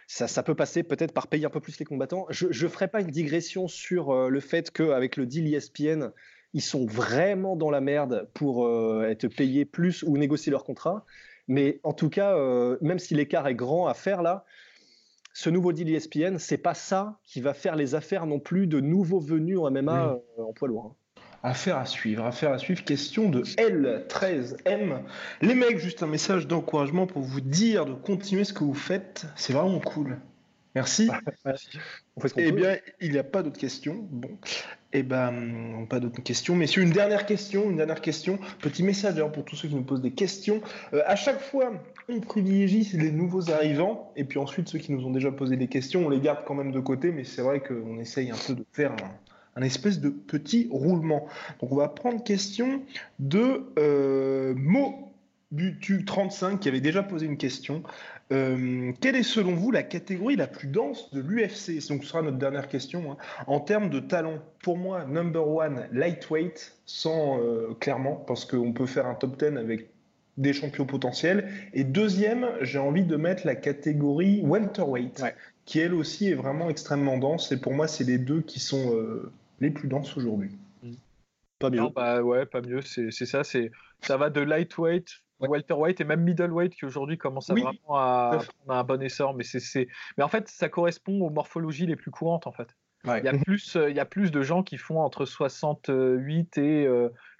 Ça, 0.05 0.43
peut 0.43 0.53
passer 0.53 0.83
peut-être 0.83 1.13
par 1.13 1.27
payer 1.27 1.45
un 1.45 1.49
peu 1.49 1.61
plus 1.61 1.79
les 1.79 1.85
combattants. 1.85 2.27
Je 2.29 2.47
ne 2.47 2.69
ferai 2.69 2.87
pas 2.87 3.01
une 3.01 3.09
digression 3.09 3.67
sur 3.67 4.11
euh, 4.11 4.29
le 4.29 4.39
fait 4.39 4.69
qu'avec 4.69 5.17
le 5.17 5.25
deal 5.25 5.51
ESPN, 5.51 6.11
ils 6.53 6.61
sont 6.61 6.85
vraiment 6.85 7.55
dans 7.55 7.71
la 7.71 7.81
merde 7.81 8.29
pour 8.35 8.67
euh, 8.67 9.07
être 9.09 9.27
payés 9.27 9.65
plus 9.65 10.03
ou 10.03 10.17
négocier 10.17 10.51
leur 10.51 10.63
contrat. 10.63 11.05
Mais 11.47 11.79
en 11.83 11.93
tout 11.93 12.09
cas, 12.09 12.37
même 12.79 12.99
si 12.99 13.15
l'écart 13.15 13.47
est 13.47 13.55
grand 13.55 13.87
à 13.87 13.93
faire 13.93 14.21
là, 14.21 14.45
ce 15.33 15.49
nouveau 15.49 15.73
deal 15.73 15.93
ESPN, 15.93 16.37
c'est 16.37 16.57
pas 16.57 16.75
ça 16.75 17.19
qui 17.23 17.41
va 17.41 17.53
faire 17.53 17.75
les 17.75 17.95
affaires 17.95 18.25
non 18.25 18.39
plus 18.39 18.67
de 18.67 18.79
nouveaux 18.79 19.19
venus 19.19 19.57
en 19.59 19.71
MMA 19.71 20.19
euh, 20.39 20.43
en 20.43 20.53
poids 20.53 20.67
lourd. 20.67 20.91
Hein. 20.91 20.95
Affaire 21.45 21.77
à 21.77 21.85
suivre, 21.85 22.23
affaire 22.23 22.53
à 22.53 22.57
suivre. 22.57 22.85
Question 22.85 23.29
de 23.29 23.41
L13M. 23.41 25.01
Les 25.41 25.55
mecs, 25.55 25.77
juste 25.77 26.01
un 26.01 26.07
message 26.07 26.47
d'encouragement 26.47 27.05
pour 27.05 27.21
vous 27.21 27.41
dire 27.41 27.85
de 27.85 27.93
continuer 27.93 28.45
ce 28.45 28.53
que 28.53 28.63
vous 28.63 28.73
faites. 28.73 29.25
C'est 29.35 29.51
vraiment 29.51 29.79
cool. 29.79 30.19
Merci. 30.75 31.09
eh 32.37 32.51
bien, 32.51 32.77
il 32.99 33.11
n'y 33.11 33.17
a 33.17 33.23
pas 33.23 33.43
d'autres 33.43 33.59
questions. 33.59 34.07
Bon. 34.09 34.37
Eh 34.91 35.03
ben, 35.03 35.85
pas 35.89 35.99
d'autres 35.99 36.21
questions. 36.21 36.55
Messieurs, 36.55 36.83
une 36.83 36.91
dernière 36.91 37.25
question, 37.25 37.69
une 37.69 37.77
dernière 37.77 38.01
question. 38.01 38.39
Petit 38.59 38.83
message 38.83 39.23
pour 39.33 39.45
tous 39.45 39.55
ceux 39.55 39.67
qui 39.67 39.75
nous 39.75 39.83
posent 39.83 40.01
des 40.01 40.11
questions. 40.11 40.61
Euh, 40.93 41.01
à 41.05 41.15
chaque 41.15 41.41
fois, 41.41 41.73
on 42.09 42.19
privilégie 42.19 42.87
les 42.97 43.11
nouveaux 43.11 43.49
arrivants, 43.51 44.11
et 44.15 44.23
puis 44.23 44.39
ensuite 44.39 44.69
ceux 44.69 44.79
qui 44.79 44.91
nous 44.91 45.05
ont 45.05 45.11
déjà 45.11 45.31
posé 45.31 45.57
des 45.57 45.67
questions, 45.67 46.05
on 46.05 46.09
les 46.09 46.19
garde 46.19 46.39
quand 46.45 46.55
même 46.55 46.71
de 46.71 46.79
côté, 46.79 47.11
mais 47.11 47.23
c'est 47.23 47.41
vrai 47.41 47.61
qu'on 47.61 47.99
essaye 47.99 48.31
un 48.31 48.37
peu 48.47 48.53
de 48.53 48.65
faire 48.71 48.95
un, 49.55 49.61
espèce 49.61 49.99
de 49.99 50.09
petit 50.09 50.67
roulement. 50.71 51.27
Donc 51.61 51.71
on 51.71 51.75
va 51.75 51.87
prendre 51.87 52.23
question 52.23 52.81
de 53.19 53.63
euh, 53.77 54.53
Mo 54.55 55.12
Butu 55.53 56.03
35 56.03 56.59
qui 56.59 56.67
avait 56.67 56.81
déjà 56.81 57.03
posé 57.03 57.27
une 57.27 57.37
question. 57.37 57.83
Euh, 58.31 58.91
quelle 59.01 59.15
est 59.15 59.23
selon 59.23 59.53
vous 59.53 59.69
la 59.69 59.83
catégorie 59.83 60.35
la 60.35 60.47
plus 60.47 60.67
dense 60.67 61.11
de 61.11 61.21
l'UFC 61.21 61.87
Donc 61.89 62.03
ce 62.03 62.09
sera 62.09 62.23
notre 62.23 62.37
dernière 62.37 62.67
question. 62.67 63.11
Hein. 63.11 63.17
En 63.45 63.59
termes 63.59 63.91
de 63.91 63.99
talent, 63.99 64.39
pour 64.63 64.77
moi, 64.77 65.05
number 65.05 65.47
one, 65.47 65.87
lightweight, 65.91 66.75
sans 66.87 67.39
euh, 67.39 67.75
clairement, 67.79 68.15
parce 68.15 68.45
qu'on 68.45 68.73
peut 68.73 68.87
faire 68.87 69.05
un 69.05 69.13
top 69.13 69.37
10 69.37 69.57
avec 69.57 69.89
des 70.37 70.53
champions 70.53 70.87
potentiels. 70.87 71.47
Et 71.73 71.83
deuxième, 71.83 72.49
j'ai 72.61 72.79
envie 72.79 73.05
de 73.05 73.15
mettre 73.15 73.45
la 73.45 73.55
catégorie 73.55 74.41
welterweight, 74.41 75.23
qui 75.65 75.79
elle 75.79 75.93
aussi 75.93 76.29
est 76.29 76.35
vraiment 76.35 76.71
extrêmement 76.71 77.19
dense. 77.19 77.51
Et 77.51 77.61
pour 77.61 77.73
moi, 77.73 77.87
c'est 77.87 78.05
les 78.05 78.17
deux 78.17 78.41
qui 78.41 78.59
sont 78.59 78.95
euh, 78.95 79.31
les 79.59 79.69
plus 79.69 79.87
denses 79.87 80.17
aujourd'hui. 80.17 80.49
Pas 81.59 81.69
mieux. 81.69 81.87
bah 81.95 82.23
ouais, 82.23 82.47
pas 82.47 82.61
mieux. 82.61 82.81
C'est 82.81 83.11
ça. 83.11 83.43
C'est 83.43 83.71
ça 84.01 84.17
va 84.17 84.29
de 84.29 84.41
lightweight, 84.41 85.22
welterweight 85.39 85.99
et 86.01 86.03
même 86.03 86.21
middleweight 86.21 86.75
qui 86.75 86.85
aujourd'hui 86.85 87.17
commence 87.17 87.49
à 87.49 87.53
vraiment 87.53 87.75
à, 87.89 88.39
un 88.67 88.83
bon 88.83 89.01
essor. 89.01 89.33
Mais 89.33 89.43
c'est 89.43 89.87
mais 90.17 90.23
en 90.23 90.29
fait, 90.29 90.47
ça 90.47 90.69
correspond 90.69 91.21
aux 91.21 91.29
morphologies 91.29 91.85
les 91.85 91.95
plus 91.95 92.11
courantes 92.11 92.47
en 92.47 92.51
fait. 92.51 92.75
Il, 93.05 93.25
y 93.25 93.27
a 93.27 93.37
plus, 93.37 93.77
il 93.89 93.95
y 93.95 93.99
a 93.99 94.05
plus 94.05 94.31
de 94.31 94.41
gens 94.41 94.63
qui 94.63 94.77
font 94.77 95.01
entre 95.01 95.25
68 95.25 96.57
et 96.57 96.87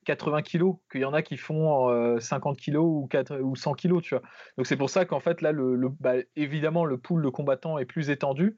80 0.04 0.42
kilos 0.42 0.76
qu'il 0.92 1.00
y 1.00 1.06
en 1.06 1.14
a 1.14 1.22
qui 1.22 1.38
font 1.38 2.20
50 2.20 2.58
kilos 2.58 2.84
ou, 2.86 3.08
4, 3.08 3.40
ou 3.40 3.56
100 3.56 3.74
kilos, 3.74 4.04
tu 4.04 4.16
vois. 4.16 4.24
Donc 4.58 4.68
c'est 4.68 4.76
pour 4.76 4.90
ça 4.90 5.06
qu'en 5.06 5.22
fait, 5.22 5.42
là, 5.42 5.54
le, 5.54 5.88
bah, 6.02 6.16
évidemment, 6.36 6.84
le 6.84 6.98
pool 6.98 7.24
de 7.24 7.30
combattants 7.30 7.78
est 7.78 7.86
plus 7.86 8.10
étendu. 8.10 8.58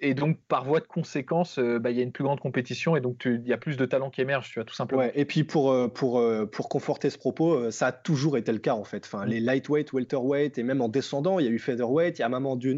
Et 0.00 0.14
donc, 0.14 0.38
par 0.48 0.64
voie 0.64 0.80
de 0.80 0.86
conséquence, 0.86 1.58
bah, 1.58 1.90
il 1.90 1.96
y 1.96 2.00
a 2.00 2.02
une 2.02 2.12
plus 2.12 2.24
grande 2.24 2.40
compétition 2.40 2.96
et 2.96 3.00
donc 3.00 3.22
il 3.24 3.46
y 3.46 3.52
a 3.52 3.58
plus 3.58 3.76
de 3.76 3.84
talents 3.86 4.10
qui 4.10 4.20
émergent, 4.20 4.48
tu 4.48 4.54
vois, 4.54 4.64
tout 4.64 4.74
simplement. 4.74 5.02
et 5.14 5.24
puis 5.24 5.44
pour, 5.44 5.74
pour, 5.92 6.22
pour 6.52 6.68
conforter 6.68 7.10
ce 7.10 7.18
propos, 7.18 7.70
ça 7.70 7.88
a 7.88 7.92
toujours 7.92 8.36
été 8.36 8.52
le 8.52 8.58
cas 8.58 8.74
en 8.74 8.84
fait. 8.84 9.04
Enfin, 9.04 9.24
mmh. 9.24 9.28
Les 9.28 9.40
lightweight, 9.40 9.92
welterweight 9.92 10.58
et 10.58 10.62
même 10.62 10.80
en 10.80 10.88
descendant, 10.88 11.38
il 11.38 11.46
y 11.46 11.48
a 11.48 11.52
eu 11.52 11.58
featherweight, 11.58 12.18
il 12.18 12.20
y 12.20 12.22
a 12.22 12.26
un 12.26 12.30
moment, 12.30 12.58
il 12.60 12.76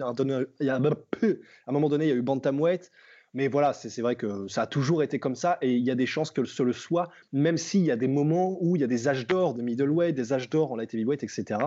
y 0.61 0.68
a 0.68 0.76
un 1.66 1.72
moment 1.72 1.88
donné, 1.88 2.07
il 2.07 2.09
y 2.09 2.12
a 2.12 2.16
eu 2.16 2.22
bantamweight. 2.22 2.90
Mais 3.34 3.48
voilà, 3.48 3.72
c'est 3.72 4.03
vrai 4.03 4.14
que 4.14 4.46
ça 4.48 4.62
a 4.62 4.66
toujours 4.66 5.03
été 5.03 5.18
comme 5.18 5.34
ça 5.34 5.57
et 5.62 5.72
il 5.72 5.82
y 5.82 5.90
a 5.90 5.94
des 5.94 6.07
chances 6.07 6.30
que 6.30 6.44
ce 6.44 6.62
le 6.62 6.72
soit, 6.72 7.09
même 7.32 7.57
s'il 7.57 7.82
y 7.82 7.90
a 7.90 7.96
des 7.96 8.09
moments 8.09 8.59
où 8.61 8.76
il 8.76 8.80
y 8.80 8.84
a 8.84 8.88
des 8.88 9.09
âges 9.09 9.26
d'or 9.26 9.55
de 9.55 9.62
middleweight, 9.62 10.14
des 10.14 10.34
âges 10.34 10.50
d'or 10.50 10.72
en 10.72 10.76
light 10.76 10.92
heavyweight, 10.92 11.22
etc. 11.22 11.61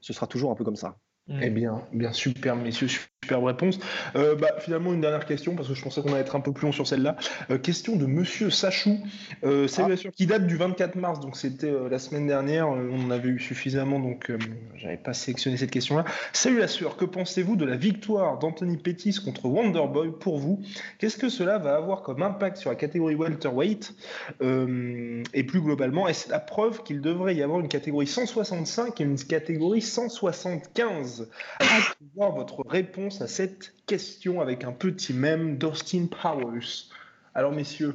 Ce 0.00 0.12
sera 0.12 0.28
toujours 0.28 0.52
un 0.52 0.54
peu 0.54 0.64
comme 0.64 0.76
ça. 0.76 0.96
Eh 1.42 1.50
bien, 1.50 1.82
bien 1.92 2.12
super, 2.12 2.56
messieurs, 2.56 2.88
superbe 3.24 3.44
réponse. 3.44 3.78
Euh, 4.16 4.36
bah, 4.36 4.54
finalement, 4.60 4.94
une 4.94 5.00
dernière 5.00 5.26
question, 5.26 5.56
parce 5.56 5.68
que 5.68 5.74
je 5.74 5.82
pensais 5.82 6.00
qu'on 6.00 6.12
allait 6.12 6.20
être 6.20 6.36
un 6.36 6.40
peu 6.40 6.52
plus 6.52 6.66
long 6.66 6.72
sur 6.72 6.86
celle-là. 6.86 7.16
Euh, 7.50 7.58
question 7.58 7.96
de 7.96 8.06
Monsieur 8.06 8.48
Sachou, 8.48 8.98
euh, 9.44 9.66
c'est 9.66 9.82
ah. 9.82 10.10
qui 10.16 10.26
date 10.26 10.46
du 10.46 10.56
24 10.56 10.94
mars, 10.94 11.20
donc 11.20 11.36
c'était 11.36 11.70
euh, 11.70 11.88
la 11.88 11.98
semaine 11.98 12.26
dernière. 12.26 12.68
on 12.68 13.06
en 13.06 13.10
avait 13.10 13.28
eu 13.28 13.40
suffisamment, 13.40 13.98
donc 13.98 14.32
j'avais 14.76 14.96
pas 14.96 15.12
sélectionné 15.12 15.56
cette 15.56 15.70
question-là. 15.70 16.04
Salut 16.32 16.58
la 16.58 16.68
sueur, 16.68 16.96
que 16.96 17.04
pensez-vous 17.04 17.56
de 17.56 17.64
la 17.64 17.76
victoire 17.76 18.38
d'Anthony 18.38 18.76
Pettis 18.76 19.16
contre 19.22 19.46
Wonderboy 19.46 20.12
pour 20.18 20.38
vous? 20.38 20.62
Qu'est-ce 20.98 21.18
que 21.18 21.28
cela 21.28 21.58
va 21.58 21.74
avoir 21.74 22.02
comme 22.02 22.22
impact 22.22 22.56
sur 22.56 22.70
la 22.70 22.76
catégorie 22.76 23.16
welterweight 23.16 23.94
Et 24.40 25.44
plus 25.44 25.60
globalement, 25.60 26.08
est-ce 26.08 26.30
la 26.30 26.38
preuve 26.38 26.82
qu'il 26.82 27.00
devrait 27.00 27.34
y 27.34 27.42
avoir 27.42 27.60
une 27.60 27.68
catégorie 27.68 28.06
165 28.06 29.00
et 29.00 29.04
une 29.04 29.18
catégorie 29.18 29.82
175 29.82 31.28
à 31.60 32.28
votre 32.30 32.64
réponse 32.68 33.07
à 33.08 33.26
cette 33.26 33.72
question 33.86 34.40
avec 34.40 34.64
un 34.64 34.72
petit 34.72 35.14
mème 35.14 35.56
d'Austin 35.56 36.06
Powers. 36.06 36.88
Alors, 37.34 37.52
messieurs. 37.52 37.94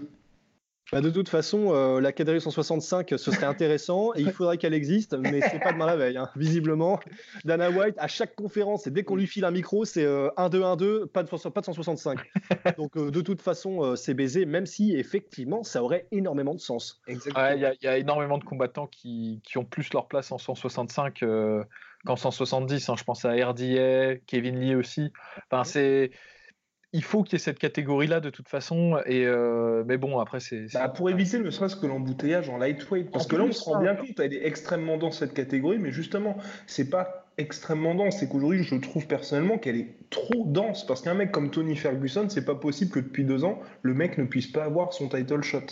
Bah, 0.91 1.01
de 1.01 1.09
toute 1.09 1.29
façon, 1.29 1.73
euh, 1.73 2.01
la 2.01 2.11
catégorie 2.11 2.41
165, 2.41 3.09
ce 3.09 3.31
serait 3.31 3.45
intéressant 3.45 4.13
et 4.15 4.21
il 4.21 4.31
faudrait 4.31 4.57
qu'elle 4.57 4.73
existe, 4.73 5.13
mais 5.13 5.41
c'est 5.41 5.59
pas 5.59 5.71
demain 5.71 5.85
la 5.85 5.95
veille, 5.95 6.17
hein. 6.17 6.29
visiblement. 6.35 6.99
Dana 7.45 7.69
White, 7.69 7.95
à 7.97 8.07
chaque 8.07 8.35
conférence, 8.35 8.85
et 8.87 8.91
dès 8.91 9.03
qu'on 9.03 9.15
lui 9.15 9.27
file 9.27 9.45
un 9.45 9.51
micro, 9.51 9.85
c'est 9.85 10.05
1-2-1-2, 10.05 10.83
euh, 10.83 11.05
pas 11.05 11.23
de, 11.23 11.49
pas 11.49 11.61
de 11.61 11.65
165. 11.65 12.19
Donc, 12.77 12.97
euh, 12.97 13.11
de 13.11 13.21
toute 13.21 13.41
façon, 13.41 13.95
c'est 13.95 14.13
baisé, 14.13 14.45
même 14.45 14.65
si 14.65 14.95
effectivement, 14.95 15.63
ça 15.63 15.83
aurait 15.83 16.07
énormément 16.11 16.53
de 16.53 16.59
sens. 16.59 17.01
Il 17.07 17.17
y, 17.21 17.87
a 17.87 17.97
énormément 17.97 18.37
de 18.37 18.43
combattants 18.43 18.87
qui, 18.87 19.41
qui, 19.43 19.57
ont 19.57 19.65
plus 19.65 19.93
leur 19.93 20.07
place 20.07 20.31
en 20.31 20.37
165 20.37 21.23
qu'en 22.05 22.15
170. 22.15 22.89
Hein, 22.89 22.95
je 22.97 23.03
pense 23.03 23.25
à 23.25 23.31
RDA, 23.31 24.17
Kevin 24.27 24.59
Lee 24.59 24.75
aussi. 24.75 25.11
Enfin, 25.49 25.63
c'est 25.63 26.11
il 26.93 27.03
faut 27.03 27.23
qu'il 27.23 27.33
y 27.33 27.35
ait 27.37 27.39
cette 27.39 27.57
catégorie-là 27.57 28.19
de 28.19 28.29
toute 28.29 28.47
façon. 28.47 28.99
Et 29.07 29.25
euh, 29.25 29.83
mais 29.85 29.97
bon, 29.97 30.19
après, 30.19 30.39
c'est. 30.39 30.67
Bah, 30.73 30.87
pour 30.89 31.09
éviter 31.09 31.39
ne 31.39 31.49
serait-ce 31.49 31.75
que 31.75 31.87
l'embouteillage 31.87 32.49
en 32.49 32.57
lightweight. 32.57 33.11
Parce 33.11 33.25
que 33.25 33.35
là, 33.35 33.43
on 33.43 33.51
se 33.51 33.63
rend 33.63 33.81
bien 33.81 33.95
compte, 33.95 34.19
elle 34.19 34.33
est 34.33 34.45
extrêmement 34.45 34.97
dense 34.97 35.17
cette 35.17 35.33
catégorie, 35.33 35.79
mais 35.79 35.91
justement, 35.91 36.37
c'est 36.67 36.89
pas 36.89 37.25
extrêmement 37.39 37.95
dense. 37.95 38.17
C'est 38.19 38.29
qu'aujourd'hui, 38.29 38.63
je 38.63 38.75
trouve 38.75 39.07
personnellement 39.07 39.57
qu'elle 39.57 39.77
est 39.77 39.95
trop 40.11 40.45
dense. 40.45 40.85
Parce 40.85 41.01
qu'un 41.01 41.15
mec 41.15 41.31
comme 41.31 41.49
Tony 41.49 41.75
Ferguson, 41.75 42.27
c'est 42.29 42.45
pas 42.45 42.55
possible 42.55 42.91
que 42.91 42.99
depuis 42.99 43.25
deux 43.25 43.43
ans, 43.43 43.59
le 43.81 43.95
mec 43.95 44.19
ne 44.19 44.25
puisse 44.25 44.47
pas 44.47 44.63
avoir 44.63 44.93
son 44.93 45.09
title 45.09 45.41
shot. 45.41 45.65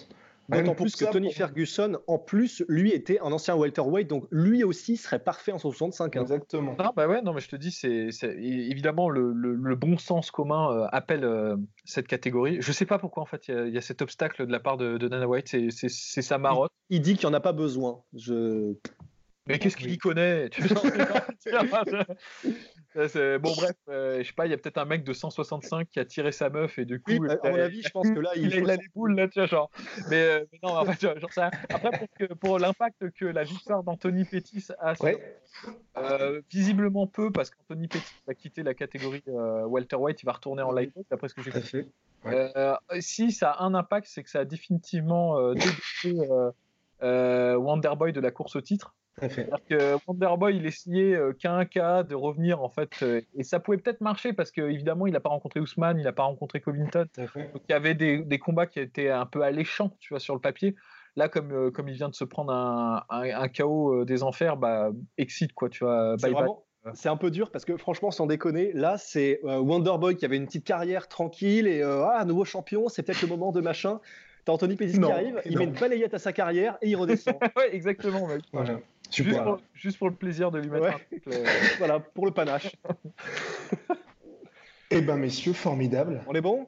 D'autant 0.51 0.75
plus 0.75 0.95
que 0.95 1.05
Tony 1.05 1.31
Ferguson, 1.31 1.99
en 2.07 2.19
plus, 2.19 2.63
lui 2.67 2.91
était 2.91 3.19
un 3.19 3.31
ancien 3.31 3.55
welterweight, 3.55 4.07
donc 4.07 4.25
lui 4.31 4.63
aussi 4.63 4.97
serait 4.97 5.23
parfait 5.23 5.51
en 5.51 5.57
165. 5.57 6.15
Hein. 6.15 6.21
Exactement. 6.21 6.75
Non, 6.77 6.91
bah 6.95 7.07
ouais, 7.07 7.21
non, 7.21 7.33
mais 7.33 7.41
je 7.41 7.49
te 7.49 7.55
dis, 7.55 7.71
c'est 7.71 8.09
évidemment 8.23 9.09
le, 9.09 9.33
le, 9.33 9.75
bon 9.75 9.97
sens 9.97 10.31
commun 10.31 10.71
euh, 10.71 10.87
appelle 10.91 11.23
euh, 11.23 11.55
cette 11.85 12.07
catégorie. 12.07 12.57
Je 12.61 12.71
sais 12.71 12.85
pas 12.85 12.99
pourquoi 12.99 13.23
en 13.23 13.25
fait 13.25 13.47
il 13.47 13.73
y, 13.73 13.77
a 13.77 13.81
cet 13.81 14.01
obstacle 14.01 14.45
de 14.45 14.51
la 14.51 14.59
part 14.59 14.77
de, 14.77 14.97
de 14.97 15.07
Dana 15.07 15.27
White, 15.27 15.71
c'est 15.71 16.21
sa 16.21 16.37
marotte. 16.37 16.71
Il, 16.89 17.01
dit 17.01 17.15
qu'il 17.15 17.27
n'y 17.27 17.33
en 17.33 17.37
a 17.37 17.41
pas 17.41 17.53
besoin. 17.53 18.01
Je... 18.13 18.73
Mais 19.47 19.57
qu'est-ce 19.57 19.77
qu'il 19.77 19.91
y 19.91 19.97
connaît? 19.97 20.49
Bon, 22.95 23.53
bref, 23.55 23.75
euh, 23.89 24.19
je 24.21 24.27
sais 24.27 24.33
pas, 24.33 24.45
il 24.45 24.51
y 24.51 24.53
a 24.53 24.57
peut-être 24.57 24.77
un 24.77 24.85
mec 24.85 25.03
de 25.03 25.13
165 25.13 25.87
qui 25.89 25.99
a 25.99 26.05
tiré 26.05 26.31
sa 26.31 26.49
meuf 26.49 26.77
et 26.77 26.85
du 26.85 26.99
coup. 26.99 27.11
Oui, 27.11 27.29
à 27.29 27.49
mon 27.49 27.59
avis, 27.59 27.81
je 27.81 27.89
pense 27.89 28.09
que 28.09 28.19
là, 28.19 28.31
il, 28.35 28.53
a, 28.69 28.75
les 28.75 28.87
boules, 28.93 29.15
là, 29.15 29.27
tu 29.27 29.39
vois, 29.39 29.47
genre. 29.47 29.71
Mais, 30.09 30.21
euh, 30.21 30.45
mais 30.51 30.59
non, 30.63 30.77
en 30.77 30.85
fait, 30.85 31.19
genre 31.19 31.31
ça. 31.31 31.51
Après, 31.69 31.91
pour, 31.97 32.07
que, 32.17 32.33
pour 32.33 32.59
l'impact 32.59 33.11
que 33.11 33.25
la 33.25 33.43
victoire 33.43 33.83
d'Anthony 33.83 34.25
Pettis 34.25 34.67
a, 34.79 34.93
euh, 35.97 36.41
visiblement 36.51 37.07
peu, 37.07 37.31
parce 37.31 37.49
qu'Anthony 37.49 37.87
Pettis 37.87 38.15
va 38.27 38.33
quitter 38.33 38.63
la 38.63 38.73
catégorie 38.73 39.23
Walter 39.27 39.95
White, 39.95 40.21
il 40.21 40.25
va 40.25 40.33
retourner 40.33 40.61
en 40.61 40.71
lightweight, 40.71 41.07
d'après 41.09 41.29
ce 41.29 41.33
que 41.33 41.41
j'ai 41.41 41.51
compris. 41.51 41.89
si 42.99 43.31
ça 43.31 43.51
a 43.51 43.63
un 43.63 43.73
impact, 43.73 44.07
c'est 44.07 44.23
que 44.23 44.29
ça 44.29 44.39
a 44.39 44.45
définitivement 44.45 45.53
débouché 45.53 46.15
Wonderboy 47.01 48.11
de 48.11 48.19
la 48.19 48.31
course 48.31 48.57
au 48.57 48.61
titre. 48.61 48.95
C'est-à-dire 49.19 49.59
que 49.69 49.97
Wonderboy, 50.07 50.55
il 50.55 50.65
essayait 50.65 51.15
euh, 51.15 51.33
qu'à 51.33 51.53
un 51.53 51.65
cas 51.65 52.03
de 52.03 52.15
revenir 52.15 52.61
en 52.61 52.69
fait, 52.69 52.91
euh, 53.03 53.21
et 53.35 53.43
ça 53.43 53.59
pouvait 53.59 53.77
peut-être 53.77 54.01
marcher 54.01 54.33
parce 54.33 54.51
qu'évidemment, 54.51 55.05
il 55.07 55.13
n'a 55.13 55.19
pas 55.19 55.29
rencontré 55.29 55.59
Ousmane, 55.59 55.99
il 55.99 56.03
n'a 56.03 56.13
pas 56.13 56.23
rencontré 56.23 56.61
Covington. 56.61 57.05
Donc 57.17 57.61
il 57.69 57.71
y 57.71 57.73
avait 57.73 57.93
des, 57.93 58.19
des, 58.19 58.39
combats 58.39 58.67
qui 58.67 58.79
étaient 58.79 59.09
un 59.09 59.25
peu 59.25 59.41
alléchants, 59.41 59.91
tu 59.99 60.13
vois, 60.13 60.19
sur 60.19 60.33
le 60.33 60.41
papier. 60.41 60.75
Là, 61.17 61.27
comme, 61.27 61.51
euh, 61.51 61.71
comme 61.71 61.89
il 61.89 61.95
vient 61.95 62.09
de 62.09 62.15
se 62.15 62.23
prendre 62.23 62.53
un, 62.53 63.03
un, 63.09 63.47
chaos 63.49 64.05
des 64.05 64.23
enfers, 64.23 64.55
bah, 64.55 64.91
excite 65.17 65.53
quoi, 65.53 65.69
tu 65.69 65.83
vois. 65.83 66.15
C'est 66.93 67.09
un 67.09 67.17
peu 67.17 67.29
dur 67.29 67.51
parce 67.51 67.63
que 67.63 67.77
franchement, 67.77 68.09
sans 68.09 68.25
déconner, 68.25 68.71
là, 68.73 68.97
c'est 68.97 69.39
Wonderboy 69.43 70.15
qui 70.15 70.25
avait 70.25 70.37
une 70.37 70.47
petite 70.47 70.65
carrière 70.65 71.07
tranquille 71.07 71.67
et 71.67 71.83
ah, 71.83 72.23
nouveau 72.25 72.45
champion, 72.45 72.87
c'est 72.87 73.03
peut-être 73.03 73.21
le 73.21 73.27
moment 73.27 73.51
de 73.51 73.61
machin. 73.61 73.99
T'as 74.45 74.53
Anthony 74.53 74.75
Pettis 74.75 74.99
qui 74.99 75.11
arrive, 75.11 75.39
il 75.45 75.57
met 75.57 75.65
une 75.65 75.73
balayette 75.73 76.13
à 76.13 76.19
sa 76.19 76.33
carrière 76.33 76.77
et 76.81 76.89
il 76.89 76.95
redescend. 76.95 77.35
ouais, 77.57 77.75
exactement, 77.75 78.27
mec. 78.27 78.43
Juste 79.11 79.97
pour, 79.97 80.09
le 80.09 80.15
plaisir 80.15 80.51
de 80.51 80.59
lui 80.59 80.69
mettre 80.69 80.85
un 80.85 81.31
euh, 81.31 81.45
voilà, 81.77 81.99
pour 81.99 82.25
le 82.25 82.31
panache. 82.31 82.75
eh 84.91 85.01
ben, 85.01 85.17
messieurs, 85.17 85.53
formidable. 85.53 86.23
On 86.27 86.33
est 86.33 86.41
bon? 86.41 86.67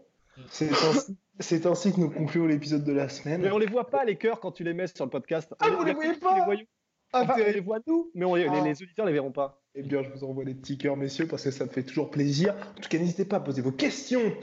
C'est 1.39 1.65
ainsi, 1.65 1.93
que 1.93 1.99
nous 1.99 2.09
concluons 2.09 2.47
l'épisode 2.47 2.83
de 2.83 2.93
la 2.93 3.09
semaine. 3.09 3.41
Mais 3.41 3.51
on 3.51 3.57
les 3.57 3.67
voit 3.67 3.89
pas, 3.89 4.03
les 4.03 4.17
cœurs, 4.17 4.39
quand 4.39 4.51
tu 4.51 4.63
les 4.63 4.73
mets 4.73 4.87
sur 4.87 5.05
le 5.05 5.11
podcast. 5.11 5.53
Ah, 5.59 5.69
vous 5.69 5.83
les 5.83 5.93
voyez 5.93 6.13
pas? 6.13 6.45
Les 6.49 6.67
ah, 7.15 7.27
on 7.31 7.37
les 7.37 7.59
voit 7.59 7.77
nous, 7.85 8.09
mais 8.15 8.25
les, 8.25 8.47
ah. 8.47 8.61
les, 8.63 8.81
auditeurs 8.81 9.05
les 9.05 9.13
verront 9.13 9.31
pas. 9.31 9.61
Eh 9.75 9.83
bien, 9.83 10.01
je 10.01 10.09
vous 10.09 10.23
envoie 10.23 10.45
des 10.45 10.55
petits 10.55 10.79
cœurs, 10.79 10.97
messieurs, 10.97 11.27
parce 11.27 11.43
que 11.43 11.51
ça 11.51 11.65
me 11.65 11.69
fait 11.69 11.83
toujours 11.83 12.09
plaisir. 12.09 12.55
En 12.77 12.81
tout 12.81 12.89
cas, 12.89 12.97
n'hésitez 12.97 13.25
pas 13.25 13.37
à 13.37 13.39
poser 13.39 13.61
vos 13.61 13.71
questions 13.71 14.33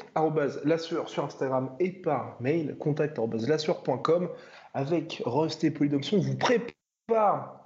la 0.65 0.79
sur 0.79 1.25
Instagram 1.25 1.75
et 1.81 1.91
par 1.91 2.41
mail, 2.41 2.77
contact 2.79 3.19
avec 4.73 5.23
Rust 5.25 5.65
et 5.65 5.73
Polydomson. 5.73 6.19
Vous 6.19 6.37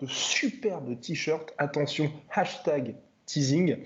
de 0.00 0.06
superbes 0.06 0.98
t-shirts. 1.00 1.52
Attention, 1.58 2.10
hashtag 2.30 2.96
teasing. 3.26 3.76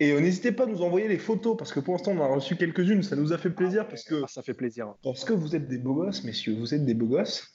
Et 0.00 0.12
euh, 0.12 0.20
n'hésitez 0.20 0.52
pas 0.52 0.64
à 0.64 0.66
nous 0.66 0.82
envoyer 0.82 1.08
les 1.08 1.18
photos, 1.18 1.56
parce 1.56 1.72
que 1.72 1.80
pour 1.80 1.94
l'instant, 1.94 2.12
on 2.12 2.22
a 2.22 2.26
reçu 2.26 2.56
quelques-unes. 2.56 3.02
Ça 3.02 3.16
nous 3.16 3.32
a 3.32 3.38
fait 3.38 3.50
plaisir, 3.50 3.86
parce 3.86 4.04
que... 4.04 4.22
Ah, 4.24 4.28
ça 4.28 4.42
fait 4.42 4.54
plaisir. 4.54 4.94
Parce 5.02 5.24
que 5.24 5.32
vous 5.32 5.54
êtes 5.54 5.68
des 5.68 5.78
beaux 5.78 5.94
gosses, 5.94 6.24
messieurs. 6.24 6.56
Vous 6.58 6.74
êtes 6.74 6.84
des 6.84 6.94
beaux 6.94 7.06
gosses. 7.06 7.52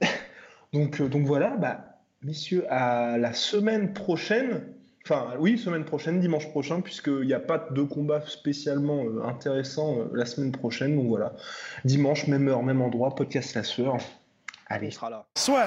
donc, 0.72 1.00
euh, 1.00 1.08
donc 1.08 1.26
voilà, 1.26 1.56
bah, 1.56 2.00
messieurs, 2.22 2.64
à 2.68 3.18
la 3.18 3.32
semaine 3.32 3.92
prochaine. 3.92 4.62
Enfin, 5.04 5.34
oui, 5.38 5.58
semaine 5.58 5.84
prochaine, 5.84 6.20
dimanche 6.20 6.48
prochain, 6.48 6.80
puisqu'il 6.80 7.26
n'y 7.26 7.34
a 7.34 7.40
pas 7.40 7.68
de 7.70 7.82
combat 7.82 8.22
spécialement 8.26 9.04
euh, 9.04 9.22
intéressant 9.24 9.98
la 10.14 10.24
semaine 10.24 10.52
prochaine. 10.52 10.96
Donc 10.96 11.08
voilà, 11.08 11.34
dimanche, 11.84 12.26
même 12.26 12.48
heure, 12.48 12.62
même 12.62 12.80
endroit, 12.80 13.14
podcast 13.14 13.54
La 13.54 13.64
Sueur. 13.64 13.98
Allez. 14.66 14.88
On 14.88 14.90
sera 14.92 15.10
là. 15.10 15.26
Soit. 15.36 15.66